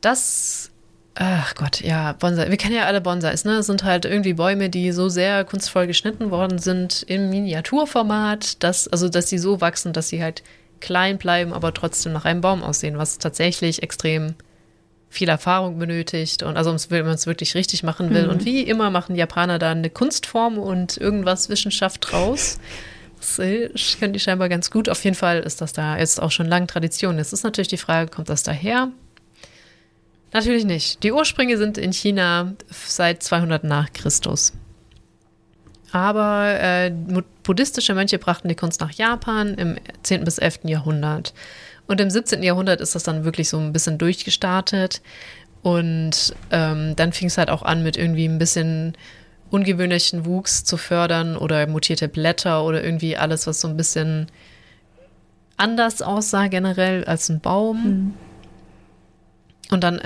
das 0.01 0.71
Ach 1.21 1.57
Gott, 1.57 1.81
ja, 1.81 2.13
Bonsai. 2.13 2.49
Wir 2.49 2.57
kennen 2.57 2.77
ja 2.77 2.85
alle 2.85 3.01
Bonsais, 3.01 3.45
ne? 3.45 3.57
Das 3.57 3.67
sind 3.67 3.83
halt 3.83 4.05
irgendwie 4.05 4.35
Bäume, 4.35 4.71
die 4.71 4.93
so 4.93 5.09
sehr 5.09 5.45
kunstvoll 5.45 5.89
geschnitten 5.89 6.31
worden 6.31 6.61
sind 6.61 7.03
im 7.09 7.29
Miniaturformat, 7.29 8.63
dass, 8.63 8.87
also 8.87 9.09
dass 9.09 9.29
sie 9.29 9.39
so 9.39 9.61
wachsen, 9.61 9.93
dass 9.93 10.11
sie 10.11 10.23
halt 10.23 10.45
klein 10.79 11.19
bleiben, 11.19 11.53
aber 11.53 11.75
trotzdem 11.75 12.13
nach 12.13 12.25
einem 12.25 12.41
Baum 12.41 12.63
aussehen, 12.63 12.99
was 12.99 13.19
tatsächlich 13.19 13.83
extrem 13.83 14.35
viel 15.11 15.29
Erfahrung 15.29 15.79
benötigt 15.79 16.43
und 16.43 16.57
also 16.57 16.77
wenn 16.91 17.05
man 17.05 17.15
es 17.15 17.27
wirklich 17.27 17.55
richtig 17.55 17.83
machen 17.83 18.11
will. 18.11 18.25
Mhm. 18.25 18.31
Und 18.31 18.45
wie 18.45 18.63
immer 18.63 18.91
machen 18.91 19.17
Japaner 19.17 19.59
da 19.59 19.71
eine 19.71 19.91
Kunstform 19.91 20.59
und 20.59 20.97
irgendwas 20.97 21.49
Wissenschaft 21.49 22.11
draus. 22.11 22.59
Das 23.19 23.39
äh, 23.39 23.71
können 23.99 24.13
die 24.13 24.21
scheinbar 24.21 24.49
ganz 24.49 24.71
gut. 24.71 24.89
Auf 24.89 25.03
jeden 25.05 25.17
Fall 25.17 25.41
ist 25.41 25.61
das 25.61 25.73
da 25.73 25.99
jetzt 25.99 26.21
auch 26.23 26.31
schon 26.31 26.47
lange 26.47 26.67
Tradition. 26.67 27.19
Jetzt 27.19 27.33
ist 27.33 27.43
natürlich 27.43 27.69
die 27.69 27.79
Frage, 27.79 28.11
kommt 28.11 28.29
das 28.29 28.43
daher? 28.43 28.91
Natürlich 30.33 30.65
nicht. 30.65 31.03
Die 31.03 31.13
Ursprünge 31.13 31.57
sind 31.57 31.79
in 31.79 31.93
China 31.93 32.55
seit 32.71 33.23
200 33.23 33.65
nach 33.65 33.93
Christus. 33.93 34.53
Aber 35.91 36.61
äh, 36.61 36.93
buddhistische 37.43 37.95
Mönche 37.95 38.19
brachten 38.19 38.49
die 38.49 38.55
Kunst 38.55 38.81
nach 38.81 38.93
Japan 38.93 39.55
im 39.55 39.77
10. 40.03 40.25
bis 40.25 40.37
11. 40.39 40.61
Jahrhundert. 40.65 41.33
Und 41.89 42.01
im 42.01 42.11
17. 42.11 42.43
Jahrhundert 42.43 42.81
ist 42.81 42.95
das 42.95 43.03
dann 43.03 43.25
wirklich 43.25 43.49
so 43.49 43.59
ein 43.59 43.73
bisschen 43.73 43.99
durchgestartet. 43.99 45.03
Und 45.63 46.37
ähm, 46.51 46.95
dann 46.95 47.13
fing 47.13 47.27
es 47.27 47.39
halt 47.39 47.51
auch 47.51 47.63
an 47.63 47.83
mit 47.83 47.97
irgendwie 47.97 48.27
ein 48.27 48.39
bisschen 48.39 48.97
ungewöhnlichen 49.51 50.25
Wuchs 50.25 50.63
zu 50.65 50.77
fördern 50.77 51.37
oder 51.37 51.67
mutierte 51.67 52.07
Blätter 52.07 52.65
oder 52.65 52.85
irgendwie 52.85 53.17
alles, 53.17 53.47
was 53.47 53.61
so 53.61 53.69
ein 53.69 53.77
bisschen 53.77 54.27
anders 55.57 56.03
aussah 56.03 56.47
generell 56.49 57.05
als 57.05 57.29
ein 57.31 57.41
Baum. 57.41 57.85
Mhm. 57.85 58.15
Und 59.71 59.85
dann 59.85 60.01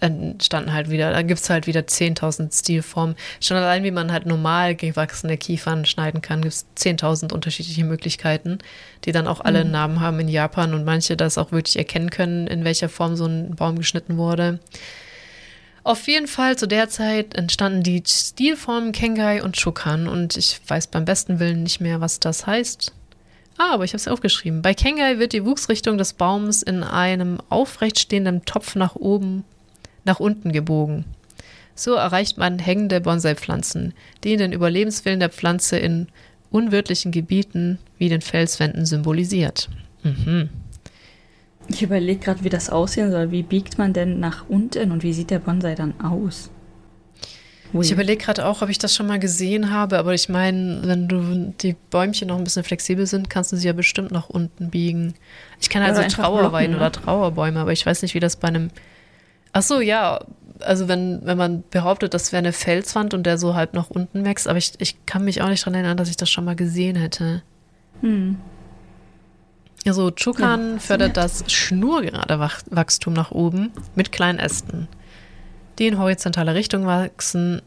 entstanden 0.00 0.72
halt 0.72 0.90
wieder, 0.90 1.12
da 1.12 1.22
gibt 1.22 1.40
es 1.40 1.48
halt 1.48 1.68
wieder 1.68 1.82
10.000 1.82 2.52
Stilformen. 2.58 3.14
Schon 3.40 3.56
allein, 3.56 3.84
wie 3.84 3.92
man 3.92 4.10
halt 4.10 4.26
normal 4.26 4.74
gewachsene 4.74 5.36
Kiefern 5.36 5.84
schneiden 5.84 6.20
kann, 6.20 6.42
gibt 6.42 6.54
es 6.54 6.66
10.000 6.76 7.32
unterschiedliche 7.32 7.84
Möglichkeiten, 7.84 8.58
die 9.04 9.12
dann 9.12 9.28
auch 9.28 9.40
alle 9.40 9.64
mhm. 9.64 9.70
Namen 9.70 10.00
haben 10.00 10.18
in 10.18 10.28
Japan 10.28 10.74
und 10.74 10.84
manche 10.84 11.16
das 11.16 11.38
auch 11.38 11.52
wirklich 11.52 11.76
erkennen 11.76 12.10
können, 12.10 12.48
in 12.48 12.64
welcher 12.64 12.88
Form 12.88 13.14
so 13.14 13.26
ein 13.26 13.54
Baum 13.54 13.78
geschnitten 13.78 14.16
wurde. 14.16 14.58
Auf 15.84 16.06
jeden 16.08 16.28
Fall 16.28 16.56
zu 16.56 16.66
der 16.66 16.88
Zeit 16.88 17.34
entstanden 17.34 17.82
die 17.82 18.02
Stilformen 18.06 18.92
Kengai 18.92 19.42
und 19.42 19.56
Shukan 19.56 20.08
und 20.08 20.36
ich 20.36 20.60
weiß 20.66 20.88
beim 20.88 21.04
besten 21.04 21.40
Willen 21.40 21.62
nicht 21.62 21.80
mehr, 21.80 22.00
was 22.00 22.20
das 22.20 22.46
heißt. 22.46 22.92
Ah, 23.58 23.74
aber 23.74 23.84
ich 23.84 23.90
habe 23.90 23.98
es 23.98 24.08
aufgeschrieben. 24.08 24.62
Bei 24.62 24.74
Kengai 24.74 25.18
wird 25.18 25.32
die 25.32 25.44
Wuchsrichtung 25.44 25.98
des 25.98 26.14
Baums 26.14 26.62
in 26.62 26.82
einem 26.82 27.38
aufrecht 27.48 27.98
stehenden 27.98 28.44
Topf 28.44 28.74
nach 28.74 28.96
oben, 28.96 29.44
nach 30.04 30.20
unten 30.20 30.52
gebogen. 30.52 31.04
So 31.74 31.94
erreicht 31.94 32.38
man 32.38 32.58
hängende 32.58 33.00
Bonsai-Pflanzen, 33.00 33.94
die 34.24 34.36
den 34.36 34.52
Überlebenswillen 34.52 35.20
der 35.20 35.30
Pflanze 35.30 35.78
in 35.78 36.08
unwirtlichen 36.50 37.12
Gebieten 37.12 37.78
wie 37.98 38.08
den 38.08 38.20
Felswänden 38.20 38.84
symbolisiert. 38.84 39.68
Mhm. 40.02 40.50
Ich 41.68 41.82
überlege 41.82 42.20
gerade, 42.20 42.44
wie 42.44 42.50
das 42.50 42.70
aussehen 42.70 43.10
soll. 43.10 43.30
Wie 43.30 43.42
biegt 43.42 43.78
man 43.78 43.92
denn 43.92 44.20
nach 44.20 44.44
unten 44.48 44.92
und 44.92 45.02
wie 45.02 45.12
sieht 45.12 45.30
der 45.30 45.38
Bonsai 45.38 45.74
dann 45.74 46.00
aus? 46.00 46.50
Ui. 47.74 47.84
Ich 47.84 47.90
überlege 47.90 48.22
gerade 48.22 48.44
auch, 48.44 48.60
ob 48.60 48.68
ich 48.68 48.78
das 48.78 48.94
schon 48.94 49.06
mal 49.06 49.18
gesehen 49.18 49.70
habe, 49.70 49.98
aber 49.98 50.12
ich 50.12 50.28
meine, 50.28 50.80
wenn 50.84 51.08
du 51.08 51.54
die 51.60 51.74
Bäumchen 51.90 52.28
noch 52.28 52.36
ein 52.36 52.44
bisschen 52.44 52.64
flexibel 52.64 53.06
sind, 53.06 53.30
kannst 53.30 53.52
du 53.52 53.56
sie 53.56 53.66
ja 53.66 53.72
bestimmt 53.72 54.10
nach 54.10 54.28
unten 54.28 54.68
biegen. 54.68 55.14
Ich 55.58 55.70
kenne 55.70 55.86
also 55.86 56.02
Trauerweiden 56.02 56.72
ne? 56.72 56.76
oder 56.76 56.92
Trauerbäume, 56.92 57.60
aber 57.60 57.72
ich 57.72 57.86
weiß 57.86 58.02
nicht, 58.02 58.14
wie 58.14 58.20
das 58.20 58.36
bei 58.36 58.48
einem. 58.48 58.70
Ach 59.52 59.62
so, 59.62 59.80
ja. 59.80 60.20
Also 60.60 60.86
wenn, 60.86 61.24
wenn 61.24 61.38
man 61.38 61.64
behauptet, 61.70 62.14
das 62.14 62.30
wäre 62.30 62.38
eine 62.38 62.52
Felswand 62.52 63.14
und 63.14 63.24
der 63.24 63.36
so 63.36 63.54
halb 63.54 63.74
nach 63.74 63.90
unten 63.90 64.24
wächst, 64.24 64.46
aber 64.46 64.58
ich, 64.58 64.74
ich 64.78 65.06
kann 65.06 65.24
mich 65.24 65.42
auch 65.42 65.48
nicht 65.48 65.62
daran 65.62 65.74
erinnern, 65.74 65.96
dass 65.96 66.08
ich 66.08 66.16
das 66.16 66.30
schon 66.30 66.44
mal 66.44 66.54
gesehen 66.54 66.94
hätte. 66.94 67.42
Hm. 68.00 68.36
Also 69.84 70.12
Chukan 70.12 70.74
ja, 70.74 70.78
fördert 70.78 71.16
das 71.16 71.50
schnurgerade 71.50 72.38
Wachstum 72.70 73.14
nach 73.14 73.32
oben 73.32 73.72
mit 73.96 74.12
kleinen 74.12 74.38
Ästen 74.38 74.86
die 75.78 75.86
in 75.86 75.98
horizontale 75.98 76.54
Richtung 76.54 76.86
wachsen 76.86 77.62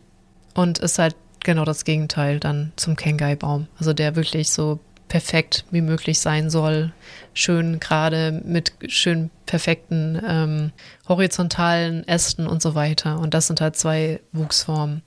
und 0.54 0.80
ist 0.80 1.00
halt 1.00 1.16
genau 1.44 1.66
das 1.66 1.86
Gegenteil 1.86 2.40
dann 2.40 2.72
zum 2.76 2.96
Kengai-Baum. 2.96 3.68
Also 3.78 3.94
der 3.94 4.16
wirklich 4.16 4.50
so 4.50 4.80
perfekt 5.08 5.66
wie 5.72 5.82
möglich 5.82 6.20
sein 6.20 6.50
soll, 6.50 6.92
schön 7.34 7.80
gerade 7.80 8.42
mit 8.44 8.74
schön 8.88 9.30
perfekten 9.46 10.20
ähm, 10.28 10.72
horizontalen 11.08 12.08
Ästen 12.08 12.48
und 12.48 12.62
so 12.62 12.76
weiter. 12.76 13.20
Und 13.20 13.34
das 13.34 13.48
sind 13.48 13.62
halt 13.62 13.76
zwei 13.76 14.20
Wuchsformen. 14.32 15.04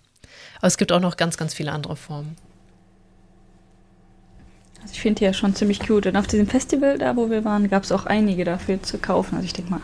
Aber 0.58 0.68
es 0.68 0.76
gibt 0.76 0.92
auch 0.92 1.00
noch 1.00 1.16
ganz, 1.16 1.36
ganz 1.36 1.54
viele 1.54 1.72
andere 1.72 1.96
Formen. 1.96 2.36
Also 4.80 4.94
ich 4.94 5.00
finde 5.00 5.18
die 5.18 5.24
ja 5.24 5.32
schon 5.32 5.54
ziemlich 5.54 5.80
cute. 5.80 6.06
Und 6.06 6.16
auf 6.16 6.26
diesem 6.26 6.46
Festival, 6.46 6.98
da 6.98 7.16
wo 7.16 7.30
wir 7.30 7.44
waren, 7.44 7.68
gab 7.68 7.82
es 7.82 7.92
auch 7.92 8.06
einige 8.06 8.44
dafür 8.44 8.82
zu 8.82 8.98
kaufen. 8.98 9.34
Also 9.34 9.46
ich 9.46 9.52
denke 9.52 9.70
mal, 9.70 9.82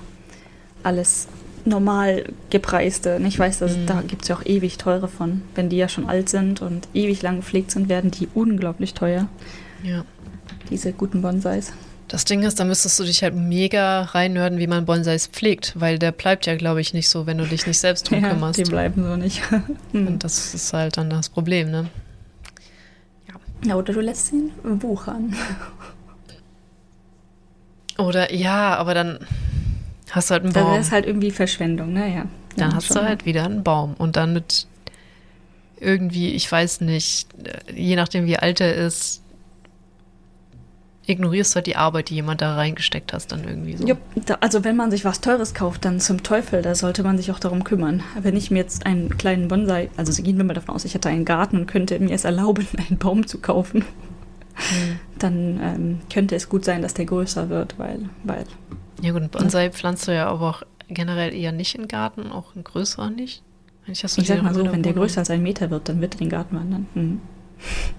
alles 0.84 1.28
normal 1.64 2.24
gepreiste. 2.50 3.16
Und 3.16 3.26
ich 3.26 3.38
weiß, 3.38 3.58
dass 3.58 3.76
mhm. 3.76 3.86
da 3.86 4.02
gibt 4.02 4.22
es 4.22 4.28
ja 4.28 4.36
auch 4.36 4.44
ewig 4.44 4.78
teure 4.78 5.08
von. 5.08 5.42
Wenn 5.54 5.68
die 5.68 5.76
ja 5.76 5.88
schon 5.88 6.08
alt 6.08 6.28
sind 6.28 6.62
und 6.62 6.88
ewig 6.94 7.22
lang 7.22 7.36
gepflegt 7.36 7.70
sind, 7.70 7.88
werden 7.88 8.10
die 8.10 8.28
unglaublich 8.34 8.94
teuer. 8.94 9.28
Ja. 9.82 10.04
Diese 10.70 10.92
guten 10.92 11.22
Bonsais. 11.22 11.72
Das 12.08 12.24
Ding 12.24 12.42
ist, 12.42 12.60
da 12.60 12.64
müsstest 12.64 13.00
du 13.00 13.04
dich 13.04 13.22
halt 13.22 13.34
mega 13.34 14.02
reinnörden, 14.02 14.58
wie 14.58 14.66
man 14.66 14.84
Bonsais 14.84 15.26
pflegt, 15.26 15.72
weil 15.76 15.98
der 15.98 16.12
bleibt 16.12 16.46
ja, 16.46 16.54
glaube 16.54 16.80
ich, 16.80 16.92
nicht 16.92 17.08
so, 17.08 17.26
wenn 17.26 17.38
du 17.38 17.46
dich 17.46 17.66
nicht 17.66 17.78
selbst 17.78 18.10
drum 18.10 18.22
ja, 18.22 18.30
kümmerst. 18.30 18.58
Die 18.58 18.64
bleiben 18.64 19.02
so 19.02 19.16
nicht. 19.16 19.42
und 19.92 20.22
das 20.22 20.54
ist 20.54 20.72
halt 20.72 20.96
dann 20.98 21.08
das 21.08 21.30
Problem, 21.30 21.70
ne? 21.70 21.86
Ja. 23.26 23.34
ja 23.68 23.74
oder 23.76 23.92
du 23.94 24.00
lässt 24.00 24.32
ihn 24.32 24.50
wuchern. 24.62 25.34
Oder 27.96 28.34
ja, 28.34 28.76
aber 28.76 28.94
dann 28.94 29.20
Hast 30.10 30.30
du 30.30 30.32
halt 30.34 30.44
einen 30.44 30.52
Baum. 30.52 30.76
Das 30.76 30.86
ist 30.86 30.92
halt 30.92 31.06
irgendwie 31.06 31.30
Verschwendung, 31.30 31.92
naja. 31.92 32.24
Ne? 32.24 32.28
Dann 32.56 32.74
hast 32.74 32.94
du 32.94 33.02
halt 33.02 33.26
wieder 33.26 33.44
einen 33.44 33.64
Baum. 33.64 33.94
Und 33.98 34.16
dann 34.16 34.32
mit 34.32 34.66
irgendwie, 35.80 36.30
ich 36.30 36.50
weiß 36.50 36.82
nicht, 36.82 37.28
je 37.74 37.96
nachdem 37.96 38.26
wie 38.26 38.36
alt 38.36 38.60
er 38.60 38.74
ist, 38.74 39.22
ignorierst 41.06 41.52
du 41.52 41.56
halt 41.56 41.66
die 41.66 41.76
Arbeit, 41.76 42.08
die 42.10 42.14
jemand 42.14 42.40
da 42.40 42.54
reingesteckt 42.54 43.12
hast, 43.12 43.32
dann 43.32 43.44
irgendwie 43.44 43.76
so. 43.76 43.86
Da, 44.24 44.38
also 44.40 44.64
wenn 44.64 44.76
man 44.76 44.90
sich 44.90 45.04
was 45.04 45.20
Teures 45.20 45.52
kauft, 45.52 45.84
dann 45.84 46.00
zum 46.00 46.22
Teufel, 46.22 46.62
da 46.62 46.74
sollte 46.74 47.02
man 47.02 47.18
sich 47.18 47.30
auch 47.30 47.38
darum 47.38 47.64
kümmern. 47.64 48.02
Wenn 48.20 48.36
ich 48.36 48.50
mir 48.50 48.58
jetzt 48.58 48.86
einen 48.86 49.18
kleinen 49.18 49.48
Bonsai, 49.48 49.90
also 49.96 50.22
gehen 50.22 50.36
wir 50.36 50.44
mal 50.44 50.54
davon 50.54 50.74
aus, 50.74 50.84
ich 50.84 50.94
hätte 50.94 51.08
einen 51.08 51.24
Garten 51.24 51.58
und 51.58 51.66
könnte 51.66 51.98
mir 51.98 52.14
es 52.14 52.24
erlauben, 52.24 52.66
einen 52.88 52.98
Baum 52.98 53.26
zu 53.26 53.38
kaufen, 53.38 53.84
hm. 54.54 54.98
dann 55.18 55.60
ähm, 55.62 56.00
könnte 56.12 56.36
es 56.36 56.48
gut 56.48 56.64
sein, 56.64 56.82
dass 56.82 56.94
der 56.94 57.04
größer 57.04 57.50
wird, 57.50 57.78
weil, 57.78 58.08
weil 58.22 58.44
ja 59.04 59.12
gut, 59.12 59.30
Bonsai 59.30 59.70
pflanzt 59.70 60.08
du 60.08 60.14
ja 60.14 60.28
aber 60.28 60.48
auch 60.48 60.62
generell 60.88 61.34
eher 61.34 61.52
nicht 61.52 61.74
in 61.74 61.88
Garten, 61.88 62.30
auch 62.30 62.54
ein 62.56 62.64
größerer 62.64 63.10
nicht. 63.10 63.42
Ich, 63.86 64.02
ich 64.02 64.26
sag 64.26 64.42
mal 64.42 64.54
so, 64.54 64.64
wenn 64.64 64.82
der 64.82 64.94
größer 64.94 65.18
als 65.18 65.30
ein 65.30 65.42
Meter 65.42 65.70
wird, 65.70 65.90
dann 65.90 66.00
wird 66.00 66.14
er 66.14 66.18
den 66.18 66.30
Garten 66.30 66.56
wandern. 66.56 66.86
Mhm. 66.94 67.20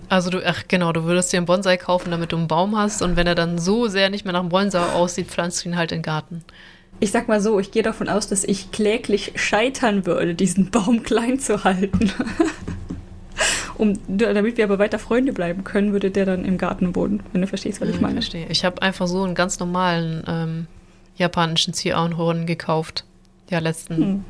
Also 0.09 0.31
du, 0.31 0.45
ach 0.45 0.63
genau, 0.67 0.91
du 0.91 1.03
würdest 1.03 1.31
dir 1.31 1.37
einen 1.37 1.45
Bonsai 1.45 1.77
kaufen, 1.77 2.11
damit 2.11 2.31
du 2.31 2.37
einen 2.37 2.47
Baum 2.47 2.75
hast 2.75 3.01
und 3.01 3.15
wenn 3.15 3.27
er 3.27 3.35
dann 3.35 3.59
so 3.59 3.87
sehr 3.87 4.09
nicht 4.09 4.25
mehr 4.25 4.33
nach 4.33 4.39
einem 4.39 4.49
Bonsai 4.49 4.93
aussieht, 4.93 5.27
pflanzt 5.27 5.63
du 5.63 5.69
ihn 5.69 5.77
halt 5.77 5.91
in 5.91 5.99
den 5.99 6.03
Garten. 6.03 6.43
Ich 6.99 7.11
sag 7.11 7.27
mal 7.27 7.41
so, 7.41 7.59
ich 7.59 7.71
gehe 7.71 7.83
davon 7.83 8.09
aus, 8.09 8.27
dass 8.27 8.43
ich 8.43 8.71
kläglich 8.71 9.33
scheitern 9.35 10.05
würde, 10.05 10.33
diesen 10.33 10.71
Baum 10.71 11.03
klein 11.03 11.39
zu 11.39 11.63
halten. 11.63 12.11
um, 13.77 13.93
damit 14.07 14.57
wir 14.57 14.63
aber 14.63 14.79
weiter 14.79 14.97
Freunde 14.97 15.33
bleiben 15.33 15.63
können, 15.63 15.91
würde 15.91 16.09
der 16.09 16.25
dann 16.25 16.45
im 16.45 16.57
Garten 16.57 16.95
wohnen, 16.95 17.21
wenn 17.31 17.41
du 17.41 17.47
verstehst, 17.47 17.79
was 17.81 17.89
ich 17.89 18.01
meine. 18.01 18.19
Ich 18.19 18.25
verstehe. 18.25 18.47
Ich 18.49 18.65
habe 18.65 18.81
einfach 18.81 19.07
so 19.07 19.23
einen 19.23 19.35
ganz 19.35 19.59
normalen 19.59 20.23
ähm, 20.27 20.67
japanischen 21.17 21.73
Zierahorn 21.73 22.45
gekauft. 22.45 23.03
Ja, 23.49 23.59
letzten, 23.59 23.95
hm. 23.97 24.25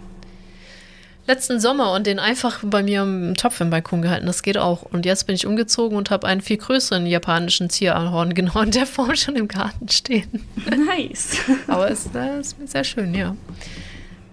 letzten 1.25 1.59
Sommer 1.59 1.93
und 1.93 2.05
den 2.05 2.19
einfach 2.19 2.59
bei 2.63 2.83
mir 2.83 3.03
im 3.03 3.35
Topf 3.35 3.61
im 3.61 3.69
Balkon 3.69 4.01
gehalten. 4.01 4.25
Das 4.25 4.43
geht 4.43 4.57
auch. 4.57 4.83
Und 4.83 5.05
jetzt 5.05 5.25
bin 5.25 5.35
ich 5.35 5.45
umgezogen 5.45 5.97
und 5.97 6.09
habe 6.09 6.27
einen 6.27 6.41
viel 6.41 6.57
größeren 6.57 7.05
japanischen 7.05 7.69
Zierahorn 7.69 8.33
genau 8.33 8.59
in 8.61 8.71
der 8.71 8.85
Form 8.85 9.15
schon 9.15 9.35
im 9.35 9.47
Garten 9.47 9.89
stehen. 9.89 10.45
Nice. 10.65 11.37
Aber 11.67 11.89
es 11.89 12.07
ist 12.07 12.55
sehr 12.65 12.83
schön, 12.83 13.13
ja. 13.13 13.35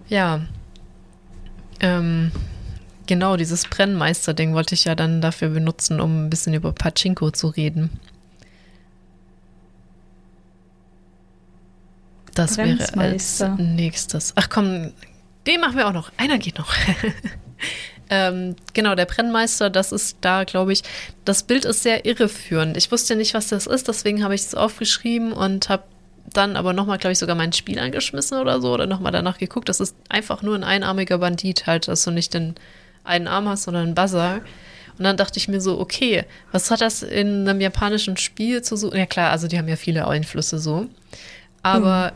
Ja. 0.09 0.41
Ähm, 1.79 2.31
genau, 3.07 3.37
dieses 3.37 3.65
Brennmeister-Ding 3.65 4.53
wollte 4.53 4.75
ich 4.75 4.85
ja 4.85 4.95
dann 4.95 5.21
dafür 5.21 5.49
benutzen, 5.49 5.99
um 5.99 6.25
ein 6.25 6.29
bisschen 6.29 6.53
über 6.53 6.71
Pachinko 6.71 7.31
zu 7.31 7.47
reden. 7.47 7.89
Das 12.35 12.57
wäre 12.57 12.77
als 12.97 13.43
nächstes. 13.57 14.33
Ach 14.35 14.49
komm, 14.49 14.93
den 15.45 15.61
machen 15.61 15.77
wir 15.77 15.87
auch 15.87 15.93
noch. 15.93 16.11
Einer 16.17 16.37
geht 16.37 16.57
noch. 16.57 16.73
ähm, 18.09 18.55
genau, 18.73 18.95
der 18.95 19.05
Brennmeister, 19.05 19.69
das 19.69 19.91
ist 19.91 20.17
da, 20.21 20.43
glaube 20.43 20.73
ich, 20.73 20.83
das 21.25 21.43
Bild 21.43 21.65
ist 21.65 21.83
sehr 21.83 22.05
irreführend. 22.05 22.77
Ich 22.77 22.91
wusste 22.91 23.15
nicht, 23.15 23.33
was 23.33 23.47
das 23.47 23.67
ist, 23.67 23.87
deswegen 23.87 24.23
habe 24.23 24.35
ich 24.35 24.41
es 24.41 24.55
aufgeschrieben 24.55 25.33
und 25.33 25.69
habe 25.69 25.83
dann 26.31 26.55
aber 26.55 26.73
nochmal, 26.73 26.97
glaube 26.97 27.11
ich, 27.11 27.19
sogar 27.19 27.35
mein 27.35 27.53
Spiel 27.53 27.79
angeschmissen 27.79 28.39
oder 28.39 28.61
so 28.61 28.73
oder 28.73 28.87
nochmal 28.87 29.11
danach 29.11 29.37
geguckt. 29.37 29.69
Das 29.69 29.79
ist 29.79 29.95
einfach 30.09 30.41
nur 30.41 30.55
ein 30.55 30.63
einarmiger 30.63 31.17
Bandit, 31.17 31.67
halt, 31.67 31.87
dass 31.87 32.03
du 32.03 32.11
nicht 32.11 32.33
den 32.33 32.55
einen 33.03 33.27
Arm 33.27 33.47
hast, 33.47 33.63
sondern 33.63 33.83
einen 33.83 33.95
Buzzer. 33.95 34.41
Und 34.97 35.03
dann 35.03 35.17
dachte 35.17 35.37
ich 35.37 35.47
mir 35.47 35.59
so, 35.59 35.79
okay, 35.79 36.23
was 36.51 36.71
hat 36.71 36.81
das 36.81 37.03
in 37.03 37.47
einem 37.47 37.61
japanischen 37.61 38.17
Spiel 38.17 38.61
zu 38.61 38.75
suchen? 38.75 38.97
Ja 38.97 39.05
klar, 39.05 39.31
also 39.31 39.47
die 39.47 39.57
haben 39.57 39.67
ja 39.67 39.75
viele 39.75 40.07
Einflüsse 40.07 40.59
so. 40.59 40.87
Aber 41.63 42.13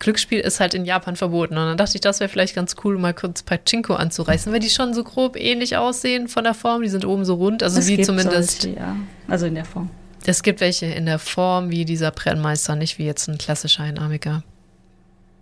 Glücksspiel 0.00 0.40
ist 0.40 0.60
halt 0.60 0.74
in 0.74 0.84
Japan 0.84 1.16
verboten. 1.16 1.56
Und 1.56 1.64
dann 1.66 1.76
dachte 1.76 1.94
ich, 1.94 2.00
das 2.00 2.20
wäre 2.20 2.28
vielleicht 2.28 2.54
ganz 2.54 2.74
cool, 2.84 2.98
mal 2.98 3.14
kurz 3.14 3.42
Pachinko 3.42 3.94
anzureißen, 3.94 4.52
weil 4.52 4.60
die 4.60 4.70
schon 4.70 4.92
so 4.94 5.04
grob 5.04 5.36
ähnlich 5.36 5.76
aussehen 5.76 6.28
von 6.28 6.44
der 6.44 6.54
Form. 6.54 6.82
Die 6.82 6.88
sind 6.88 7.04
oben 7.04 7.24
so 7.24 7.34
rund, 7.34 7.62
also 7.62 7.78
Es 7.78 7.86
wie 7.86 8.02
zumindest. 8.02 8.62
Solche, 8.62 8.76
ja. 8.76 8.96
Also 9.28 9.46
in 9.46 9.54
der 9.54 9.64
Form. 9.64 9.90
Es 10.26 10.42
gibt 10.42 10.60
welche 10.60 10.86
in 10.86 11.06
der 11.06 11.18
Form 11.18 11.70
wie 11.70 11.84
dieser 11.84 12.10
Brennmeister, 12.10 12.76
nicht 12.76 12.98
wie 12.98 13.04
jetzt 13.04 13.28
ein 13.28 13.38
klassischer 13.38 13.84
einarmiger 13.84 14.42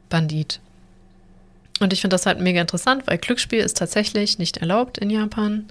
Bandit. 0.08 0.60
Und 1.80 1.92
ich 1.92 2.00
finde 2.00 2.14
das 2.14 2.26
halt 2.26 2.40
mega 2.40 2.60
interessant, 2.60 3.06
weil 3.06 3.18
Glücksspiel 3.18 3.60
ist 3.60 3.76
tatsächlich 3.76 4.38
nicht 4.38 4.58
erlaubt 4.58 4.98
in 4.98 5.10
Japan. 5.10 5.66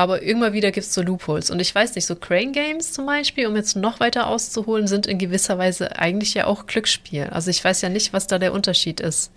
Aber 0.00 0.22
immer 0.22 0.54
wieder 0.54 0.70
gibt 0.70 0.86
es 0.86 0.94
so 0.94 1.02
Loopholes. 1.02 1.50
Und 1.50 1.60
ich 1.60 1.74
weiß 1.74 1.94
nicht, 1.94 2.06
so 2.06 2.16
Crane 2.16 2.52
Games 2.52 2.92
zum 2.94 3.04
Beispiel, 3.04 3.46
um 3.46 3.54
jetzt 3.54 3.76
noch 3.76 4.00
weiter 4.00 4.28
auszuholen, 4.28 4.86
sind 4.86 5.06
in 5.06 5.18
gewisser 5.18 5.58
Weise 5.58 5.98
eigentlich 5.98 6.32
ja 6.32 6.46
auch 6.46 6.64
Glücksspiel. 6.64 7.24
Also 7.24 7.50
ich 7.50 7.62
weiß 7.62 7.82
ja 7.82 7.90
nicht, 7.90 8.14
was 8.14 8.26
da 8.26 8.38
der 8.38 8.54
Unterschied 8.54 9.00
ist. 9.00 9.30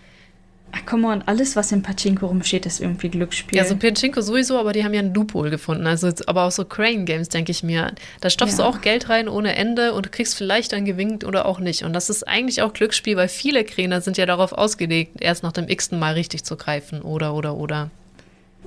Ach, 0.72 0.86
come 0.86 1.08
on, 1.08 1.22
alles, 1.26 1.58
was 1.58 1.72
im 1.74 1.84
Pachinko 1.84 2.28
rumsteht, 2.28 2.66
ist 2.66 2.80
irgendwie 2.80 3.10
Glücksspiel. 3.10 3.58
Ja, 3.58 3.66
so 3.66 3.76
Pachinko 3.76 4.22
sowieso, 4.22 4.58
aber 4.58 4.72
die 4.72 4.86
haben 4.86 4.94
ja 4.94 5.02
einen 5.02 5.14
Loophole 5.14 5.50
gefunden. 5.52 5.86
Also, 5.86 6.10
aber 6.28 6.46
auch 6.46 6.52
so 6.52 6.64
Crane 6.64 7.04
Games, 7.04 7.28
denke 7.28 7.52
ich 7.52 7.62
mir. 7.62 7.92
Da 8.22 8.30
stopfst 8.30 8.58
Ja. 8.58 8.64
du 8.64 8.70
auch 8.70 8.82
Geld 8.82 9.10
rein 9.10 9.28
ohne 9.28 9.56
Ende 9.58 9.94
und 9.94 10.06
du 10.06 10.10
kriegst 10.10 10.36
vielleicht 10.36 10.72
dann 10.72 10.86
gewinnt 10.86 11.26
oder 11.26 11.46
auch 11.46 11.60
nicht. 11.60 11.84
Und 11.84 11.92
das 11.92 12.10
ist 12.10 12.26
eigentlich 12.26 12.62
auch 12.62 12.72
Glücksspiel, 12.72 13.18
weil 13.18 13.28
viele 13.28 13.66
Kräner 13.66 14.00
sind 14.00 14.18
ja 14.18 14.26
darauf 14.26 14.54
ausgelegt, 14.54 15.18
erst 15.20 15.44
nach 15.44 15.52
dem 15.52 15.68
x-ten 15.68 16.00
Mal 16.00 16.14
richtig 16.14 16.46
zu 16.46 16.56
greifen. 16.56 17.02
Oder, 17.02 17.34
oder, 17.36 17.56
oder. 17.56 17.92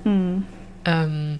Hm. 0.03 0.43
Ähm, 0.85 1.39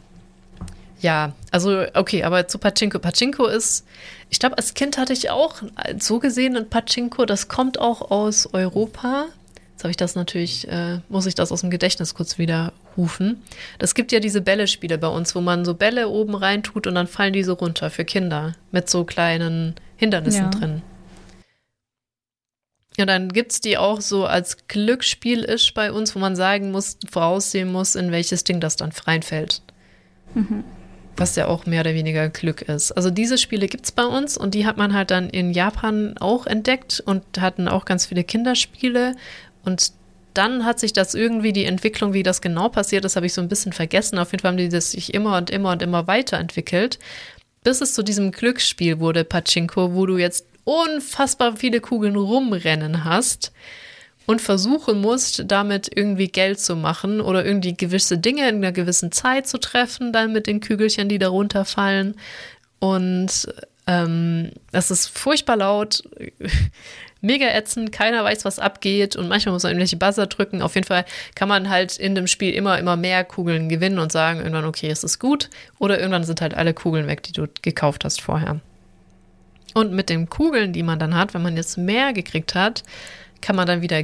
ja, 0.99 1.34
also 1.52 1.86
okay, 1.94 2.24
aber 2.24 2.48
zu 2.48 2.57
Pachinko. 2.57 2.99
Pachinko 2.99 3.45
ist, 3.45 3.86
ich 4.30 4.40
glaube, 4.40 4.57
als 4.57 4.74
Kind 4.74 4.98
hatte 4.98 5.14
ich 5.14 5.30
auch 5.30 5.61
so 5.99 6.19
gesehen 6.19 6.57
ein 6.57 6.69
Pachinko, 6.69 7.26
das 7.26 7.48
kommt 7.48 7.80
auch 7.80 8.11
aus 8.11 8.53
Europa. 8.53 9.26
Jetzt 9.72 9.84
habe 9.84 9.91
ich 9.91 9.98
das 9.98 10.15
natürlich, 10.15 10.68
äh, 10.69 11.02
muss 11.07 11.28
ich 11.28 11.36
das 11.36 11.52
aus 11.52 11.61
dem 11.61 11.69
Gedächtnis 11.69 12.15
kurz 12.15 12.40
wieder 12.40 12.74
rufen. 12.98 13.44
Das 13.78 13.94
gibt 13.94 14.11
ja 14.11 14.19
diese 14.19 14.41
Bälle-Spiele 14.41 14.98
bei 14.98 15.07
uns, 15.07 15.36
wo 15.36 15.41
man 15.41 15.65
so 15.65 15.76
Bälle 15.76 16.10
oben 16.10 16.34
rein 16.34 16.64
tut 16.64 16.88
und 16.88 16.95
dann 16.95 17.06
fallen 17.06 17.34
die 17.34 17.44
so 17.44 17.53
runter 17.53 17.91
für 17.91 18.03
Kinder 18.03 18.56
mit 18.72 18.90
so 18.90 19.03
kleinen 19.03 19.76
Hindernissen 19.98 20.45
Ja. 20.45 20.49
drin. 20.49 20.82
Ja, 22.98 23.06
dann 23.06 23.30
gibt 23.30 23.52
es 23.52 23.61
die 23.61 23.78
auch 23.78 24.02
so 24.02 24.26
als 24.26 24.68
Glücksspiel 24.68 25.44
ist 25.44 25.76
bei 25.76 25.91
uns, 25.91 26.15
wo 26.15 26.19
man 26.19 26.36
sagen 26.36 26.72
muss, 26.72 26.98
voraussehen 27.07 27.72
muss, 27.72 27.94
in 27.94 28.11
welches 28.11 28.44
Ding 28.44 28.60
das 28.60 28.76
dann 28.76 28.91
reinfällt. 29.06 29.61
Was 31.18 31.35
ja 31.35 31.48
auch 31.48 31.65
mehr 31.65 31.81
oder 31.81 31.94
weniger 31.94 32.30
Glück 32.30 32.61
ist. 32.61 32.91
Also 32.91 33.10
diese 33.10 33.38
Spiele 33.38 33.68
gibt 33.68 33.85
es 33.85 33.91
bei 33.91 34.06
uns 34.06 34.38
und 34.38 34.53
die 34.53 34.65
hat 34.65 34.77
man 34.77 34.94
halt 34.94 35.11
dann 35.11 35.30
in 35.30 35.52
Japan 35.52 36.15
auch 36.19 36.45
entdeckt 36.45 37.02
und 37.06 37.23
hatten 37.39 37.68
auch 37.68 37.85
ganz 37.85 38.06
viele 38.06 38.23
Kinderspiele. 38.23 39.15
Und 39.65 39.91
dann 40.34 40.64
hat 40.65 40.80
sich 40.80 40.94
das 40.94 41.15
irgendwie, 41.15 41.52
die 41.52 41.65
Entwicklung, 41.65 42.14
wie 42.14 42.23
das 42.23 42.41
genau 42.41 42.69
passiert 42.69 43.03
ist, 43.03 43.15
habe 43.15 43.26
ich 43.26 43.34
so 43.34 43.41
ein 43.41 43.48
bisschen 43.48 43.73
vergessen. 43.73 44.19
Auf 44.19 44.31
jeden 44.31 44.44
Fall 44.44 44.52
haben 44.52 44.57
die 44.57 44.69
das 44.69 44.91
sich 44.91 45.14
immer 45.14 45.38
und 45.38 45.49
immer 45.49 45.72
und 45.72 45.81
immer 45.81 46.06
weiterentwickelt, 46.06 46.99
bis 47.64 47.81
es 47.81 47.94
zu 47.94 48.03
diesem 48.03 48.31
Glücksspiel 48.31 48.99
wurde, 48.99 49.23
Pachinko, 49.23 49.95
wo 49.95 50.06
du 50.06 50.18
jetzt 50.18 50.45
unfassbar 50.64 51.57
viele 51.57 51.81
Kugeln 51.81 52.15
rumrennen 52.15 53.03
hast 53.03 53.52
und 54.27 54.41
versuchen 54.41 55.01
musst, 55.01 55.45
damit 55.47 55.89
irgendwie 55.95 56.27
Geld 56.27 56.59
zu 56.59 56.75
machen 56.75 57.21
oder 57.21 57.43
irgendwie 57.45 57.75
gewisse 57.75 58.17
Dinge 58.17 58.47
in 58.49 58.57
einer 58.57 58.73
gewissen 58.73 59.11
Zeit 59.11 59.47
zu 59.47 59.57
treffen, 59.57 60.11
dann 60.13 60.33
mit 60.33 60.47
den 60.47 60.59
Kügelchen, 60.59 61.09
die 61.09 61.17
da 61.17 61.29
runterfallen. 61.29 62.15
Und 62.79 63.47
ähm, 63.87 64.51
das 64.71 64.91
ist 64.91 65.07
furchtbar 65.07 65.55
laut, 65.55 66.03
mega 67.21 67.47
ätzend, 67.47 67.93
keiner 67.93 68.23
weiß, 68.25 68.43
was 68.43 68.59
abgeht 68.59 69.15
und 69.15 69.29
manchmal 69.29 69.53
muss 69.53 69.63
man 69.63 69.71
irgendwelche 69.71 69.95
Buzzer 69.95 70.27
drücken. 70.27 70.61
Auf 70.61 70.75
jeden 70.75 70.85
Fall 70.85 71.05
kann 71.33 71.47
man 71.47 71.69
halt 71.69 71.97
in 71.97 72.13
dem 72.13 72.27
Spiel 72.27 72.53
immer, 72.53 72.77
immer 72.77 72.97
mehr 72.97 73.23
Kugeln 73.23 73.69
gewinnen 73.69 73.97
und 73.97 74.11
sagen 74.11 74.39
irgendwann, 74.39 74.65
okay, 74.65 74.89
es 74.89 75.05
ist 75.05 75.19
gut. 75.19 75.49
Oder 75.79 75.99
irgendwann 75.99 76.25
sind 76.25 76.41
halt 76.41 76.53
alle 76.53 76.73
Kugeln 76.73 77.07
weg, 77.07 77.23
die 77.23 77.31
du 77.31 77.47
gekauft 77.61 78.03
hast 78.03 78.19
vorher. 78.19 78.59
Und 79.73 79.93
mit 79.93 80.09
den 80.09 80.27
Kugeln, 80.29 80.73
die 80.73 80.83
man 80.83 80.99
dann 80.99 81.15
hat, 81.15 81.33
wenn 81.33 81.43
man 81.43 81.55
jetzt 81.55 81.77
mehr 81.77 82.11
gekriegt 82.11 82.55
hat, 82.55 82.83
kann 83.41 83.55
man 83.55 83.67
dann 83.67 83.81
wieder 83.81 84.03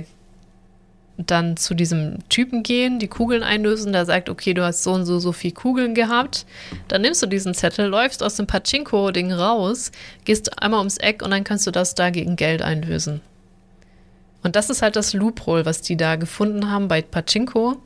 dann 1.18 1.58
zu 1.58 1.76
diesem 1.76 2.18
Typen 2.30 2.64
gehen, 2.64 2.98
die 2.98 3.08
Kugeln 3.08 3.44
einlösen, 3.44 3.94
der 3.94 4.06
sagt, 4.06 4.30
okay, 4.30 4.54
du 4.54 4.64
hast 4.64 4.84
so 4.84 4.94
und 4.94 5.06
so, 5.06 5.20
so 5.20 5.32
viel 5.32 5.52
Kugeln 5.52 5.94
gehabt. 5.94 6.46
Dann 6.88 7.02
nimmst 7.02 7.22
du 7.22 7.28
diesen 7.28 7.54
Zettel, 7.54 7.88
läufst 7.88 8.24
aus 8.24 8.36
dem 8.36 8.48
Pachinko-Ding 8.48 9.32
raus, 9.32 9.92
gehst 10.26 10.62
einmal 10.62 10.80
ums 10.80 10.98
Eck 10.98 11.22
und 11.22 11.32
dann 11.32 11.44
kannst 11.44 11.68
du 11.68 11.72
das 11.72 11.94
da 11.94 12.10
gegen 12.10 12.36
Geld 12.36 12.62
einlösen. 12.64 13.22
Und 14.42 14.56
das 14.56 14.70
ist 14.70 14.82
halt 14.82 14.96
das 14.96 15.14
Loophole, 15.14 15.66
was 15.66 15.82
die 15.82 15.96
da 15.96 16.16
gefunden 16.16 16.70
haben 16.70 16.88
bei 16.88 17.02
Pachinko, 17.02 17.78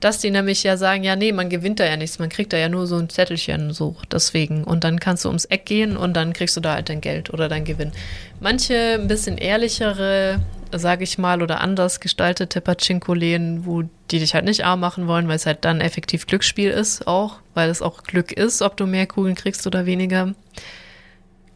dass 0.00 0.18
die 0.18 0.30
nämlich 0.30 0.62
ja 0.62 0.76
sagen, 0.76 1.02
ja, 1.02 1.16
nee, 1.16 1.32
man 1.32 1.48
gewinnt 1.48 1.80
da 1.80 1.86
ja 1.86 1.96
nichts, 1.96 2.18
man 2.18 2.28
kriegt 2.28 2.52
da 2.52 2.58
ja 2.58 2.68
nur 2.68 2.86
so 2.86 2.96
ein 2.96 3.08
Zettelchen, 3.08 3.72
so 3.72 3.96
deswegen. 4.12 4.62
Und 4.62 4.84
dann 4.84 5.00
kannst 5.00 5.24
du 5.24 5.28
ums 5.28 5.46
Eck 5.46 5.64
gehen 5.64 5.96
und 5.96 6.14
dann 6.14 6.34
kriegst 6.34 6.56
du 6.56 6.60
da 6.60 6.74
halt 6.74 6.90
dein 6.90 7.00
Geld 7.00 7.32
oder 7.32 7.48
dein 7.48 7.64
Gewinn. 7.64 7.90
Manche 8.38 8.98
ein 9.00 9.08
bisschen 9.08 9.38
ehrlichere, 9.38 10.40
sage 10.78 11.04
ich 11.04 11.18
mal, 11.18 11.42
oder 11.42 11.60
anders 11.60 12.00
gestaltete 12.00 12.60
Pachinko-Läden, 12.60 13.66
wo 13.66 13.82
die 14.10 14.18
dich 14.18 14.34
halt 14.34 14.44
nicht 14.44 14.64
arm 14.64 14.80
machen 14.80 15.06
wollen, 15.06 15.28
weil 15.28 15.36
es 15.36 15.46
halt 15.46 15.64
dann 15.64 15.80
effektiv 15.80 16.26
Glücksspiel 16.26 16.70
ist 16.70 17.06
auch, 17.06 17.40
weil 17.54 17.70
es 17.70 17.82
auch 17.82 18.02
Glück 18.02 18.32
ist, 18.32 18.62
ob 18.62 18.76
du 18.76 18.86
mehr 18.86 19.06
Kugeln 19.06 19.34
kriegst 19.34 19.66
oder 19.66 19.86
weniger, 19.86 20.34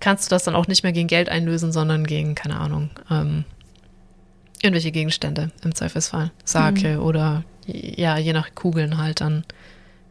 kannst 0.01 0.27
du 0.27 0.31
das 0.31 0.45
dann 0.45 0.55
auch 0.55 0.67
nicht 0.67 0.83
mehr 0.83 0.93
gegen 0.93 1.09
Geld 1.09 1.29
einlösen, 1.29 1.73
sondern 1.73 2.07
gegen, 2.07 2.35
keine 2.35 2.59
Ahnung, 2.59 2.91
ähm, 3.11 3.45
irgendwelche 4.63 4.93
Gegenstände 4.93 5.51
im 5.63 5.75
Zweifelsfall. 5.75 6.31
Sake 6.45 7.01
oder 7.01 7.45
ja, 7.67 8.19
je 8.19 8.33
nach 8.33 8.55
Kugeln 8.55 8.99
halt, 8.99 9.21
dann 9.21 9.45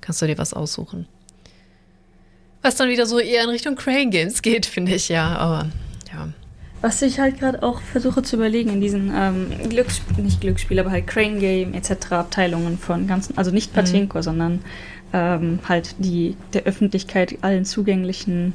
kannst 0.02 0.22
du 0.22 0.28
dir 0.28 0.38
was 0.38 0.54
aussuchen. 0.54 1.08
Was 2.62 2.76
dann 2.76 2.90
wieder 2.90 3.06
so 3.06 3.20
eher 3.20 3.44
in 3.44 3.50
Richtung 3.50 3.76
Crane 3.76 4.10
Games 4.10 4.42
geht, 4.42 4.66
finde 4.66 4.96
ich 4.96 5.10
ja, 5.10 5.36
aber 5.38 5.70
ja. 6.12 6.30
Was 6.82 7.02
ich 7.02 7.20
halt 7.20 7.40
gerade 7.40 7.64
auch 7.64 7.82
versuche 7.82 8.22
zu 8.22 8.36
überlegen 8.36 8.70
in 8.70 8.82
diesen 8.82 9.12
ähm, 9.16 9.48
Glücksspiel, 9.70 10.24
nicht 10.24 10.42
Glücksspiel, 10.42 10.80
aber 10.80 10.92
halt 10.92 11.08
Crane 11.08 11.40
Game 11.40 11.74
etc. 11.74 12.12
Abteilungen 12.12 12.78
von 12.78 13.08
ganzen, 13.08 13.38
also 13.38 13.52
nicht 13.52 13.74
Pachinko, 13.74 14.22
sondern 14.22 14.60
ähm, 15.14 15.60
halt 15.68 15.96
die 15.98 16.36
der 16.54 16.64
Öffentlichkeit 16.64 17.40
allen 17.42 17.66
zugänglichen 17.66 18.54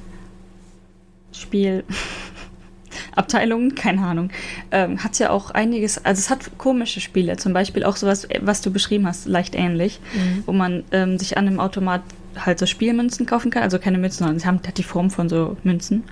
Spiel 1.32 1.84
Abteilungen, 3.16 3.74
keine 3.74 4.02
Ahnung, 4.02 4.30
ähm, 4.70 5.02
hat 5.02 5.18
ja 5.18 5.30
auch 5.30 5.50
einiges, 5.50 6.04
also 6.04 6.20
es 6.20 6.30
hat 6.30 6.58
komische 6.58 7.00
Spiele, 7.00 7.36
zum 7.36 7.52
Beispiel 7.52 7.84
auch 7.84 7.96
sowas, 7.96 8.24
äh, 8.26 8.40
was 8.42 8.60
du 8.60 8.70
beschrieben 8.70 9.06
hast, 9.06 9.26
leicht 9.26 9.54
ähnlich, 9.54 10.00
wo 10.46 10.52
man 10.52 10.84
ähm, 10.92 11.18
sich 11.18 11.36
an 11.36 11.46
einem 11.46 11.58
Automat 11.58 12.02
halt 12.36 12.58
so 12.58 12.66
Spielmünzen 12.66 13.26
kaufen 13.26 13.50
kann, 13.50 13.62
also 13.62 13.78
keine 13.78 13.98
Münzen, 13.98 14.20
sondern 14.20 14.38
sie 14.38 14.46
haben 14.46 14.60
hat 14.66 14.78
die 14.78 14.82
Form 14.82 15.10
von 15.10 15.28
so 15.28 15.56
Münzen, 15.64 16.04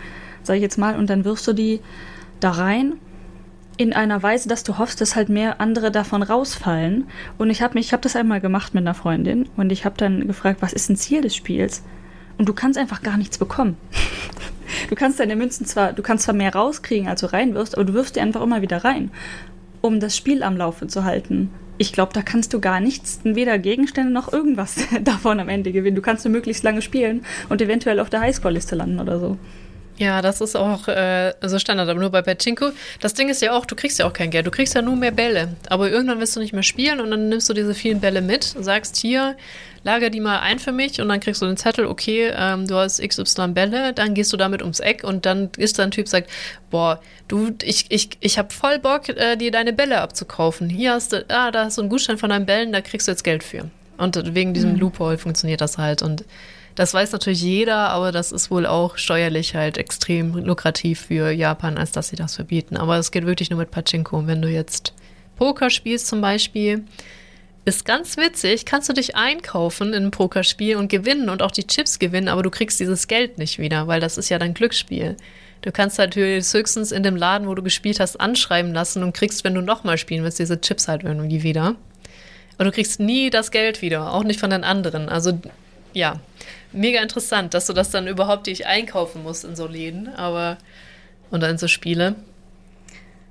sag 0.42 0.56
ich 0.56 0.62
jetzt 0.62 0.78
mal, 0.78 0.96
und 0.96 1.10
dann 1.10 1.24
wirfst 1.24 1.46
du 1.46 1.52
die 1.52 1.80
da 2.40 2.50
rein 2.50 2.94
in 3.80 3.94
einer 3.94 4.22
Weise, 4.22 4.46
dass 4.46 4.62
du 4.62 4.76
hoffst, 4.76 5.00
dass 5.00 5.16
halt 5.16 5.30
mehr 5.30 5.58
andere 5.60 5.90
davon 5.90 6.22
rausfallen. 6.22 7.06
Und 7.38 7.48
ich 7.48 7.62
habe 7.62 7.74
mich, 7.74 7.86
ich 7.86 7.92
habe 7.94 8.02
das 8.02 8.14
einmal 8.14 8.40
gemacht 8.40 8.74
mit 8.74 8.82
einer 8.82 8.92
Freundin 8.92 9.48
und 9.56 9.72
ich 9.72 9.86
habe 9.86 9.96
dann 9.96 10.26
gefragt, 10.26 10.60
was 10.60 10.74
ist 10.74 10.90
ein 10.90 10.96
Ziel 10.96 11.22
des 11.22 11.34
Spiels? 11.34 11.82
Und 12.36 12.46
du 12.46 12.52
kannst 12.52 12.78
einfach 12.78 13.02
gar 13.02 13.16
nichts 13.16 13.38
bekommen. 13.38 13.76
Du 14.88 14.94
kannst 14.94 15.18
deine 15.18 15.34
Münzen 15.34 15.66
zwar, 15.66 15.92
du 15.92 16.00
kannst 16.00 16.24
zwar 16.24 16.34
mehr 16.34 16.54
rauskriegen, 16.54 17.08
als 17.08 17.20
du 17.20 17.32
reinwirfst, 17.32 17.74
aber 17.74 17.84
du 17.84 17.92
wirfst 17.92 18.14
die 18.14 18.20
einfach 18.20 18.40
immer 18.40 18.62
wieder 18.62 18.84
rein, 18.84 19.10
um 19.80 19.98
das 19.98 20.16
Spiel 20.16 20.44
am 20.44 20.56
Laufe 20.56 20.86
zu 20.86 21.04
halten. 21.04 21.50
Ich 21.76 21.92
glaube, 21.92 22.12
da 22.12 22.22
kannst 22.22 22.54
du 22.54 22.60
gar 22.60 22.78
nichts, 22.78 23.20
weder 23.24 23.58
Gegenstände 23.58 24.12
noch 24.12 24.32
irgendwas 24.32 24.76
davon 25.02 25.40
am 25.40 25.48
Ende 25.48 25.72
gewinnen. 25.72 25.96
Du 25.96 26.02
kannst 26.02 26.24
nur 26.24 26.32
möglichst 26.32 26.62
lange 26.62 26.82
spielen 26.82 27.24
und 27.48 27.60
eventuell 27.60 27.98
auf 27.98 28.10
der 28.10 28.20
Highscore-Liste 28.20 28.76
landen 28.76 29.00
oder 29.00 29.18
so. 29.18 29.38
Ja, 30.00 30.22
das 30.22 30.40
ist 30.40 30.56
auch 30.56 30.88
äh, 30.88 31.34
so 31.42 31.58
Standard, 31.58 31.90
aber 31.90 32.00
nur 32.00 32.08
bei 32.08 32.22
Pachinko. 32.22 32.70
Das 33.00 33.12
Ding 33.12 33.28
ist 33.28 33.42
ja 33.42 33.52
auch, 33.52 33.66
du 33.66 33.76
kriegst 33.76 33.98
ja 33.98 34.06
auch 34.06 34.14
kein 34.14 34.30
Geld, 34.30 34.46
du 34.46 34.50
kriegst 34.50 34.74
ja 34.74 34.80
nur 34.80 34.96
mehr 34.96 35.10
Bälle. 35.10 35.56
Aber 35.68 35.90
irgendwann 35.90 36.18
willst 36.20 36.34
du 36.34 36.40
nicht 36.40 36.54
mehr 36.54 36.62
spielen 36.62 37.00
und 37.00 37.10
dann 37.10 37.28
nimmst 37.28 37.50
du 37.50 37.52
diese 37.52 37.74
vielen 37.74 38.00
Bälle 38.00 38.22
mit, 38.22 38.42
sagst 38.44 38.96
hier, 38.96 39.36
lager 39.84 40.08
die 40.08 40.20
mal 40.20 40.38
ein 40.38 40.58
für 40.58 40.72
mich 40.72 41.02
und 41.02 41.10
dann 41.10 41.20
kriegst 41.20 41.42
du 41.42 41.46
den 41.46 41.58
Zettel, 41.58 41.84
okay, 41.84 42.32
ähm, 42.34 42.66
du 42.66 42.76
hast 42.76 43.06
XY 43.06 43.48
Bälle, 43.48 43.92
dann 43.92 44.14
gehst 44.14 44.32
du 44.32 44.38
damit 44.38 44.62
ums 44.62 44.80
Eck 44.80 45.04
und 45.04 45.26
dann 45.26 45.50
ist 45.58 45.78
da 45.78 45.82
ein 45.82 45.90
Typ, 45.90 46.08
sagt, 46.08 46.30
boah, 46.70 47.02
du, 47.28 47.50
ich, 47.62 47.84
ich, 47.90 48.08
ich 48.20 48.38
hab 48.38 48.54
voll 48.54 48.78
Bock, 48.78 49.10
äh, 49.10 49.36
dir 49.36 49.50
deine 49.50 49.74
Bälle 49.74 50.00
abzukaufen. 50.00 50.70
Hier 50.70 50.94
hast 50.94 51.12
du, 51.12 51.26
ah, 51.28 51.50
da 51.50 51.66
hast 51.66 51.76
du 51.76 51.82
einen 51.82 51.90
Gutschein 51.90 52.16
von 52.16 52.30
deinen 52.30 52.46
Bällen, 52.46 52.72
da 52.72 52.80
kriegst 52.80 53.06
du 53.06 53.12
jetzt 53.12 53.22
Geld 53.22 53.44
für. 53.44 53.68
Und 53.98 54.34
wegen 54.34 54.54
diesem 54.54 54.76
Loophole 54.76 55.18
funktioniert 55.18 55.60
das 55.60 55.76
halt 55.76 56.00
und 56.00 56.24
das 56.74 56.94
weiß 56.94 57.12
natürlich 57.12 57.42
jeder, 57.42 57.90
aber 57.90 58.12
das 58.12 58.32
ist 58.32 58.50
wohl 58.50 58.66
auch 58.66 58.96
steuerlich 58.96 59.54
halt 59.54 59.76
extrem 59.76 60.34
lukrativ 60.34 61.00
für 61.00 61.30
Japan, 61.30 61.76
als 61.76 61.92
dass 61.92 62.08
sie 62.08 62.16
das 62.16 62.36
verbieten. 62.36 62.76
Aber 62.76 62.96
es 62.96 63.10
geht 63.10 63.26
wirklich 63.26 63.50
nur 63.50 63.58
mit 63.58 63.70
Pachinko. 63.70 64.26
Wenn 64.26 64.42
du 64.42 64.48
jetzt 64.48 64.94
Poker 65.36 65.70
spielst 65.70 66.06
zum 66.06 66.20
Beispiel, 66.20 66.84
ist 67.64 67.84
ganz 67.84 68.16
witzig, 68.16 68.64
kannst 68.64 68.88
du 68.88 68.92
dich 68.92 69.16
einkaufen 69.16 69.88
in 69.88 69.94
einem 69.94 70.10
Pokerspiel 70.10 70.76
und 70.76 70.88
gewinnen 70.88 71.28
und 71.28 71.42
auch 71.42 71.50
die 71.50 71.66
Chips 71.66 71.98
gewinnen, 71.98 72.28
aber 72.28 72.42
du 72.42 72.50
kriegst 72.50 72.80
dieses 72.80 73.06
Geld 73.06 73.38
nicht 73.38 73.58
wieder, 73.58 73.86
weil 73.86 74.00
das 74.00 74.16
ist 74.16 74.28
ja 74.28 74.38
dann 74.38 74.54
Glücksspiel. 74.54 75.16
Du 75.62 75.72
kannst 75.72 75.98
natürlich 75.98 76.50
höchstens 76.52 76.90
in 76.90 77.02
dem 77.02 77.16
Laden, 77.16 77.46
wo 77.46 77.54
du 77.54 77.62
gespielt 77.62 78.00
hast, 78.00 78.18
anschreiben 78.18 78.72
lassen 78.72 79.02
und 79.02 79.12
kriegst, 79.12 79.44
wenn 79.44 79.54
du 79.54 79.60
nochmal 79.60 79.98
spielen 79.98 80.24
willst, 80.24 80.38
diese 80.38 80.60
Chips 80.60 80.88
halt 80.88 81.02
irgendwie 81.04 81.42
wieder. 81.42 81.76
Und 82.56 82.64
du 82.64 82.72
kriegst 82.72 82.98
nie 82.98 83.28
das 83.28 83.50
Geld 83.50 83.82
wieder, 83.82 84.12
auch 84.12 84.24
nicht 84.24 84.40
von 84.40 84.50
den 84.50 84.64
anderen. 84.64 85.08
Also 85.08 85.38
ja, 85.92 86.20
mega 86.72 87.00
interessant, 87.02 87.54
dass 87.54 87.66
du 87.66 87.72
das 87.72 87.90
dann 87.90 88.06
überhaupt 88.06 88.46
nicht 88.46 88.66
einkaufen 88.66 89.22
musst 89.22 89.44
in 89.44 89.56
so 89.56 89.66
Läden, 89.66 90.08
aber 90.14 90.58
oder 91.30 91.48
in 91.48 91.58
so 91.58 91.68
Spiele. 91.68 92.16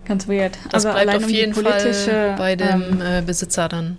Ganz 0.06 0.28
weird. 0.28 0.58
Das 0.72 0.86
aber 0.86 0.96
bleibt 0.96 1.10
allein 1.10 1.24
auf 1.24 1.30
um 1.30 1.36
jeden 1.36 1.54
politische, 1.54 2.12
Fall 2.12 2.36
bei 2.38 2.56
dem 2.56 3.00
ähm, 3.00 3.02
äh, 3.02 3.22
Besitzer 3.22 3.68
dann. 3.70 3.98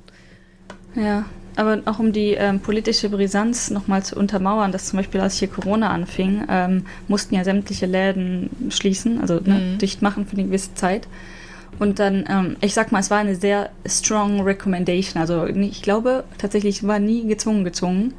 Ja, 0.94 1.24
aber 1.56 1.82
auch 1.84 1.98
um 1.98 2.12
die 2.12 2.32
ähm, 2.32 2.60
politische 2.60 3.08
Brisanz 3.10 3.70
nochmal 3.70 4.02
zu 4.02 4.16
untermauern, 4.16 4.72
dass 4.72 4.86
zum 4.86 4.96
Beispiel, 4.98 5.20
als 5.20 5.38
hier 5.38 5.48
Corona 5.48 5.90
anfing, 5.90 6.44
ähm, 6.48 6.86
mussten 7.06 7.34
ja 7.34 7.44
sämtliche 7.44 7.86
Läden 7.86 8.70
schließen, 8.70 9.20
also 9.20 9.34
ne, 9.34 9.54
Mhm. 9.74 9.78
dicht 9.78 10.02
machen 10.02 10.26
für 10.26 10.32
eine 10.34 10.44
gewisse 10.44 10.74
Zeit. 10.74 11.06
Und 11.78 11.98
dann, 11.98 12.24
ähm, 12.28 12.56
ich 12.60 12.74
sag 12.74 12.92
mal, 12.92 12.98
es 13.00 13.10
war 13.10 13.18
eine 13.18 13.36
sehr 13.36 13.70
strong 13.86 14.40
recommendation. 14.42 15.20
Also 15.20 15.46
ich 15.46 15.82
glaube 15.82 16.24
tatsächlich, 16.38 16.78
es 16.78 16.86
war 16.86 16.98
nie 16.98 17.26
gezwungen 17.26 17.64
gezwungen. 17.64 18.14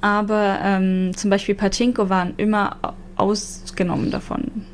Aber 0.00 0.58
ähm, 0.62 1.12
zum 1.16 1.30
Beispiel 1.30 1.54
Pachinko 1.54 2.08
waren 2.08 2.34
immer 2.36 2.76
au- 2.82 2.92
ausgenommen 3.16 4.10
davon. 4.10 4.64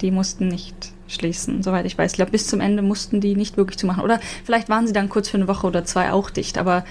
Die 0.00 0.10
mussten 0.10 0.48
nicht 0.48 0.74
schließen, 1.08 1.62
soweit 1.62 1.86
ich 1.86 1.96
weiß. 1.96 2.12
Ich 2.12 2.16
glaube, 2.16 2.32
bis 2.32 2.46
zum 2.46 2.60
Ende 2.60 2.82
mussten 2.82 3.20
die 3.20 3.36
nicht 3.36 3.56
wirklich 3.56 3.78
zumachen. 3.78 4.02
Oder 4.02 4.20
vielleicht 4.44 4.68
waren 4.68 4.86
sie 4.86 4.92
dann 4.92 5.08
kurz 5.08 5.28
für 5.28 5.36
eine 5.36 5.48
Woche 5.48 5.66
oder 5.66 5.84
zwei 5.84 6.12
auch 6.12 6.30
dicht. 6.30 6.58
Aber 6.58 6.84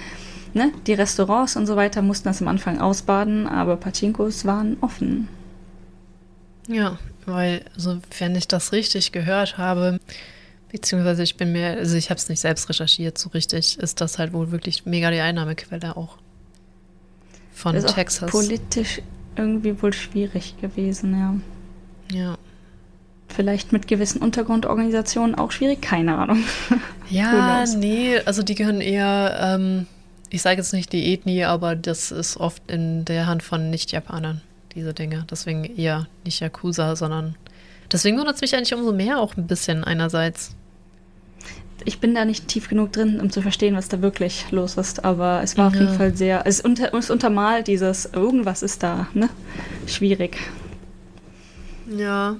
ne, 0.53 0.71
die 0.87 0.93
Restaurants 0.93 1.55
und 1.55 1.67
so 1.67 1.75
weiter 1.75 2.01
mussten 2.01 2.29
das 2.29 2.41
am 2.41 2.47
Anfang 2.47 2.79
ausbaden, 2.79 3.47
aber 3.47 3.75
Pachinkos 3.75 4.45
waren 4.45 4.77
offen. 4.81 5.27
Ja, 6.67 6.97
weil, 7.25 7.65
wenn 8.19 8.35
ich 8.35 8.47
das 8.47 8.71
richtig 8.71 9.11
gehört 9.11 9.57
habe, 9.57 9.99
beziehungsweise 10.71 11.23
ich 11.23 11.37
bin 11.37 11.51
mir, 11.51 11.77
also 11.77 11.95
ich 11.97 12.09
habe 12.09 12.17
es 12.17 12.29
nicht 12.29 12.39
selbst 12.39 12.69
recherchiert, 12.69 13.17
so 13.17 13.29
richtig, 13.29 13.77
ist 13.77 14.01
das 14.01 14.17
halt 14.17 14.33
wohl 14.33 14.51
wirklich 14.51 14.85
mega 14.85 15.11
die 15.11 15.19
Einnahmequelle 15.19 15.97
auch 15.97 16.17
von 17.53 17.75
Das 17.75 17.83
ist 17.85 17.91
auch 17.91 17.95
Texas. 17.95 18.31
politisch 18.31 19.01
irgendwie 19.35 19.81
wohl 19.81 19.93
schwierig 19.93 20.55
gewesen, 20.61 21.41
ja. 22.11 22.17
Ja. 22.17 22.37
Vielleicht 23.27 23.73
mit 23.73 23.87
gewissen 23.87 24.21
Untergrundorganisationen 24.21 25.35
auch 25.35 25.51
schwierig, 25.51 25.81
keine 25.81 26.17
Ahnung. 26.17 26.43
Ja, 27.09 27.65
nee, 27.77 28.17
also 28.25 28.41
die 28.41 28.55
gehören 28.55 28.81
eher, 28.81 29.37
ähm, 29.39 29.85
ich 30.29 30.41
sage 30.41 30.57
jetzt 30.57 30.73
nicht 30.73 30.91
die 30.93 31.13
Ethnie, 31.13 31.43
aber 31.43 31.75
das 31.75 32.11
ist 32.11 32.37
oft 32.37 32.63
in 32.71 33.05
der 33.05 33.27
Hand 33.27 33.43
von 33.43 33.69
Nicht-Japanern, 33.69 34.41
diese 34.73 34.93
Dinge. 34.95 35.27
Deswegen 35.29 35.63
eher 35.63 36.07
nicht 36.23 36.39
Yakuza, 36.39 36.95
sondern 36.95 37.35
deswegen 37.91 38.17
wundert 38.17 38.35
es 38.35 38.41
mich 38.41 38.55
eigentlich 38.55 38.73
umso 38.73 38.93
mehr 38.93 39.19
auch 39.19 39.37
ein 39.37 39.45
bisschen 39.45 39.83
einerseits. 39.83 40.55
Ich 41.85 41.99
bin 41.99 42.15
da 42.15 42.23
nicht 42.23 42.47
tief 42.47 42.69
genug 42.69 42.93
drin, 42.93 43.19
um 43.19 43.29
zu 43.29 43.41
verstehen, 43.41 43.75
was 43.75 43.89
da 43.89 44.01
wirklich 44.01 44.45
los 44.51 44.77
ist, 44.77 45.03
aber 45.03 45.41
es 45.43 45.57
war 45.57 45.67
auf 45.67 45.73
Ja. 45.75 45.81
jeden 45.81 45.93
Fall 45.95 46.15
sehr, 46.15 46.43
es, 46.45 46.61
unter, 46.61 46.93
es 46.93 47.09
untermalt 47.09 47.67
dieses, 47.67 48.05
irgendwas 48.05 48.63
ist 48.63 48.83
da, 48.83 49.07
ne? 49.13 49.29
Schwierig. 49.87 50.37
Ja. 51.89 52.37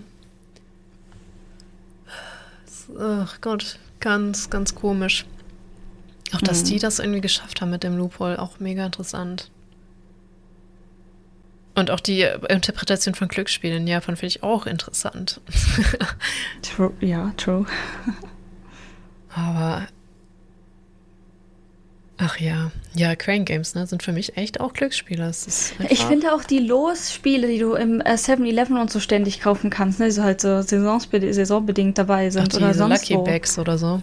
Ach 2.99 3.41
Gott, 3.41 3.80
ganz, 3.99 4.49
ganz 4.49 4.76
komisch. 4.76 5.26
Auch, 6.34 6.41
dass 6.41 6.64
Mhm. 6.64 6.68
die 6.68 6.80
das 6.80 6.99
irgendwie 6.99 7.22
geschafft 7.22 7.61
haben 7.61 7.69
mit 7.72 7.84
dem 7.84 7.97
Loophole, 7.97 8.39
auch 8.39 8.60
mega 8.60 8.85
interessant. 8.85 9.49
Und 11.76 11.89
auch 11.89 11.99
die 11.99 12.22
Interpretation 12.49 13.15
von 13.15 13.27
Glücksspielen 13.27 13.77
in 13.77 13.88
Japan 13.88 14.15
finde 14.15 14.27
ich 14.27 14.43
auch 14.43 14.68
interessant. 14.68 15.41
True, 16.61 16.91
ja, 17.01 17.34
true. 17.35 17.65
Aber. 19.35 19.88
Ach 22.18 22.39
ja. 22.39 22.72
Ja, 22.95 23.15
Crane 23.15 23.43
Games, 23.43 23.73
ne, 23.76 23.88
sind 23.88 24.03
für 24.03 24.11
mich 24.14 24.38
echt 24.38 24.60
auch 24.61 24.73
Glücksspiele. 24.73 25.26
Einfach- 25.26 25.89
Ich 25.89 26.05
finde 26.05 26.34
auch 26.34 26.43
die 26.43 26.60
Losspiele, 26.60 27.47
die 27.47 27.57
du 27.57 27.73
im 27.73 28.01
äh, 28.01 28.14
7-Eleven 28.14 28.77
und 28.77 28.91
so 28.91 28.99
ständig 28.99 29.41
kaufen 29.41 29.69
kannst, 29.69 29.99
ne, 29.99 30.05
die 30.05 30.11
so 30.11 30.23
halt 30.23 30.39
so 30.39 30.61
saisonsbed 30.61 31.34
saisonbedingt 31.34 31.97
dabei 31.97 32.27
Ach, 32.27 32.31
sind 32.31 32.53
oder 32.55 32.68
diese 32.68 32.80
sonst 32.80 33.10
Lucky 33.10 33.15
wo. 33.19 33.23
Bags 33.23 33.57
oder 33.57 33.77
so. 33.77 34.01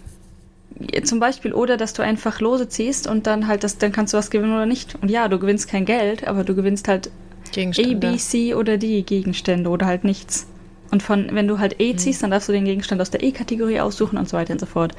Zum 1.03 1.19
Beispiel, 1.19 1.53
oder 1.53 1.77
dass 1.77 1.93
du 1.93 2.01
einfach 2.01 2.39
Lose 2.41 2.67
ziehst 2.67 3.07
und 3.07 3.27
dann 3.27 3.47
halt 3.47 3.63
das, 3.63 3.77
dann 3.77 3.91
kannst 3.91 4.13
du 4.13 4.17
was 4.17 4.29
gewinnen 4.29 4.53
oder 4.53 4.65
nicht. 4.65 4.95
Und 5.01 5.09
ja, 5.09 5.27
du 5.27 5.39
gewinnst 5.39 5.67
kein 5.69 5.85
Geld, 5.85 6.27
aber 6.27 6.43
du 6.43 6.53
gewinnst 6.55 6.87
halt 6.87 7.09
A. 7.57 7.93
B, 7.95 8.17
C 8.17 8.55
oder 8.55 8.77
D 8.77 9.01
Gegenstände 9.03 9.69
oder 9.69 9.85
halt 9.85 10.03
nichts. 10.03 10.47
Und 10.91 11.01
von, 11.01 11.29
wenn 11.33 11.47
du 11.47 11.59
halt 11.59 11.79
Mhm. 11.79 11.85
E 11.85 11.95
ziehst, 11.95 12.21
dann 12.21 12.31
darfst 12.31 12.49
du 12.49 12.53
den 12.53 12.65
Gegenstand 12.65 13.01
aus 13.01 13.09
der 13.09 13.23
E-Kategorie 13.23 13.79
aussuchen 13.79 14.17
und 14.17 14.29
so 14.29 14.37
weiter 14.37 14.53
und 14.53 14.59
so 14.59 14.65
fort. 14.65 14.93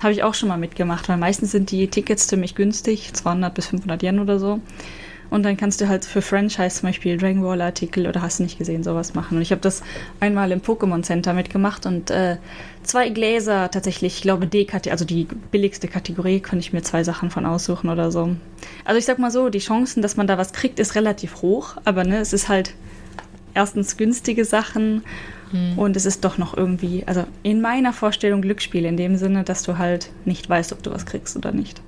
Habe 0.00 0.12
ich 0.12 0.22
auch 0.22 0.34
schon 0.34 0.48
mal 0.48 0.56
mitgemacht, 0.56 1.08
weil 1.08 1.18
meistens 1.18 1.52
sind 1.52 1.70
die 1.70 1.86
Tickets 1.88 2.26
ziemlich 2.26 2.54
günstig, 2.54 3.12
200 3.12 3.54
bis 3.54 3.66
500 3.66 4.02
Yen 4.02 4.18
oder 4.18 4.38
so. 4.38 4.60
Und 5.30 5.42
dann 5.42 5.56
kannst 5.56 5.80
du 5.80 5.88
halt 5.88 6.04
für 6.04 6.22
Franchise 6.22 6.80
zum 6.80 6.88
Beispiel 6.88 7.16
Dragon 7.16 7.42
Ball 7.42 7.60
Artikel 7.60 8.06
oder 8.06 8.22
hast 8.22 8.38
du 8.38 8.44
nicht 8.44 8.58
gesehen, 8.58 8.84
sowas 8.84 9.14
machen. 9.14 9.36
Und 9.36 9.42
ich 9.42 9.50
habe 9.50 9.60
das 9.60 9.82
einmal 10.20 10.52
im 10.52 10.60
Pokémon 10.60 11.02
Center 11.02 11.32
mitgemacht 11.32 11.86
und 11.86 12.10
äh, 12.10 12.36
zwei 12.82 13.08
Gläser 13.08 13.70
tatsächlich, 13.70 14.16
ich 14.16 14.22
glaube 14.22 14.46
D-Kategorie, 14.46 14.92
also 14.92 15.04
die 15.04 15.26
billigste 15.50 15.88
Kategorie, 15.88 16.40
konnte 16.40 16.58
ich 16.58 16.72
mir 16.72 16.82
zwei 16.82 17.02
Sachen 17.04 17.30
von 17.30 17.46
aussuchen 17.46 17.90
oder 17.90 18.12
so. 18.12 18.36
Also 18.84 18.98
ich 18.98 19.06
sag 19.06 19.18
mal 19.18 19.30
so, 19.30 19.48
die 19.48 19.58
Chancen, 19.58 20.02
dass 20.02 20.16
man 20.16 20.26
da 20.26 20.38
was 20.38 20.52
kriegt, 20.52 20.78
ist 20.78 20.94
relativ 20.94 21.42
hoch, 21.42 21.78
aber 21.84 22.04
ne, 22.04 22.18
es 22.18 22.32
ist 22.32 22.48
halt 22.48 22.74
erstens 23.54 23.96
günstige 23.96 24.44
Sachen 24.44 25.02
und 25.76 25.96
es 25.96 26.04
ist 26.04 26.24
doch 26.24 26.38
noch 26.38 26.56
irgendwie, 26.56 27.04
also 27.06 27.24
in 27.42 27.60
meiner 27.60 27.92
Vorstellung 27.92 28.42
Glücksspiel 28.42 28.84
in 28.84 28.96
dem 28.96 29.16
Sinne, 29.16 29.44
dass 29.44 29.62
du 29.62 29.78
halt 29.78 30.10
nicht 30.24 30.48
weißt, 30.48 30.72
ob 30.72 30.82
du 30.82 30.90
was 30.90 31.06
kriegst 31.06 31.36
oder 31.36 31.52
nicht. 31.52 31.80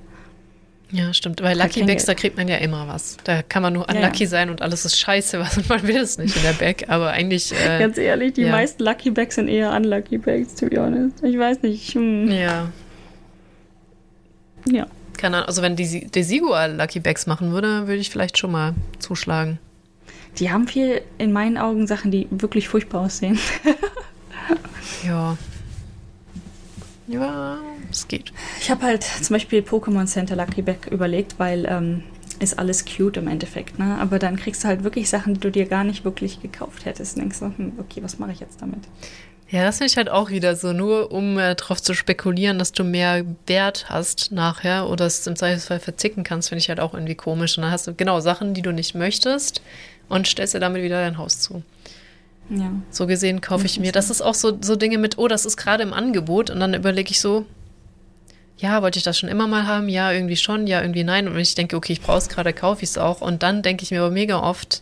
Ja, 0.91 1.13
stimmt. 1.13 1.41
Bei 1.41 1.49
Halt 1.49 1.57
Lucky 1.57 1.83
Bags, 1.83 2.05
da 2.05 2.13
kriegt 2.13 2.37
man 2.37 2.47
ja 2.47 2.57
immer 2.57 2.87
was. 2.87 3.17
Da 3.25 3.41
kann 3.41 3.61
man 3.61 3.73
nur 3.73 3.85
Ja, 3.89 3.95
unlucky 3.95 4.23
ja. 4.23 4.29
sein 4.29 4.49
und 4.49 4.61
alles 4.61 4.85
ist 4.85 4.97
scheiße, 4.97 5.39
was 5.39 5.57
und 5.57 5.67
man 5.67 5.85
will 5.85 5.97
es 5.97 6.17
nicht 6.17 6.35
in 6.35 6.43
der 6.43 6.53
Bag. 6.53 6.85
Aber 6.87 7.11
eigentlich. 7.11 7.53
Äh, 7.67 7.79
Ganz 7.79 7.97
ehrlich, 7.97 8.33
die 8.33 8.43
ja. 8.43 8.51
meisten 8.51 8.83
Lucky 8.83 9.09
Bags 9.09 9.35
sind 9.35 9.47
eher 9.47 9.71
unlucky 9.73 10.17
Bags, 10.17 10.53
to 10.55 10.67
be 10.67 10.79
honest. 10.79 11.23
Ich 11.23 11.37
weiß 11.37 11.63
nicht. 11.63 11.95
Hm, 11.95 12.31
ja. 12.31 12.71
ja. 14.71 14.85
Keine 15.17 15.37
Ahnung. 15.37 15.47
Also, 15.47 15.61
wenn 15.61 15.75
die 15.75 16.07
Desigua 16.07 16.67
Lucky 16.67 16.99
Bags 16.99 17.25
machen 17.25 17.51
würde, 17.51 17.87
würde 17.87 17.99
ich 17.99 18.09
vielleicht 18.09 18.37
schon 18.37 18.51
mal 18.51 18.75
zuschlagen. 18.99 19.59
Die 20.37 20.51
haben 20.51 20.67
viel, 20.67 21.01
in 21.17 21.31
meinen 21.31 21.57
Augen, 21.57 21.87
Sachen, 21.87 22.11
die 22.11 22.27
wirklich 22.29 22.67
furchtbar 22.67 23.01
aussehen. 23.01 23.39
Ja. 25.05 25.37
Ja, 27.09 27.59
es 27.89 28.07
geht. 28.09 28.33
Ich 28.59 28.69
habe 28.69 28.83
halt 28.83 29.03
zum 29.03 29.33
Beispiel 29.33 29.61
Pokémon 29.61 30.05
Center 30.07 30.35
Lucky 30.35 30.61
Bag 30.61 30.87
überlegt, 30.91 31.39
weil 31.39 31.65
ähm, 31.65 32.03
ist 32.39 32.59
alles 32.59 32.85
cute 32.85 33.17
im 33.17 33.27
Endeffekt, 33.27 33.79
ne? 33.79 33.97
Aber 33.99 34.19
dann 34.19 34.35
kriegst 34.35 34.63
du 34.63 34.67
halt 34.67 34.83
wirklich 34.83 35.09
Sachen, 35.09 35.35
die 35.35 35.39
du 35.39 35.49
dir 35.49 35.65
gar 35.65 35.83
nicht 35.83 36.03
wirklich 36.03 36.41
gekauft 36.41 36.85
hättest. 36.85 37.15
Und 37.15 37.21
denkst 37.21 37.39
du, 37.39 37.45
hm, 37.45 37.73
okay, 37.79 38.03
was 38.03 38.19
mache 38.19 38.33
ich 38.33 38.39
jetzt 38.39 38.61
damit? 38.61 38.81
Ja, 39.49 39.63
das 39.63 39.77
finde 39.77 39.91
ich 39.91 39.97
halt 39.97 40.09
auch 40.09 40.29
wieder 40.29 40.57
so, 40.57 40.73
nur 40.73 41.13
um 41.13 41.39
äh, 41.39 41.55
darauf 41.55 41.81
zu 41.81 41.93
spekulieren, 41.93 42.59
dass 42.59 42.73
du 42.73 42.83
mehr 42.83 43.23
Wert 43.45 43.85
hast 43.87 44.33
nachher 44.33 44.89
oder 44.89 45.05
es 45.05 45.25
im 45.25 45.37
Zweifelsfall 45.37 45.79
verzicken 45.79 46.25
kannst, 46.25 46.49
finde 46.49 46.59
ich 46.59 46.67
halt 46.67 46.81
auch 46.81 46.93
irgendwie 46.93 47.15
komisch. 47.15 47.57
Und 47.57 47.63
dann 47.63 47.71
hast 47.71 47.87
du 47.87 47.93
genau 47.93 48.19
Sachen, 48.19 48.53
die 48.53 48.61
du 48.61 48.73
nicht 48.73 48.93
möchtest 48.93 49.61
und 50.09 50.27
stellst 50.27 50.53
dir 50.53 50.59
damit 50.59 50.83
wieder 50.83 51.01
dein 51.01 51.17
Haus 51.17 51.39
zu. 51.39 51.63
Ja. 52.49 52.71
So 52.89 53.07
gesehen 53.07 53.41
kaufe 53.41 53.65
ich 53.65 53.79
mir. 53.79 53.91
Das 53.91 54.09
ist 54.09 54.21
auch 54.21 54.33
so, 54.33 54.57
so 54.61 54.75
Dinge 54.75 54.97
mit, 54.97 55.17
oh, 55.17 55.27
das 55.27 55.45
ist 55.45 55.57
gerade 55.57 55.83
im 55.83 55.93
Angebot. 55.93 56.49
Und 56.49 56.59
dann 56.59 56.73
überlege 56.73 57.11
ich 57.11 57.19
so, 57.19 57.45
ja, 58.57 58.81
wollte 58.81 58.97
ich 58.97 59.03
das 59.03 59.19
schon 59.19 59.29
immer 59.29 59.47
mal 59.47 59.67
haben? 59.67 59.89
Ja, 59.89 60.11
irgendwie 60.11 60.37
schon, 60.37 60.65
ja, 60.65 60.81
irgendwie 60.81 61.03
nein. 61.03 61.27
Und 61.27 61.35
wenn 61.35 61.41
ich 61.41 61.55
denke, 61.55 61.75
okay, 61.75 61.93
ich 61.93 62.01
brauche 62.01 62.17
es 62.17 62.29
gerade, 62.29 62.53
kaufe 62.53 62.83
ich 62.83 62.89
es 62.89 62.97
auch. 62.97 63.21
Und 63.21 63.43
dann 63.43 63.61
denke 63.61 63.83
ich 63.83 63.91
mir 63.91 64.01
aber 64.01 64.11
mega 64.11 64.39
oft, 64.39 64.81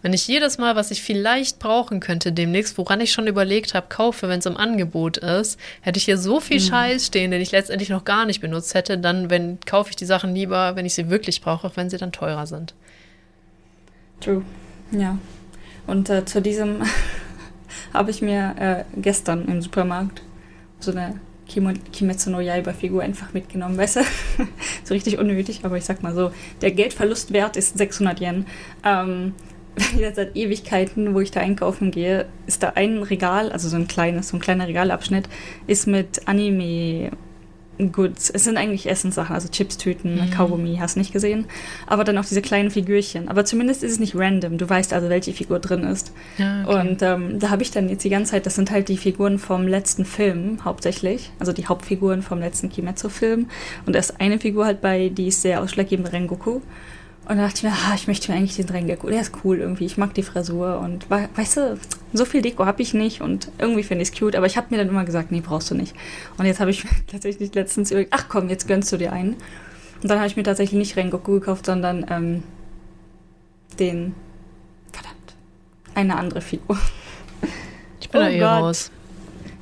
wenn 0.00 0.12
ich 0.12 0.28
jedes 0.28 0.58
Mal, 0.58 0.76
was 0.76 0.92
ich 0.92 1.02
vielleicht 1.02 1.58
brauchen 1.58 1.98
könnte 1.98 2.32
demnächst, 2.32 2.78
woran 2.78 3.00
ich 3.00 3.10
schon 3.10 3.26
überlegt 3.26 3.74
habe, 3.74 3.88
kaufe, 3.88 4.28
wenn 4.28 4.38
es 4.38 4.46
im 4.46 4.56
Angebot 4.56 5.16
ist, 5.16 5.58
hätte 5.80 5.98
ich 5.98 6.04
hier 6.04 6.18
so 6.18 6.38
viel 6.38 6.60
Scheiß 6.60 7.06
stehen, 7.06 7.32
den 7.32 7.40
ich 7.40 7.50
letztendlich 7.50 7.88
noch 7.88 8.04
gar 8.04 8.24
nicht 8.24 8.40
benutzt 8.40 8.74
hätte, 8.74 8.96
dann 8.96 9.28
wenn, 9.28 9.58
kaufe 9.66 9.90
ich 9.90 9.96
die 9.96 10.04
Sachen 10.04 10.34
lieber, 10.34 10.76
wenn 10.76 10.86
ich 10.86 10.94
sie 10.94 11.10
wirklich 11.10 11.40
brauche, 11.40 11.66
auch 11.66 11.76
wenn 11.76 11.90
sie 11.90 11.98
dann 11.98 12.12
teurer 12.12 12.46
sind. 12.46 12.74
True. 14.20 14.42
Ja. 14.90 15.18
Und 15.86 16.10
äh, 16.10 16.24
zu 16.24 16.42
diesem 16.42 16.82
habe 17.94 18.10
ich 18.10 18.22
mir 18.22 18.54
äh, 18.58 18.84
gestern 19.00 19.46
im 19.46 19.62
Supermarkt 19.62 20.22
so 20.80 20.92
eine 20.92 21.20
Kimo 21.48 21.72
Kimetsu 21.92 22.30
no 22.30 22.40
Yaiba-Figur 22.40 23.02
einfach 23.02 23.32
mitgenommen, 23.32 23.78
weißt 23.78 23.96
du? 23.96 24.00
so 24.84 24.94
richtig 24.94 25.18
unnötig, 25.18 25.64
aber 25.64 25.76
ich 25.78 25.84
sag 25.84 26.02
mal 26.02 26.14
so, 26.14 26.30
der 26.60 26.72
Geldverlustwert 26.72 27.56
ist 27.56 27.78
600 27.78 28.20
Yen. 28.20 28.46
Ähm, 28.84 29.32
seit 30.14 30.36
Ewigkeiten, 30.36 31.14
wo 31.14 31.20
ich 31.20 31.30
da 31.30 31.40
einkaufen 31.40 31.90
gehe, 31.90 32.26
ist 32.46 32.62
da 32.62 32.70
ein 32.74 33.02
Regal, 33.02 33.50
also 33.50 33.68
so 33.68 33.76
ein 33.76 33.88
kleines, 33.88 34.28
so 34.28 34.36
ein 34.36 34.40
kleiner 34.40 34.68
Regalabschnitt, 34.68 35.28
ist 35.66 35.86
mit 35.86 36.28
Anime 36.28 37.12
Goods. 37.92 38.30
Es 38.30 38.44
sind 38.44 38.56
eigentlich 38.56 38.88
Essenssachen, 38.88 39.34
also 39.34 39.48
Chipstüten, 39.48 40.16
Mhm. 40.16 40.30
Kaugummi, 40.30 40.76
hast 40.80 40.96
nicht 40.96 41.12
gesehen. 41.12 41.46
Aber 41.86 42.04
dann 42.04 42.18
auch 42.18 42.24
diese 42.24 42.42
kleinen 42.42 42.70
Figürchen. 42.70 43.28
Aber 43.28 43.44
zumindest 43.44 43.82
ist 43.84 43.92
es 43.92 43.98
nicht 44.00 44.14
random. 44.16 44.58
Du 44.58 44.68
weißt 44.68 44.92
also, 44.92 45.08
welche 45.08 45.32
Figur 45.32 45.58
drin 45.60 45.84
ist. 45.84 46.12
Ja, 46.38 46.64
okay. 46.66 46.80
Und 46.90 47.02
ähm, 47.02 47.38
da 47.38 47.50
habe 47.50 47.62
ich 47.62 47.70
dann 47.70 47.88
jetzt 47.88 48.04
die 48.04 48.10
ganze 48.10 48.32
Zeit, 48.32 48.46
das 48.46 48.56
sind 48.56 48.70
halt 48.70 48.88
die 48.88 48.96
Figuren 48.96 49.38
vom 49.38 49.66
letzten 49.68 50.04
Film 50.04 50.64
hauptsächlich, 50.64 51.30
also 51.38 51.52
die 51.52 51.66
Hauptfiguren 51.66 52.22
vom 52.22 52.40
letzten 52.40 52.68
Kimetsu-Film. 52.68 53.48
Und 53.86 53.94
da 53.94 53.98
ist 53.98 54.20
eine 54.20 54.38
Figur 54.38 54.66
halt 54.66 54.80
bei, 54.80 55.08
die 55.08 55.28
ist 55.28 55.42
sehr 55.42 55.62
ausschlaggebend, 55.62 56.12
Rengoku. 56.12 56.60
Und 57.28 57.36
da 57.36 57.44
dachte 57.44 57.58
ich 57.58 57.62
mir, 57.64 57.72
ah, 57.72 57.94
ich 57.94 58.06
möchte 58.08 58.32
mir 58.32 58.38
eigentlich 58.38 58.56
den 58.56 58.68
Rengoku, 58.70 59.08
der 59.08 59.20
ist 59.20 59.32
cool 59.44 59.58
irgendwie, 59.58 59.84
ich 59.84 59.98
mag 59.98 60.14
die 60.14 60.22
Frisur 60.22 60.80
und 60.80 61.10
we- 61.10 61.28
weißt 61.34 61.56
du, 61.58 61.78
so 62.14 62.24
viel 62.24 62.40
Deko 62.40 62.64
habe 62.64 62.80
ich 62.80 62.94
nicht 62.94 63.20
und 63.20 63.52
irgendwie 63.58 63.82
finde 63.82 64.02
ich 64.02 64.08
es 64.10 64.18
cute, 64.18 64.34
aber 64.34 64.46
ich 64.46 64.56
habe 64.56 64.68
mir 64.70 64.78
dann 64.78 64.88
immer 64.88 65.04
gesagt, 65.04 65.30
nee, 65.30 65.42
brauchst 65.44 65.70
du 65.70 65.74
nicht. 65.74 65.94
Und 66.38 66.46
jetzt 66.46 66.58
habe 66.58 66.70
ich 66.70 66.84
mir 66.84 66.90
tatsächlich 67.06 67.54
letztens 67.54 67.90
überlegt, 67.90 68.14
ach 68.14 68.26
komm, 68.30 68.48
jetzt 68.48 68.66
gönnst 68.66 68.90
du 68.92 68.96
dir 68.96 69.12
einen. 69.12 69.34
Und 70.02 70.08
dann 70.10 70.18
habe 70.18 70.26
ich 70.28 70.36
mir 70.36 70.42
tatsächlich 70.42 70.78
nicht 70.78 70.96
Rengoku 70.96 71.32
gekauft, 71.40 71.66
sondern 71.66 72.06
ähm, 72.08 72.42
den, 73.78 74.14
verdammt, 74.90 75.34
eine 75.94 76.16
andere 76.16 76.40
Figur. 76.40 76.78
ich 78.00 78.08
bin 78.08 78.20
oh 78.22 78.24
da 78.24 78.30
eh 78.30 78.42
raus. 78.42 78.90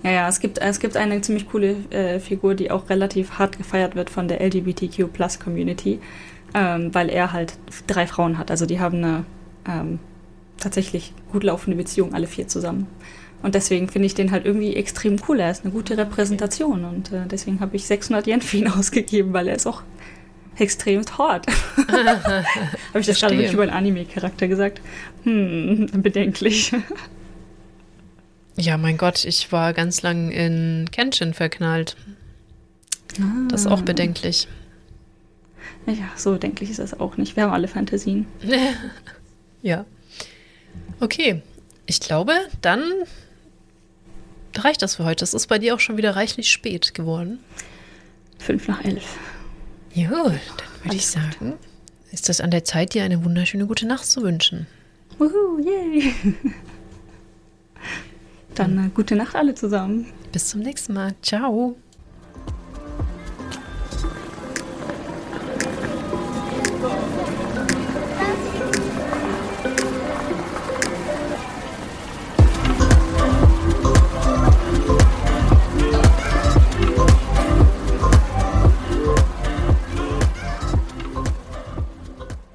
Ja, 0.05 0.11
ja, 0.13 0.29
es 0.29 0.39
gibt, 0.39 0.59
es 0.59 0.79
gibt 0.79 0.97
eine 0.97 1.21
ziemlich 1.21 1.49
coole 1.49 1.77
äh, 1.91 2.21
Figur, 2.21 2.55
die 2.55 2.71
auch 2.71 2.89
relativ 2.91 3.41
hart 3.41 3.59
gefeiert 3.59 3.97
wird 3.97 4.09
von 4.09 4.29
der 4.29 4.41
LGBTQ-Plus-Community, 4.41 5.99
ähm, 6.57 6.95
weil 6.95 7.11
er 7.11 7.33
halt 7.35 7.53
drei 7.87 8.07
Frauen 8.07 8.39
hat. 8.39 8.51
Also 8.51 8.65
die 8.65 8.81
haben 8.81 8.97
eine 8.97 9.25
ähm, 9.69 9.99
tatsächlich 10.59 11.13
gut 11.31 11.45
laufende 11.45 11.77
Beziehung, 11.77 12.15
alle 12.15 12.27
vier 12.27 12.49
zusammen. 12.49 12.87
Und 13.43 13.55
deswegen 13.55 13.89
finde 13.89 14.07
ich 14.07 14.15
den 14.15 14.31
halt 14.33 14.47
irgendwie 14.47 14.75
extrem 14.75 15.17
cool. 15.29 15.39
Er 15.39 15.51
ist 15.51 15.65
eine 15.65 15.73
gute 15.73 15.99
Repräsentation 15.99 16.85
und 16.87 17.13
äh, 17.13 17.27
deswegen 17.31 17.61
habe 17.61 17.77
ich 17.77 17.85
600 17.87 18.27
Yen 18.27 18.41
für 18.41 18.57
ihn 18.57 18.69
ausgegeben, 18.73 19.35
weil 19.35 19.49
er 19.49 19.55
ist 19.57 19.67
auch 19.67 19.83
extrem 20.57 21.03
hart. 21.19 21.47
habe 21.77 22.45
ich 22.99 23.07
das 23.07 23.21
gerade 23.21 23.35
wirklich 23.37 23.53
über 23.53 23.65
einen 23.65 23.73
Anime-Charakter 23.73 24.49
gesagt? 24.49 24.81
Hm, 25.25 25.89
bedenklich. 26.03 26.73
Ja, 28.57 28.79
mein 28.79 28.97
Gott, 28.97 29.27
ich 29.27 29.53
war 29.53 29.75
ganz 29.75 30.01
lang 30.01 30.31
in 30.31 30.87
Kenshin 30.91 31.35
verknallt. 31.35 31.97
Das 33.51 33.63
ist 33.63 33.67
auch 33.67 33.81
Ah. 33.81 33.85
bedenklich. 33.85 34.49
Ja, 35.87 36.11
so 36.17 36.33
bedenklich 36.33 36.71
ist 36.71 36.81
das 36.81 36.99
auch 36.99 37.17
nicht. 37.17 37.37
Wir 37.37 37.45
haben 37.45 37.53
alle 37.53 37.69
Fantasien. 37.69 38.27
ja. 39.63 39.85
Okay, 41.01 41.43
ich 41.87 42.01
glaube, 42.01 42.33
dann 42.61 42.83
reicht 44.57 44.83
das 44.83 44.97
für 44.97 45.05
heute. 45.05 45.25
Es 45.25 45.35
ist 45.35 45.47
bei 45.47 45.59
dir 45.59 45.75
auch 45.75 45.81
schon 45.81 45.97
wieder 45.97 46.17
reichlich 46.17 46.51
spät 46.51 46.95
geworden. 46.95 47.39
Fünf 48.39 48.69
nach 48.69 48.85
elf. 48.85 49.17
Jo, 49.95 50.11
dann 50.11 50.25
würde 50.25 50.37
ich 50.85 50.91
Alles 50.91 51.13
sagen, 51.13 51.55
ist 52.13 52.29
das 52.29 52.41
an 52.41 52.51
der 52.51 52.65
Zeit, 52.65 52.95
dir 52.95 53.05
eine 53.05 53.25
wunderschöne 53.25 53.67
gute 53.67 53.87
Nacht 53.87 54.07
zu 54.07 54.23
wünschen. 54.23 54.67
Wuhu, 55.19 55.59
yay. 55.59 56.15
Dann 58.55 58.87
äh, 58.87 58.91
gute 58.95 59.17
Nacht 59.17 59.35
alle 59.35 59.55
zusammen. 59.55 60.07
Bis 60.33 60.49
zum 60.49 60.61
nächsten 60.61 60.95
Mal. 60.95 61.15
Ciao. 61.23 61.77